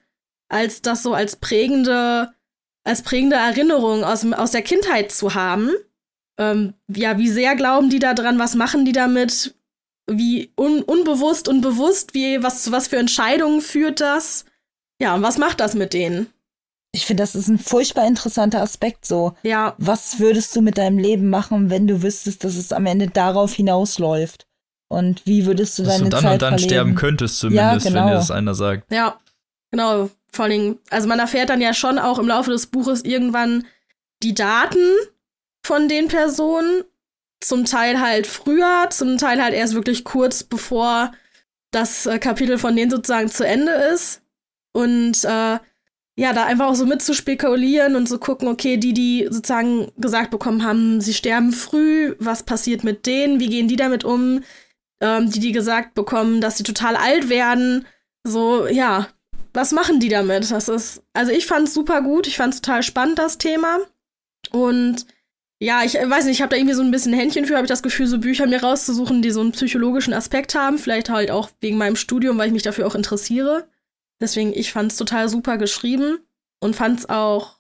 als 0.52 0.82
das 0.82 1.02
so 1.02 1.14
als 1.14 1.38
prägende, 1.38 2.34
als 2.84 3.02
prägende 3.02 3.38
Erinnerung 3.38 4.04
aus, 4.04 4.26
aus 4.34 4.52
der 4.52 4.62
Kindheit 4.62 5.12
zu 5.12 5.34
haben. 5.34 5.72
Ähm, 6.38 6.74
ja, 6.88 7.18
wie 7.18 7.30
sehr 7.30 7.56
glauben 7.56 7.90
die 7.90 8.00
da 8.00 8.14
dran? 8.14 8.38
Was 8.38 8.56
machen 8.56 8.86
die 8.86 8.92
damit? 8.92 9.56
Wie 10.08 10.52
un 10.58 10.82
unbewusst 10.84 11.48
und 11.48 11.62
bewusst, 11.62 12.14
wie, 12.14 12.44
was, 12.44 12.72
was 12.72 12.90
für 12.90 12.98
Entscheidungen 12.98 13.62
führt 13.62 14.02
das? 14.02 14.46
Ja, 15.00 15.16
und 15.16 15.22
was 15.22 15.38
macht 15.38 15.60
das 15.62 15.74
mit 15.74 15.94
denen? 15.94 16.28
Ich 16.94 17.06
finde, 17.06 17.24
das 17.24 17.36
ist 17.36 17.48
ein 17.48 17.58
furchtbar 17.58 18.06
interessanter 18.06 18.62
Aspekt 18.62 19.06
so. 19.06 19.34
Ja. 19.44 19.76
Was 19.78 20.20
würdest 20.20 20.56
du 20.56 20.62
mit 20.62 20.78
deinem 20.78 20.98
Leben 20.98 21.30
machen, 21.30 21.70
wenn 21.70 21.88
du 21.88 22.04
wüsstest, 22.04 22.44
dass 22.44 22.56
es 22.56 22.74
am 22.74 22.86
Ende 22.86 23.08
darauf 23.08 23.54
hinausläuft? 23.54 24.46
Und 24.90 25.26
wie 25.26 25.46
würdest 25.46 25.80
du 25.80 25.84
deine 25.84 26.10
Zeit 26.10 26.14
Dass 26.14 26.20
du 26.20 26.26
dann 26.26 26.34
und 26.34 26.42
dann 26.42 26.50
verleben? 26.50 26.70
sterben 26.70 26.96
könntest 26.96 27.40
zumindest, 27.40 27.86
ja, 27.86 27.92
genau. 27.92 28.02
wenn 28.02 28.08
dir 28.10 28.16
das 28.16 28.32
einer 28.32 28.54
sagt. 28.54 28.92
Ja, 28.92 29.20
genau. 29.72 30.10
Vor 30.34 30.46
allem, 30.46 30.80
also 30.90 31.08
man 31.08 31.20
erfährt 31.20 31.50
dann 31.50 31.62
ja 31.62 31.74
schon 31.74 31.98
auch 31.98 32.20
im 32.20 32.28
Laufe 32.28 32.52
des 32.52 32.68
Buches 32.68 33.04
irgendwann 33.04 33.66
die 34.22 34.34
Daten 34.34 34.86
von 35.66 35.88
den 35.88 36.10
Personen. 36.10 36.84
Zum 37.40 37.66
Teil 37.66 38.00
halt 38.02 38.28
früher, 38.28 38.88
zum 38.92 39.18
Teil 39.18 39.42
halt 39.42 39.54
erst 39.54 39.74
wirklich 39.74 40.04
kurz 40.04 40.44
bevor 40.44 41.12
das 41.72 42.06
äh, 42.06 42.20
Kapitel 42.20 42.58
von 42.58 42.76
denen 42.76 42.92
sozusagen 42.92 43.30
zu 43.30 43.48
Ende 43.48 43.72
ist. 43.72 44.22
Und 44.74 45.24
äh, 45.24 45.58
ja, 46.18 46.34
da 46.34 46.46
einfach 46.46 46.68
auch 46.68 46.76
so 46.76 46.86
mitzuspekulieren 46.86 47.96
und 47.96 48.08
zu 48.08 48.16
so 48.16 48.20
gucken, 48.20 48.48
okay, 48.48 48.78
die, 48.78 48.94
die 48.94 49.28
sozusagen 49.30 49.92
gesagt 49.98 50.32
bekommen 50.32 50.64
haben, 50.64 51.02
sie 51.02 51.14
sterben 51.14 51.52
früh, 51.52 52.16
was 52.20 52.44
passiert 52.44 52.84
mit 52.84 53.06
denen, 53.06 53.40
wie 53.40 53.50
gehen 53.50 53.68
die 53.68 53.78
damit 53.78 54.04
um? 54.04 54.44
Ähm, 55.02 55.32
die, 55.32 55.40
die 55.40 55.52
gesagt 55.52 55.94
bekommen, 55.96 56.42
dass 56.42 56.58
sie 56.58 56.64
total 56.64 56.96
alt 56.96 57.30
werden, 57.30 57.86
so, 58.24 58.68
ja, 58.68 59.08
was 59.54 59.72
machen 59.72 60.00
die 60.00 60.10
damit? 60.10 60.50
Das 60.52 60.70
ist, 60.70 61.04
also 61.14 61.32
ich 61.32 61.46
fand 61.46 61.68
es 61.68 61.74
super 61.74 62.02
gut, 62.02 62.28
ich 62.28 62.38
fand 62.38 62.54
es 62.54 62.62
total 62.62 62.84
spannend, 62.84 63.20
das 63.20 63.38
Thema. 63.38 63.80
Und 64.52 65.06
ja, 65.60 65.84
ich 65.84 65.94
weiß 65.94 66.26
nicht, 66.26 66.36
ich 66.36 66.42
habe 66.42 66.52
da 66.52 66.56
irgendwie 66.56 66.76
so 66.76 66.82
ein 66.82 66.92
bisschen 66.92 67.14
Händchen 67.14 67.46
für, 67.46 67.56
habe 67.56 67.66
ich 67.66 67.70
das 67.70 67.84
Gefühl, 67.84 68.08
so 68.08 68.20
Bücher 68.20 68.48
mir 68.48 68.62
rauszusuchen, 68.62 69.22
die 69.22 69.32
so 69.32 69.42
einen 69.42 69.52
psychologischen 69.52 70.14
Aspekt 70.14 70.56
haben. 70.56 70.78
Vielleicht 70.78 71.10
halt 71.10 71.32
auch 71.32 71.50
wegen 71.60 71.78
meinem 71.78 71.96
Studium, 71.96 72.38
weil 72.38 72.48
ich 72.48 72.54
mich 72.54 72.64
dafür 72.64 72.88
auch 72.88 72.96
interessiere. 72.96 73.68
Deswegen, 74.22 74.54
ich 74.54 74.72
fand 74.72 74.92
es 74.92 74.98
total 74.98 75.30
super 75.30 75.58
geschrieben 75.58 76.20
und 76.60 76.76
fand 76.76 77.00
es 77.00 77.10
auch 77.10 77.58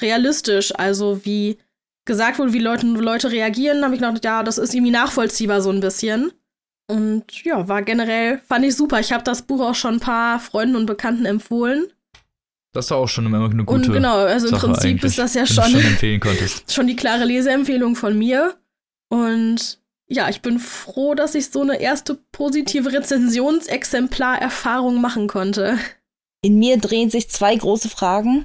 realistisch. 0.00 0.72
Also, 0.76 1.24
wie 1.24 1.58
gesagt 2.04 2.38
wurde, 2.38 2.52
wie 2.52 2.60
Leute, 2.60 2.86
Leute 2.86 3.32
reagieren, 3.32 3.84
habe 3.84 3.94
ich 3.94 4.00
gedacht, 4.00 4.24
ja, 4.24 4.42
das 4.42 4.58
ist 4.58 4.74
irgendwie 4.74 4.92
nachvollziehbar 4.92 5.60
so 5.60 5.70
ein 5.70 5.80
bisschen. 5.80 6.32
Und 6.86 7.42
ja, 7.44 7.66
war 7.66 7.82
generell, 7.82 8.40
fand 8.46 8.64
ich 8.64 8.76
super. 8.76 9.00
Ich 9.00 9.12
habe 9.12 9.24
das 9.24 9.42
Buch 9.42 9.60
auch 9.60 9.74
schon 9.74 9.94
ein 9.94 10.00
paar 10.00 10.38
Freunden 10.38 10.76
und 10.76 10.86
Bekannten 10.86 11.24
empfohlen. 11.24 11.86
Das 12.72 12.86
ist 12.86 12.92
auch 12.92 13.08
schon 13.08 13.26
immer 13.26 13.44
eine 13.44 13.64
gute 13.64 13.86
Und 13.86 13.92
genau, 13.92 14.16
also 14.16 14.48
im 14.48 14.56
Prinzip 14.56 15.04
ist 15.04 15.18
das 15.18 15.34
ja 15.34 15.46
schon, 15.46 15.64
schon, 15.64 15.80
schon 16.68 16.88
die 16.88 16.96
klare 16.96 17.24
Leseempfehlung 17.24 17.96
von 17.96 18.18
mir. 18.18 18.54
Und 19.08 19.80
ja, 20.06 20.28
ich 20.28 20.42
bin 20.42 20.58
froh, 20.58 21.14
dass 21.14 21.34
ich 21.34 21.48
so 21.50 21.62
eine 21.62 21.80
erste 21.80 22.18
positive 22.32 22.92
Rezensionsexemplar-Erfahrung 22.92 25.00
machen 25.00 25.28
konnte. 25.28 25.78
In 26.44 26.58
mir 26.58 26.76
drehen 26.76 27.08
sich 27.08 27.30
zwei 27.30 27.56
große 27.56 27.88
Fragen. 27.88 28.44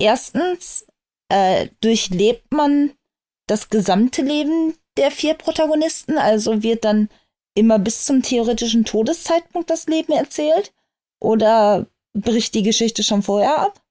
Erstens, 0.00 0.86
äh, 1.28 1.68
durchlebt 1.82 2.54
man 2.54 2.92
das 3.46 3.68
gesamte 3.68 4.22
Leben 4.22 4.74
der 4.96 5.10
vier 5.10 5.34
Protagonisten? 5.34 6.16
Also 6.16 6.62
wird 6.62 6.86
dann 6.86 7.10
immer 7.54 7.78
bis 7.78 8.06
zum 8.06 8.22
theoretischen 8.22 8.86
Todeszeitpunkt 8.86 9.68
das 9.68 9.88
Leben 9.88 10.14
erzählt? 10.14 10.72
Oder 11.20 11.86
bricht 12.14 12.54
die 12.54 12.62
Geschichte 12.62 13.02
schon 13.02 13.22
vorher 13.22 13.58
ab? 13.58 13.84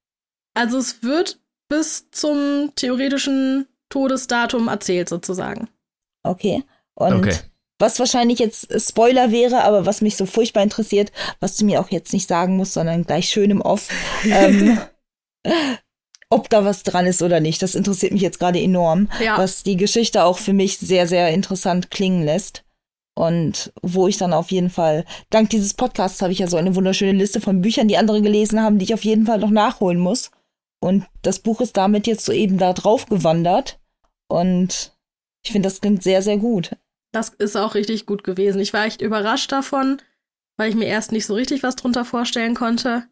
Also 0.55 0.79
es 0.79 1.03
wird 1.03 1.39
bis 1.69 2.09
zum 2.09 2.71
theoretischen 2.73 3.67
Todesdatum 3.89 4.67
erzählt 4.67 5.09
sozusagen. 5.09 5.69
Okay. 6.23 6.63
Und 6.95 7.13
okay. 7.13 7.37
Was 7.79 7.99
wahrscheinlich 7.99 8.39
jetzt 8.39 8.67
Spoiler 8.89 9.31
wäre, 9.31 9.63
aber 9.63 9.85
was 9.85 10.01
mich 10.01 10.15
so 10.15 10.25
furchtbar 10.25 10.63
interessiert, 10.63 11.11
was 11.39 11.57
du 11.57 11.65
mir 11.65 11.79
auch 11.79 11.89
jetzt 11.89 12.13
nicht 12.13 12.27
sagen 12.27 12.57
musst, 12.57 12.73
sondern 12.73 13.03
gleich 13.05 13.29
schön 13.29 13.51
im 13.51 13.61
Off. 13.61 13.89
ähm, 14.25 14.79
ob 16.29 16.49
da 16.49 16.65
was 16.65 16.83
dran 16.83 17.05
ist 17.05 17.21
oder 17.21 17.39
nicht. 17.39 17.61
Das 17.61 17.75
interessiert 17.75 18.11
mich 18.11 18.21
jetzt 18.21 18.39
gerade 18.39 18.59
enorm, 18.61 19.09
Ja. 19.23 19.37
was 19.37 19.63
die 19.63 19.77
Geschichte 19.77 20.23
auch 20.23 20.37
für 20.39 20.53
mich 20.53 20.77
sehr, 20.77 21.07
sehr 21.07 21.29
interessant 21.29 21.89
klingen 21.91 22.23
lässt. 22.23 22.63
Und 23.15 23.71
wo 23.81 24.07
ich 24.07 24.17
dann 24.17 24.33
auf 24.33 24.51
jeden 24.51 24.69
Fall, 24.69 25.03
dank 25.31 25.49
dieses 25.49 25.73
Podcasts 25.73 26.21
habe 26.21 26.33
ich 26.33 26.39
ja 26.39 26.47
so 26.47 26.57
eine 26.57 26.75
wunderschöne 26.75 27.17
Liste 27.17 27.41
von 27.41 27.61
Büchern, 27.61 27.87
die 27.87 27.97
andere 27.97 28.21
gelesen 28.21 28.61
haben, 28.61 28.77
die 28.77 28.85
ich 28.85 28.93
auf 28.93 29.03
jeden 29.05 29.25
Fall 29.25 29.39
noch 29.39 29.49
nachholen 29.49 29.97
muss. 29.99 30.29
Und 30.79 31.05
das 31.23 31.39
Buch 31.39 31.59
ist 31.61 31.77
damit 31.77 32.05
jetzt 32.05 32.25
so 32.25 32.31
eben 32.31 32.59
da 32.59 32.73
drauf 32.73 33.07
gewandert. 33.07 33.79
Und 34.27 34.95
ich 35.43 35.51
finde, 35.51 35.67
das 35.69 35.81
klingt 35.81 36.03
sehr, 36.03 36.21
sehr 36.21 36.37
gut. 36.37 36.75
Das 37.17 37.29
ist 37.29 37.57
auch 37.57 37.73
richtig 37.73 38.05
gut 38.05 38.23
gewesen. 38.23 38.61
Ich 38.61 38.73
war 38.73 38.85
echt 38.85 39.01
überrascht 39.01 39.51
davon, 39.51 39.97
weil 40.55 40.69
ich 40.69 40.75
mir 40.75 40.85
erst 40.85 41.11
nicht 41.11 41.25
so 41.25 41.33
richtig 41.33 41.63
was 41.63 41.75
drunter 41.75 42.05
vorstellen 42.05 42.53
konnte. 42.53 43.05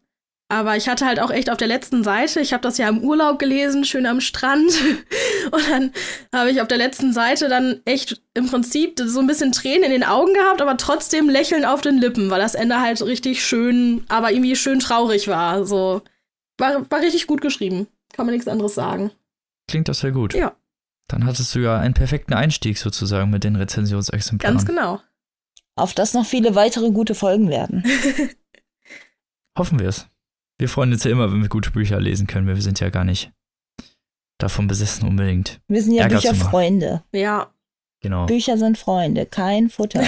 Aber 0.48 0.76
ich 0.76 0.88
hatte 0.88 1.06
halt 1.06 1.18
auch 1.18 1.32
echt 1.32 1.50
auf 1.50 1.56
der 1.56 1.66
letzten 1.66 2.04
Seite, 2.04 2.38
ich 2.38 2.52
habe 2.52 2.60
das 2.60 2.78
ja 2.78 2.88
im 2.88 3.02
Urlaub 3.02 3.40
gelesen, 3.40 3.84
schön 3.84 4.06
am 4.06 4.20
Strand. 4.20 4.70
Und 5.50 5.68
dann 5.68 5.92
habe 6.32 6.52
ich 6.52 6.60
auf 6.60 6.68
der 6.68 6.78
letzten 6.78 7.12
Seite 7.12 7.48
dann 7.48 7.80
echt 7.84 8.22
im 8.34 8.46
Prinzip 8.48 9.00
so 9.04 9.18
ein 9.18 9.26
bisschen 9.26 9.50
Tränen 9.50 9.82
in 9.82 9.90
den 9.90 10.04
Augen 10.04 10.34
gehabt, 10.34 10.62
aber 10.62 10.76
trotzdem 10.76 11.28
Lächeln 11.28 11.64
auf 11.64 11.80
den 11.80 11.98
Lippen, 11.98 12.30
weil 12.30 12.38
das 12.38 12.54
Ende 12.54 12.80
halt 12.80 13.02
richtig 13.02 13.44
schön, 13.44 14.04
aber 14.06 14.30
irgendwie 14.30 14.54
schön 14.54 14.78
traurig 14.78 15.26
war. 15.26 15.66
So 15.66 16.02
war, 16.58 16.88
war 16.88 17.00
richtig 17.00 17.26
gut 17.26 17.40
geschrieben. 17.40 17.88
Kann 18.12 18.26
man 18.26 18.36
nichts 18.36 18.46
anderes 18.46 18.76
sagen. 18.76 19.10
Klingt 19.66 19.88
das 19.88 19.98
sehr 19.98 20.12
gut. 20.12 20.32
Ja. 20.32 20.54
Dann 21.08 21.24
hattest 21.24 21.54
du 21.54 21.60
ja 21.60 21.78
einen 21.78 21.94
perfekten 21.94 22.34
Einstieg 22.34 22.78
sozusagen 22.78 23.30
mit 23.30 23.44
den 23.44 23.56
Rezensionsexemplaren. 23.56 24.56
Ganz 24.56 24.66
genau. 24.66 25.00
Auf 25.76 25.94
das 25.94 26.14
noch 26.14 26.26
viele 26.26 26.54
weitere 26.54 26.90
gute 26.90 27.14
Folgen 27.14 27.48
werden. 27.48 27.84
Hoffen 29.58 29.78
wir 29.78 29.88
es. 29.88 30.08
Wir 30.58 30.68
freuen 30.68 30.92
uns 30.92 31.04
ja 31.04 31.10
immer, 31.10 31.30
wenn 31.30 31.42
wir 31.42 31.48
gute 31.48 31.70
Bücher 31.70 32.00
lesen 32.00 32.26
können. 32.26 32.46
Wir 32.46 32.60
sind 32.60 32.80
ja 32.80 32.90
gar 32.90 33.04
nicht 33.04 33.32
davon 34.38 34.66
besessen 34.66 35.06
unbedingt. 35.06 35.60
Wir 35.68 35.82
sind 35.82 35.92
ja 35.94 36.04
Ärger. 36.04 36.16
Bücherfreunde. 36.16 37.04
Ja. 37.12 37.52
Genau. 38.00 38.26
Bücher 38.26 38.58
sind 38.58 38.78
Freunde, 38.78 39.26
kein 39.26 39.70
Futter. 39.70 40.02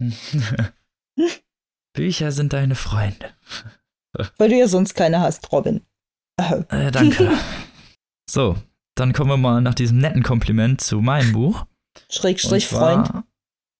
Bücher 1.94 2.32
sind 2.32 2.52
deine 2.52 2.74
Freunde. 2.74 3.34
Weil 4.36 4.50
du 4.50 4.56
ja 4.56 4.68
sonst 4.68 4.94
keine 4.94 5.20
hast, 5.20 5.50
Robin. 5.52 5.82
Äh, 6.36 6.90
danke. 6.90 7.32
so, 8.30 8.56
dann 8.98 9.12
kommen 9.12 9.30
wir 9.30 9.36
mal 9.36 9.60
nach 9.60 9.74
diesem 9.74 9.98
netten 9.98 10.22
Kompliment 10.22 10.80
zu 10.80 11.00
meinem 11.00 11.32
Buch. 11.32 11.66
Schrägstrich 12.10 12.70
Und 12.72 12.78
zwar, 12.78 13.06
Freund. 13.06 13.24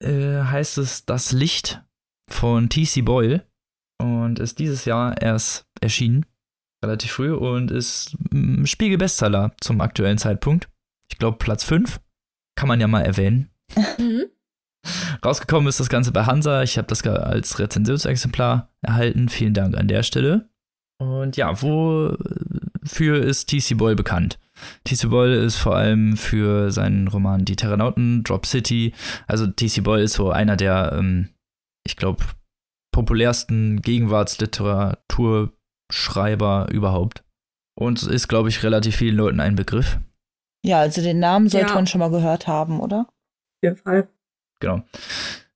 Äh, 0.03 0.45
heißt 0.45 0.79
es 0.79 1.05
Das 1.05 1.33
Licht 1.33 1.83
von 2.31 2.69
T.C. 2.69 3.03
Boyle 3.03 3.45
und 4.01 4.39
ist 4.39 4.59
dieses 4.59 4.85
Jahr 4.85 5.21
erst 5.21 5.67
erschienen, 5.81 6.27
relativ 6.85 7.13
früh 7.13 7.33
und 7.33 7.71
ist 7.71 8.17
mm, 8.31 8.65
Spiegel-Bestseller 8.65 9.53
zum 9.61 9.81
aktuellen 9.81 10.19
Zeitpunkt. 10.19 10.69
Ich 11.11 11.19
glaube 11.19 11.39
Platz 11.39 11.65
5, 11.65 12.01
kann 12.57 12.69
man 12.69 12.81
ja 12.81 12.87
mal 12.87 13.03
erwähnen. 13.03 13.51
Mhm. 13.99 14.27
Rausgekommen 15.25 15.69
ist 15.69 15.81
das 15.81 15.89
Ganze 15.89 16.13
bei 16.13 16.25
Hansa. 16.25 16.63
Ich 16.63 16.79
habe 16.79 16.87
das 16.87 17.03
als 17.05 17.59
Rezensionsexemplar 17.59 18.71
erhalten. 18.81 19.29
Vielen 19.29 19.53
Dank 19.53 19.77
an 19.77 19.89
der 19.89 20.05
Stelle. 20.05 20.49
Und 20.99 21.37
ja, 21.37 21.61
wofür 21.61 23.23
ist 23.23 23.47
T.C. 23.47 23.75
Boyle 23.75 23.97
bekannt? 23.97 24.39
T.C. 24.85 25.09
Boyle 25.09 25.37
ist 25.37 25.57
vor 25.57 25.77
allem 25.77 26.17
für 26.17 26.71
seinen 26.71 27.09
Roman 27.09 27.45
Die 27.45 27.57
Terranauten, 27.57 28.23
Drop 28.25 28.47
City. 28.47 28.95
Also 29.27 29.47
T.C. 29.47 29.83
Boyle 29.83 30.03
ist 30.03 30.15
so 30.15 30.31
einer 30.31 30.57
der, 30.57 30.93
ähm, 30.99 31.29
ich 31.87 31.97
glaube, 31.97 32.25
populärsten 32.93 33.81
Gegenwartsliteraturschreiber 33.83 36.69
überhaupt. 36.71 37.25
Und 37.79 38.03
ist, 38.03 38.29
glaube 38.29 38.49
ich, 38.49 38.63
relativ 38.65 38.97
vielen 38.97 39.17
Leuten 39.17 39.41
ein 39.41 39.55
Begriff. 39.55 39.99
Ja, 40.65 40.81
also 40.81 41.01
den 41.01 41.21
Namen 41.21 41.49
sollte 41.49 41.69
Ja. 41.69 41.75
man 41.75 41.87
schon 41.87 42.01
mal 42.01 42.11
gehört 42.11 42.49
haben, 42.49 42.81
oder? 42.81 43.07
Auf 43.09 43.63
jeden 43.63 43.77
Fall. 43.77 44.09
Genau. 44.61 44.83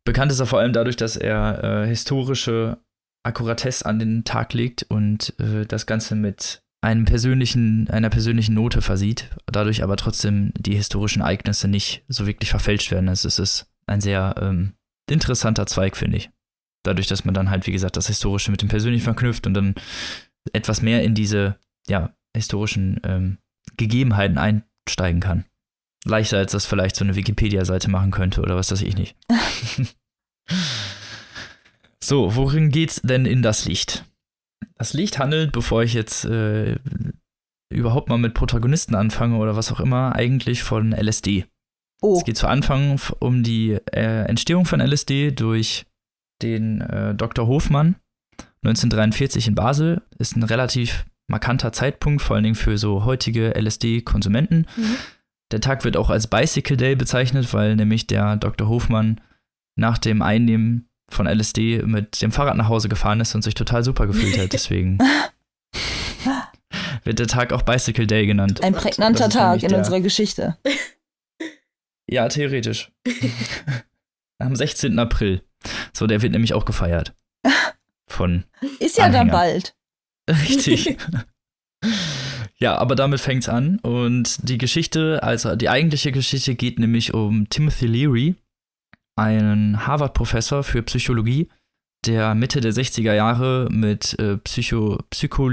Bekannt 0.04 0.30
ist 0.30 0.38
er 0.40 0.46
vor 0.46 0.60
allem 0.60 0.72
dadurch, 0.72 0.96
dass 0.96 1.16
er 1.16 1.64
äh, 1.64 1.86
historische 1.88 2.78
Akkuratesse 3.24 3.84
an 3.86 3.98
den 3.98 4.24
Tag 4.24 4.52
legt 4.52 4.84
und 4.84 5.34
äh, 5.40 5.66
das 5.66 5.86
Ganze 5.86 6.14
mit 6.14 6.61
einem 6.82 7.04
persönlichen, 7.04 7.88
einer 7.88 8.10
persönlichen 8.10 8.54
Note 8.54 8.82
versieht, 8.82 9.30
dadurch 9.46 9.82
aber 9.82 9.96
trotzdem 9.96 10.52
die 10.58 10.74
historischen 10.74 11.22
Ereignisse 11.22 11.68
nicht 11.68 12.04
so 12.08 12.26
wirklich 12.26 12.50
verfälscht 12.50 12.90
werden. 12.90 13.08
Also 13.08 13.28
es 13.28 13.38
ist 13.38 13.66
ein 13.86 14.00
sehr 14.00 14.34
ähm, 14.40 14.72
interessanter 15.08 15.66
Zweig, 15.66 15.96
finde 15.96 16.16
ich. 16.18 16.30
Dadurch, 16.82 17.06
dass 17.06 17.24
man 17.24 17.34
dann 17.34 17.50
halt, 17.50 17.66
wie 17.68 17.72
gesagt, 17.72 17.96
das 17.96 18.08
Historische 18.08 18.50
mit 18.50 18.62
dem 18.62 18.68
Persönlichen 18.68 19.04
verknüpft 19.04 19.46
und 19.46 19.54
dann 19.54 19.76
etwas 20.52 20.82
mehr 20.82 21.04
in 21.04 21.14
diese, 21.14 21.56
ja, 21.88 22.14
historischen 22.36 23.00
ähm, 23.04 23.38
Gegebenheiten 23.76 24.38
einsteigen 24.38 25.20
kann. 25.20 25.44
Leichter, 26.04 26.38
als 26.38 26.50
das 26.50 26.66
vielleicht 26.66 26.96
so 26.96 27.04
eine 27.04 27.14
Wikipedia-Seite 27.14 27.88
machen 27.90 28.10
könnte 28.10 28.42
oder 28.42 28.56
was 28.56 28.72
weiß 28.72 28.82
ich 28.82 28.96
nicht. 28.96 29.14
so, 32.02 32.34
worin 32.34 32.70
geht's 32.70 33.00
denn 33.02 33.24
in 33.24 33.42
das 33.42 33.66
Licht? 33.66 34.04
Das 34.76 34.94
Licht 34.94 35.18
handelt, 35.18 35.52
bevor 35.52 35.82
ich 35.82 35.94
jetzt 35.94 36.24
äh, 36.24 36.76
überhaupt 37.70 38.08
mal 38.08 38.18
mit 38.18 38.34
Protagonisten 38.34 38.94
anfange 38.94 39.36
oder 39.36 39.56
was 39.56 39.72
auch 39.72 39.80
immer, 39.80 40.14
eigentlich 40.14 40.62
von 40.62 40.92
LSD. 40.92 41.46
Oh, 42.00 42.16
Es 42.16 42.24
geht 42.24 42.36
zu 42.36 42.48
Anfang 42.48 43.00
um 43.20 43.42
die 43.42 43.78
äh, 43.92 44.24
Entstehung 44.24 44.64
von 44.64 44.80
LSD 44.80 45.30
durch 45.30 45.86
den 46.42 46.80
äh, 46.80 47.14
Dr. 47.14 47.46
Hofmann 47.46 47.96
1943 48.64 49.48
in 49.48 49.54
Basel. 49.54 50.02
Ist 50.18 50.36
ein 50.36 50.42
relativ 50.42 51.04
markanter 51.28 51.72
Zeitpunkt, 51.72 52.22
vor 52.22 52.34
allen 52.34 52.42
Dingen 52.42 52.56
für 52.56 52.76
so 52.76 53.04
heutige 53.04 53.54
LSD-Konsumenten. 53.54 54.66
Mhm. 54.76 54.96
Der 55.52 55.60
Tag 55.60 55.84
wird 55.84 55.96
auch 55.96 56.10
als 56.10 56.26
Bicycle 56.26 56.76
Day 56.76 56.96
bezeichnet, 56.96 57.52
weil 57.54 57.76
nämlich 57.76 58.06
der 58.06 58.36
Dr. 58.36 58.68
Hofmann 58.68 59.20
nach 59.76 59.98
dem 59.98 60.22
Einnehmen 60.22 60.88
von 61.12 61.26
LSD 61.26 61.82
mit 61.84 62.22
dem 62.22 62.32
Fahrrad 62.32 62.56
nach 62.56 62.68
Hause 62.68 62.88
gefahren 62.88 63.20
ist 63.20 63.34
und 63.34 63.42
sich 63.42 63.54
total 63.54 63.84
super 63.84 64.06
gefühlt 64.06 64.38
hat. 64.38 64.52
Deswegen 64.52 64.98
wird 67.04 67.18
der 67.18 67.26
Tag 67.26 67.52
auch 67.52 67.62
Bicycle 67.62 68.06
Day 68.06 68.26
genannt. 68.26 68.62
ein 68.62 68.72
prägnanter 68.74 69.28
Tag 69.28 69.62
in 69.62 69.68
der- 69.70 69.78
unserer 69.78 70.00
Geschichte. 70.00 70.56
Ja, 72.08 72.28
theoretisch. 72.28 72.90
Am 74.38 74.54
16. 74.56 74.98
April. 74.98 75.42
So, 75.92 76.06
der 76.06 76.20
wird 76.22 76.32
nämlich 76.32 76.52
auch 76.54 76.64
gefeiert. 76.64 77.14
Von. 78.08 78.44
Ist 78.80 78.98
ja 78.98 79.04
dann 79.08 79.30
Anhänger. 79.30 79.32
bald. 79.32 79.74
Richtig. 80.30 80.96
ja, 82.58 82.76
aber 82.76 82.94
damit 82.94 83.20
fängt's 83.20 83.48
an. 83.48 83.78
Und 83.80 84.48
die 84.48 84.58
Geschichte, 84.58 85.22
also 85.22 85.56
die 85.56 85.68
eigentliche 85.68 86.12
Geschichte 86.12 86.54
geht 86.54 86.78
nämlich 86.78 87.14
um 87.14 87.48
Timothy 87.48 87.86
Leary, 87.86 88.34
einen 89.16 89.86
Harvard-Professor 89.86 90.62
für 90.62 90.82
Psychologie, 90.82 91.48
der 92.04 92.34
Mitte 92.34 92.60
der 92.60 92.72
60er 92.72 93.14
Jahre 93.14 93.68
mit 93.70 94.18
äh, 94.18 94.36
Psycho, 94.38 94.98
Psycho, 95.10 95.50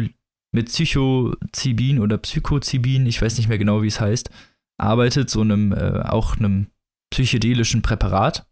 mit 0.52 0.68
Psychozibin 0.68 2.00
oder 2.00 2.18
Psychozibin, 2.18 3.06
ich 3.06 3.22
weiß 3.22 3.38
nicht 3.38 3.50
mehr 3.50 3.58
genau, 3.58 3.84
wie 3.84 3.88
es 3.88 4.02
heißt, 4.02 4.30
arbeitet, 4.78 5.30
so 5.30 5.42
einem, 5.42 5.74
äh, 5.74 6.02
auch 6.02 6.38
einem 6.38 6.68
psychedelischen 7.12 7.82
Präparat. 7.82 8.46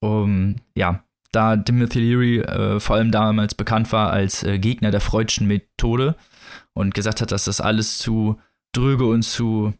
Um, 0.00 0.56
ja, 0.74 1.04
da 1.32 1.56
Timothy 1.56 2.00
Leary 2.00 2.38
äh, 2.40 2.80
vor 2.80 2.96
allem 2.96 3.10
damals 3.10 3.54
bekannt 3.54 3.92
war 3.92 4.10
als 4.10 4.42
äh, 4.42 4.58
Gegner 4.58 4.90
der 4.90 5.00
Freudschen 5.00 5.46
Methode 5.46 6.16
und 6.74 6.94
gesagt 6.94 7.20
hat, 7.20 7.32
dass 7.32 7.44
das 7.44 7.60
alles 7.60 7.98
zu 7.98 8.38
dröge 8.72 9.06
und 9.06 9.22
zu, 9.22 9.72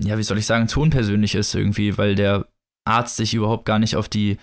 ja, 0.00 0.18
wie 0.18 0.22
soll 0.22 0.38
ich 0.38 0.46
sagen, 0.46 0.68
zu 0.68 0.80
unpersönlich 0.80 1.34
ist 1.34 1.54
irgendwie, 1.54 1.96
weil 1.98 2.14
der 2.14 2.46
Arzt 2.90 3.16
sich 3.16 3.34
überhaupt 3.34 3.64
gar 3.64 3.78
nicht 3.78 3.96
auf 3.96 4.08
die, 4.08 4.36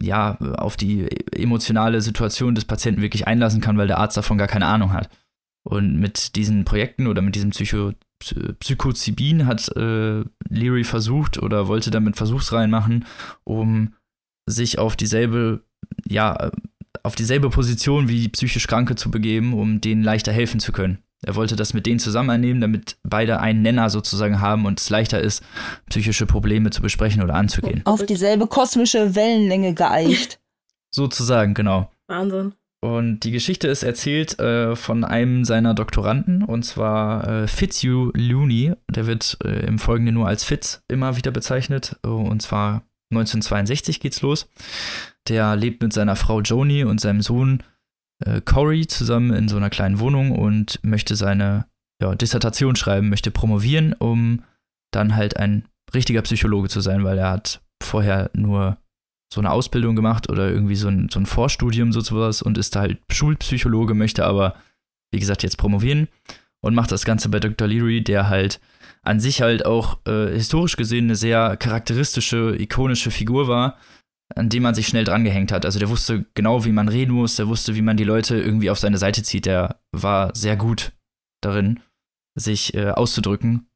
ja, 0.00 0.36
auf 0.38 0.76
die 0.76 1.08
emotionale 1.32 2.00
Situation 2.00 2.54
des 2.54 2.64
Patienten 2.64 3.02
wirklich 3.02 3.26
einlassen 3.26 3.60
kann, 3.60 3.76
weil 3.76 3.88
der 3.88 3.98
Arzt 3.98 4.16
davon 4.16 4.38
gar 4.38 4.48
keine 4.48 4.66
Ahnung 4.66 4.92
hat. 4.92 5.10
Und 5.62 5.98
mit 5.98 6.36
diesen 6.36 6.64
Projekten 6.64 7.06
oder 7.06 7.20
mit 7.20 7.34
diesem 7.34 7.50
Psycho, 7.50 7.92
Psy- 8.22 8.54
Psychozibin 8.60 9.46
hat 9.46 9.68
äh, 9.76 10.24
Leary 10.48 10.84
versucht 10.84 11.42
oder 11.42 11.68
wollte 11.68 11.90
damit 11.90 12.16
Versuchsreihen 12.16 12.70
machen, 12.70 13.04
um 13.44 13.94
sich 14.48 14.78
auf 14.78 14.96
dieselbe, 14.96 15.62
ja, 16.08 16.50
auf 17.02 17.14
dieselbe 17.14 17.50
Position 17.50 18.08
wie 18.08 18.20
die 18.20 18.28
psychisch 18.28 18.66
Kranke 18.66 18.94
zu 18.94 19.10
begeben, 19.10 19.52
um 19.54 19.80
denen 19.80 20.02
leichter 20.02 20.32
helfen 20.32 20.60
zu 20.60 20.72
können. 20.72 20.98
Er 21.26 21.34
wollte 21.34 21.54
das 21.56 21.74
mit 21.74 21.86
denen 21.86 21.98
zusammen 21.98 22.30
einnehmen, 22.30 22.60
damit 22.60 22.96
beide 23.02 23.40
einen 23.40 23.62
Nenner 23.62 23.90
sozusagen 23.90 24.40
haben 24.40 24.64
und 24.64 24.80
es 24.80 24.88
leichter 24.88 25.20
ist, 25.20 25.42
psychische 25.88 26.26
Probleme 26.26 26.70
zu 26.70 26.80
besprechen 26.80 27.22
oder 27.22 27.34
anzugehen. 27.34 27.82
Auf 27.84 28.04
dieselbe 28.06 28.46
kosmische 28.46 29.14
Wellenlänge 29.14 29.74
geeicht. 29.74 30.40
Sozusagen, 30.92 31.54
genau. 31.54 31.90
Wahnsinn. 32.08 32.54
Und 32.82 33.20
die 33.20 33.30
Geschichte 33.30 33.68
ist 33.68 33.82
erzählt 33.82 34.38
äh, 34.40 34.74
von 34.74 35.04
einem 35.04 35.44
seiner 35.44 35.74
Doktoranden, 35.74 36.42
und 36.42 36.64
zwar 36.64 37.28
äh, 37.28 37.46
Fitzhugh 37.46 38.10
Looney. 38.16 38.72
Der 38.90 39.06
wird 39.06 39.36
äh, 39.44 39.66
im 39.66 39.78
Folgenden 39.78 40.14
nur 40.14 40.26
als 40.26 40.44
Fitz 40.44 40.82
immer 40.88 41.16
wieder 41.16 41.30
bezeichnet. 41.30 41.96
Und 42.02 42.40
zwar 42.40 42.82
1962 43.12 44.00
geht's 44.00 44.22
los. 44.22 44.48
Der 45.28 45.56
lebt 45.56 45.82
mit 45.82 45.92
seiner 45.92 46.16
Frau 46.16 46.40
Joni 46.40 46.84
und 46.84 47.00
seinem 47.00 47.20
Sohn 47.20 47.62
äh, 48.24 48.40
Corey 48.40 48.86
zusammen 48.86 49.32
in 49.32 49.48
so 49.48 49.56
einer 49.56 49.70
kleinen 49.70 50.00
Wohnung 50.00 50.32
und 50.32 50.78
möchte 50.82 51.16
seine 51.16 51.66
ja, 52.02 52.14
Dissertation 52.14 52.76
schreiben, 52.76 53.08
möchte 53.08 53.30
promovieren, 53.30 53.94
um 53.94 54.42
dann 54.92 55.16
halt 55.16 55.36
ein 55.36 55.66
richtiger 55.94 56.22
Psychologe 56.22 56.68
zu 56.68 56.80
sein, 56.80 57.04
weil 57.04 57.18
er 57.18 57.30
hat 57.30 57.60
vorher 57.82 58.30
nur 58.32 58.78
so 59.32 59.40
eine 59.40 59.50
Ausbildung 59.50 59.94
gemacht 59.94 60.28
oder 60.28 60.48
irgendwie 60.48 60.74
so 60.74 60.88
ein, 60.88 61.08
so 61.08 61.20
ein 61.20 61.26
Vorstudium 61.26 61.92
sozusagen 61.92 62.46
und 62.46 62.58
ist 62.58 62.74
halt 62.74 62.98
Schulpsychologe, 63.10 63.94
möchte 63.94 64.24
aber, 64.24 64.56
wie 65.12 65.20
gesagt, 65.20 65.42
jetzt 65.42 65.56
promovieren 65.56 66.08
und 66.62 66.74
macht 66.74 66.90
das 66.90 67.04
Ganze 67.04 67.28
bei 67.28 67.38
Dr. 67.38 67.68
Leary, 67.68 68.02
der 68.02 68.28
halt 68.28 68.60
an 69.02 69.20
sich 69.20 69.40
halt 69.40 69.64
auch 69.64 69.98
äh, 70.06 70.32
historisch 70.32 70.76
gesehen 70.76 71.04
eine 71.04 71.16
sehr 71.16 71.56
charakteristische, 71.56 72.56
ikonische 72.58 73.10
Figur 73.10 73.48
war, 73.48 73.78
an 74.34 74.48
dem 74.48 74.62
man 74.62 74.74
sich 74.74 74.86
schnell 74.86 75.04
drangehängt 75.04 75.52
hat. 75.52 75.64
Also 75.64 75.78
der 75.78 75.88
wusste 75.88 76.26
genau, 76.34 76.64
wie 76.64 76.72
man 76.72 76.88
reden 76.88 77.12
muss, 77.12 77.36
der 77.36 77.48
wusste, 77.48 77.74
wie 77.74 77.82
man 77.82 77.96
die 77.96 78.04
Leute 78.04 78.36
irgendwie 78.38 78.70
auf 78.70 78.78
seine 78.78 78.98
Seite 78.98 79.22
zieht. 79.22 79.46
Der 79.46 79.80
war 79.92 80.34
sehr 80.34 80.56
gut 80.56 80.92
darin, 81.42 81.80
sich 82.38 82.74
äh, 82.74 82.90
auszudrücken 82.90 83.68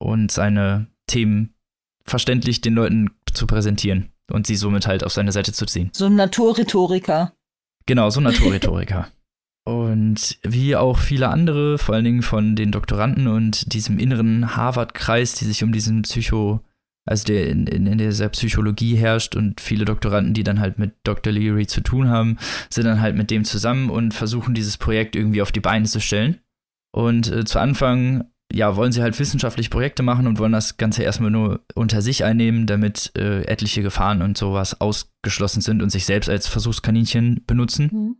und 0.00 0.30
seine 0.30 0.88
Themen 1.06 1.54
verständlich 2.04 2.60
den 2.60 2.74
Leuten 2.74 3.10
zu 3.32 3.46
präsentieren 3.46 4.10
und 4.30 4.46
sie 4.46 4.56
somit 4.56 4.86
halt 4.86 5.04
auf 5.04 5.12
seine 5.12 5.32
Seite 5.32 5.52
zu 5.52 5.66
ziehen. 5.66 5.90
So 5.92 6.06
ein 6.06 6.16
Naturrhetoriker. 6.16 7.32
Genau, 7.86 8.10
so 8.10 8.20
ein 8.20 8.24
Naturrhetoriker. 8.24 9.08
und 9.64 10.38
wie 10.42 10.76
auch 10.76 10.98
viele 10.98 11.28
andere, 11.28 11.78
vor 11.78 11.94
allen 11.94 12.04
Dingen 12.04 12.22
von 12.22 12.56
den 12.56 12.72
Doktoranden 12.72 13.28
und 13.28 13.72
diesem 13.72 13.98
inneren 13.98 14.56
Harvard-Kreis, 14.56 15.34
die 15.34 15.44
sich 15.44 15.62
um 15.62 15.72
diesen 15.72 16.02
Psycho, 16.02 16.60
also 17.04 17.24
der 17.24 17.48
in, 17.48 17.66
in, 17.66 17.86
in 17.86 17.98
dieser 17.98 18.28
Psychologie 18.28 18.96
herrscht 18.96 19.34
und 19.34 19.60
viele 19.60 19.84
Doktoranden, 19.84 20.34
die 20.34 20.44
dann 20.44 20.60
halt 20.60 20.78
mit 20.78 20.92
Dr. 21.04 21.32
Leary 21.32 21.66
zu 21.66 21.80
tun 21.80 22.08
haben, 22.08 22.38
sind 22.70 22.84
dann 22.84 23.00
halt 23.00 23.16
mit 23.16 23.30
dem 23.30 23.44
zusammen 23.44 23.90
und 23.90 24.14
versuchen 24.14 24.54
dieses 24.54 24.76
Projekt 24.76 25.16
irgendwie 25.16 25.42
auf 25.42 25.52
die 25.52 25.60
Beine 25.60 25.86
zu 25.86 26.00
stellen. 26.00 26.38
Und 26.92 27.30
äh, 27.30 27.44
zu 27.44 27.58
Anfang 27.58 28.24
ja, 28.54 28.76
wollen 28.76 28.92
sie 28.92 29.02
halt 29.02 29.18
wissenschaftliche 29.18 29.70
Projekte 29.70 30.02
machen 30.02 30.26
und 30.26 30.38
wollen 30.38 30.52
das 30.52 30.76
Ganze 30.76 31.02
erstmal 31.02 31.30
nur 31.30 31.60
unter 31.74 32.02
sich 32.02 32.24
einnehmen, 32.24 32.66
damit 32.66 33.12
äh, 33.16 33.42
etliche 33.44 33.82
Gefahren 33.82 34.22
und 34.22 34.36
sowas 34.36 34.80
ausgeschlossen 34.80 35.62
sind 35.62 35.82
und 35.82 35.90
sich 35.90 36.04
selbst 36.04 36.28
als 36.28 36.46
Versuchskaninchen 36.48 37.44
benutzen. 37.46 37.90
Mhm. 37.92 38.16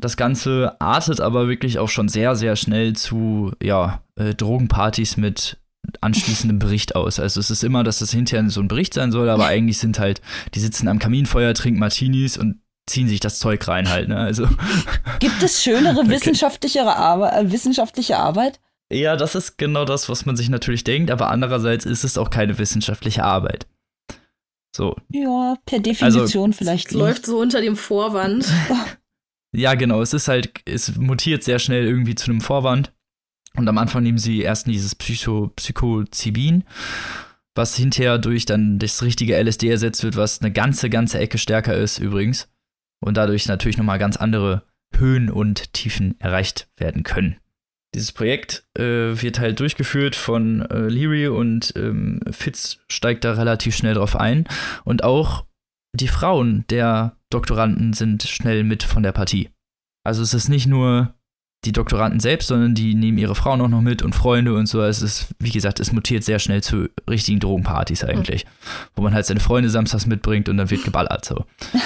Das 0.00 0.16
Ganze 0.16 0.80
artet 0.80 1.20
aber 1.20 1.48
wirklich 1.48 1.78
auch 1.78 1.88
schon 1.88 2.08
sehr, 2.08 2.36
sehr 2.36 2.56
schnell 2.56 2.94
zu, 2.94 3.52
ja, 3.62 4.02
äh, 4.16 4.34
Drogenpartys 4.34 5.16
mit 5.16 5.58
anschließendem 6.00 6.58
Bericht 6.58 6.96
aus. 6.96 7.18
Also 7.18 7.40
es 7.40 7.50
ist 7.50 7.64
immer, 7.64 7.84
dass 7.84 7.98
das 7.98 8.10
hinterher 8.10 8.48
so 8.50 8.60
ein 8.60 8.68
Bericht 8.68 8.94
sein 8.94 9.12
soll, 9.12 9.28
aber 9.28 9.46
eigentlich 9.46 9.78
sind 9.78 9.98
halt, 9.98 10.20
die 10.54 10.60
sitzen 10.60 10.88
am 10.88 10.98
Kaminfeuer, 10.98 11.54
trinken 11.54 11.80
Martinis 11.80 12.36
und 12.36 12.60
ziehen 12.86 13.08
sich 13.08 13.20
das 13.20 13.38
Zeug 13.38 13.66
rein 13.68 13.88
halt, 13.88 14.08
ne? 14.08 14.16
Also. 14.16 14.48
Gibt 15.20 15.42
es 15.42 15.62
schönere 15.62 16.00
okay. 16.00 16.10
wissenschaftlichere 16.10 16.96
Arbeit, 16.96 17.34
äh, 17.34 17.52
wissenschaftliche 17.52 18.18
Arbeit? 18.18 18.60
Ja, 18.90 19.16
das 19.16 19.34
ist 19.34 19.58
genau 19.58 19.84
das, 19.84 20.08
was 20.08 20.24
man 20.24 20.36
sich 20.36 20.48
natürlich 20.48 20.84
denkt, 20.84 21.10
aber 21.10 21.28
andererseits 21.30 21.84
ist 21.84 22.04
es 22.04 22.16
auch 22.16 22.30
keine 22.30 22.58
wissenschaftliche 22.58 23.22
Arbeit. 23.22 23.66
So. 24.74 24.96
Ja, 25.10 25.56
per 25.66 25.80
Definition 25.80 26.50
also, 26.50 26.58
vielleicht. 26.58 26.88
Es 26.88 26.94
läuft 26.94 27.26
so 27.26 27.38
unter 27.38 27.60
dem 27.60 27.76
Vorwand. 27.76 28.46
ja, 29.52 29.74
genau. 29.74 30.00
Es 30.00 30.14
ist 30.14 30.28
halt, 30.28 30.52
es 30.64 30.96
mutiert 30.96 31.44
sehr 31.44 31.58
schnell 31.58 31.84
irgendwie 31.84 32.14
zu 32.14 32.30
einem 32.30 32.40
Vorwand. 32.40 32.92
Und 33.58 33.68
am 33.68 33.78
Anfang 33.78 34.02
nehmen 34.04 34.18
sie 34.18 34.40
erst 34.40 34.66
dieses 34.66 34.94
Psycho, 34.94 35.48
Psychozibin, 35.56 36.64
was 37.54 37.76
hinterher 37.76 38.18
durch 38.18 38.46
dann 38.46 38.78
das 38.78 39.02
richtige 39.02 39.36
LSD 39.36 39.68
ersetzt 39.68 40.04
wird, 40.04 40.16
was 40.16 40.40
eine 40.40 40.52
ganze, 40.52 40.88
ganze 40.88 41.18
Ecke 41.18 41.38
stärker 41.38 41.74
ist 41.74 41.98
übrigens. 41.98 42.48
Und 43.00 43.16
dadurch 43.16 43.46
natürlich 43.46 43.76
nochmal 43.76 43.98
ganz 43.98 44.16
andere 44.16 44.62
Höhen 44.94 45.28
und 45.28 45.72
Tiefen 45.72 46.18
erreicht 46.20 46.68
werden 46.76 47.02
können. 47.02 47.36
Dieses 47.94 48.12
Projekt 48.12 48.64
äh, 48.78 48.82
wird 49.20 49.38
halt 49.40 49.60
durchgeführt 49.60 50.14
von 50.14 50.62
äh, 50.62 50.88
Leary 50.88 51.28
und 51.28 51.72
ähm, 51.76 52.20
Fitz 52.30 52.78
steigt 52.88 53.24
da 53.24 53.32
relativ 53.32 53.74
schnell 53.74 53.94
drauf 53.94 54.14
ein. 54.14 54.44
Und 54.84 55.04
auch 55.04 55.46
die 55.94 56.08
Frauen 56.08 56.64
der 56.70 57.16
Doktoranden 57.30 57.92
sind 57.92 58.22
schnell 58.22 58.62
mit 58.62 58.82
von 58.82 59.02
der 59.02 59.12
Partie. 59.12 59.48
Also 60.04 60.22
es 60.22 60.34
ist 60.34 60.48
nicht 60.48 60.66
nur 60.66 61.14
die 61.64 61.72
Doktoranden 61.72 62.20
selbst, 62.20 62.48
sondern 62.48 62.74
die 62.74 62.94
nehmen 62.94 63.18
ihre 63.18 63.34
Frauen 63.34 63.60
auch 63.60 63.68
noch 63.68 63.80
mit 63.80 64.02
und 64.02 64.14
Freunde 64.14 64.54
und 64.54 64.66
so. 64.66 64.80
Es 64.82 65.02
ist, 65.02 65.34
wie 65.38 65.50
gesagt, 65.50 65.80
es 65.80 65.92
mutiert 65.92 66.22
sehr 66.22 66.38
schnell 66.38 66.62
zu 66.62 66.88
richtigen 67.08 67.40
Drogenpartys 67.40 68.04
eigentlich, 68.04 68.44
mhm. 68.44 68.48
wo 68.94 69.02
man 69.02 69.14
halt 69.14 69.26
seine 69.26 69.40
Freunde 69.40 69.68
samstags 69.68 70.06
mitbringt 70.06 70.48
und 70.48 70.56
dann 70.56 70.70
wird 70.70 70.84
geballert 70.84 71.24
so. 71.24 71.44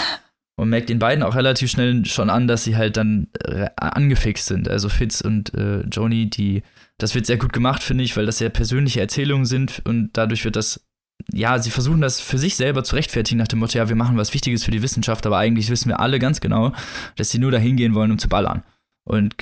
Man 0.58 0.68
merkt 0.68 0.90
den 0.90 0.98
beiden 0.98 1.24
auch 1.24 1.34
relativ 1.34 1.70
schnell 1.70 2.04
schon 2.04 2.28
an, 2.28 2.46
dass 2.46 2.62
sie 2.62 2.76
halt 2.76 2.98
dann 2.98 3.28
angefixt 3.76 4.46
sind. 4.46 4.68
Also 4.68 4.90
Fitz 4.90 5.22
und 5.22 5.52
äh, 5.54 5.80
Joni, 5.90 6.28
die, 6.28 6.62
das 6.98 7.14
wird 7.14 7.24
sehr 7.24 7.38
gut 7.38 7.54
gemacht, 7.54 7.82
finde 7.82 8.04
ich, 8.04 8.16
weil 8.16 8.26
das 8.26 8.38
sehr 8.38 8.50
persönliche 8.50 9.00
Erzählungen 9.00 9.46
sind 9.46 9.80
und 9.86 10.10
dadurch 10.12 10.44
wird 10.44 10.56
das, 10.56 10.86
ja, 11.32 11.58
sie 11.58 11.70
versuchen 11.70 12.02
das 12.02 12.20
für 12.20 12.36
sich 12.36 12.54
selber 12.54 12.84
zu 12.84 12.96
rechtfertigen 12.96 13.38
nach 13.38 13.48
dem 13.48 13.60
Motto, 13.60 13.78
ja, 13.78 13.88
wir 13.88 13.96
machen 13.96 14.18
was 14.18 14.34
Wichtiges 14.34 14.62
für 14.62 14.70
die 14.70 14.82
Wissenschaft, 14.82 15.26
aber 15.26 15.38
eigentlich 15.38 15.70
wissen 15.70 15.88
wir 15.88 16.00
alle 16.00 16.18
ganz 16.18 16.40
genau, 16.40 16.72
dass 17.16 17.30
sie 17.30 17.38
nur 17.38 17.50
dahin 17.50 17.76
gehen 17.76 17.94
wollen, 17.94 18.10
um 18.10 18.18
zu 18.18 18.28
ballern. 18.28 18.62
Und 19.04 19.36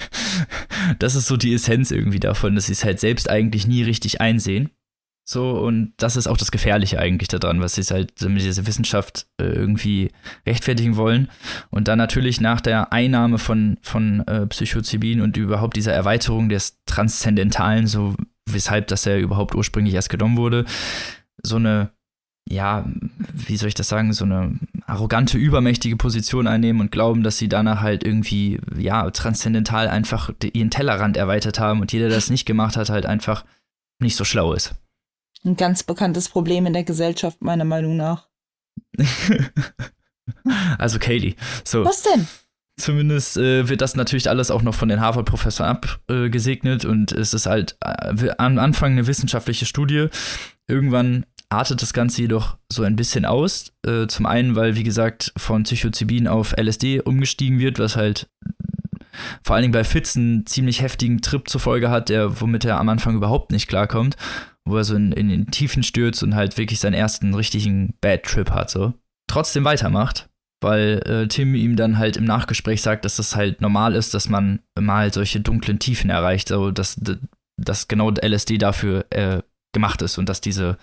das 0.98 1.14
ist 1.14 1.26
so 1.26 1.36
die 1.36 1.54
Essenz 1.54 1.90
irgendwie 1.90 2.20
davon, 2.20 2.54
dass 2.54 2.66
sie 2.66 2.72
es 2.72 2.84
halt 2.84 3.00
selbst 3.00 3.28
eigentlich 3.28 3.66
nie 3.66 3.82
richtig 3.82 4.20
einsehen 4.20 4.70
so, 5.30 5.58
und 5.58 5.92
das 5.98 6.16
ist 6.16 6.26
auch 6.26 6.38
das 6.38 6.50
Gefährliche 6.50 6.98
eigentlich 6.98 7.28
daran, 7.28 7.60
was 7.60 7.74
sie 7.74 7.82
halt 7.82 8.18
mit 8.22 8.40
dieser 8.40 8.66
Wissenschaft 8.66 9.26
äh, 9.38 9.44
irgendwie 9.44 10.10
rechtfertigen 10.46 10.96
wollen. 10.96 11.28
Und 11.68 11.86
dann 11.86 11.98
natürlich 11.98 12.40
nach 12.40 12.62
der 12.62 12.94
Einnahme 12.94 13.36
von, 13.36 13.76
von 13.82 14.26
äh, 14.26 14.46
Psychozibin 14.46 15.20
und 15.20 15.36
überhaupt 15.36 15.76
dieser 15.76 15.92
Erweiterung 15.92 16.48
des 16.48 16.78
Transzendentalen, 16.86 17.86
so 17.86 18.14
weshalb 18.46 18.86
das 18.86 19.04
ja 19.04 19.18
überhaupt 19.18 19.54
ursprünglich 19.54 19.94
erst 19.94 20.08
genommen 20.08 20.38
wurde, 20.38 20.64
so 21.42 21.56
eine, 21.56 21.90
ja, 22.50 22.84
wie 23.32 23.56
soll 23.56 23.68
ich 23.68 23.74
das 23.74 23.88
sagen, 23.88 24.12
so 24.12 24.24
eine 24.24 24.58
arrogante, 24.86 25.36
übermächtige 25.36 25.96
Position 25.96 26.46
einnehmen 26.46 26.80
und 26.80 26.90
glauben, 26.90 27.22
dass 27.22 27.36
sie 27.36 27.48
danach 27.48 27.80
halt 27.82 28.04
irgendwie, 28.04 28.60
ja, 28.76 29.10
transzendental 29.10 29.88
einfach 29.88 30.30
ihren 30.52 30.70
Tellerrand 30.70 31.16
erweitert 31.16 31.58
haben 31.58 31.80
und 31.80 31.92
jeder, 31.92 32.08
der 32.08 32.16
das 32.16 32.30
nicht 32.30 32.46
gemacht 32.46 32.76
hat, 32.76 32.88
halt 32.88 33.06
einfach 33.06 33.44
nicht 34.00 34.16
so 34.16 34.24
schlau 34.24 34.54
ist. 34.54 34.74
Ein 35.44 35.56
ganz 35.56 35.82
bekanntes 35.82 36.28
Problem 36.28 36.66
in 36.66 36.72
der 36.72 36.84
Gesellschaft, 36.84 37.42
meiner 37.42 37.64
Meinung 37.64 37.96
nach. 37.96 38.28
also 40.78 40.98
Kaylee. 40.98 41.34
So. 41.64 41.84
Was 41.84 42.02
denn? 42.02 42.26
Zumindest 42.78 43.36
äh, 43.36 43.68
wird 43.68 43.80
das 43.80 43.96
natürlich 43.96 44.30
alles 44.30 44.50
auch 44.50 44.62
noch 44.62 44.74
von 44.74 44.88
den 44.88 45.00
Harvard-Professoren 45.00 45.78
abgesegnet 46.06 46.84
äh, 46.84 46.88
und 46.88 47.12
es 47.12 47.34
ist 47.34 47.46
halt 47.46 47.76
äh, 47.80 48.30
am 48.38 48.58
Anfang 48.58 48.92
eine 48.92 49.06
wissenschaftliche 49.06 49.66
Studie. 49.66 50.08
Irgendwann 50.68 51.26
artet 51.50 51.82
das 51.82 51.92
Ganze 51.92 52.22
jedoch 52.22 52.56
so 52.70 52.82
ein 52.82 52.96
bisschen 52.96 53.24
aus. 53.24 53.72
Äh, 53.86 54.06
zum 54.06 54.26
einen, 54.26 54.56
weil, 54.56 54.76
wie 54.76 54.82
gesagt, 54.82 55.32
von 55.36 55.62
Psychozibin 55.62 56.28
auf 56.28 56.54
LSD 56.58 57.00
umgestiegen 57.00 57.58
wird, 57.58 57.78
was 57.78 57.96
halt 57.96 58.28
vor 59.42 59.56
allen 59.56 59.62
Dingen 59.62 59.72
bei 59.72 59.84
Fitz 59.84 60.16
einen 60.16 60.46
ziemlich 60.46 60.80
heftigen 60.80 61.20
Trip 61.22 61.48
zur 61.48 61.60
Folge 61.60 61.90
hat, 61.90 62.08
der, 62.08 62.40
womit 62.40 62.64
er 62.64 62.78
am 62.78 62.88
Anfang 62.88 63.16
überhaupt 63.16 63.50
nicht 63.50 63.66
klarkommt 63.66 64.16
wo 64.68 64.76
er 64.76 64.84
so 64.84 64.94
in, 64.94 65.12
in 65.12 65.28
den 65.28 65.50
Tiefen 65.50 65.82
stürzt 65.82 66.22
und 66.22 66.34
halt 66.34 66.56
wirklich 66.58 66.80
seinen 66.80 66.94
ersten 66.94 67.34
richtigen 67.34 67.94
Bad 68.00 68.24
Trip 68.24 68.50
hat, 68.50 68.70
so. 68.70 68.94
Trotzdem 69.28 69.64
weitermacht, 69.64 70.28
weil 70.62 71.02
äh, 71.06 71.28
Tim 71.28 71.54
ihm 71.54 71.76
dann 71.76 71.98
halt 71.98 72.16
im 72.16 72.24
Nachgespräch 72.24 72.82
sagt, 72.82 73.04
dass 73.04 73.16
das 73.16 73.36
halt 73.36 73.60
normal 73.60 73.94
ist, 73.94 74.14
dass 74.14 74.28
man 74.28 74.60
mal 74.78 75.12
solche 75.12 75.40
dunklen 75.40 75.78
Tiefen 75.78 76.10
erreicht, 76.10 76.48
so 76.48 76.70
dass, 76.70 77.00
dass 77.60 77.88
genau 77.88 78.10
LSD 78.10 78.58
dafür 78.58 79.04
äh, 79.10 79.42
gemacht 79.74 80.00
ist 80.02 80.18
und 80.18 80.28
dass 80.28 80.40
diese 80.40 80.78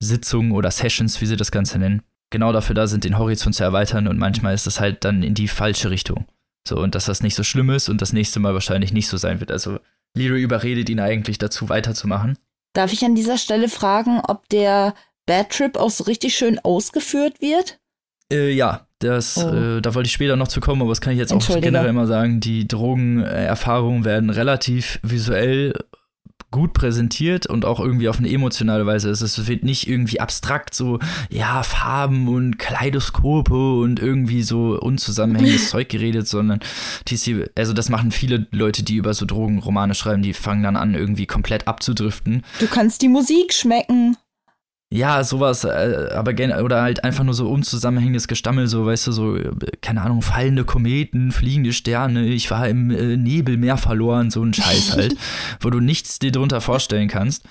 Sitzungen 0.00 0.52
oder 0.52 0.70
Sessions, 0.70 1.20
wie 1.20 1.26
sie 1.26 1.36
das 1.36 1.50
Ganze 1.50 1.78
nennen, 1.78 2.02
genau 2.30 2.52
dafür 2.52 2.74
da 2.74 2.86
sind, 2.86 3.04
den 3.04 3.18
Horizont 3.18 3.54
zu 3.54 3.64
erweitern 3.64 4.08
und 4.08 4.18
manchmal 4.18 4.54
ist 4.54 4.66
das 4.66 4.80
halt 4.80 5.04
dann 5.04 5.22
in 5.22 5.34
die 5.34 5.48
falsche 5.48 5.90
Richtung. 5.90 6.26
So, 6.66 6.78
und 6.78 6.94
dass 6.94 7.06
das 7.06 7.22
nicht 7.22 7.34
so 7.34 7.42
schlimm 7.42 7.70
ist 7.70 7.88
und 7.88 8.02
das 8.02 8.12
nächste 8.12 8.40
Mal 8.40 8.54
wahrscheinlich 8.54 8.92
nicht 8.92 9.08
so 9.08 9.16
sein 9.16 9.40
wird. 9.40 9.50
Also, 9.50 9.78
Leary 10.14 10.42
überredet 10.42 10.88
ihn 10.90 11.00
eigentlich 11.00 11.38
dazu, 11.38 11.68
weiterzumachen. 11.68 12.36
Darf 12.74 12.92
ich 12.92 13.04
an 13.04 13.14
dieser 13.14 13.38
Stelle 13.38 13.68
fragen, 13.68 14.20
ob 14.20 14.48
der 14.50 14.94
Bad 15.26 15.50
Trip 15.50 15.76
auch 15.76 15.90
so 15.90 16.04
richtig 16.04 16.36
schön 16.36 16.58
ausgeführt 16.58 17.40
wird? 17.40 17.78
Äh, 18.30 18.52
ja, 18.52 18.86
das, 18.98 19.38
oh. 19.38 19.48
äh, 19.48 19.80
da 19.80 19.94
wollte 19.94 20.08
ich 20.08 20.12
später 20.12 20.36
noch 20.36 20.48
zu 20.48 20.60
kommen, 20.60 20.82
aber 20.82 20.90
das 20.90 21.00
kann 21.00 21.12
ich 21.12 21.18
jetzt 21.18 21.32
auch 21.32 21.60
generell 21.60 21.92
mal 21.92 22.06
sagen. 22.06 22.40
Die 22.40 22.68
Drogenerfahrungen 22.68 24.04
werden 24.04 24.28
relativ 24.28 24.98
visuell 25.02 25.72
gut 26.50 26.72
präsentiert 26.72 27.46
und 27.46 27.64
auch 27.64 27.78
irgendwie 27.78 28.08
auf 28.08 28.18
eine 28.18 28.30
emotionale 28.30 28.86
Weise. 28.86 29.10
Es 29.10 29.46
wird 29.46 29.64
nicht 29.64 29.88
irgendwie 29.88 30.20
abstrakt 30.20 30.74
so, 30.74 30.98
ja, 31.30 31.62
Farben 31.62 32.28
und 32.28 32.58
Kaleidoskope 32.58 33.78
und 33.80 34.00
irgendwie 34.00 34.42
so 34.42 34.78
unzusammenhängendes 34.80 35.68
Zeug 35.70 35.88
geredet, 35.88 36.26
sondern 36.26 36.60
TC, 37.04 37.50
also 37.54 37.72
das 37.72 37.90
machen 37.90 38.12
viele 38.12 38.46
Leute, 38.50 38.82
die 38.82 38.96
über 38.96 39.12
so 39.12 39.26
Drogenromane 39.26 39.94
schreiben, 39.94 40.22
die 40.22 40.32
fangen 40.32 40.62
dann 40.62 40.76
an, 40.76 40.94
irgendwie 40.94 41.26
komplett 41.26 41.68
abzudriften. 41.68 42.44
Du 42.60 42.66
kannst 42.66 43.02
die 43.02 43.08
Musik 43.08 43.52
schmecken. 43.52 44.16
Ja, 44.90 45.22
sowas, 45.22 45.64
äh, 45.64 46.08
aber 46.14 46.32
gen 46.32 46.50
oder 46.52 46.80
halt 46.80 47.04
einfach 47.04 47.22
nur 47.22 47.34
so 47.34 47.48
unzusammenhängendes 47.50 48.26
Gestammel, 48.26 48.68
so, 48.68 48.86
weißt 48.86 49.08
du, 49.08 49.12
so, 49.12 49.38
keine 49.82 50.00
Ahnung, 50.00 50.22
fallende 50.22 50.64
Kometen, 50.64 51.30
fliegende 51.30 51.74
Sterne, 51.74 52.26
ich 52.26 52.50
war 52.50 52.66
im 52.68 52.90
äh, 52.90 53.16
Nebelmeer 53.16 53.76
verloren, 53.76 54.30
so 54.30 54.42
ein 54.42 54.54
Scheiß 54.54 54.92
halt, 54.96 55.16
wo 55.60 55.68
du 55.68 55.80
nichts 55.80 56.18
dir 56.18 56.32
drunter 56.32 56.60
vorstellen 56.60 57.08
kannst. 57.08 57.44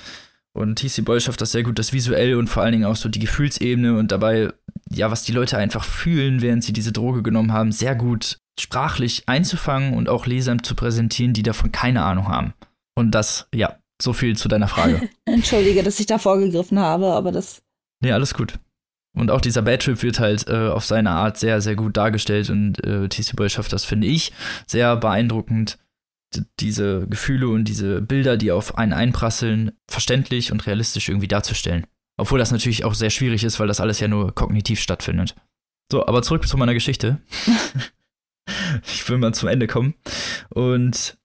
Und 0.53 0.79
TC 0.79 1.05
Boyle 1.05 1.21
schafft 1.21 1.39
das 1.39 1.51
sehr 1.51 1.61
gut, 1.61 1.77
das 1.77 1.93
visuell 1.93 2.33
und 2.33 2.47
vor 2.47 2.63
allen 2.63 2.71
Dingen 2.71 2.85
auch 2.85 2.95
so 2.95 3.09
die 3.09 3.19
Gefühlsebene 3.19 3.95
und 3.95 4.11
dabei, 4.11 4.51
ja, 4.89 5.11
was 5.11 5.21
die 5.21 5.31
Leute 5.31 5.59
einfach 5.59 5.83
fühlen, 5.83 6.41
während 6.41 6.63
sie 6.63 6.73
diese 6.73 6.91
Droge 6.91 7.21
genommen 7.21 7.53
haben, 7.53 7.71
sehr 7.71 7.93
gut 7.93 8.39
sprachlich 8.59 9.29
einzufangen 9.29 9.93
und 9.93 10.09
auch 10.09 10.25
Lesern 10.25 10.63
zu 10.63 10.73
präsentieren, 10.73 11.33
die 11.33 11.43
davon 11.43 11.71
keine 11.71 12.01
Ahnung 12.01 12.27
haben. 12.27 12.53
Und 12.95 13.11
das, 13.11 13.47
ja, 13.53 13.77
so 14.01 14.13
viel 14.13 14.37
zu 14.37 14.47
deiner 14.47 14.67
Frage. 14.67 15.09
Entschuldige, 15.25 15.83
dass 15.83 15.99
ich 15.99 16.05
da 16.05 16.17
vorgegriffen 16.17 16.79
habe, 16.79 17.07
aber 17.07 17.31
das. 17.31 17.61
Nee, 18.01 18.11
alles 18.11 18.33
gut. 18.33 18.59
Und 19.15 19.31
auch 19.31 19.41
dieser 19.41 19.63
Bad 19.63 19.81
Trip 19.81 20.01
wird 20.03 20.19
halt 20.19 20.47
äh, 20.47 20.69
auf 20.69 20.85
seine 20.85 21.09
Art 21.09 21.37
sehr, 21.39 21.59
sehr 21.61 21.75
gut 21.75 21.97
dargestellt 21.97 22.51
und 22.51 22.83
äh, 22.83 23.09
TC 23.09 23.35
Boyle 23.35 23.49
schafft 23.49 23.73
das, 23.73 23.83
finde 23.83 24.05
ich, 24.07 24.31
sehr 24.67 24.95
beeindruckend, 24.95 25.79
diese 26.59 27.07
Gefühle 27.07 27.47
und 27.47 27.65
diese 27.65 28.01
Bilder, 28.01 28.37
die 28.37 28.51
auf 28.51 28.77
einen 28.77 28.93
einprasseln, 28.93 29.71
verständlich 29.89 30.51
und 30.51 30.67
realistisch 30.67 31.09
irgendwie 31.09 31.27
darzustellen. 31.27 31.87
Obwohl 32.17 32.37
das 32.37 32.51
natürlich 32.51 32.83
auch 32.83 32.93
sehr 32.93 33.09
schwierig 33.09 33.43
ist, 33.43 33.59
weil 33.59 33.67
das 33.67 33.79
alles 33.79 33.99
ja 33.99 34.07
nur 34.07 34.33
kognitiv 34.35 34.79
stattfindet. 34.79 35.35
So, 35.91 36.05
aber 36.05 36.21
zurück 36.21 36.47
zu 36.47 36.57
meiner 36.57 36.73
Geschichte. 36.73 37.19
ich 38.85 39.07
will 39.09 39.17
mal 39.17 39.33
zum 39.33 39.49
Ende 39.49 39.67
kommen. 39.67 39.95
Und 40.49 41.17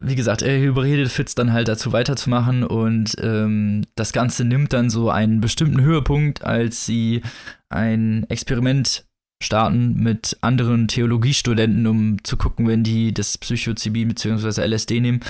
wie 0.00 0.14
gesagt, 0.14 0.42
er 0.42 0.62
überredet 0.62 1.10
Fitz 1.10 1.34
dann 1.34 1.52
halt 1.52 1.68
dazu 1.68 1.92
weiterzumachen 1.92 2.64
und 2.64 3.14
ähm, 3.20 3.84
das 3.96 4.12
Ganze 4.12 4.44
nimmt 4.44 4.72
dann 4.72 4.88
so 4.88 5.10
einen 5.10 5.40
bestimmten 5.40 5.80
Höhepunkt, 5.80 6.42
als 6.42 6.86
sie 6.86 7.22
ein 7.68 8.24
Experiment 8.30 9.04
starten 9.42 9.94
mit 9.94 10.38
anderen 10.40 10.88
Theologiestudenten, 10.88 11.86
um 11.86 12.24
zu 12.24 12.36
gucken, 12.36 12.66
wenn 12.66 12.82
die 12.82 13.12
das 13.12 13.38
Psychozibin 13.38 14.08
bzw. 14.08 14.62
LSD 14.66 15.00
nehmen, 15.00 15.20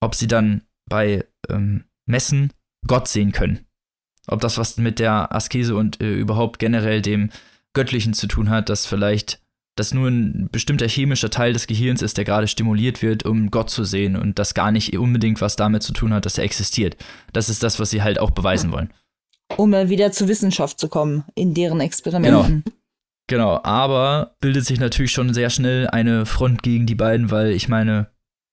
ob 0.00 0.14
sie 0.14 0.28
dann 0.28 0.62
bei 0.88 1.24
ähm, 1.48 1.84
Messen 2.06 2.52
Gott 2.86 3.08
sehen 3.08 3.32
können. 3.32 3.66
Ob 4.26 4.40
das 4.40 4.56
was 4.56 4.78
mit 4.78 4.98
der 4.98 5.34
Askese 5.34 5.76
und 5.76 6.00
äh, 6.00 6.14
überhaupt 6.14 6.58
generell 6.58 7.02
dem 7.02 7.30
Göttlichen 7.74 8.14
zu 8.14 8.26
tun 8.26 8.50
hat, 8.50 8.68
dass 8.68 8.86
vielleicht 8.86 9.40
das 9.76 9.92
nur 9.92 10.08
ein 10.08 10.48
bestimmter 10.52 10.88
chemischer 10.88 11.30
Teil 11.30 11.52
des 11.52 11.66
Gehirns 11.66 12.02
ist, 12.02 12.16
der 12.16 12.24
gerade 12.24 12.46
stimuliert 12.46 13.02
wird, 13.02 13.24
um 13.24 13.50
Gott 13.50 13.70
zu 13.70 13.84
sehen 13.84 14.16
und 14.16 14.38
das 14.38 14.54
gar 14.54 14.70
nicht 14.70 14.96
unbedingt 14.96 15.40
was 15.40 15.56
damit 15.56 15.82
zu 15.82 15.92
tun 15.92 16.12
hat, 16.12 16.26
dass 16.26 16.38
er 16.38 16.44
existiert. 16.44 16.96
Das 17.32 17.48
ist 17.48 17.62
das, 17.62 17.80
was 17.80 17.90
sie 17.90 18.02
halt 18.02 18.20
auch 18.20 18.30
beweisen 18.30 18.70
wollen. 18.72 18.92
Um 19.56 19.70
mal 19.70 19.88
wieder 19.88 20.12
zur 20.12 20.28
Wissenschaft 20.28 20.78
zu 20.78 20.88
kommen, 20.88 21.24
in 21.34 21.54
deren 21.54 21.80
Experimenten. 21.80 22.62
Genau. 22.64 22.74
Genau, 23.26 23.60
aber 23.62 24.36
bildet 24.40 24.66
sich 24.66 24.78
natürlich 24.78 25.12
schon 25.12 25.32
sehr 25.32 25.48
schnell 25.48 25.88
eine 25.88 26.26
Front 26.26 26.62
gegen 26.62 26.84
die 26.84 26.94
beiden, 26.94 27.30
weil 27.30 27.52
ich 27.52 27.68
meine, 27.68 28.10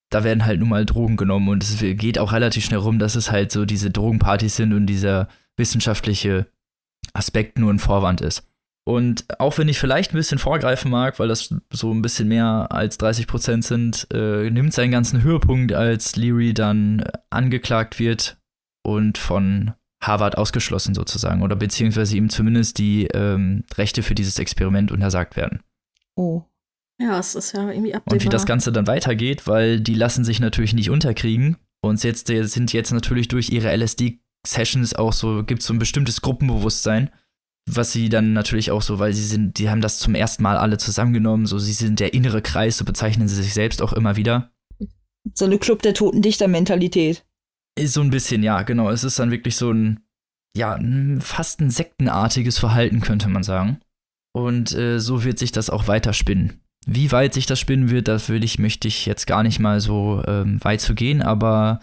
da 0.09 0.23
werden 0.23 0.45
halt 0.45 0.59
nun 0.59 0.69
mal 0.69 0.85
Drogen 0.85 1.17
genommen 1.17 1.49
und 1.49 1.63
es 1.63 1.77
geht 1.79 2.17
auch 2.17 2.31
relativ 2.31 2.63
schnell 2.63 2.79
rum, 2.79 2.97
dass 2.97 3.15
es 3.15 3.31
halt 3.31 3.51
so 3.51 3.65
diese 3.65 3.91
Drogenpartys 3.91 4.55
sind 4.55 4.73
und 4.73 4.85
dieser 4.85 5.27
wissenschaftliche 5.57 6.47
Aspekt 7.13 7.59
nur 7.59 7.71
ein 7.71 7.79
Vorwand 7.79 8.21
ist. 8.21 8.47
Und 8.83 9.25
auch 9.39 9.57
wenn 9.57 9.69
ich 9.69 9.77
vielleicht 9.77 10.11
ein 10.11 10.17
bisschen 10.17 10.39
vorgreifen 10.39 10.89
mag, 10.89 11.19
weil 11.19 11.27
das 11.27 11.53
so 11.71 11.93
ein 11.93 12.01
bisschen 12.01 12.27
mehr 12.27 12.67
als 12.71 12.97
30 12.97 13.27
Prozent 13.27 13.63
sind, 13.63 14.07
äh, 14.11 14.49
nimmt 14.49 14.73
seinen 14.73 14.91
ganzen 14.91 15.21
Höhepunkt, 15.21 15.71
als 15.73 16.15
Leary 16.15 16.53
dann 16.53 17.03
angeklagt 17.29 17.99
wird 17.99 18.37
und 18.83 19.19
von 19.19 19.73
Harvard 20.03 20.37
ausgeschlossen 20.37 20.95
sozusagen 20.95 21.43
oder 21.43 21.55
beziehungsweise 21.55 22.17
ihm 22.17 22.29
zumindest 22.29 22.79
die 22.79 23.05
ähm, 23.13 23.63
Rechte 23.75 24.01
für 24.01 24.15
dieses 24.15 24.39
Experiment 24.39 24.91
untersagt 24.91 25.35
werden. 25.35 25.61
Oh. 26.15 26.43
Ja, 26.99 27.19
es 27.19 27.35
ist 27.35 27.53
ja 27.53 27.69
irgendwie 27.69 27.93
absehbar. 27.93 28.13
Und 28.13 28.23
wie 28.23 28.29
das 28.29 28.45
Ganze 28.45 28.71
dann 28.71 28.87
weitergeht, 28.87 29.47
weil 29.47 29.79
die 29.79 29.95
lassen 29.95 30.23
sich 30.23 30.39
natürlich 30.39 30.73
nicht 30.73 30.89
unterkriegen 30.89 31.57
und 31.83 32.03
jetzt 32.03 32.27
sind 32.27 32.73
jetzt 32.73 32.91
natürlich 32.91 33.27
durch 33.27 33.49
ihre 33.49 33.75
LSD-Sessions 33.75 34.95
auch 34.95 35.13
so, 35.13 35.43
gibt 35.43 35.61
es 35.61 35.67
so 35.67 35.73
ein 35.73 35.79
bestimmtes 35.79 36.21
Gruppenbewusstsein 36.21 37.09
was 37.69 37.91
sie 37.91 38.09
dann 38.09 38.33
natürlich 38.33 38.71
auch 38.71 38.81
so, 38.81 38.99
weil 38.99 39.13
sie 39.13 39.23
sind, 39.23 39.57
die 39.57 39.69
haben 39.69 39.81
das 39.81 39.99
zum 39.99 40.15
ersten 40.15 40.43
Mal 40.43 40.57
alle 40.57 40.77
zusammengenommen, 40.77 41.45
so 41.45 41.59
sie 41.59 41.73
sind 41.73 41.99
der 41.99 42.13
innere 42.13 42.41
Kreis, 42.41 42.77
so 42.77 42.85
bezeichnen 42.85 43.27
sie 43.27 43.41
sich 43.41 43.53
selbst 43.53 43.81
auch 43.81 43.93
immer 43.93 44.15
wieder. 44.15 44.51
So 45.33 45.45
eine 45.45 45.59
Club 45.59 45.81
der 45.81 45.93
toten 45.93 46.21
Dichter-Mentalität. 46.21 47.25
Ist 47.77 47.93
so 47.93 48.01
ein 48.01 48.09
bisschen, 48.09 48.43
ja, 48.43 48.63
genau. 48.63 48.89
Es 48.89 49.03
ist 49.03 49.19
dann 49.19 49.31
wirklich 49.31 49.55
so 49.55 49.71
ein, 49.71 50.01
ja, 50.57 50.79
fast 51.19 51.61
ein 51.61 51.69
sektenartiges 51.69 52.57
Verhalten, 52.57 53.01
könnte 53.01 53.29
man 53.29 53.43
sagen. 53.43 53.79
Und 54.33 54.73
äh, 54.73 54.99
so 54.99 55.23
wird 55.23 55.39
sich 55.39 55.51
das 55.51 55.69
auch 55.69 55.87
weiter 55.87 56.13
spinnen. 56.13 56.61
Wie 56.85 57.11
weit 57.11 57.33
sich 57.33 57.45
das 57.45 57.59
spinnen 57.59 57.89
wird, 57.89 58.07
das 58.07 58.29
will 58.29 58.43
ich, 58.43 58.57
möchte 58.57 58.87
ich 58.87 59.05
jetzt 59.05 59.27
gar 59.27 59.43
nicht 59.43 59.59
mal 59.59 59.79
so 59.79 60.23
ähm, 60.25 60.63
weit 60.63 60.81
zu 60.81 60.95
gehen, 60.95 61.21
aber 61.21 61.79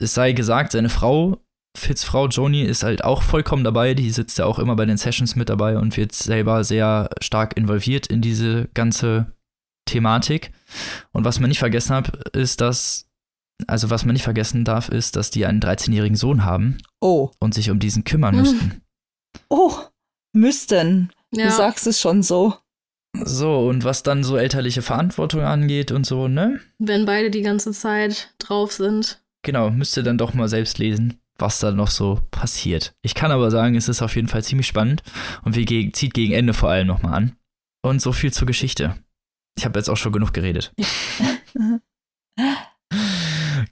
es 0.00 0.14
sei 0.14 0.32
gesagt, 0.32 0.72
seine 0.72 0.88
Frau 0.88 1.40
Fitz 1.76 2.04
Frau 2.04 2.28
Joni 2.28 2.62
ist 2.62 2.82
halt 2.82 3.04
auch 3.04 3.22
vollkommen 3.22 3.64
dabei. 3.64 3.94
Die 3.94 4.10
sitzt 4.10 4.38
ja 4.38 4.46
auch 4.46 4.58
immer 4.58 4.76
bei 4.76 4.86
den 4.86 4.96
Sessions 4.96 5.36
mit 5.36 5.48
dabei 5.48 5.78
und 5.78 5.96
wird 5.96 6.12
selber 6.12 6.64
sehr 6.64 7.10
stark 7.20 7.56
involviert 7.56 8.06
in 8.06 8.20
diese 8.20 8.68
ganze 8.74 9.32
Thematik. 9.86 10.52
Und 11.12 11.24
was 11.24 11.40
man 11.40 11.48
nicht 11.48 11.58
vergessen 11.58 11.94
hat, 11.94 12.28
ist, 12.36 12.60
dass, 12.60 13.08
also 13.66 13.90
was 13.90 14.04
man 14.04 14.14
nicht 14.14 14.24
vergessen 14.24 14.64
darf, 14.64 14.88
ist, 14.88 15.16
dass 15.16 15.30
die 15.30 15.46
einen 15.46 15.60
13-jährigen 15.60 16.16
Sohn 16.16 16.44
haben. 16.44 16.78
Oh. 17.00 17.30
Und 17.38 17.54
sich 17.54 17.70
um 17.70 17.78
diesen 17.78 18.04
kümmern 18.04 18.36
müssten. 18.36 18.82
Oh, 19.50 19.72
müssten. 20.34 21.10
Ja. 21.32 21.46
Du 21.46 21.52
sagst 21.52 21.86
es 21.86 22.00
schon 22.00 22.22
so. 22.22 22.54
So, 23.22 23.68
und 23.68 23.84
was 23.84 24.02
dann 24.02 24.24
so 24.24 24.36
elterliche 24.36 24.82
Verantwortung 24.82 25.42
angeht 25.42 25.92
und 25.92 26.04
so, 26.04 26.28
ne? 26.28 26.60
Wenn 26.78 27.06
beide 27.06 27.30
die 27.30 27.42
ganze 27.42 27.72
Zeit 27.72 28.34
drauf 28.38 28.72
sind. 28.72 29.22
Genau, 29.42 29.70
müsst 29.70 29.96
ihr 29.96 30.02
dann 30.02 30.18
doch 30.18 30.34
mal 30.34 30.48
selbst 30.48 30.78
lesen 30.78 31.20
was 31.38 31.60
da 31.60 31.72
noch 31.72 31.88
so 31.88 32.20
passiert. 32.30 32.94
Ich 33.02 33.14
kann 33.14 33.30
aber 33.30 33.50
sagen, 33.50 33.74
es 33.76 33.88
ist 33.88 34.02
auf 34.02 34.16
jeden 34.16 34.28
Fall 34.28 34.42
ziemlich 34.42 34.66
spannend 34.66 35.02
und 35.42 35.56
wie 35.56 35.64
gegen, 35.64 35.94
zieht 35.94 36.14
gegen 36.14 36.32
Ende 36.32 36.54
vor 36.54 36.70
allem 36.70 36.86
nochmal 36.86 37.14
an. 37.14 37.36
Und 37.82 38.02
so 38.02 38.12
viel 38.12 38.32
zur 38.32 38.46
Geschichte. 38.46 38.96
Ich 39.56 39.64
habe 39.64 39.78
jetzt 39.78 39.88
auch 39.88 39.96
schon 39.96 40.12
genug 40.12 40.32
geredet. 40.32 40.72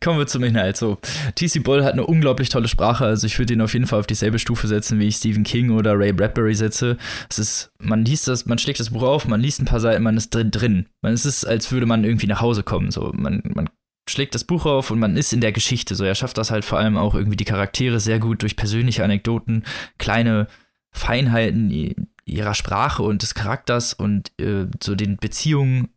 Kommen 0.01 0.19
wir 0.19 0.27
zum 0.27 0.45
Inhalt. 0.45 0.77
So, 0.77 0.99
TC 1.35 1.63
Boyle 1.63 1.85
hat 1.85 1.95
eine 1.95 2.07
unglaublich 2.07 2.49
tolle 2.49 2.69
Sprache. 2.69 3.05
Also 3.05 3.27
ich 3.27 3.39
würde 3.39 3.55
ihn 3.55 3.61
auf 3.61 3.73
jeden 3.73 3.87
Fall 3.87 4.01
auf 4.01 4.07
dieselbe 4.07 4.39
Stufe 4.39 4.69
setzen, 4.69 4.99
wie 4.99 5.07
ich 5.07 5.17
Stephen 5.17 5.45
King 5.45 5.71
oder 5.71 5.99
Ray 5.99 6.13
Bradbury 6.13 6.55
setze. 6.55 6.97
Es 7.29 7.39
ist, 7.39 7.73
man 7.79 8.05
liest 8.05 8.29
das, 8.29 8.47
man 8.47 8.59
schlägt 8.59 8.79
das 8.79 8.91
Buch 8.91 9.03
auf, 9.03 9.27
man 9.27 9.41
liest 9.41 9.61
ein 9.61 9.67
paar 9.67 9.81
Seiten, 9.81 10.03
man 10.03 10.17
ist 10.17 10.35
drin. 10.35 10.51
drin. 10.51 10.87
Man, 11.03 11.13
es 11.13 11.27
ist, 11.27 11.45
als 11.45 11.73
würde 11.73 11.87
man 11.87 12.05
irgendwie 12.05 12.27
nach 12.27 12.41
Hause 12.41 12.63
kommen. 12.63 12.91
So, 12.91 13.13
man, 13.15 13.43
man 13.55 13.69
schlägt 14.09 14.35
das 14.35 14.45
Buch 14.45 14.67
auf 14.67 14.91
und 14.91 14.99
man 14.99 15.17
ist 15.17 15.33
in 15.33 15.41
der 15.41 15.53
Geschichte. 15.53 15.95
So, 15.95 16.05
er 16.05 16.15
schafft 16.15 16.39
das 16.39 16.51
halt 16.51 16.65
vor 16.65 16.79
allem 16.79 16.97
auch 16.97 17.15
irgendwie 17.15 17.37
die 17.37 17.45
Charaktere 17.45 18.01
sehr 18.01 18.19
gut 18.19 18.43
durch 18.43 18.57
persönliche 18.57 19.05
Anekdoten, 19.05 19.65
kleine 19.99 20.49
Feinheiten 20.93 21.97
ihrer 22.25 22.55
Sprache 22.55 23.03
und 23.03 23.23
des 23.23 23.35
Charakters 23.35 23.93
und 23.93 24.33
äh, 24.41 24.67
so 24.83 24.95
den 24.95 25.17
Beziehungen 25.17 25.89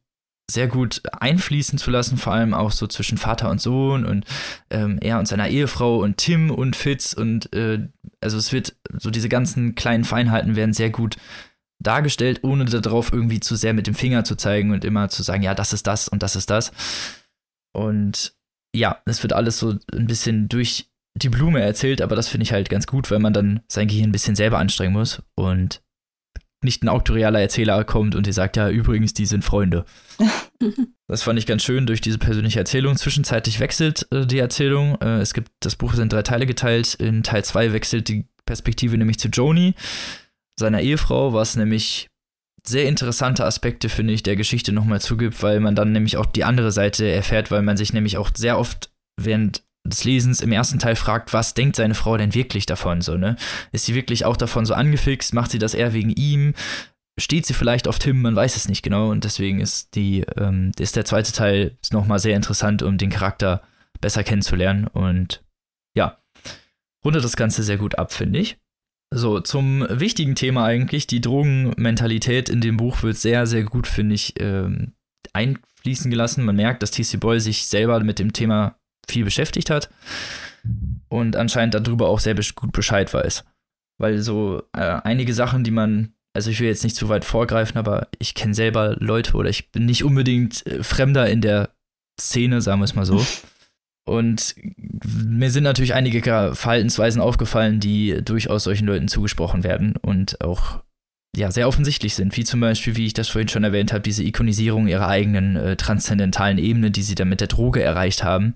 sehr 0.49 0.67
gut 0.67 1.01
einfließen 1.19 1.77
zu 1.77 1.91
lassen, 1.91 2.17
vor 2.17 2.33
allem 2.33 2.53
auch 2.53 2.71
so 2.71 2.87
zwischen 2.87 3.17
Vater 3.17 3.49
und 3.49 3.61
Sohn 3.61 4.05
und 4.05 4.25
ähm, 4.71 4.97
er 4.99 5.19
und 5.19 5.27
seiner 5.27 5.47
Ehefrau 5.47 5.99
und 5.99 6.17
Tim 6.17 6.49
und 6.49 6.75
Fitz 6.75 7.13
und 7.13 7.53
äh, 7.53 7.87
also 8.19 8.37
es 8.37 8.51
wird 8.51 8.75
so 8.97 9.11
diese 9.11 9.29
ganzen 9.29 9.75
kleinen 9.75 10.03
Feinheiten 10.03 10.55
werden 10.55 10.73
sehr 10.73 10.89
gut 10.89 11.17
dargestellt, 11.79 12.39
ohne 12.43 12.65
darauf 12.65 13.13
irgendwie 13.13 13.39
zu 13.39 13.55
sehr 13.55 13.73
mit 13.73 13.87
dem 13.87 13.95
Finger 13.95 14.23
zu 14.23 14.35
zeigen 14.35 14.71
und 14.71 14.83
immer 14.83 15.09
zu 15.09 15.23
sagen, 15.23 15.43
ja, 15.43 15.55
das 15.55 15.71
ist 15.71 15.87
das 15.87 16.09
und 16.09 16.23
das 16.23 16.35
ist 16.35 16.49
das. 16.49 16.71
Und 17.73 18.33
ja, 18.75 19.01
es 19.05 19.23
wird 19.23 19.33
alles 19.33 19.59
so 19.59 19.75
ein 19.93 20.07
bisschen 20.07 20.49
durch 20.49 20.89
die 21.15 21.29
Blume 21.29 21.61
erzählt, 21.61 22.01
aber 22.01 22.15
das 22.15 22.27
finde 22.27 22.43
ich 22.43 22.51
halt 22.51 22.69
ganz 22.69 22.87
gut, 22.87 23.09
weil 23.11 23.19
man 23.19 23.33
dann 23.33 23.61
sein 23.67 23.87
Gehirn 23.87 24.09
ein 24.09 24.13
bisschen 24.13 24.35
selber 24.35 24.59
anstrengen 24.59 24.93
muss 24.93 25.21
und 25.35 25.81
nicht 26.61 26.83
ein 26.83 26.89
autorialer 26.89 27.39
Erzähler 27.39 27.83
kommt 27.85 28.15
und 28.15 28.27
dir 28.27 28.33
sagt, 28.33 28.57
ja, 28.57 28.69
übrigens, 28.69 29.13
die 29.13 29.25
sind 29.25 29.45
Freunde. 29.45 29.85
das 31.07 31.23
fand 31.23 31.39
ich 31.39 31.45
ganz 31.45 31.63
schön 31.63 31.85
durch 31.85 32.01
diese 32.01 32.17
persönliche 32.17 32.59
Erzählung. 32.59 32.97
Zwischenzeitlich 32.97 33.59
wechselt 33.59 34.07
äh, 34.11 34.25
die 34.25 34.39
Erzählung. 34.39 34.99
Äh, 35.01 35.19
es 35.19 35.33
gibt, 35.33 35.51
das 35.61 35.77
Buch 35.77 35.93
ist 35.93 35.99
in 35.99 36.09
drei 36.09 36.21
Teile 36.21 36.45
geteilt. 36.45 36.95
In 36.95 37.23
Teil 37.23 37.45
2 37.45 37.71
wechselt 37.71 38.09
die 38.09 38.25
Perspektive 38.45 38.97
nämlich 38.97 39.19
zu 39.19 39.29
Joni, 39.29 39.73
seiner 40.59 40.81
Ehefrau, 40.81 41.33
was 41.33 41.55
nämlich 41.55 42.09
sehr 42.65 42.87
interessante 42.87 43.45
Aspekte, 43.45 43.89
finde 43.89 44.13
ich, 44.13 44.23
der 44.23 44.35
Geschichte 44.35 44.71
nochmal 44.71 45.01
zugibt, 45.01 45.41
weil 45.43 45.59
man 45.59 45.75
dann 45.75 45.91
nämlich 45.91 46.17
auch 46.17 46.25
die 46.25 46.43
andere 46.43 46.71
Seite 46.71 47.09
erfährt, 47.09 47.51
weil 47.51 47.61
man 47.61 47.77
sich 47.77 47.93
nämlich 47.93 48.17
auch 48.17 48.29
sehr 48.35 48.57
oft 48.57 48.91
während 49.19 49.63
des 49.85 50.03
Lesens 50.03 50.41
im 50.41 50.51
ersten 50.51 50.79
Teil 50.79 50.95
fragt, 50.95 51.33
was 51.33 51.53
denkt 51.53 51.75
seine 51.75 51.95
Frau 51.95 52.17
denn 52.17 52.33
wirklich 52.33 52.65
davon, 52.65 53.01
so, 53.01 53.17
ne? 53.17 53.37
Ist 53.71 53.85
sie 53.85 53.95
wirklich 53.95 54.25
auch 54.25 54.37
davon 54.37 54.65
so 54.65 54.73
angefixt? 54.73 55.33
Macht 55.33 55.51
sie 55.51 55.59
das 55.59 55.73
eher 55.73 55.93
wegen 55.93 56.11
ihm? 56.11 56.53
Steht 57.19 57.45
sie 57.45 57.53
vielleicht 57.53 57.87
auf 57.87 57.99
Tim? 57.99 58.21
Man 58.21 58.35
weiß 58.35 58.55
es 58.55 58.67
nicht 58.67 58.83
genau 58.83 59.09
und 59.09 59.23
deswegen 59.23 59.59
ist 59.59 59.95
die, 59.95 60.25
ähm, 60.37 60.71
ist 60.77 60.95
der 60.95 61.05
zweite 61.05 61.31
Teil 61.31 61.77
nochmal 61.91 62.19
sehr 62.19 62.35
interessant, 62.35 62.81
um 62.81 62.97
den 62.97 63.09
Charakter 63.09 63.61
besser 63.99 64.23
kennenzulernen 64.23 64.87
und 64.87 65.43
ja, 65.95 66.19
rundet 67.03 67.23
das 67.23 67.35
Ganze 67.35 67.63
sehr 67.63 67.77
gut 67.77 67.97
ab, 67.97 68.13
finde 68.13 68.39
ich. 68.39 68.57
So, 69.11 69.39
zum 69.39 69.87
wichtigen 69.89 70.35
Thema 70.35 70.65
eigentlich, 70.65 71.07
die 71.07 71.21
Drogenmentalität 71.21 72.47
in 72.47 72.61
dem 72.61 72.77
Buch 72.77 73.01
wird 73.01 73.17
sehr, 73.17 73.47
sehr 73.47 73.63
gut, 73.63 73.87
finde 73.87 74.13
ich, 74.13 74.39
ähm, 74.39 74.93
einfließen 75.33 76.11
gelassen. 76.11 76.45
Man 76.45 76.55
merkt, 76.55 76.83
dass 76.83 76.91
TC 76.91 77.19
Boy 77.19 77.39
sich 77.39 77.65
selber 77.65 77.99
mit 78.01 78.19
dem 78.19 78.33
Thema 78.33 78.77
viel 79.09 79.23
beschäftigt 79.23 79.71
hat 79.71 79.89
und 81.09 81.35
anscheinend 81.35 81.73
darüber 81.73 82.07
auch 82.09 82.19
sehr 82.19 82.35
gut 82.35 82.71
Bescheid 82.71 83.11
weiß. 83.11 83.45
Weil 83.97 84.19
so 84.19 84.61
äh, 84.73 85.01
einige 85.03 85.33
Sachen, 85.33 85.63
die 85.63 85.71
man, 85.71 86.13
also 86.33 86.51
ich 86.51 86.59
will 86.59 86.67
jetzt 86.67 86.83
nicht 86.83 86.95
zu 86.95 87.09
weit 87.09 87.25
vorgreifen, 87.25 87.77
aber 87.77 88.07
ich 88.19 88.35
kenne 88.35 88.53
selber 88.53 88.95
Leute 88.99 89.35
oder 89.35 89.49
ich 89.49 89.71
bin 89.71 89.85
nicht 89.85 90.03
unbedingt 90.03 90.65
äh, 90.67 90.83
Fremder 90.83 91.27
in 91.29 91.41
der 91.41 91.71
Szene, 92.21 92.61
sagen 92.61 92.79
wir 92.79 92.85
es 92.85 92.95
mal 92.95 93.05
so. 93.05 93.25
Und 94.09 94.55
mir 95.05 95.51
sind 95.51 95.63
natürlich 95.63 95.93
einige 95.93 96.21
Verhaltensweisen 96.55 97.21
aufgefallen, 97.21 97.79
die 97.79 98.21
durchaus 98.25 98.63
solchen 98.63 98.87
Leuten 98.87 99.07
zugesprochen 99.07 99.63
werden 99.63 99.95
und 99.97 100.41
auch 100.41 100.81
ja, 101.37 101.51
sehr 101.51 101.67
offensichtlich 101.67 102.15
sind, 102.15 102.35
wie 102.35 102.43
zum 102.43 102.59
Beispiel, 102.59 102.95
wie 102.95 103.05
ich 103.05 103.13
das 103.13 103.29
vorhin 103.29 103.49
schon 103.49 103.63
erwähnt 103.63 103.93
habe, 103.93 104.01
diese 104.01 104.23
Ikonisierung 104.23 104.87
ihrer 104.87 105.07
eigenen 105.07 105.55
äh, 105.55 105.75
transzendentalen 105.75 106.57
Ebene, 106.57 106.89
die 106.89 107.03
sie 107.03 107.13
dann 107.13 107.29
mit 107.29 107.39
der 107.39 107.47
Droge 107.47 107.83
erreicht 107.83 108.23
haben. 108.23 108.55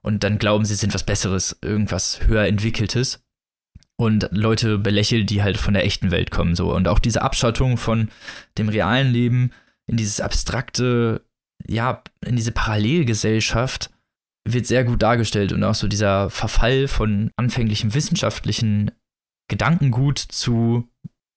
Und 0.00 0.24
dann 0.24 0.38
glauben 0.38 0.64
sie 0.64 0.76
sind 0.76 0.94
was 0.94 1.04
Besseres, 1.04 1.58
irgendwas 1.60 2.20
höher 2.26 2.46
entwickeltes. 2.46 3.20
Und 3.98 4.28
Leute 4.30 4.78
belächeln, 4.78 5.26
die 5.26 5.42
halt 5.42 5.58
von 5.58 5.74
der 5.74 5.84
echten 5.84 6.10
Welt 6.10 6.30
kommen, 6.30 6.54
so. 6.54 6.74
Und 6.74 6.88
auch 6.88 6.98
diese 6.98 7.20
Abschattung 7.20 7.76
von 7.76 8.08
dem 8.56 8.70
realen 8.70 9.12
Leben 9.12 9.50
in 9.86 9.98
dieses 9.98 10.20
abstrakte, 10.20 11.20
ja, 11.66 12.02
in 12.24 12.36
diese 12.36 12.52
Parallelgesellschaft 12.52 13.90
wird 14.46 14.66
sehr 14.66 14.84
gut 14.84 15.02
dargestellt 15.02 15.52
und 15.52 15.64
auch 15.64 15.74
so 15.74 15.88
dieser 15.88 16.30
Verfall 16.30 16.88
von 16.88 17.30
anfänglichem 17.36 17.94
wissenschaftlichen 17.94 18.92
Gedankengut 19.48 20.18
zu 20.18 20.88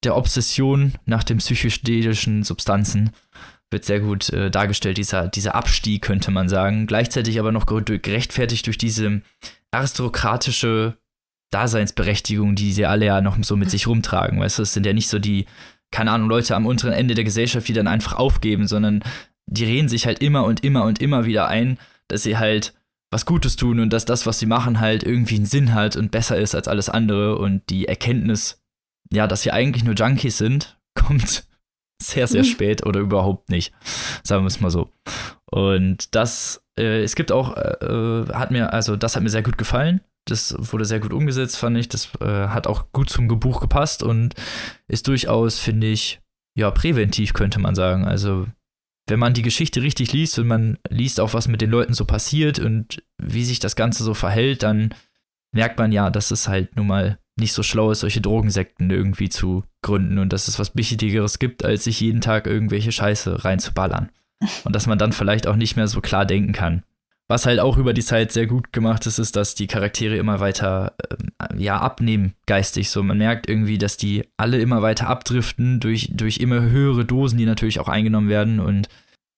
der 0.03 0.15
Obsession 0.15 0.93
nach 1.05 1.23
den 1.23 1.39
psychedelischen 1.39 2.43
Substanzen 2.43 3.11
wird 3.71 3.85
sehr 3.85 3.99
gut 3.99 4.29
äh, 4.29 4.49
dargestellt, 4.49 4.97
dieser, 4.97 5.27
dieser 5.27 5.55
Abstieg, 5.55 6.01
könnte 6.01 6.31
man 6.31 6.49
sagen. 6.49 6.87
Gleichzeitig 6.87 7.39
aber 7.39 7.51
noch 7.51 7.65
gerechtfertigt 7.65 8.65
durch 8.65 8.77
diese 8.77 9.21
aristokratische 9.71 10.97
Daseinsberechtigung, 11.51 12.55
die 12.55 12.71
sie 12.71 12.85
alle 12.85 13.05
ja 13.05 13.21
noch 13.21 13.37
so 13.43 13.55
mit 13.55 13.69
sich 13.69 13.87
rumtragen. 13.87 14.39
Weißt 14.39 14.57
du, 14.57 14.63
es 14.63 14.73
sind 14.73 14.85
ja 14.85 14.93
nicht 14.93 15.07
so 15.07 15.19
die, 15.19 15.45
keine 15.91 16.11
Ahnung, 16.11 16.29
Leute 16.29 16.55
am 16.55 16.65
unteren 16.65 16.93
Ende 16.93 17.13
der 17.13 17.23
Gesellschaft, 17.23 17.67
die 17.67 17.73
dann 17.73 17.87
einfach 17.87 18.13
aufgeben, 18.13 18.67
sondern 18.67 19.03
die 19.45 19.65
reden 19.65 19.89
sich 19.89 20.05
halt 20.05 20.19
immer 20.19 20.45
und 20.45 20.63
immer 20.63 20.83
und 20.85 21.01
immer 21.01 21.25
wieder 21.25 21.47
ein, 21.47 21.77
dass 22.07 22.23
sie 22.23 22.37
halt 22.37 22.73
was 23.11 23.25
Gutes 23.25 23.55
tun 23.55 23.79
und 23.79 23.91
dass 23.91 24.05
das, 24.05 24.25
was 24.25 24.39
sie 24.39 24.45
machen, 24.45 24.79
halt 24.79 25.03
irgendwie 25.03 25.35
einen 25.35 25.45
Sinn 25.45 25.73
hat 25.73 25.95
und 25.95 26.11
besser 26.11 26.37
ist 26.37 26.55
als 26.55 26.67
alles 26.67 26.89
andere 26.89 27.37
und 27.37 27.69
die 27.69 27.87
Erkenntnis 27.87 28.59
ja, 29.11 29.27
dass 29.27 29.41
sie 29.41 29.51
eigentlich 29.51 29.83
nur 29.83 29.95
Junkies 29.95 30.37
sind, 30.37 30.77
kommt 30.95 31.47
sehr, 32.01 32.27
sehr 32.27 32.43
mhm. 32.43 32.47
spät 32.47 32.85
oder 32.85 32.99
überhaupt 32.99 33.49
nicht. 33.49 33.73
Sagen 34.23 34.43
wir 34.43 34.47
es 34.47 34.61
mal 34.61 34.69
so. 34.69 34.91
Und 35.51 36.15
das, 36.15 36.63
äh, 36.77 37.03
es 37.03 37.15
gibt 37.15 37.31
auch, 37.31 37.57
äh, 37.57 38.25
hat 38.33 38.51
mir, 38.51 38.71
also 38.71 38.95
das 38.95 39.15
hat 39.15 39.23
mir 39.23 39.29
sehr 39.29 39.43
gut 39.43 39.57
gefallen. 39.57 40.01
Das 40.25 40.55
wurde 40.71 40.85
sehr 40.85 40.99
gut 40.99 41.11
umgesetzt, 41.11 41.57
fand 41.57 41.77
ich. 41.77 41.89
Das 41.89 42.09
äh, 42.21 42.47
hat 42.47 42.67
auch 42.67 42.91
gut 42.91 43.09
zum 43.09 43.27
Buch 43.27 43.61
gepasst 43.61 44.03
und 44.03 44.35
ist 44.87 45.07
durchaus, 45.07 45.59
finde 45.59 45.87
ich, 45.87 46.21
ja, 46.55 46.69
präventiv, 46.71 47.33
könnte 47.33 47.59
man 47.59 47.73
sagen. 47.73 48.05
Also, 48.05 48.47
wenn 49.09 49.19
man 49.19 49.33
die 49.33 49.41
Geschichte 49.41 49.81
richtig 49.81 50.13
liest 50.13 50.39
und 50.39 50.47
man 50.47 50.77
liest 50.89 51.19
auch, 51.19 51.33
was 51.33 51.47
mit 51.47 51.61
den 51.61 51.69
Leuten 51.69 51.93
so 51.93 52.05
passiert 52.05 52.59
und 52.59 53.03
wie 53.17 53.43
sich 53.43 53.59
das 53.59 53.75
Ganze 53.75 54.03
so 54.03 54.13
verhält, 54.13 54.63
dann 54.63 54.93
merkt 55.51 55.79
man 55.79 55.91
ja, 55.91 56.09
dass 56.09 56.31
es 56.31 56.47
halt 56.47 56.75
nun 56.75 56.87
mal 56.87 57.19
nicht 57.39 57.53
so 57.53 57.63
schlau 57.63 57.91
ist, 57.91 58.01
solche 58.01 58.21
Drogensekten 58.21 58.89
irgendwie 58.91 59.29
zu 59.29 59.63
gründen 59.81 60.19
und 60.19 60.33
dass 60.33 60.47
es 60.47 60.59
was 60.59 60.75
Wichtigeres 60.75 61.39
gibt, 61.39 61.63
als 61.63 61.85
sich 61.85 61.99
jeden 62.01 62.21
Tag 62.21 62.47
irgendwelche 62.47 62.91
Scheiße 62.91 63.45
reinzuballern. 63.45 64.09
Und 64.63 64.73
dass 64.73 64.87
man 64.87 64.97
dann 64.97 65.11
vielleicht 65.11 65.47
auch 65.47 65.57
nicht 65.57 65.75
mehr 65.75 65.89
so 65.89 65.99
klar 65.99 66.25
denken 66.25 66.53
kann. 66.53 66.83
Was 67.29 67.45
halt 67.45 67.59
auch 67.59 67.77
über 67.77 67.93
die 67.93 68.03
Zeit 68.03 68.31
sehr 68.31 68.47
gut 68.47 68.73
gemacht 68.73 69.05
ist, 69.05 69.19
ist, 69.19 69.35
dass 69.35 69.53
die 69.53 69.67
Charaktere 69.67 70.17
immer 70.17 70.39
weiter 70.39 70.95
äh, 70.97 71.61
ja 71.61 71.79
abnehmen 71.79 72.33
geistig. 72.47 72.89
So 72.89 73.03
man 73.03 73.19
merkt 73.19 73.47
irgendwie, 73.47 73.77
dass 73.77 73.97
die 73.97 74.27
alle 74.35 74.59
immer 74.59 74.81
weiter 74.81 75.07
abdriften 75.07 75.79
durch 75.79 76.09
durch 76.11 76.37
immer 76.37 76.61
höhere 76.61 77.05
Dosen, 77.05 77.37
die 77.37 77.45
natürlich 77.45 77.79
auch 77.79 77.87
eingenommen 77.87 78.29
werden 78.29 78.59
und 78.59 78.89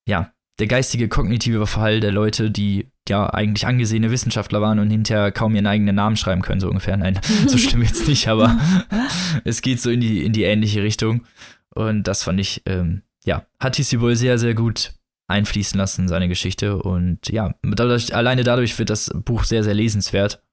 ja 0.08 0.32
der 0.60 0.68
geistige 0.68 1.10
kognitive 1.10 1.58
Verfall 1.58 2.00
der 2.00 2.12
Leute, 2.12 2.50
die 2.50 2.88
ja 3.10 3.28
eigentlich 3.30 3.66
angesehene 3.66 4.12
Wissenschaftler 4.12 4.62
waren 4.62 4.80
und 4.80 4.90
hinterher 4.90 5.32
kaum 5.32 5.56
ihren 5.56 5.68
eigenen 5.68 5.96
Namen 5.96 6.16
schreiben 6.16 6.44
können, 6.44 6.62
so 6.62 6.70
ungefähr. 6.70 6.96
Nein, 6.96 7.20
so 7.48 7.58
schlimm 7.58 7.82
jetzt 7.82 8.08
nicht, 8.08 8.28
aber 8.28 8.58
es 9.44 9.62
geht 9.62 9.82
so 9.82 9.90
in 9.90 10.00
die, 10.00 10.24
in 10.24 10.34
die 10.34 10.44
ähnliche 10.44 10.84
Richtung. 10.84 11.26
Und 11.74 12.04
das 12.04 12.24
fand 12.24 12.40
ich, 12.40 12.62
ähm, 12.68 13.02
ja, 13.26 13.46
hat 13.60 13.76
TC 13.76 14.02
wohl 14.02 14.16
sehr, 14.16 14.38
sehr 14.38 14.54
gut 14.54 14.94
einfließen 15.32 15.78
lassen, 15.78 16.08
seine 16.08 16.28
Geschichte. 16.28 16.78
Und 16.78 17.30
ja, 17.30 17.56
dadurch, 17.64 18.14
alleine 18.16 18.44
dadurch 18.44 18.78
wird 18.78 18.90
das 18.90 19.12
Buch 19.14 19.44
sehr, 19.44 19.64
sehr 19.64 19.74
lesenswert. 19.74 20.44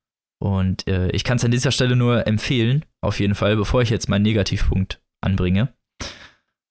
Und 0.41 0.87
äh, 0.87 1.11
ich 1.11 1.24
kann 1.24 1.37
es 1.37 1.45
an 1.45 1.51
dieser 1.51 1.72
Stelle 1.72 1.97
nur 1.97 2.26
empfehlen, 2.26 2.85
auf 3.01 3.20
jeden 3.20 3.35
Fall, 3.35 3.57
bevor 3.57 3.83
ich 3.83 3.91
jetzt 3.91 4.09
meinen 4.09 4.22
Negativpunkt 4.22 5.01
anbringe. 5.20 5.72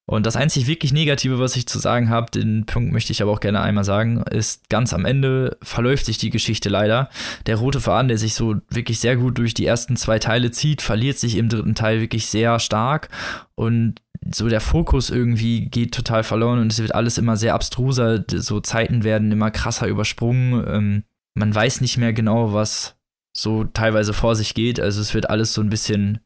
Und 0.08 0.24
das 0.24 0.36
einzig 0.36 0.66
wirklich 0.66 0.94
Negative, 0.94 1.38
was 1.38 1.54
ich 1.54 1.66
zu 1.66 1.78
sagen 1.78 2.08
habe, 2.08 2.30
den 2.30 2.64
Punkt 2.64 2.94
möchte 2.94 3.12
ich 3.12 3.20
aber 3.20 3.30
auch 3.30 3.40
gerne 3.40 3.60
einmal 3.60 3.84
sagen, 3.84 4.22
ist 4.30 4.70
ganz 4.70 4.94
am 4.94 5.04
Ende 5.04 5.58
verläuft 5.60 6.06
sich 6.06 6.16
die 6.16 6.30
Geschichte 6.30 6.70
leider. 6.70 7.10
Der 7.44 7.56
rote 7.56 7.78
Faden, 7.78 8.08
der 8.08 8.16
sich 8.16 8.32
so 8.32 8.56
wirklich 8.70 9.00
sehr 9.00 9.16
gut 9.16 9.36
durch 9.36 9.52
die 9.52 9.66
ersten 9.66 9.96
zwei 9.96 10.18
Teile 10.18 10.50
zieht, 10.50 10.80
verliert 10.80 11.18
sich 11.18 11.36
im 11.36 11.50
dritten 11.50 11.74
Teil 11.74 12.00
wirklich 12.00 12.26
sehr 12.26 12.58
stark 12.58 13.10
und 13.54 14.00
so 14.30 14.48
der 14.48 14.60
Fokus 14.60 15.10
irgendwie 15.10 15.66
geht 15.66 15.94
total 15.94 16.22
verloren 16.24 16.58
und 16.58 16.72
es 16.72 16.80
wird 16.80 16.94
alles 16.94 17.18
immer 17.18 17.36
sehr 17.36 17.54
abstruser. 17.54 18.24
So 18.28 18.60
Zeiten 18.60 19.04
werden 19.04 19.32
immer 19.32 19.50
krasser 19.50 19.86
übersprungen. 19.86 20.64
Ähm, 20.66 21.04
man 21.34 21.54
weiß 21.54 21.80
nicht 21.80 21.98
mehr 21.98 22.12
genau, 22.12 22.52
was 22.52 22.96
so 23.36 23.64
teilweise 23.64 24.12
vor 24.12 24.36
sich 24.36 24.54
geht. 24.54 24.80
Also 24.80 25.00
es 25.00 25.14
wird 25.14 25.30
alles 25.30 25.54
so 25.54 25.60
ein 25.60 25.70
bisschen 25.70 26.20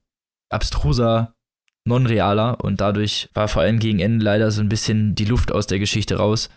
abstruser 0.51 1.35
non-realer 1.85 2.63
und 2.63 2.81
dadurch 2.81 3.29
war 3.35 3.49
vor 3.49 3.63
allem 3.63 3.79
gegen 3.79 3.99
Ende 3.99 4.25
leider 4.25 4.51
so 4.51 4.61
ein 4.61 4.69
bisschen 4.69 5.15
die 5.15 5.25
Luft 5.25 5.53
aus 5.53 5.67
der 5.67 5.79
Geschichte 5.79 6.17
raus. 6.17 6.49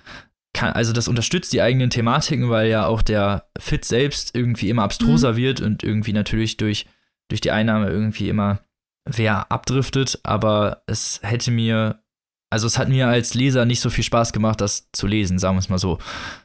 Kann, 0.54 0.74
also 0.74 0.94
das 0.94 1.08
unterstützt 1.08 1.52
die 1.52 1.62
eigenen 1.62 1.90
Thematiken, 1.90 2.50
weil 2.50 2.70
ja 2.70 2.86
auch 2.86 3.02
der 3.02 3.50
Fit 3.58 3.84
selbst 3.84 4.36
irgendwie 4.36 4.70
immer 4.70 4.84
abstruser 4.84 5.34
mhm. 5.34 5.38
wird 5.38 5.62
und 5.62 5.84
irgendwie 5.84 6.14
natürlich 6.14 6.58
durch, 6.58 6.86
durch 7.28 7.42
die 7.42 7.52
Einnahme 7.52 7.90
irgendwie 7.90 8.30
immer 8.30 8.65
wer 9.06 9.52
abdriftet, 9.52 10.20
aber 10.24 10.84
es 10.88 11.20
hätte 11.24 11.52
mir, 11.52 12.02
also 12.50 12.68
es 12.68 12.78
hat 12.78 12.90
mir 12.90 13.08
als 13.08 13.34
Leser 13.34 13.66
nicht 13.66 13.80
so 13.80 13.90
viel 13.90 14.04
Spaß 14.04 14.34
gemacht, 14.34 14.62
das 14.62 14.90
zu 14.92 15.08
lesen, 15.08 15.40
sagen 15.40 15.56
wir 15.56 15.60
es 15.60 15.70
mal 15.70 15.80
so. 15.80 16.00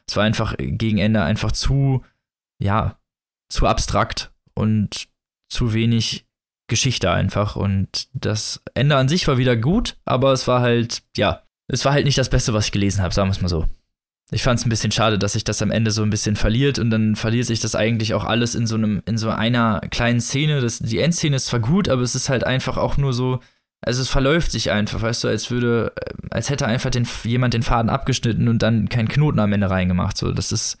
Es 0.07 0.15
war 0.15 0.23
einfach 0.23 0.55
gegen 0.57 0.97
Ende 0.97 1.23
einfach 1.23 1.51
zu, 1.51 2.03
ja, 2.61 2.99
zu 3.49 3.67
abstrakt 3.67 4.31
und 4.53 5.07
zu 5.49 5.73
wenig 5.73 6.25
Geschichte 6.69 7.11
einfach. 7.11 7.55
Und 7.55 8.07
das 8.13 8.63
Ende 8.73 8.95
an 8.95 9.09
sich 9.09 9.27
war 9.27 9.37
wieder 9.37 9.57
gut, 9.57 9.97
aber 10.05 10.31
es 10.31 10.47
war 10.47 10.61
halt, 10.61 11.03
ja, 11.17 11.43
es 11.67 11.83
war 11.85 11.93
halt 11.93 12.05
nicht 12.05 12.17
das 12.17 12.29
Beste, 12.29 12.53
was 12.53 12.65
ich 12.65 12.71
gelesen 12.71 13.01
habe, 13.01 13.13
sagen 13.13 13.29
wir 13.29 13.33
es 13.33 13.41
mal 13.41 13.49
so. 13.49 13.67
Ich 14.33 14.43
fand 14.43 14.59
es 14.59 14.65
ein 14.65 14.69
bisschen 14.69 14.91
schade, 14.91 15.19
dass 15.19 15.33
sich 15.33 15.43
das 15.43 15.61
am 15.61 15.71
Ende 15.71 15.91
so 15.91 16.03
ein 16.03 16.09
bisschen 16.09 16.37
verliert 16.37 16.79
und 16.79 16.89
dann 16.89 17.17
verliert 17.17 17.47
sich 17.47 17.59
das 17.59 17.75
eigentlich 17.75 18.13
auch 18.13 18.23
alles 18.23 18.55
in 18.55 18.65
so 18.65 18.75
einem, 18.75 19.03
in 19.05 19.17
so 19.17 19.29
einer 19.29 19.81
kleinen 19.91 20.21
Szene. 20.21 20.61
Das, 20.61 20.79
die 20.79 20.99
Endszene 20.99 21.35
ist 21.35 21.47
zwar 21.47 21.59
gut, 21.59 21.89
aber 21.89 22.01
es 22.01 22.15
ist 22.15 22.29
halt 22.29 22.45
einfach 22.45 22.77
auch 22.77 22.95
nur 22.95 23.11
so, 23.11 23.41
also 23.81 24.01
es 24.01 24.07
verläuft 24.07 24.51
sich 24.51 24.71
einfach, 24.71 25.01
weißt 25.01 25.25
du, 25.25 25.27
als 25.27 25.51
würde, 25.51 25.91
äh, 25.97 26.13
als 26.29 26.49
hätte 26.49 26.65
einfach 26.65 26.91
den, 26.91 27.05
jemand 27.23 27.53
den 27.53 27.63
Faden 27.63 27.89
abgeschnitten 27.89 28.47
und 28.47 28.61
dann 28.61 28.87
keinen 28.87 29.09
Knoten 29.09 29.39
am 29.39 29.51
Ende 29.51 29.69
reingemacht. 29.69 30.17
So, 30.17 30.31
das 30.31 30.53
ist, 30.53 30.77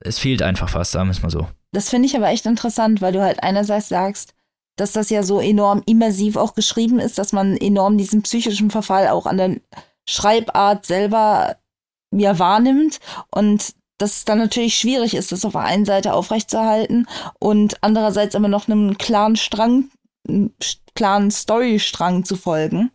es 0.00 0.18
fehlt 0.18 0.42
einfach 0.42 0.68
fast, 0.68 0.92
sagen 0.92 1.08
wir 1.08 1.12
es 1.12 1.22
mal 1.22 1.30
so. 1.30 1.48
Das 1.72 1.88
finde 1.88 2.06
ich 2.06 2.16
aber 2.16 2.28
echt 2.28 2.44
interessant, 2.44 3.00
weil 3.00 3.12
du 3.12 3.22
halt 3.22 3.42
einerseits 3.42 3.88
sagst, 3.88 4.34
dass 4.76 4.92
das 4.92 5.08
ja 5.10 5.22
so 5.22 5.40
enorm 5.40 5.82
immersiv 5.86 6.36
auch 6.36 6.54
geschrieben 6.54 6.98
ist, 6.98 7.18
dass 7.18 7.32
man 7.32 7.56
enorm 7.56 7.96
diesen 7.96 8.22
psychischen 8.22 8.70
Verfall 8.70 9.08
auch 9.08 9.26
an 9.26 9.36
der 9.36 9.56
Schreibart 10.06 10.84
selber 10.86 11.56
ja 12.12 12.38
wahrnimmt 12.38 12.98
und 13.30 13.74
dass 13.98 14.16
es 14.16 14.24
dann 14.24 14.38
natürlich 14.38 14.76
schwierig 14.76 15.14
ist, 15.14 15.30
das 15.30 15.44
auf 15.44 15.52
der 15.52 15.62
einen 15.62 15.84
Seite 15.84 16.14
aufrechtzuerhalten 16.14 17.06
und 17.38 17.82
andererseits 17.82 18.34
aber 18.34 18.48
noch 18.48 18.66
einem 18.66 18.96
klaren 18.96 19.36
Strang, 19.36 19.90
klaren 20.94 21.30
Storystrang 21.30 22.24
zu 22.24 22.36
folgen. 22.36 22.90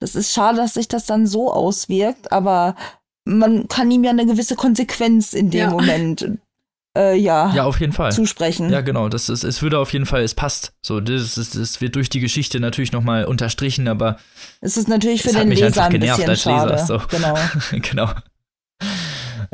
Das 0.00 0.14
ist 0.14 0.32
schade, 0.32 0.58
dass 0.58 0.74
sich 0.74 0.86
das 0.86 1.06
dann 1.06 1.26
so 1.26 1.52
auswirkt, 1.52 2.30
aber 2.30 2.76
man 3.24 3.68
kann 3.68 3.90
ihm 3.90 4.04
ja 4.04 4.10
eine 4.10 4.26
gewisse 4.26 4.54
Konsequenz 4.54 5.32
in 5.32 5.50
dem 5.50 5.60
ja. 5.60 5.70
Moment 5.70 6.38
äh, 6.96 7.16
ja, 7.16 7.52
ja, 7.52 7.64
auf 7.64 7.80
jeden 7.80 7.92
Fall. 7.92 8.12
zusprechen. 8.12 8.70
Ja, 8.70 8.80
genau. 8.80 9.08
Das 9.08 9.28
ist, 9.28 9.42
es 9.42 9.62
würde 9.62 9.80
auf 9.80 9.92
jeden 9.92 10.06
Fall, 10.06 10.22
es 10.22 10.34
passt. 10.34 10.74
So, 10.80 11.00
das, 11.00 11.36
ist, 11.36 11.56
das 11.56 11.80
wird 11.80 11.96
durch 11.96 12.08
die 12.08 12.20
Geschichte 12.20 12.60
natürlich 12.60 12.92
nochmal 12.92 13.24
unterstrichen, 13.24 13.88
aber 13.88 14.18
es 14.60 14.76
ist 14.76 14.86
natürlich 14.88 15.22
für 15.22 15.32
den 15.32 15.50
Leser 15.50 15.86
ein 15.86 15.98
bisschen 15.98 16.36
schade. 16.36 16.72
Leser, 16.74 16.86
so. 16.86 17.02
Genau. 17.08 17.36
genau. 17.72 18.10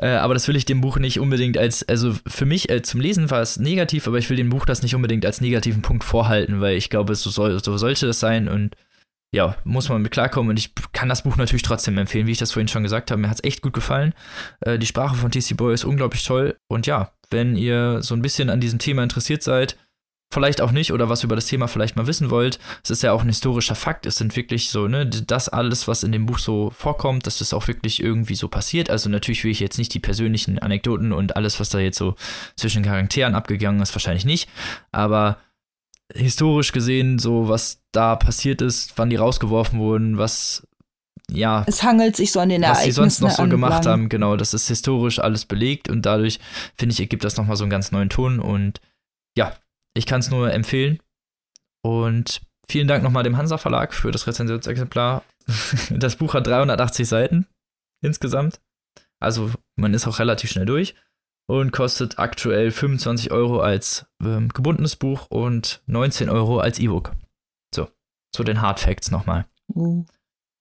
Äh, 0.01 0.09
aber 0.09 0.32
das 0.34 0.48
will 0.48 0.57
ich 0.57 0.64
dem 0.64 0.80
Buch 0.80 0.98
nicht 0.98 1.20
unbedingt 1.20 1.59
als, 1.59 1.86
also 1.86 2.14
für 2.26 2.46
mich 2.46 2.70
äh, 2.70 2.80
zum 2.80 3.01
Lesen 3.01 3.30
war 3.30 3.42
es 3.42 3.59
negativ, 3.59 4.07
aber 4.07 4.16
ich 4.16 4.30
will 4.30 4.36
dem 4.36 4.48
Buch 4.48 4.64
das 4.64 4.82
nicht 4.82 4.94
unbedingt 4.94 5.26
als 5.26 5.42
negativen 5.42 5.82
Punkt 5.82 6.05
vorhalten, 6.05 6.61
weil 6.62 6.76
ich 6.76 6.88
glaube, 6.88 7.14
so, 7.14 7.28
soll, 7.28 7.62
so 7.62 7.76
sollte 7.76 8.07
das 8.07 8.18
sein 8.18 8.48
und 8.48 8.76
ja, 9.32 9.57
muss 9.62 9.88
man 9.88 10.03
mit 10.03 10.11
klarkommen. 10.11 10.51
Und 10.51 10.59
ich 10.59 10.72
kann 10.92 11.09
das 11.09 11.22
Buch 11.22 11.36
natürlich 11.36 11.62
trotzdem 11.62 11.98
empfehlen, 11.98 12.26
wie 12.26 12.32
ich 12.32 12.38
das 12.38 12.53
vorhin 12.53 12.66
schon 12.66 12.82
gesagt 12.82 13.11
habe. 13.11 13.20
Mir 13.20 13.28
hat 13.28 13.36
es 13.36 13.44
echt 13.44 13.62
gut 13.62 13.74
gefallen. 13.74 14.14
Äh, 14.61 14.78
die 14.78 14.86
Sprache 14.86 15.14
von 15.14 15.30
TC 15.30 15.57
Boy 15.57 15.74
ist 15.74 15.84
unglaublich 15.84 16.24
toll. 16.24 16.57
Und 16.68 16.86
ja, 16.86 17.12
wenn 17.30 17.55
ihr 17.55 18.03
so 18.03 18.14
ein 18.14 18.22
bisschen 18.22 18.51
an 18.51 18.61
diesem 18.61 18.80
Thema 18.80 19.03
interessiert 19.03 19.42
seid, 19.42 19.76
vielleicht 20.33 20.61
auch 20.61 20.70
nicht 20.70 20.93
oder 20.93 21.09
was 21.09 21.24
über 21.24 21.35
das 21.35 21.47
Thema 21.47 21.66
vielleicht 21.66 21.97
mal 21.97 22.07
wissen 22.07 22.31
wollt, 22.31 22.59
es 22.85 22.91
ist 22.91 23.03
ja 23.03 23.12
auch 23.12 23.22
ein 23.22 23.28
historischer 23.28 23.74
Fakt. 23.74 24.07
Es 24.07 24.16
sind 24.16 24.37
wirklich 24.37 24.70
so, 24.70 24.87
ne, 24.87 25.07
das 25.07 25.49
alles, 25.49 25.89
was 25.89 26.05
in 26.05 26.12
dem 26.12 26.26
Buch 26.26 26.39
so 26.39 26.70
vorkommt, 26.70 27.26
dass 27.26 27.39
das 27.39 27.53
auch 27.53 27.66
wirklich 27.66 28.03
irgendwie 28.03 28.37
so 28.37 28.49
passiert. 28.49 28.91
Also 28.91 29.09
natürlich 29.09 29.43
will 29.43 29.51
ich 29.51 29.61
jetzt 29.61 29.78
nicht 29.78 29.93
die 29.93 29.99
persönlichen 29.99 30.59
Anekdoten 30.61 31.12
und 31.12 31.37
alles, 31.37 31.59
was 31.59 31.70
da 31.70 31.81
jetzt 31.81 31.99
so 31.99 32.14
zwischen 32.57 32.85
Charakteren 32.85 33.35
abgegangen 33.35 33.83
ist, 33.83 33.95
wahrscheinlich 33.95 34.24
nicht. 34.24 34.49
Aber 34.93 35.39
historisch 36.14 36.72
gesehen, 36.72 37.18
so 37.18 37.49
was 37.49 37.83
da 37.93 38.14
passiert 38.14 38.62
ist, 38.62 38.93
wann 38.97 39.11
die 39.11 39.16
rausgeworfen 39.16 39.81
wurden, 39.81 40.16
was 40.16 40.66
ja. 41.28 41.64
Es 41.66 41.83
hangelt 41.83 42.16
sich 42.16 42.33
so 42.33 42.41
an 42.41 42.49
den 42.49 42.62
was 42.62 42.68
Ereignissen. 42.68 42.91
sie 42.91 42.95
sonst 42.95 43.20
noch 43.20 43.31
so 43.31 43.43
an 43.43 43.51
gemacht 43.51 43.87
haben, 43.87 44.09
genau, 44.09 44.37
das 44.37 44.55
ist 44.55 44.68
historisch 44.68 45.18
alles 45.18 45.45
belegt 45.45 45.89
und 45.89 46.07
dadurch, 46.07 46.39
finde 46.76 46.93
ich, 46.93 47.01
ergibt 47.01 47.24
das 47.24 47.37
nochmal 47.37 47.57
so 47.57 47.64
einen 47.64 47.70
ganz 47.70 47.93
neuen 47.93 48.11
Ton 48.11 48.41
und 48.41 48.81
ja, 49.37 49.55
ich 49.95 50.07
kann 50.07 50.20
es 50.20 50.30
nur 50.30 50.53
empfehlen. 50.53 51.01
Und 51.82 52.43
vielen 52.68 52.88
Dank 52.88 53.03
nochmal 53.03 53.22
dem 53.22 53.36
Hansa 53.36 53.59
Verlag 53.59 53.95
für 53.95 54.11
das 54.11 54.26
Rezensionsexemplar. 54.26 55.24
Das 55.91 56.16
Buch 56.16 56.34
hat 56.34 56.47
380 56.47 57.09
Seiten 57.09 57.47
insgesamt. 58.05 58.61
Also 59.18 59.51
man 59.76 59.95
ist 59.95 60.07
auch 60.07 60.18
relativ 60.20 60.51
schnell 60.51 60.66
durch 60.66 60.95
und 61.49 61.72
kostet 61.72 62.18
aktuell 62.18 62.70
25 62.70 63.32
Euro 63.32 63.61
als 63.61 64.07
ähm, 64.22 64.49
gebundenes 64.51 64.95
Buch 64.95 65.26
und 65.28 65.82
19 65.86 66.28
Euro 66.28 66.61
als 66.61 66.78
E-Book. 66.78 67.12
So, 67.74 67.88
zu 68.32 68.45
den 68.45 68.62
Hard 68.62 68.78
Facts 68.78 69.11
nochmal. 69.11 69.47
Uh. 69.74 70.05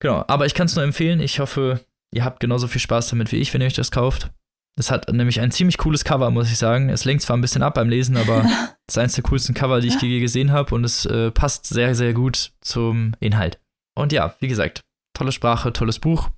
Genau, 0.01 0.25
aber 0.27 0.45
ich 0.45 0.55
kann 0.55 0.65
es 0.65 0.75
nur 0.75 0.83
empfehlen. 0.83 1.19
Ich 1.19 1.39
hoffe, 1.39 1.85
ihr 2.11 2.23
habt 2.23 2.39
genauso 2.39 2.67
viel 2.67 2.81
Spaß 2.81 3.09
damit 3.09 3.31
wie 3.31 3.37
ich, 3.37 3.53
wenn 3.53 3.61
ihr 3.61 3.67
euch 3.67 3.73
das 3.73 3.91
kauft. 3.91 4.31
Es 4.77 4.91
hat 4.91 5.11
nämlich 5.11 5.41
ein 5.41 5.51
ziemlich 5.51 5.77
cooles 5.77 6.03
Cover, 6.03 6.31
muss 6.31 6.51
ich 6.51 6.57
sagen. 6.57 6.89
Es 6.89 7.05
lenkt 7.05 7.23
zwar 7.23 7.35
ein 7.35 7.41
bisschen 7.41 7.63
ab 7.63 7.73
beim 7.73 7.89
Lesen, 7.89 8.15
aber 8.17 8.43
es 8.87 8.95
ist 8.95 8.97
eines 8.97 9.13
der 9.13 9.23
coolsten 9.23 9.53
Cover, 9.53 9.81
die 9.81 9.89
ich 9.89 10.01
je 10.01 10.19
gesehen 10.19 10.51
habe 10.51 10.73
und 10.73 10.83
es 10.83 11.05
äh, 11.05 11.31
passt 11.31 11.65
sehr, 11.65 11.95
sehr 11.95 12.13
gut 12.13 12.53
zum 12.61 13.13
Inhalt. 13.19 13.59
Und 13.95 14.13
ja, 14.13 14.35
wie 14.39 14.47
gesagt, 14.47 14.81
tolle 15.13 15.31
Sprache, 15.31 15.73
tolles 15.73 15.99
Buch, 15.99 16.29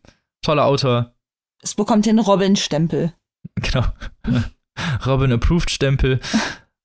toller 0.44 0.66
Autor, 0.66 1.14
Es 1.62 1.76
bekommt 1.76 2.08
den 2.08 2.20
Robin-Stempel. 2.20 3.14
genau. 3.56 3.86
Robin 5.06 5.32
Approved 5.32 5.70
Stempel. 5.70 6.20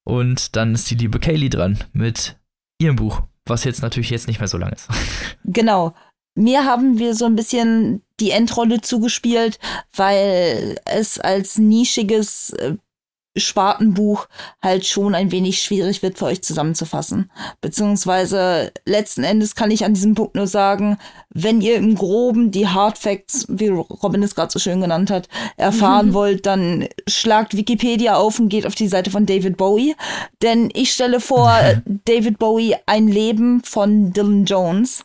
Und 0.05 0.57
dann 0.57 0.75
ist 0.75 0.91
die 0.91 0.95
liebe 0.95 1.19
Kaylee 1.19 1.49
dran 1.49 1.79
mit 1.93 2.39
ihrem 2.79 2.97
Buch, 2.97 3.23
was 3.47 3.65
jetzt 3.65 3.83
natürlich 3.83 4.11
jetzt 4.11 4.29
nicht 4.29 4.39
mehr 4.39 4.49
so 4.49 4.59
lang 4.59 4.73
ist. 4.73 4.89
Genau. 5.45 5.95
Mir 6.37 6.65
haben 6.65 6.99
wir 6.99 7.15
so 7.15 7.25
ein 7.25 7.35
bisschen 7.35 8.03
die 8.21 8.31
Endrolle 8.31 8.81
zugespielt, 8.83 9.59
weil 9.95 10.79
es 10.85 11.19
als 11.19 11.59
nischiges 11.59 12.51
äh, 12.51 12.77
Spartenbuch 13.37 14.29
halt 14.63 14.87
schon 14.87 15.15
ein 15.15 15.31
wenig 15.31 15.63
schwierig 15.63 16.03
wird 16.03 16.19
für 16.19 16.27
euch 16.27 16.43
zusammenzufassen. 16.43 17.31
Beziehungsweise 17.61 18.73
letzten 18.85 19.25
Endes 19.25 19.55
kann 19.55 19.71
ich 19.71 19.85
an 19.85 19.95
diesem 19.95 20.15
Punkt 20.15 20.35
nur 20.35 20.47
sagen, 20.47 20.99
wenn 21.31 21.61
ihr 21.61 21.77
im 21.77 21.95
Groben 21.95 22.51
die 22.51 22.69
Hard 22.69 22.99
Facts, 22.99 23.47
wie 23.49 23.69
Robin 23.69 24.23
es 24.23 24.35
gerade 24.35 24.53
so 24.53 24.59
schön 24.59 24.81
genannt 24.81 25.11
hat, 25.11 25.29
erfahren 25.57 26.13
wollt, 26.15 26.47
dann 26.47 26.89
schlagt 27.09 27.57
Wikipedia 27.57 28.17
auf 28.17 28.39
und 28.39 28.49
geht 28.49 28.67
auf 28.67 28.75
die 28.75 28.89
Seite 28.89 29.11
von 29.11 29.27
David 29.27 29.57
Bowie. 29.57 29.95
Denn 30.43 30.71
ich 30.75 30.93
stelle 30.93 31.21
vor, 31.21 31.53
David 32.05 32.39
Bowie, 32.39 32.77
ein 32.87 33.09
Leben 33.09 33.63
von 33.63 34.13
Dylan 34.13 34.45
Jones. 34.45 35.05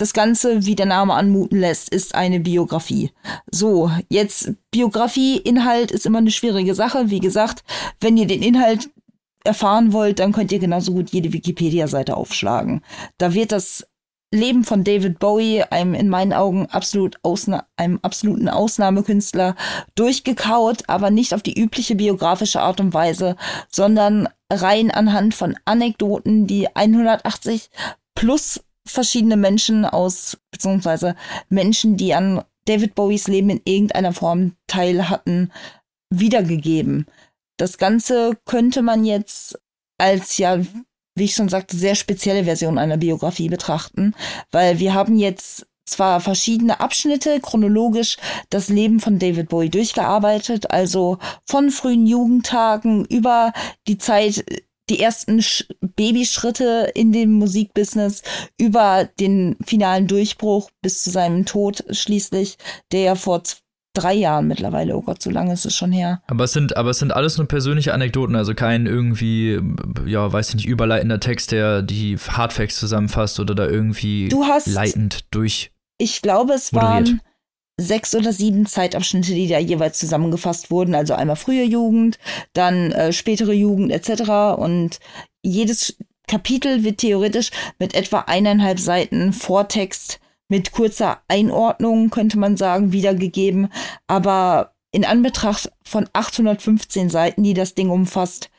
Das 0.00 0.14
Ganze, 0.14 0.64
wie 0.64 0.74
der 0.74 0.86
Name 0.86 1.12
anmuten 1.12 1.60
lässt, 1.60 1.90
ist 1.90 2.14
eine 2.14 2.40
Biografie. 2.40 3.10
So, 3.50 3.90
jetzt 4.08 4.54
Biografie, 4.70 5.36
Inhalt 5.36 5.90
ist 5.90 6.06
immer 6.06 6.18
eine 6.18 6.30
schwierige 6.30 6.74
Sache. 6.74 7.10
Wie 7.10 7.20
gesagt, 7.20 7.62
wenn 8.00 8.16
ihr 8.16 8.26
den 8.26 8.42
Inhalt 8.42 8.88
erfahren 9.44 9.92
wollt, 9.92 10.18
dann 10.18 10.32
könnt 10.32 10.52
ihr 10.52 10.58
genauso 10.58 10.94
gut 10.94 11.10
jede 11.10 11.34
Wikipedia-Seite 11.34 12.16
aufschlagen. 12.16 12.80
Da 13.18 13.34
wird 13.34 13.52
das 13.52 13.86
Leben 14.32 14.64
von 14.64 14.84
David 14.84 15.18
Bowie, 15.18 15.64
einem 15.64 15.92
in 15.92 16.08
meinen 16.08 16.32
Augen 16.32 16.64
absolut 16.64 17.18
Ausna 17.22 17.66
einem 17.76 17.98
absoluten 18.00 18.48
Ausnahmekünstler, 18.48 19.54
durchgekaut, 19.96 20.84
aber 20.88 21.10
nicht 21.10 21.34
auf 21.34 21.42
die 21.42 21.60
übliche 21.60 21.94
biografische 21.94 22.62
Art 22.62 22.80
und 22.80 22.94
Weise, 22.94 23.36
sondern 23.68 24.30
rein 24.50 24.90
anhand 24.90 25.34
von 25.34 25.58
Anekdoten, 25.66 26.46
die 26.46 26.74
180 26.74 27.68
plus 28.14 28.62
verschiedene 28.90 29.36
Menschen 29.36 29.84
aus, 29.84 30.38
beziehungsweise 30.50 31.16
Menschen, 31.48 31.96
die 31.96 32.14
an 32.14 32.42
David 32.66 32.94
Bowies 32.94 33.28
Leben 33.28 33.50
in 33.50 33.60
irgendeiner 33.64 34.12
Form 34.12 34.56
teil 34.66 35.08
hatten, 35.08 35.50
wiedergegeben. 36.10 37.06
Das 37.56 37.78
Ganze 37.78 38.36
könnte 38.44 38.82
man 38.82 39.04
jetzt 39.04 39.58
als 39.98 40.38
ja, 40.38 40.58
wie 41.14 41.24
ich 41.24 41.34
schon 41.34 41.48
sagte, 41.48 41.76
sehr 41.76 41.94
spezielle 41.94 42.44
Version 42.44 42.78
einer 42.78 42.96
Biografie 42.96 43.48
betrachten, 43.48 44.14
weil 44.50 44.78
wir 44.78 44.94
haben 44.94 45.16
jetzt 45.16 45.66
zwar 45.84 46.20
verschiedene 46.20 46.80
Abschnitte 46.80 47.40
chronologisch 47.40 48.16
das 48.48 48.68
Leben 48.68 49.00
von 49.00 49.18
David 49.18 49.48
Bowie 49.48 49.68
durchgearbeitet, 49.68 50.70
also 50.70 51.18
von 51.44 51.70
frühen 51.70 52.06
Jugendtagen 52.06 53.04
über 53.06 53.52
die 53.88 53.98
Zeit 53.98 54.44
die 54.90 55.00
ersten 55.00 55.40
Sch 55.40 55.64
Babyschritte 55.96 56.90
in 56.94 57.12
dem 57.12 57.32
Musikbusiness 57.32 58.22
über 58.58 59.08
den 59.20 59.56
finalen 59.64 60.06
Durchbruch 60.06 60.70
bis 60.82 61.02
zu 61.02 61.10
seinem 61.10 61.46
Tod 61.46 61.84
schließlich, 61.90 62.56
der 62.92 63.00
ja 63.00 63.14
vor 63.14 63.42
drei 63.94 64.14
Jahren 64.14 64.46
mittlerweile, 64.46 64.96
oh 64.96 65.02
Gott, 65.02 65.20
so 65.22 65.30
lange 65.30 65.52
ist 65.52 65.64
es 65.66 65.74
schon 65.76 65.92
her. 65.92 66.22
Aber 66.28 66.44
es 66.44 66.52
sind, 66.52 66.76
aber 66.76 66.90
es 66.90 66.98
sind 66.98 67.12
alles 67.12 67.38
nur 67.38 67.48
persönliche 67.48 67.92
Anekdoten, 67.94 68.36
also 68.36 68.54
kein 68.54 68.86
irgendwie, 68.86 69.60
ja, 70.06 70.32
weiß 70.32 70.50
ich 70.50 70.54
nicht, 70.56 70.66
überleitender 70.66 71.20
Text, 71.20 71.50
der 71.52 71.82
die 71.82 72.16
Hardfacts 72.16 72.78
zusammenfasst 72.78 73.40
oder 73.40 73.54
da 73.54 73.66
irgendwie 73.66 74.28
Du 74.28 74.44
hast- 74.44 74.66
leitend 74.68 75.24
durch. 75.32 75.72
Ich 75.98 76.22
glaube, 76.22 76.54
es 76.54 76.72
Moderiert. 76.72 76.92
waren 77.08 77.20
sechs 77.80 78.14
oder 78.14 78.32
sieben 78.32 78.66
Zeitabschnitte, 78.66 79.34
die 79.34 79.48
da 79.48 79.58
jeweils 79.58 79.98
zusammengefasst 79.98 80.70
wurden. 80.70 80.94
Also 80.94 81.14
einmal 81.14 81.36
frühe 81.36 81.64
Jugend, 81.64 82.18
dann 82.52 82.92
äh, 82.92 83.12
spätere 83.12 83.52
Jugend 83.52 83.90
etc. 83.92 84.58
Und 84.60 84.98
jedes 85.42 85.96
Kapitel 86.26 86.84
wird 86.84 86.98
theoretisch 86.98 87.50
mit 87.78 87.94
etwa 87.94 88.20
eineinhalb 88.20 88.78
Seiten 88.78 89.32
Vortext 89.32 90.20
mit 90.48 90.72
kurzer 90.72 91.22
Einordnung, 91.28 92.10
könnte 92.10 92.38
man 92.38 92.56
sagen, 92.56 92.92
wiedergegeben. 92.92 93.72
Aber 94.06 94.72
in 94.92 95.04
Anbetracht 95.04 95.72
von 95.84 96.08
815 96.12 97.08
Seiten, 97.10 97.42
die 97.42 97.54
das 97.54 97.74
Ding 97.74 97.90
umfasst, 97.90 98.50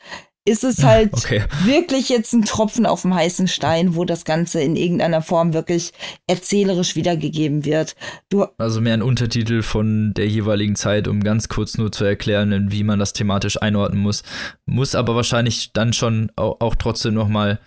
ist 0.44 0.64
es 0.64 0.82
halt 0.82 1.12
Okay. 1.14 1.44
wirklich 1.64 2.08
jetzt 2.08 2.32
ein 2.32 2.44
Tropfen 2.44 2.84
auf 2.84 3.02
dem 3.02 3.14
heißen 3.14 3.46
Stein, 3.46 3.94
wo 3.94 4.04
das 4.04 4.24
Ganze 4.24 4.60
in 4.60 4.74
irgendeiner 4.76 5.22
Form 5.22 5.52
wirklich 5.54 5.92
erzählerisch 6.26 6.96
wiedergegeben 6.96 7.64
wird. 7.64 7.94
Du, 8.28 8.46
Also 8.58 8.80
mehr 8.80 8.94
ein 8.94 9.02
Untertitel 9.02 9.62
von 9.62 10.14
der 10.14 10.26
jeweiligen 10.26 10.74
Zeit, 10.74 11.06
um 11.06 11.22
ganz 11.22 11.48
kurz 11.48 11.78
nur 11.78 11.92
zu 11.92 12.04
erklären, 12.04 12.72
wie 12.72 12.82
man 12.82 12.98
das 12.98 13.12
thematisch 13.12 13.60
einordnen 13.62 14.02
muss. 14.02 14.22
Muss 14.66 14.94
aber 14.96 15.14
wahrscheinlich 15.14 15.72
dann 15.72 15.92
schon 15.92 16.32
auch, 16.36 16.60
auch 16.60 16.74
trotzdem 16.74 17.14
nochmal 17.14 17.60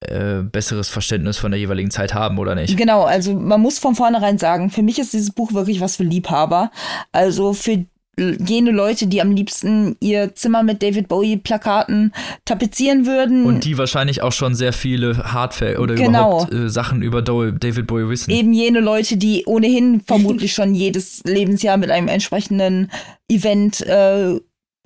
äh, 0.00 0.42
besseres 0.42 0.88
Verständnis 0.90 1.38
von 1.38 1.50
der 1.50 1.58
jeweiligen 1.58 1.90
Zeit 1.90 2.14
haben, 2.14 2.38
oder 2.38 2.54
nicht? 2.54 2.76
genau, 2.76 3.02
also 3.04 3.34
man 3.34 3.60
muss 3.60 3.78
von 3.80 3.94
vornherein 3.96 4.38
sagen, 4.38 4.70
für 4.70 4.82
mich 4.82 4.98
ist 4.98 5.12
dieses 5.12 5.32
Buch 5.32 5.54
wirklich 5.54 5.80
was 5.80 5.96
für 5.96 6.04
Liebhaber. 6.04 6.70
Also 7.10 7.52
für 7.52 7.84
jene 8.18 8.70
Leute, 8.70 9.06
die 9.06 9.20
am 9.22 9.30
liebsten 9.32 9.96
ihr 10.00 10.34
Zimmer 10.34 10.62
mit 10.62 10.82
David 10.82 11.08
Bowie 11.08 11.36
Plakaten 11.36 12.12
tapezieren 12.44 13.06
würden. 13.06 13.44
Und 13.44 13.64
die 13.64 13.78
wahrscheinlich 13.78 14.22
auch 14.22 14.32
schon 14.32 14.54
sehr 14.54 14.72
viele 14.72 15.32
Hardfare 15.32 15.78
oder 15.78 15.94
Genau. 15.94 16.42
überhaupt 16.42 16.52
äh, 16.52 16.68
Sachen 16.68 17.02
über 17.02 17.22
David 17.22 17.86
Bowie 17.86 18.08
wissen. 18.08 18.30
eben 18.30 18.52
jene 18.52 18.80
Leute, 18.80 19.16
die 19.16 19.44
ohnehin 19.46 20.00
vermutlich 20.06 20.52
schon 20.52 20.74
jedes 20.74 21.22
Lebensjahr 21.24 21.76
mit 21.76 21.90
einem 21.90 22.08
entsprechenden 22.08 22.90
Event 23.30 23.80
äh, 23.86 24.38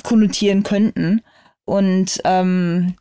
konnotieren 0.02 0.62
könnten. 0.62 1.22
Und 1.64 2.20
ähm, 2.24 2.94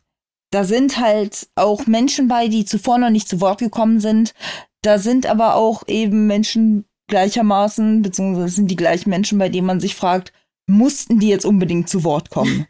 da 0.50 0.64
sind 0.64 0.98
halt 1.00 1.48
auch 1.56 1.86
Menschen 1.86 2.28
bei, 2.28 2.48
die 2.48 2.64
zuvor 2.64 2.98
noch 2.98 3.10
nicht 3.10 3.28
zu 3.28 3.40
Wort 3.40 3.58
gekommen 3.58 4.00
sind. 4.00 4.34
Da 4.82 4.98
sind 4.98 5.26
aber 5.26 5.54
auch 5.56 5.82
eben 5.88 6.26
Menschen 6.26 6.84
gleichermaßen, 7.12 8.00
beziehungsweise 8.00 8.56
sind 8.56 8.70
die 8.70 8.76
gleichen 8.76 9.10
Menschen, 9.10 9.38
bei 9.38 9.50
denen 9.50 9.66
man 9.66 9.80
sich 9.80 9.94
fragt, 9.94 10.32
mussten 10.66 11.20
die 11.20 11.28
jetzt 11.28 11.44
unbedingt 11.44 11.88
zu 11.90 12.04
Wort 12.04 12.30
kommen? 12.30 12.66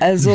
Also 0.00 0.34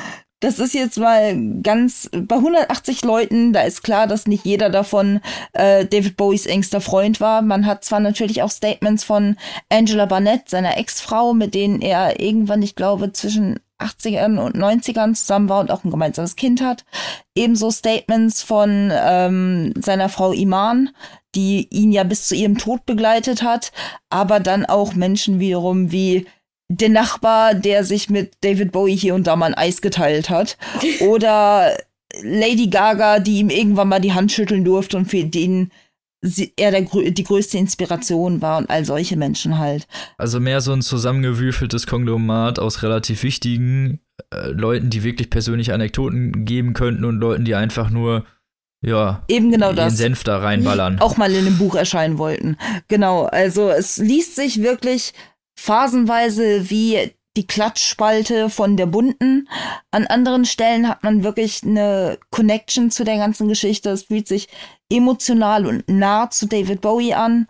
das 0.40 0.58
ist 0.58 0.74
jetzt 0.74 0.98
mal 0.98 1.34
ganz 1.62 2.10
bei 2.12 2.36
180 2.36 3.02
Leuten, 3.06 3.54
da 3.54 3.62
ist 3.62 3.82
klar, 3.82 4.06
dass 4.06 4.26
nicht 4.26 4.44
jeder 4.44 4.68
davon 4.68 5.20
äh, 5.54 5.86
David 5.86 6.18
Bowies 6.18 6.44
engster 6.44 6.82
Freund 6.82 7.18
war. 7.18 7.40
Man 7.40 7.64
hat 7.64 7.82
zwar 7.82 8.00
natürlich 8.00 8.42
auch 8.42 8.50
Statements 8.50 9.04
von 9.04 9.36
Angela 9.70 10.04
Barnett, 10.04 10.50
seiner 10.50 10.76
Ex-Frau, 10.76 11.32
mit 11.32 11.54
denen 11.54 11.80
er 11.80 12.20
irgendwann, 12.20 12.62
ich 12.62 12.76
glaube, 12.76 13.12
zwischen 13.14 13.58
80ern 13.78 14.38
und 14.38 14.56
90ern 14.56 15.14
zusammen 15.14 15.48
war 15.48 15.60
und 15.60 15.70
auch 15.70 15.84
ein 15.84 15.90
gemeinsames 15.90 16.36
Kind 16.36 16.60
hat. 16.60 16.84
Ebenso 17.34 17.70
Statements 17.70 18.42
von 18.42 18.92
ähm, 18.92 19.72
seiner 19.78 20.08
Frau 20.08 20.32
Iman, 20.32 20.90
die 21.34 21.68
ihn 21.70 21.92
ja 21.92 22.04
bis 22.04 22.26
zu 22.26 22.34
ihrem 22.34 22.58
Tod 22.58 22.86
begleitet 22.86 23.42
hat, 23.42 23.72
aber 24.10 24.40
dann 24.40 24.66
auch 24.66 24.94
Menschen 24.94 25.38
wiederum 25.38 25.92
wie 25.92 26.26
der 26.68 26.90
Nachbar, 26.90 27.54
der 27.54 27.84
sich 27.84 28.10
mit 28.10 28.32
David 28.42 28.72
Bowie 28.72 28.96
hier 28.96 29.14
und 29.14 29.26
da 29.26 29.36
mal 29.36 29.46
ein 29.46 29.54
Eis 29.54 29.80
geteilt 29.80 30.28
hat. 30.28 30.58
Oder 31.00 31.76
Lady 32.22 32.68
Gaga, 32.68 33.20
die 33.20 33.38
ihm 33.38 33.50
irgendwann 33.50 33.88
mal 33.88 34.00
die 34.00 34.12
Hand 34.12 34.32
schütteln 34.32 34.64
durfte 34.64 34.96
und 34.96 35.06
für 35.06 35.24
den 35.24 35.70
sie, 36.20 36.52
er 36.56 36.70
der, 36.70 36.82
die 36.82 37.24
größte 37.24 37.58
Inspiration 37.58 38.42
war 38.42 38.58
und 38.58 38.70
all 38.70 38.84
solche 38.84 39.16
Menschen 39.16 39.58
halt. 39.58 39.86
Also 40.16 40.40
mehr 40.40 40.60
so 40.60 40.72
ein 40.72 40.82
zusammengewürfeltes 40.82 41.86
Konglomerat 41.86 42.58
aus 42.58 42.82
relativ 42.82 43.22
wichtigen 43.22 44.00
äh, 44.32 44.48
Leuten, 44.48 44.90
die 44.90 45.04
wirklich 45.04 45.30
persönliche 45.30 45.74
Anekdoten 45.74 46.44
geben 46.44 46.72
könnten 46.74 47.04
und 47.04 47.18
Leuten, 47.18 47.44
die 47.44 47.54
einfach 47.54 47.90
nur 47.90 48.24
ja, 48.80 49.24
eben 49.26 49.50
genau 49.50 49.72
das. 49.72 49.96
Senf 49.96 50.22
da 50.22 50.38
reinballern. 50.38 51.00
Auch 51.00 51.16
mal 51.16 51.32
in 51.32 51.46
einem 51.46 51.58
Buch 51.58 51.74
erscheinen 51.74 52.18
wollten. 52.18 52.56
Genau, 52.86 53.24
also 53.24 53.70
es 53.70 53.96
liest 53.98 54.36
sich 54.36 54.62
wirklich 54.62 55.14
phasenweise 55.58 56.70
wie 56.70 57.12
die 57.36 57.46
Klatschspalte 57.46 58.50
von 58.50 58.76
der 58.76 58.86
bunten. 58.86 59.48
An 59.90 60.06
anderen 60.06 60.44
Stellen 60.44 60.88
hat 60.88 61.02
man 61.02 61.24
wirklich 61.24 61.62
eine 61.64 62.18
Connection 62.30 62.90
zu 62.90 63.04
der 63.04 63.16
ganzen 63.16 63.48
Geschichte. 63.48 63.90
Es 63.90 64.04
fühlt 64.04 64.28
sich 64.28 64.48
emotional 64.90 65.66
und 65.66 65.88
nah 65.88 66.30
zu 66.30 66.46
David 66.46 66.80
Bowie 66.80 67.14
an. 67.14 67.46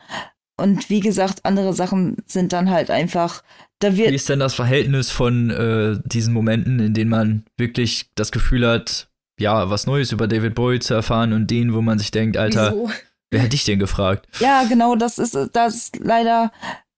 Und 0.57 0.91
wie 0.91 1.01
gesagt, 1.01 1.45
andere 1.45 1.73
Sachen 1.73 2.17
sind 2.27 2.53
dann 2.53 2.71
halt 2.71 2.91
einfach. 2.91 3.43
Da 3.79 3.97
wird 3.97 4.11
wie 4.11 4.15
ist 4.17 4.29
denn 4.29 4.41
das 4.41 4.55
Verhältnis 4.55 5.11
von 5.11 5.51
äh, 5.51 6.01
diesen 6.05 6.35
Momenten, 6.35 6.81
in 6.81 6.95
denen 6.95 7.11
man 7.11 7.45
wirklich 7.57 8.11
das 8.17 8.33
Gefühl 8.33 8.67
hat, 8.67 9.09
ja, 9.39 9.71
was 9.71 9.87
Neues 9.87 10.11
über 10.11 10.27
David 10.27 10.57
Bowie 10.57 10.81
zu 10.81 10.95
erfahren 10.95 11.33
und 11.33 11.49
denen, 11.49 11.73
wo 11.75 11.81
man 11.81 11.99
sich 11.99 12.11
denkt, 12.11 12.37
Alter, 12.37 12.73
Wieso? 12.73 12.91
wer 13.31 13.43
hat 13.43 13.53
dich 13.53 13.65
denn 13.65 13.79
gefragt? 13.79 14.27
Ja, 14.41 14.65
genau, 14.65 14.97
das 14.97 15.19
ist, 15.21 15.37
das 15.53 15.75
ist 15.77 16.01
leider 16.01 16.51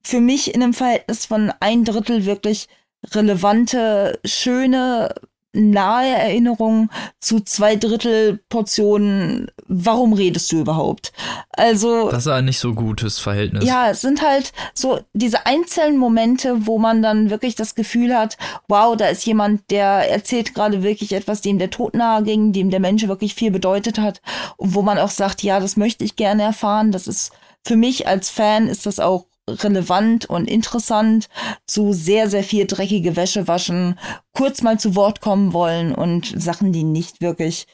für 0.03 0.21
mich 0.21 0.55
in 0.55 0.63
einem 0.63 0.73
Verhältnis 0.73 1.27
von 1.27 1.53
ein 1.61 1.85
Drittel 1.85 2.25
wirklich 2.25 2.67
relevante, 3.15 4.19
schöne, 4.25 5.15
nahe 5.53 6.17
Erinnerungen 6.17 6.91
zu 7.19 7.41
zwei 7.41 7.77
Drittel 7.77 8.41
Portionen, 8.49 9.51
warum 9.67 10.13
redest 10.13 10.53
du 10.53 10.61
überhaupt? 10.61 11.13
Also. 11.51 12.11
Das 12.11 12.27
ist 12.27 12.33
ein 12.33 12.45
nicht 12.45 12.61
so 12.61 12.75
gutes 12.75 13.19
Verhältnis. 13.19 13.65
Ja, 13.65 13.91
es 13.91 14.01
sind 14.01 14.23
halt 14.23 14.53
so 14.75 15.01
diese 15.13 15.47
einzelnen 15.47 15.99
Momente, 15.99 16.67
wo 16.67 16.79
man 16.79 17.03
dann 17.03 17.31
wirklich 17.31 17.57
das 17.57 17.75
Gefühl 17.75 18.17
hat, 18.17 18.37
wow, 18.69 18.97
da 18.97 19.07
ist 19.07 19.27
jemand, 19.27 19.71
der 19.71 20.11
erzählt 20.11 20.55
gerade 20.55 20.83
wirklich 20.83 21.13
etwas, 21.13 21.41
dem 21.41 21.59
der 21.59 21.71
Tod 21.71 21.95
nahe 21.95 22.23
ging, 22.23 22.53
dem 22.53 22.71
der 22.71 22.81
Mensch 22.81 23.07
wirklich 23.09 23.35
viel 23.35 23.51
bedeutet 23.51 23.99
hat 23.99 24.23
und 24.57 24.75
wo 24.75 24.83
man 24.83 24.99
auch 24.99 25.11
sagt, 25.11 25.43
ja, 25.43 25.59
das 25.59 25.77
möchte 25.77 26.05
ich 26.05 26.17
gerne 26.17 26.43
erfahren. 26.43 26.93
Das 26.93 27.07
ist 27.07 27.33
für 27.67 27.77
mich 27.77 28.07
als 28.07 28.31
Fan 28.31 28.69
ist 28.69 28.87
das 28.87 29.01
auch 29.01 29.27
relevant 29.51 30.27
und 30.27 30.49
interessant, 30.49 31.29
zu 31.67 31.93
sehr, 31.93 32.29
sehr 32.29 32.45
viel 32.45 32.67
dreckige 32.67 33.17
Wäsche 33.17 33.49
waschen, 33.49 33.99
kurz 34.33 34.63
mal 34.63 34.79
zu 34.79 34.95
Wort 34.95 35.21
kommen 35.21 35.53
wollen 35.53 35.95
und 35.95 36.33
Sachen, 36.37 36.73
die 36.73 36.85
nicht 36.85 37.21
wirklich 37.21 37.67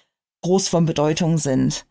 groß 0.42 0.68
von 0.68 0.86
Bedeutung 0.86 1.38
sind. 1.38 1.86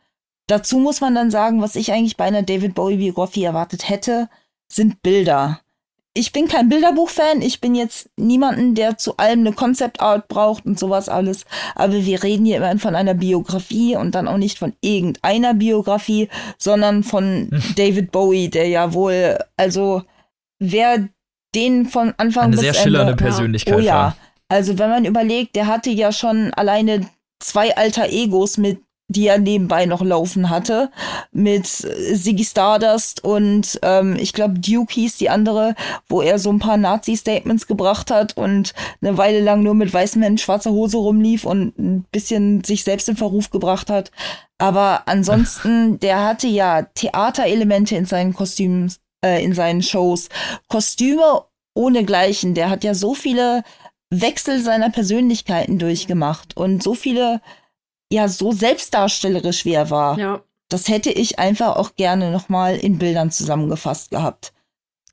Dazu 0.47 0.77
muss 0.77 1.01
man 1.01 1.15
dann 1.15 1.31
sagen, 1.31 1.61
was 1.61 1.75
ich 1.75 1.91
eigentlich 1.91 2.17
bei 2.17 2.25
einer 2.25 2.43
David 2.43 2.75
Bowie-Biografie 2.75 3.43
erwartet 3.43 3.89
hätte, 3.89 4.29
sind 4.67 5.01
Bilder 5.01 5.61
ich 6.17 6.31
bin 6.31 6.47
kein 6.47 6.69
Bilderbuch-Fan. 6.69 7.41
Ich 7.41 7.59
bin 7.59 7.75
jetzt 7.75 8.09
niemanden, 8.15 8.73
der 8.73 8.97
zu 8.97 9.17
allem 9.17 9.41
eine 9.41 9.51
Concept 9.53 9.99
Art 9.99 10.29
braucht 10.29 10.65
und 10.65 10.79
sowas 10.79 11.09
alles. 11.09 11.45
Aber 11.75 11.93
wir 11.93 12.23
reden 12.23 12.45
hier 12.45 12.57
immerhin 12.57 12.79
von 12.79 12.95
einer 12.95 13.13
Biografie 13.13 13.97
und 13.97 14.15
dann 14.15 14.29
auch 14.29 14.37
nicht 14.37 14.57
von 14.57 14.73
irgendeiner 14.79 15.53
Biografie, 15.53 16.29
sondern 16.57 17.03
von 17.03 17.49
David 17.75 18.13
Bowie, 18.13 18.49
der 18.49 18.69
ja 18.69 18.93
wohl, 18.93 19.37
also 19.57 20.03
wer 20.57 21.09
den 21.53 21.85
von 21.85 22.13
Anfang 22.17 22.45
Eine 22.45 22.51
bis 22.53 22.61
sehr 22.61 22.73
schillernde 22.73 23.11
Ende, 23.11 23.23
Persönlichkeit 23.23 23.75
Oh 23.75 23.79
ja. 23.79 23.93
war. 23.95 24.17
Also 24.47 24.77
wenn 24.79 24.89
man 24.89 25.05
überlegt, 25.05 25.55
der 25.57 25.67
hatte 25.67 25.89
ja 25.89 26.13
schon 26.13 26.53
alleine 26.53 27.09
zwei 27.39 27.75
alter 27.75 28.07
Egos 28.09 28.57
mit 28.57 28.79
die 29.07 29.27
er 29.27 29.37
nebenbei 29.37 29.85
noch 29.85 30.01
laufen 30.01 30.49
hatte, 30.49 30.89
mit 31.31 31.67
Ziggy 31.67 32.43
Stardust 32.43 33.23
und 33.23 33.79
ähm, 33.83 34.15
ich 34.19 34.33
glaube 34.33 34.59
Duke 34.59 34.93
hieß 34.93 35.17
die 35.17 35.29
andere, 35.29 35.75
wo 36.09 36.21
er 36.21 36.39
so 36.39 36.49
ein 36.49 36.59
paar 36.59 36.77
Nazi-Statements 36.77 37.67
gebracht 37.67 38.09
hat 38.09 38.35
und 38.35 38.73
eine 39.01 39.17
Weile 39.17 39.41
lang 39.41 39.61
nur 39.61 39.75
mit 39.75 39.93
weißen 39.93 40.19
Männern 40.19 40.39
schwarzer 40.39 40.71
Hose 40.71 40.97
rumlief 40.97 41.45
und 41.45 41.77
ein 41.77 42.05
bisschen 42.11 42.63
sich 42.63 42.83
selbst 42.83 43.07
in 43.07 43.15
Verruf 43.17 43.51
gebracht 43.51 43.89
hat. 43.89 44.11
Aber 44.57 45.07
ansonsten, 45.07 45.99
der 45.99 46.23
hatte 46.23 46.47
ja 46.47 46.83
Theaterelemente 46.83 47.95
in 47.95 48.05
seinen 48.05 48.33
Kostümen, 48.33 48.91
äh, 49.23 49.43
in 49.43 49.53
seinen 49.53 49.83
Shows, 49.83 50.29
Kostüme 50.67 51.43
ohne 51.75 52.05
Gleichen. 52.05 52.53
Der 52.53 52.69
hat 52.69 52.83
ja 52.83 52.93
so 52.93 53.13
viele 53.13 53.63
Wechsel 54.09 54.61
seiner 54.61 54.89
Persönlichkeiten 54.89 55.77
durchgemacht 55.77 56.55
und 56.55 56.81
so 56.81 56.93
viele 56.93 57.41
ja 58.15 58.27
so 58.27 58.51
selbstdarstellerisch 58.51 59.65
wie 59.65 59.73
er 59.73 59.89
war. 59.89 60.17
Ja. 60.17 60.41
Das 60.69 60.87
hätte 60.87 61.11
ich 61.11 61.37
einfach 61.37 61.75
auch 61.75 61.95
gerne 61.95 62.31
nochmal 62.31 62.75
in 62.75 62.97
Bildern 62.97 63.29
zusammengefasst 63.29 64.09
gehabt. 64.09 64.51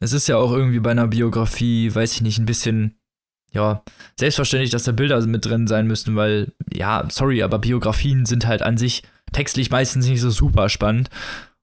Es 0.00 0.12
ist 0.12 0.26
ja 0.26 0.36
auch 0.36 0.50
irgendwie 0.50 0.80
bei 0.80 0.90
einer 0.90 1.06
Biografie, 1.06 1.94
weiß 1.94 2.14
ich 2.14 2.22
nicht, 2.22 2.38
ein 2.38 2.46
bisschen, 2.46 2.98
ja, 3.52 3.82
selbstverständlich, 4.18 4.70
dass 4.70 4.84
da 4.84 4.92
Bilder 4.92 5.20
mit 5.26 5.44
drin 5.44 5.68
sein 5.68 5.86
müssten, 5.86 6.16
weil, 6.16 6.52
ja, 6.72 7.06
sorry, 7.10 7.42
aber 7.42 7.58
Biografien 7.58 8.24
sind 8.24 8.46
halt 8.46 8.62
an 8.62 8.78
sich 8.78 9.02
textlich 9.32 9.70
meistens 9.70 10.06
nicht 10.08 10.20
so 10.20 10.30
super 10.30 10.68
spannend. 10.68 11.10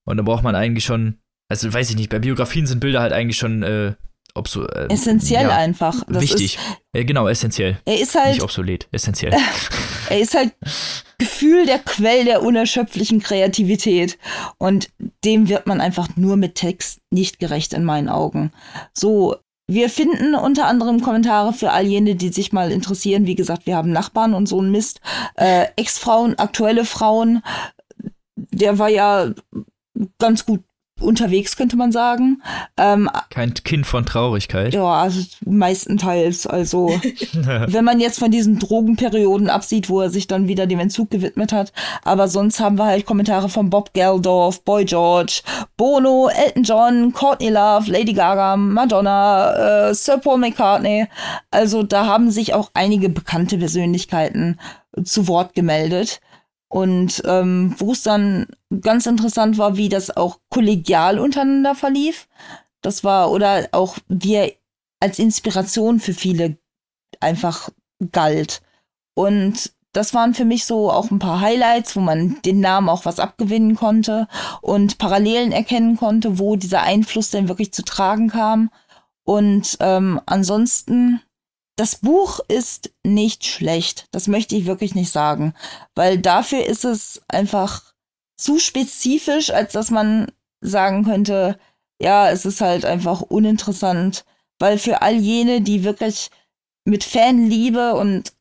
Und 0.06 0.18
da 0.18 0.24
braucht 0.24 0.44
man 0.44 0.56
eigentlich 0.56 0.86
schon, 0.86 1.18
also 1.50 1.74
weiß 1.74 1.90
ich 1.90 1.96
nicht, 1.96 2.10
bei 2.10 2.20
Biografien 2.20 2.68
sind 2.68 2.80
Bilder 2.80 3.02
halt 3.02 3.12
eigentlich 3.12 3.38
schon, 3.38 3.64
äh, 3.64 3.96
obso 4.36 4.66
äh, 4.66 4.88
Essentiell 4.90 5.48
ja, 5.48 5.56
einfach. 5.56 5.96
Das 6.08 6.22
wichtig. 6.22 6.56
Ist, 6.56 6.60
äh, 6.94 7.04
genau, 7.04 7.28
essentiell. 7.28 7.80
er 7.86 8.00
ist 8.00 8.16
halt, 8.16 8.34
Nicht 8.34 8.44
obsolet, 8.44 8.88
essentiell. 8.92 9.34
er 10.10 10.20
ist 10.20 10.36
halt 10.36 10.54
Gefühl 11.20 11.68
der 11.68 11.78
Quell 11.78 12.26
der 12.26 12.42
unerschöpflichen 12.42 13.20
Kreativität. 13.20 14.18
Und 14.58 14.90
dem 15.24 15.50
wird 15.50 15.68
man 15.68 15.82
einfach 15.82 16.10
nur 16.16 16.36
mit 16.38 16.56
Text 16.56 17.00
nicht 17.12 17.40
gerecht 17.40 17.74
in 17.74 17.84
meinen 17.84 18.10
Augen. 18.10 18.52
So, 18.94 19.36
wir 19.68 19.90
finden 19.90 20.34
unter 20.34 20.66
anderem 20.66 21.02
Kommentare 21.02 21.54
für 21.54 21.72
all 21.72 21.86
jene, 21.86 22.16
die 22.16 22.30
sich 22.30 22.52
mal 22.52 22.72
interessieren. 22.72 23.28
Wie 23.28 23.36
gesagt, 23.36 23.68
wir 23.68 23.76
haben 23.76 23.92
Nachbarn 23.92 24.34
und 24.34 24.48
so 24.48 24.60
ein 24.60 24.72
Mist. 24.72 25.00
Äh, 25.36 25.68
Ex-Frauen, 25.76 26.40
aktuelle 26.40 26.86
Frauen. 26.86 27.44
Der 28.36 28.80
war 28.80 28.90
ja 28.90 29.32
ganz 30.18 30.46
gut 30.46 30.64
unterwegs, 31.02 31.56
könnte 31.56 31.76
man 31.76 31.92
sagen. 31.92 32.42
Ähm, 32.78 33.10
Kein 33.30 33.54
Kind 33.54 33.86
von 33.86 34.06
Traurigkeit. 34.06 34.74
ja, 34.74 34.84
also 34.86 35.22
meistenteils. 35.46 36.48
Also, 36.48 36.88
wenn 37.34 37.86
man 37.86 38.00
jetzt 38.00 38.20
von 38.20 38.32
diesen 38.32 38.60
Drogenperioden 38.60 39.50
absieht, 39.50 39.90
wo 39.90 40.02
er 40.02 40.10
sich 40.10 40.28
dann 40.28 40.48
wieder 40.48 40.68
dem 40.68 40.80
Entzug 40.80 41.10
gewidmet 41.12 41.52
hat. 41.54 41.74
Aber 42.04 42.28
sonst 42.28 42.60
haben 42.60 42.78
wir 42.78 42.86
halt 42.86 43.06
Kommentare 43.06 43.50
von 43.50 43.70
Bob 43.70 43.94
Geldorf, 43.94 44.64
Boy 44.64 44.86
George, 44.86 45.42
Bono, 45.78 46.30
Elton 46.30 46.64
John, 46.64 47.14
Courtney 47.14 47.50
Love, 47.50 47.90
Lady 47.92 48.14
Gaga, 48.14 48.58
Madonna, 48.58 49.90
äh, 49.90 49.94
Sir 49.94 50.18
Paul 50.18 50.40
McCartney. 50.40 51.08
Also 51.52 51.84
da 51.84 52.06
haben 52.06 52.32
sich 52.32 52.54
auch 52.54 52.72
einige 52.74 53.10
bekannte 53.10 53.58
Persönlichkeiten 53.58 54.60
zu 55.04 55.28
Wort 55.28 55.54
gemeldet. 55.54 56.22
Und 56.70 57.24
ähm, 57.26 57.76
wo 57.78 57.92
es 57.92 58.04
dann 58.04 58.46
ganz 58.82 59.08
interessant 59.08 59.58
war, 59.58 59.76
wie 59.76 59.90
das 59.90 60.16
auch 60.16 60.40
kollegial 60.50 61.20
untereinander 61.20 61.76
verlief. 61.76 62.28
Das 62.82 63.04
war, 63.04 63.32
oder 63.32 63.70
auch 63.72 63.98
wie 64.08 64.36
er 64.36 64.52
als 65.00 65.20
Inspiration 65.20 66.00
für 66.00 66.14
viele 66.14 66.58
einfach 67.20 67.70
galt. 68.12 68.62
Und 69.16 69.74
das 69.92 70.14
waren 70.14 70.34
für 70.36 70.46
mich 70.46 70.66
so 70.66 70.92
auch 70.92 71.10
ein 71.10 71.20
paar 71.20 71.42
Highlights, 71.42 71.96
wo 71.96 72.00
man 72.00 72.40
den 72.46 72.60
Namen 72.60 72.90
auch 72.90 73.06
was 73.06 73.20
abgewinnen 73.20 73.76
konnte 73.76 74.28
und 74.62 75.00
Parallelen 75.00 75.52
erkennen 75.52 75.98
konnte, 75.98 76.38
wo 76.38 76.56
dieser 76.56 76.84
Einfluss 76.84 77.32
denn 77.32 77.48
wirklich 77.48 77.74
zu 77.74 77.84
tragen 77.84 78.30
kam. 78.30 78.70
Und 79.24 79.78
ähm, 79.80 80.22
ansonsten 80.26 81.22
das 81.80 81.96
Buch 81.96 82.42
ist 82.50 82.92
nicht 83.04 83.46
schlecht. 83.46 84.08
Das 84.12 84.28
möchte 84.28 84.54
ich 84.54 84.66
wirklich 84.66 84.96
nicht 84.96 85.12
sagen. 85.12 85.54
Weil 85.96 86.18
dafür 86.18 86.66
ist 86.66 86.84
es 86.84 87.22
einfach 87.30 87.94
zu 88.36 88.60
spezifisch, 88.60 89.50
als 89.52 89.72
dass 89.72 89.90
man 89.90 90.30
sagen 90.60 91.06
könnte, 91.06 91.58
ja, 92.02 92.30
es 92.32 92.46
ist 92.46 92.60
halt 92.60 92.84
einfach 92.84 93.22
uninteressant. 93.22 94.26
Weil 94.60 94.78
für 94.78 95.02
all 95.02 95.16
jene, 95.16 95.62
die 95.62 95.86
wirklich 95.86 96.32
mit 96.84 97.06
Fanliebe 97.06 97.96
und 97.96 98.34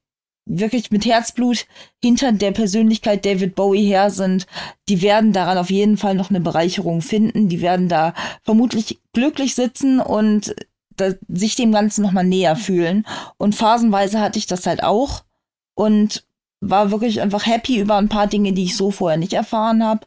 wirklich 0.45 0.91
mit 0.91 1.05
Herzblut 1.05 1.67
hinter 2.03 2.33
der 2.33 2.51
Persönlichkeit 2.51 3.25
David 3.25 3.55
Bowie 3.55 3.87
her 3.87 4.11
sind, 4.11 4.49
die 4.89 5.01
werden 5.01 5.33
daran 5.33 5.59
auf 5.59 5.71
jeden 5.71 5.97
Fall 5.97 6.17
noch 6.17 6.31
eine 6.31 6.41
Bereicherung 6.41 7.03
finden. 7.03 7.49
Die 7.49 7.61
werden 7.61 7.89
da 7.89 8.15
vermutlich 8.43 8.99
glücklich 9.13 9.55
sitzen 9.55 10.01
und 10.01 10.57
da, 11.01 11.13
sich 11.29 11.55
dem 11.55 11.73
Ganzen 11.73 12.03
nochmal 12.03 12.25
näher 12.25 12.57
fühlen. 12.57 13.07
Und 13.37 13.55
phasenweise 13.55 14.21
hatte 14.21 14.39
ich 14.39 14.47
das 14.47 14.67
halt 14.67 14.83
auch 14.83 15.25
und 15.75 16.25
war 16.61 16.91
wirklich 16.91 17.21
einfach 17.21 17.47
happy 17.47 17.79
über 17.79 17.97
ein 17.97 18.09
paar 18.09 18.27
Dinge, 18.27 18.53
die 18.53 18.65
ich 18.65 18.77
so 18.77 18.91
vorher 18.91 19.19
nicht 19.19 19.33
erfahren 19.33 19.85
habe. 19.85 20.07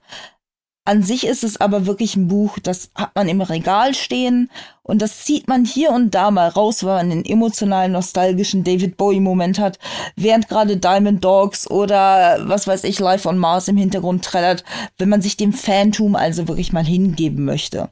An 0.83 1.03
sich 1.03 1.27
ist 1.27 1.43
es 1.43 1.61
aber 1.61 1.85
wirklich 1.85 2.15
ein 2.15 2.27
Buch, 2.27 2.57
das 2.57 2.89
hat 2.95 3.13
man 3.13 3.29
im 3.29 3.41
Regal 3.41 3.93
stehen 3.93 4.49
und 4.81 4.99
das 4.99 5.23
zieht 5.23 5.47
man 5.47 5.63
hier 5.63 5.91
und 5.91 6.15
da 6.15 6.31
mal 6.31 6.47
raus, 6.47 6.83
weil 6.83 6.95
man 6.97 7.11
einen 7.11 7.25
emotionalen, 7.25 7.91
nostalgischen 7.91 8.63
David 8.63 8.97
Bowie-Moment 8.97 9.59
hat, 9.59 9.77
während 10.15 10.49
gerade 10.49 10.77
Diamond 10.77 11.23
Dogs 11.23 11.69
oder 11.69 12.39
was 12.47 12.65
weiß 12.65 12.83
ich, 12.85 12.99
Life 12.99 13.29
on 13.29 13.37
Mars 13.37 13.67
im 13.67 13.77
Hintergrund 13.77 14.25
trällert, 14.25 14.63
wenn 14.97 15.09
man 15.09 15.21
sich 15.21 15.37
dem 15.37 15.53
Phantom 15.53 16.15
also 16.15 16.47
wirklich 16.47 16.73
mal 16.73 16.83
hingeben 16.83 17.45
möchte. 17.45 17.89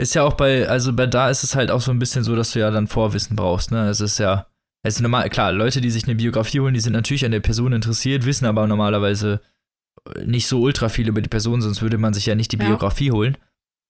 Ist 0.00 0.14
ja 0.14 0.22
auch 0.22 0.32
bei, 0.32 0.66
also 0.66 0.94
bei 0.94 1.06
da 1.06 1.28
ist 1.28 1.44
es 1.44 1.54
halt 1.54 1.70
auch 1.70 1.82
so 1.82 1.90
ein 1.90 1.98
bisschen 1.98 2.24
so, 2.24 2.34
dass 2.34 2.52
du 2.52 2.58
ja 2.58 2.70
dann 2.70 2.86
Vorwissen 2.86 3.36
brauchst, 3.36 3.70
ne? 3.70 3.86
Es 3.90 4.00
ist 4.00 4.18
ja, 4.18 4.46
es 4.82 4.94
ist 4.94 5.02
normal, 5.02 5.28
klar, 5.28 5.52
Leute, 5.52 5.82
die 5.82 5.90
sich 5.90 6.04
eine 6.04 6.14
Biografie 6.14 6.60
holen, 6.60 6.72
die 6.72 6.80
sind 6.80 6.94
natürlich 6.94 7.26
an 7.26 7.32
der 7.32 7.40
Person 7.40 7.74
interessiert, 7.74 8.24
wissen 8.24 8.46
aber 8.46 8.66
normalerweise 8.66 9.42
nicht 10.24 10.46
so 10.46 10.62
ultra 10.62 10.88
viel 10.88 11.06
über 11.06 11.20
die 11.20 11.28
Person, 11.28 11.60
sonst 11.60 11.82
würde 11.82 11.98
man 11.98 12.14
sich 12.14 12.24
ja 12.24 12.34
nicht 12.34 12.50
die 12.50 12.56
Biografie 12.56 13.08
ja. 13.08 13.12
holen. 13.12 13.36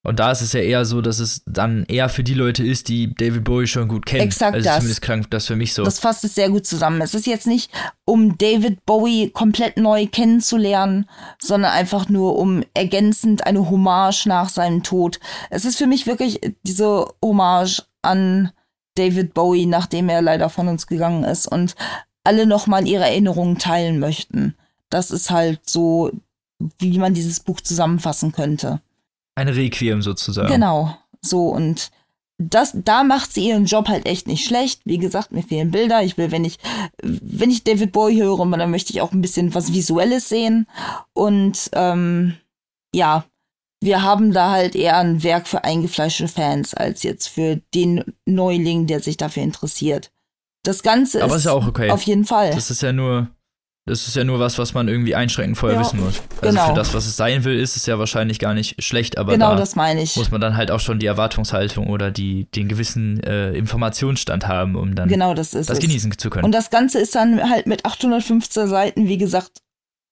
Und 0.03 0.19
da 0.19 0.31
ist 0.31 0.41
es 0.41 0.55
ja 0.55 0.61
eher 0.61 0.87
so, 0.87 1.03
dass 1.03 1.19
es 1.19 1.43
dann 1.47 1.85
eher 1.85 2.09
für 2.09 2.25
die 2.25 2.33
Leute 2.33 2.65
ist, 2.65 2.89
die 2.89 3.15
David 3.15 3.45
Bowie 3.45 3.67
schon 3.67 3.87
gut 3.87 4.07
kennen. 4.07 4.23
Exakt 4.23 4.55
also 4.55 4.65
das. 4.65 4.77
Zumindest 4.77 5.03
klang 5.03 5.27
das 5.29 5.47
für 5.47 5.57
mich 5.57 5.75
so. 5.75 5.85
Das 5.85 5.99
fasst 5.99 6.25
es 6.25 6.35
sehr 6.35 6.49
gut 6.49 6.67
zusammen. 6.67 7.03
Es 7.03 7.13
ist 7.13 7.27
jetzt 7.27 7.47
nicht, 7.47 7.71
um 8.07 8.39
David 8.39 8.87
Bowie 8.87 9.29
komplett 9.29 9.77
neu 9.77 10.07
kennenzulernen, 10.07 11.07
sondern 11.39 11.73
einfach 11.73 12.09
nur 12.09 12.39
um 12.39 12.65
ergänzend 12.73 13.47
eine 13.47 13.69
Hommage 13.69 14.27
nach 14.27 14.49
seinem 14.49 14.83
Tod. 14.83 15.21
Es 15.51 15.67
ist 15.67 15.77
für 15.77 15.87
mich 15.87 16.07
wirklich 16.07 16.41
diese 16.63 17.07
Hommage 17.23 17.83
an 18.01 18.53
David 18.95 19.35
Bowie, 19.35 19.67
nachdem 19.67 20.09
er 20.09 20.23
leider 20.23 20.49
von 20.49 20.69
uns 20.69 20.87
gegangen 20.87 21.25
ist 21.25 21.47
und 21.47 21.75
alle 22.25 22.47
nochmal 22.47 22.89
ihre 22.89 23.05
Erinnerungen 23.05 23.59
teilen 23.59 23.99
möchten. 23.99 24.55
Das 24.89 25.11
ist 25.11 25.31
halt 25.31 25.61
so, 25.69 26.11
wie 26.79 26.99
man 26.99 27.13
dieses 27.13 27.41
Buch 27.41 27.61
zusammenfassen 27.61 28.33
könnte. 28.33 28.81
Ein 29.35 29.49
Requiem 29.49 30.03
sozusagen. 30.03 30.53
Genau, 30.53 30.97
so 31.21 31.49
und 31.49 31.91
das, 32.41 32.73
da 32.75 33.05
macht 33.05 33.33
sie 33.33 33.49
ihren 33.49 33.67
Job 33.67 33.89
halt 33.89 34.07
echt 34.07 34.27
nicht 34.27 34.47
schlecht. 34.47 34.81
Wie 34.85 34.99
gesagt, 34.99 35.31
mir 35.31 35.43
fehlen 35.43 35.71
Bilder. 35.71 36.03
Ich 36.03 36.17
will, 36.17 36.31
wenn 36.31 36.45
ich, 36.45 36.59
wenn 37.03 37.51
ich 37.51 37.65
David 37.65 37.93
Bowie 37.93 38.23
höre, 38.23 38.47
dann 38.57 38.71
möchte 38.71 38.93
ich 38.93 39.03
auch 39.03 39.13
ein 39.13 39.21
bisschen 39.21 39.55
was 39.55 39.75
Visuelles 39.75 40.31
sehen. 40.31 40.67
Und 41.13 41.69
ähm, 41.75 42.37
ja, 42.95 43.25
wir 43.83 44.03
haben 44.03 44.33
da 44.33 44.51
halt 44.51 44.75
eher 44.75 44.97
ein 44.97 45.23
Werk 45.23 45.49
für 45.49 45.65
eingefleischte 45.65 46.29
Fans 46.29 46.73
als 46.73 47.03
jetzt 47.03 47.29
für 47.29 47.61
den 47.75 48.05
Neuling, 48.25 48.87
der 48.87 49.01
sich 49.01 49.19
dafür 49.19 49.43
interessiert. 49.43 50.11
Das 50.63 50.83
Ganze 50.83 51.23
Aber 51.23 51.35
ist, 51.35 51.41
ist 51.41 51.45
ja 51.47 51.53
auch 51.53 51.67
okay. 51.67 51.91
auf 51.91 52.03
jeden 52.03 52.25
Fall. 52.25 52.53
Das 52.53 52.71
ist 52.71 52.83
ja 52.83 52.93
nur 52.93 53.29
das 53.91 54.07
ist 54.07 54.15
ja 54.15 54.25
nur 54.25 54.39
was, 54.39 54.57
was 54.59 54.73
man 54.73 54.89
irgendwie 54.89 55.15
einschränkend 55.15 55.59
vorher 55.59 55.79
ja, 55.79 55.85
wissen 55.85 56.01
muss. 56.01 56.23
Also 56.41 56.57
genau. 56.57 56.69
für 56.69 56.75
das, 56.75 56.95
was 56.95 57.07
es 57.07 57.17
sein 57.17 57.45
will, 57.45 57.59
ist 57.59 57.77
es 57.77 57.87
ja 57.87 57.99
wahrscheinlich 57.99 58.39
gar 58.39 58.55
nicht 58.55 58.83
schlecht, 58.83 59.19
aber 59.19 59.33
genau 59.33 59.51
da 59.51 59.57
das 59.57 59.75
meine 59.75 60.01
ich. 60.01 60.17
muss 60.17 60.31
man 60.31 60.41
dann 60.41 60.57
halt 60.57 60.71
auch 60.71 60.81
schon 60.81 61.01
die 61.01 61.07
Erwartungshaltung 61.07 61.89
oder 61.89 62.11
die, 62.11 62.45
den 62.53 62.69
gewissen 62.69 63.21
äh, 63.23 63.53
Informationsstand 63.53 64.47
haben, 64.47 64.77
um 64.77 64.95
dann 64.95 65.09
genau 65.09 65.35
das, 65.35 65.51
das 65.51 65.79
genießen 65.79 66.17
zu 66.17 66.31
können. 66.31 66.45
Und 66.45 66.53
das 66.53 66.71
Ganze 66.71 67.01
ist 67.01 67.15
dann 67.15 67.51
halt 67.51 67.67
mit 67.67 67.85
815 67.85 68.69
Seiten, 68.69 69.09
wie 69.09 69.19
gesagt, 69.19 69.63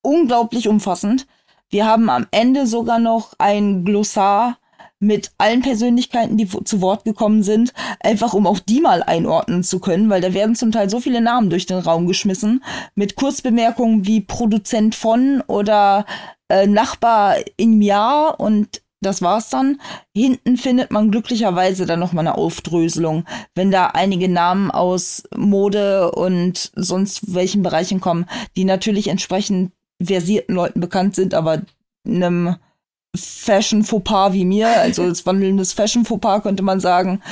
unglaublich 0.02 0.68
umfassend. 0.68 1.26
Wir 1.70 1.86
haben 1.86 2.10
am 2.10 2.26
Ende 2.32 2.66
sogar 2.66 2.98
noch 2.98 3.34
ein 3.38 3.84
Glossar 3.84 4.58
mit 5.00 5.30
allen 5.38 5.62
Persönlichkeiten, 5.62 6.36
die 6.36 6.48
zu 6.48 6.80
Wort 6.80 7.04
gekommen 7.04 7.42
sind, 7.42 7.72
einfach 8.00 8.34
um 8.34 8.46
auch 8.46 8.58
die 8.58 8.80
mal 8.80 9.02
einordnen 9.02 9.62
zu 9.62 9.78
können, 9.78 10.10
weil 10.10 10.20
da 10.20 10.34
werden 10.34 10.56
zum 10.56 10.72
Teil 10.72 10.90
so 10.90 11.00
viele 11.00 11.20
Namen 11.20 11.50
durch 11.50 11.66
den 11.66 11.78
Raum 11.78 12.06
geschmissen, 12.06 12.64
mit 12.94 13.14
Kurzbemerkungen 13.14 14.06
wie 14.06 14.20
Produzent 14.20 14.94
von 14.94 15.42
oder 15.46 16.04
äh, 16.48 16.66
Nachbar 16.66 17.36
im 17.56 17.80
Jahr 17.80 18.40
und 18.40 18.82
das 19.00 19.22
war's 19.22 19.48
dann. 19.48 19.80
Hinten 20.14 20.56
findet 20.56 20.90
man 20.90 21.10
glücklicherweise 21.10 21.86
dann 21.86 22.00
noch 22.00 22.12
mal 22.12 22.22
eine 22.22 22.36
Aufdröselung, 22.36 23.24
wenn 23.54 23.70
da 23.70 23.86
einige 23.88 24.28
Namen 24.28 24.72
aus 24.72 25.22
Mode 25.36 26.10
und 26.12 26.72
sonst 26.74 27.34
welchen 27.34 27.62
Bereichen 27.62 28.00
kommen, 28.00 28.26
die 28.56 28.64
natürlich 28.64 29.08
entsprechend 29.08 29.72
versierten 30.02 30.54
Leuten 30.54 30.80
bekannt 30.80 31.14
sind, 31.14 31.34
aber 31.34 31.62
einem 32.06 32.56
Fashion-Fauxpas 33.18 34.32
wie 34.32 34.44
mir, 34.44 34.68
also 34.68 35.02
als 35.02 35.26
wandelndes 35.26 35.72
Fashion-Fauxpas 35.72 36.42
könnte 36.42 36.62
man 36.62 36.80
sagen, 36.80 37.22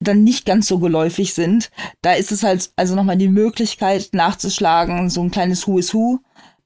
dann 0.00 0.24
nicht 0.24 0.44
ganz 0.44 0.66
so 0.68 0.78
geläufig 0.78 1.34
sind. 1.34 1.70
Da 2.02 2.12
ist 2.12 2.32
es 2.32 2.42
halt 2.42 2.70
also 2.76 2.94
nochmal 2.94 3.16
die 3.16 3.28
Möglichkeit 3.28 4.10
nachzuschlagen, 4.12 5.10
so 5.10 5.22
ein 5.22 5.30
kleines 5.30 5.66
Who 5.66 5.78
is 5.78 5.94
Who. 5.94 6.18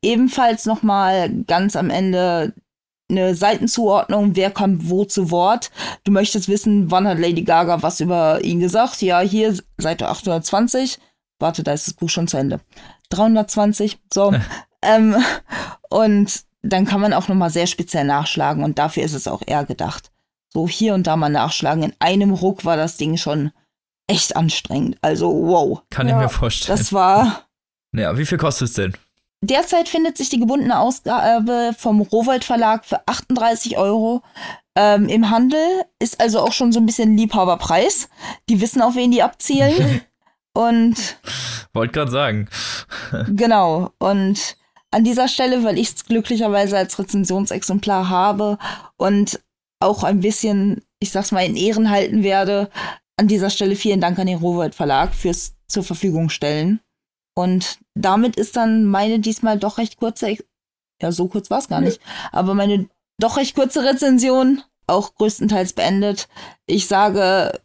Ebenfalls 0.02 0.66
nochmal 0.66 1.30
ganz 1.46 1.76
am 1.76 1.90
Ende 1.90 2.54
eine 3.08 3.34
Seitenzuordnung, 3.34 4.34
wer 4.34 4.50
kommt 4.50 4.90
wo 4.90 5.04
zu 5.04 5.30
Wort. 5.30 5.70
Du 6.04 6.12
möchtest 6.12 6.48
wissen, 6.48 6.90
wann 6.90 7.06
hat 7.06 7.18
Lady 7.18 7.42
Gaga 7.42 7.82
was 7.82 8.00
über 8.00 8.42
ihn 8.42 8.60
gesagt? 8.60 9.00
Ja, 9.02 9.20
hier 9.20 9.56
Seite 9.78 10.08
820. 10.08 10.98
Warte, 11.38 11.62
da 11.62 11.72
ist 11.72 11.86
das 11.86 11.94
Buch 11.94 12.08
schon 12.08 12.28
zu 12.28 12.36
Ende. 12.36 12.60
320, 13.10 13.98
so. 14.12 14.34
ähm, 14.82 15.16
und 15.88 16.44
dann 16.66 16.84
kann 16.84 17.00
man 17.00 17.12
auch 17.12 17.28
nochmal 17.28 17.50
sehr 17.50 17.66
speziell 17.66 18.04
nachschlagen 18.04 18.64
und 18.64 18.78
dafür 18.78 19.02
ist 19.02 19.14
es 19.14 19.28
auch 19.28 19.42
eher 19.46 19.64
gedacht. 19.64 20.10
So 20.52 20.68
hier 20.68 20.94
und 20.94 21.06
da 21.06 21.16
mal 21.16 21.28
nachschlagen. 21.28 21.82
In 21.82 21.94
einem 21.98 22.32
Ruck 22.32 22.64
war 22.64 22.76
das 22.76 22.96
Ding 22.96 23.16
schon 23.16 23.52
echt 24.06 24.36
anstrengend. 24.36 24.96
Also 25.02 25.30
wow. 25.30 25.82
Kann 25.90 26.08
ja, 26.08 26.16
ich 26.16 26.22
mir 26.22 26.28
vorstellen. 26.28 26.78
Das 26.78 26.92
war. 26.92 27.46
Ja, 27.94 28.16
wie 28.16 28.26
viel 28.26 28.38
kostet 28.38 28.68
es 28.68 28.74
denn? 28.74 28.96
Derzeit 29.42 29.88
findet 29.88 30.16
sich 30.16 30.28
die 30.28 30.40
gebundene 30.40 30.78
Ausgabe 30.78 31.74
vom 31.78 32.00
Rowold 32.00 32.44
Verlag 32.44 32.84
für 32.84 33.06
38 33.06 33.76
Euro 33.76 34.22
ähm, 34.76 35.08
im 35.08 35.30
Handel. 35.30 35.84
Ist 35.98 36.20
also 36.20 36.40
auch 36.40 36.52
schon 36.52 36.72
so 36.72 36.80
ein 36.80 36.86
bisschen 36.86 37.16
Liebhaberpreis. 37.16 38.08
Die 38.48 38.60
wissen, 38.60 38.82
auf 38.82 38.94
wen 38.94 39.10
die 39.10 39.22
abzielen. 39.22 40.00
und. 40.54 41.18
Wollte 41.74 41.92
gerade 41.92 42.10
sagen. 42.10 42.48
genau. 43.28 43.90
Und 43.98 44.56
an 44.90 45.04
dieser 45.04 45.28
Stelle, 45.28 45.64
weil 45.64 45.78
ich 45.78 45.88
es 45.88 46.04
glücklicherweise 46.04 46.76
als 46.76 46.98
Rezensionsexemplar 46.98 48.08
habe 48.08 48.58
und 48.96 49.40
auch 49.80 50.04
ein 50.04 50.20
bisschen, 50.20 50.82
ich 51.00 51.10
sag's 51.10 51.32
mal, 51.32 51.44
in 51.44 51.56
Ehren 51.56 51.90
halten 51.90 52.22
werde. 52.22 52.70
An 53.16 53.28
dieser 53.28 53.50
Stelle 53.50 53.76
vielen 53.76 54.00
Dank 54.00 54.18
an 54.18 54.26
den 54.26 54.38
Rowold 54.38 54.74
Verlag 54.74 55.14
fürs 55.14 55.54
zur 55.66 55.82
Verfügung 55.82 56.28
stellen. 56.28 56.80
Und 57.34 57.78
damit 57.94 58.36
ist 58.36 58.56
dann 58.56 58.84
meine 58.84 59.18
diesmal 59.18 59.58
doch 59.58 59.78
recht 59.78 59.98
kurze, 59.98 60.36
ja, 61.02 61.12
so 61.12 61.28
kurz 61.28 61.50
war 61.50 61.58
es 61.58 61.68
gar 61.68 61.80
nicht, 61.80 62.00
aber 62.32 62.54
meine 62.54 62.88
doch 63.18 63.36
recht 63.36 63.54
kurze 63.54 63.84
Rezension 63.84 64.62
auch 64.86 65.14
größtenteils 65.14 65.72
beendet. 65.74 66.28
Ich 66.66 66.86
sage 66.86 67.60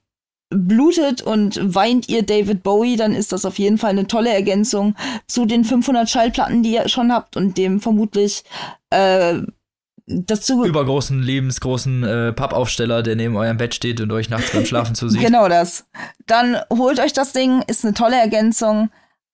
blutet 0.52 1.22
und 1.22 1.60
weint 1.74 2.10
ihr 2.10 2.24
David 2.24 2.62
Bowie, 2.62 2.98
dann 2.98 3.14
ist 3.14 3.32
das 3.32 3.46
auf 3.46 3.58
jeden 3.58 3.78
Fall 3.78 3.92
eine 3.92 4.08
tolle 4.08 4.32
Ergänzung 4.32 4.96
zu 5.26 5.46
den 5.46 5.64
500 5.64 6.10
Schallplatten, 6.10 6.62
die 6.62 6.74
ihr 6.74 6.90
schon 6.90 7.12
habt 7.12 7.38
und 7.38 7.58
dem 7.58 7.80
vermutlich 7.80 8.44
äh, 8.90 9.40
dazu 10.06 10.66
übergroßen, 10.66 11.22
lebensgroßen 11.22 12.04
äh, 12.04 12.34
Pappaufsteller, 12.34 13.02
der 13.02 13.16
neben 13.16 13.36
eurem 13.38 13.58
Bett 13.58 13.74
steht 13.74 14.02
und 14.02 14.12
euch 14.12 14.30
nachts 14.30 14.52
beim 14.52 14.66
Schlafen 14.66 14.94
zusieht. 14.96 15.22
Genau 15.22 15.48
das. 15.48 15.86
Dann 16.28 16.58
holt 16.72 17.00
euch 17.00 17.14
das 17.14 17.32
Ding, 17.32 17.64
ist 17.68 17.86
eine 17.86 17.94
tolle 17.94 18.20
Ergänzung. 18.20 18.90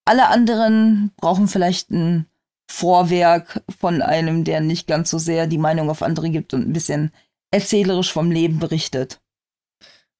Alle 0.05 0.29
anderen 0.29 1.11
brauchen 1.17 1.47
vielleicht 1.47 1.89
ein 1.91 2.27
Vorwerk 2.69 3.63
von 3.79 4.01
einem, 4.01 4.43
der 4.43 4.61
nicht 4.61 4.87
ganz 4.87 5.09
so 5.09 5.17
sehr 5.17 5.47
die 5.47 5.57
Meinung 5.57 5.89
auf 5.89 6.03
andere 6.03 6.29
gibt 6.29 6.53
und 6.53 6.67
ein 6.67 6.73
bisschen 6.73 7.11
erzählerisch 7.49 8.11
vom 8.11 8.29
Leben 8.29 8.59
berichtet 8.59 9.19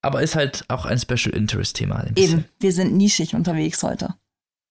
aber 0.02 0.22
ist 0.22 0.36
halt 0.36 0.64
auch 0.68 0.84
ein 0.84 0.98
Special 0.98 1.34
Interest 1.34 1.76
Thema. 1.76 2.04
Eben, 2.14 2.44
wir 2.60 2.72
sind 2.72 2.94
nischig 2.94 3.34
unterwegs 3.34 3.82
heute. 3.82 4.14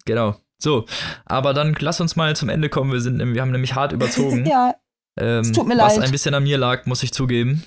Genau. 0.05 0.37
So, 0.59 0.85
aber 1.25 1.53
dann 1.53 1.75
lass 1.79 2.01
uns 2.01 2.15
mal 2.15 2.35
zum 2.35 2.49
Ende 2.49 2.69
kommen. 2.69 2.91
Wir, 2.91 3.01
sind, 3.01 3.19
wir 3.19 3.41
haben 3.41 3.51
nämlich 3.51 3.75
hart 3.75 3.91
überzogen. 3.91 4.45
ja. 4.47 4.75
Ähm, 5.19 5.41
es 5.41 5.51
tut 5.51 5.67
mir 5.67 5.77
was 5.77 5.97
leid. 5.97 6.05
ein 6.05 6.11
bisschen 6.11 6.33
an 6.33 6.43
mir 6.43 6.57
lag, 6.57 6.85
muss 6.85 7.03
ich 7.03 7.13
zugeben. 7.13 7.63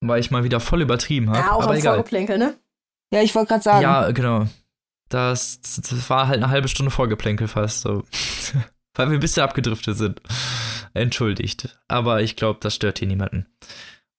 Weil 0.00 0.20
ich 0.20 0.30
mal 0.30 0.44
wieder 0.44 0.60
voll 0.60 0.82
übertrieben 0.82 1.30
habe. 1.30 1.38
Ja, 1.38 1.52
auch 1.52 1.62
aber 1.62 1.72
am 1.72 1.78
egal. 1.78 1.94
Vorgeplänkel, 1.94 2.36
ne? 2.38 2.54
Ja, 3.12 3.22
ich 3.22 3.34
wollte 3.34 3.48
gerade 3.48 3.62
sagen. 3.62 3.82
Ja, 3.82 4.10
genau. 4.10 4.46
Das, 5.08 5.60
das 5.60 6.10
war 6.10 6.28
halt 6.28 6.42
eine 6.42 6.50
halbe 6.50 6.68
Stunde 6.68 6.90
Vorgeplänkel 6.90 7.48
fast. 7.48 7.80
So. 7.80 8.02
Weil 8.94 9.10
wir 9.10 9.16
ein 9.16 9.20
bisschen 9.20 9.42
abgedriftet 9.42 9.96
sind. 9.96 10.20
Entschuldigt. 10.92 11.78
Aber 11.88 12.20
ich 12.22 12.36
glaube, 12.36 12.58
das 12.60 12.74
stört 12.74 12.98
hier 12.98 13.08
niemanden. 13.08 13.46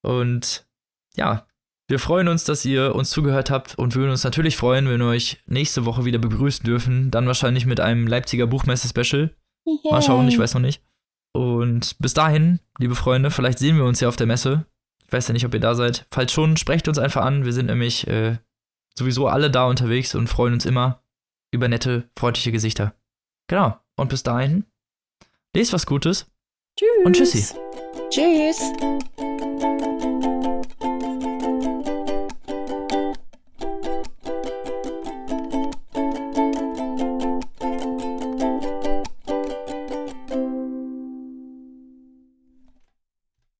Und 0.02 0.66
ja, 1.14 1.46
Wir 1.88 1.98
freuen 1.98 2.28
uns, 2.28 2.44
dass 2.44 2.66
ihr 2.66 2.94
uns 2.94 3.08
zugehört 3.08 3.50
habt 3.50 3.76
und 3.78 3.94
würden 3.94 4.10
uns 4.10 4.22
natürlich 4.22 4.58
freuen, 4.58 4.88
wenn 4.88 5.00
wir 5.00 5.06
euch 5.06 5.38
nächste 5.46 5.86
Woche 5.86 6.04
wieder 6.04 6.18
begrüßen 6.18 6.64
dürfen. 6.64 7.10
Dann 7.10 7.26
wahrscheinlich 7.26 7.64
mit 7.64 7.80
einem 7.80 8.06
Leipziger 8.06 8.46
Buchmesse-Special. 8.46 9.34
Mal 9.90 10.02
schauen, 10.02 10.28
ich 10.28 10.38
weiß 10.38 10.52
noch 10.54 10.60
nicht. 10.60 10.82
Und 11.32 11.96
bis 11.98 12.12
dahin, 12.12 12.60
liebe 12.78 12.94
Freunde, 12.94 13.30
vielleicht 13.30 13.58
sehen 13.58 13.76
wir 13.76 13.84
uns 13.84 14.00
ja 14.00 14.08
auf 14.08 14.16
der 14.16 14.26
Messe. 14.26 14.66
Ich 15.06 15.12
weiß 15.12 15.28
ja 15.28 15.32
nicht, 15.32 15.46
ob 15.46 15.54
ihr 15.54 15.60
da 15.60 15.74
seid. 15.74 16.06
Falls 16.10 16.30
schon, 16.30 16.58
sprecht 16.58 16.88
uns 16.88 16.98
einfach 16.98 17.24
an. 17.24 17.46
Wir 17.46 17.54
sind 17.54 17.66
nämlich 17.66 18.06
äh, 18.06 18.36
sowieso 18.98 19.26
alle 19.26 19.50
da 19.50 19.66
unterwegs 19.66 20.14
und 20.14 20.26
freuen 20.26 20.52
uns 20.52 20.66
immer 20.66 21.02
über 21.52 21.68
nette, 21.68 22.10
freundliche 22.18 22.52
Gesichter. 22.52 22.94
Genau. 23.48 23.78
Und 23.96 24.10
bis 24.10 24.22
dahin, 24.22 24.64
lest 25.56 25.72
was 25.72 25.86
Gutes 25.86 26.26
Tschüss. 26.78 26.88
und 27.06 27.16
tschüssi. 27.16 27.54
Tschüss. 28.10 28.60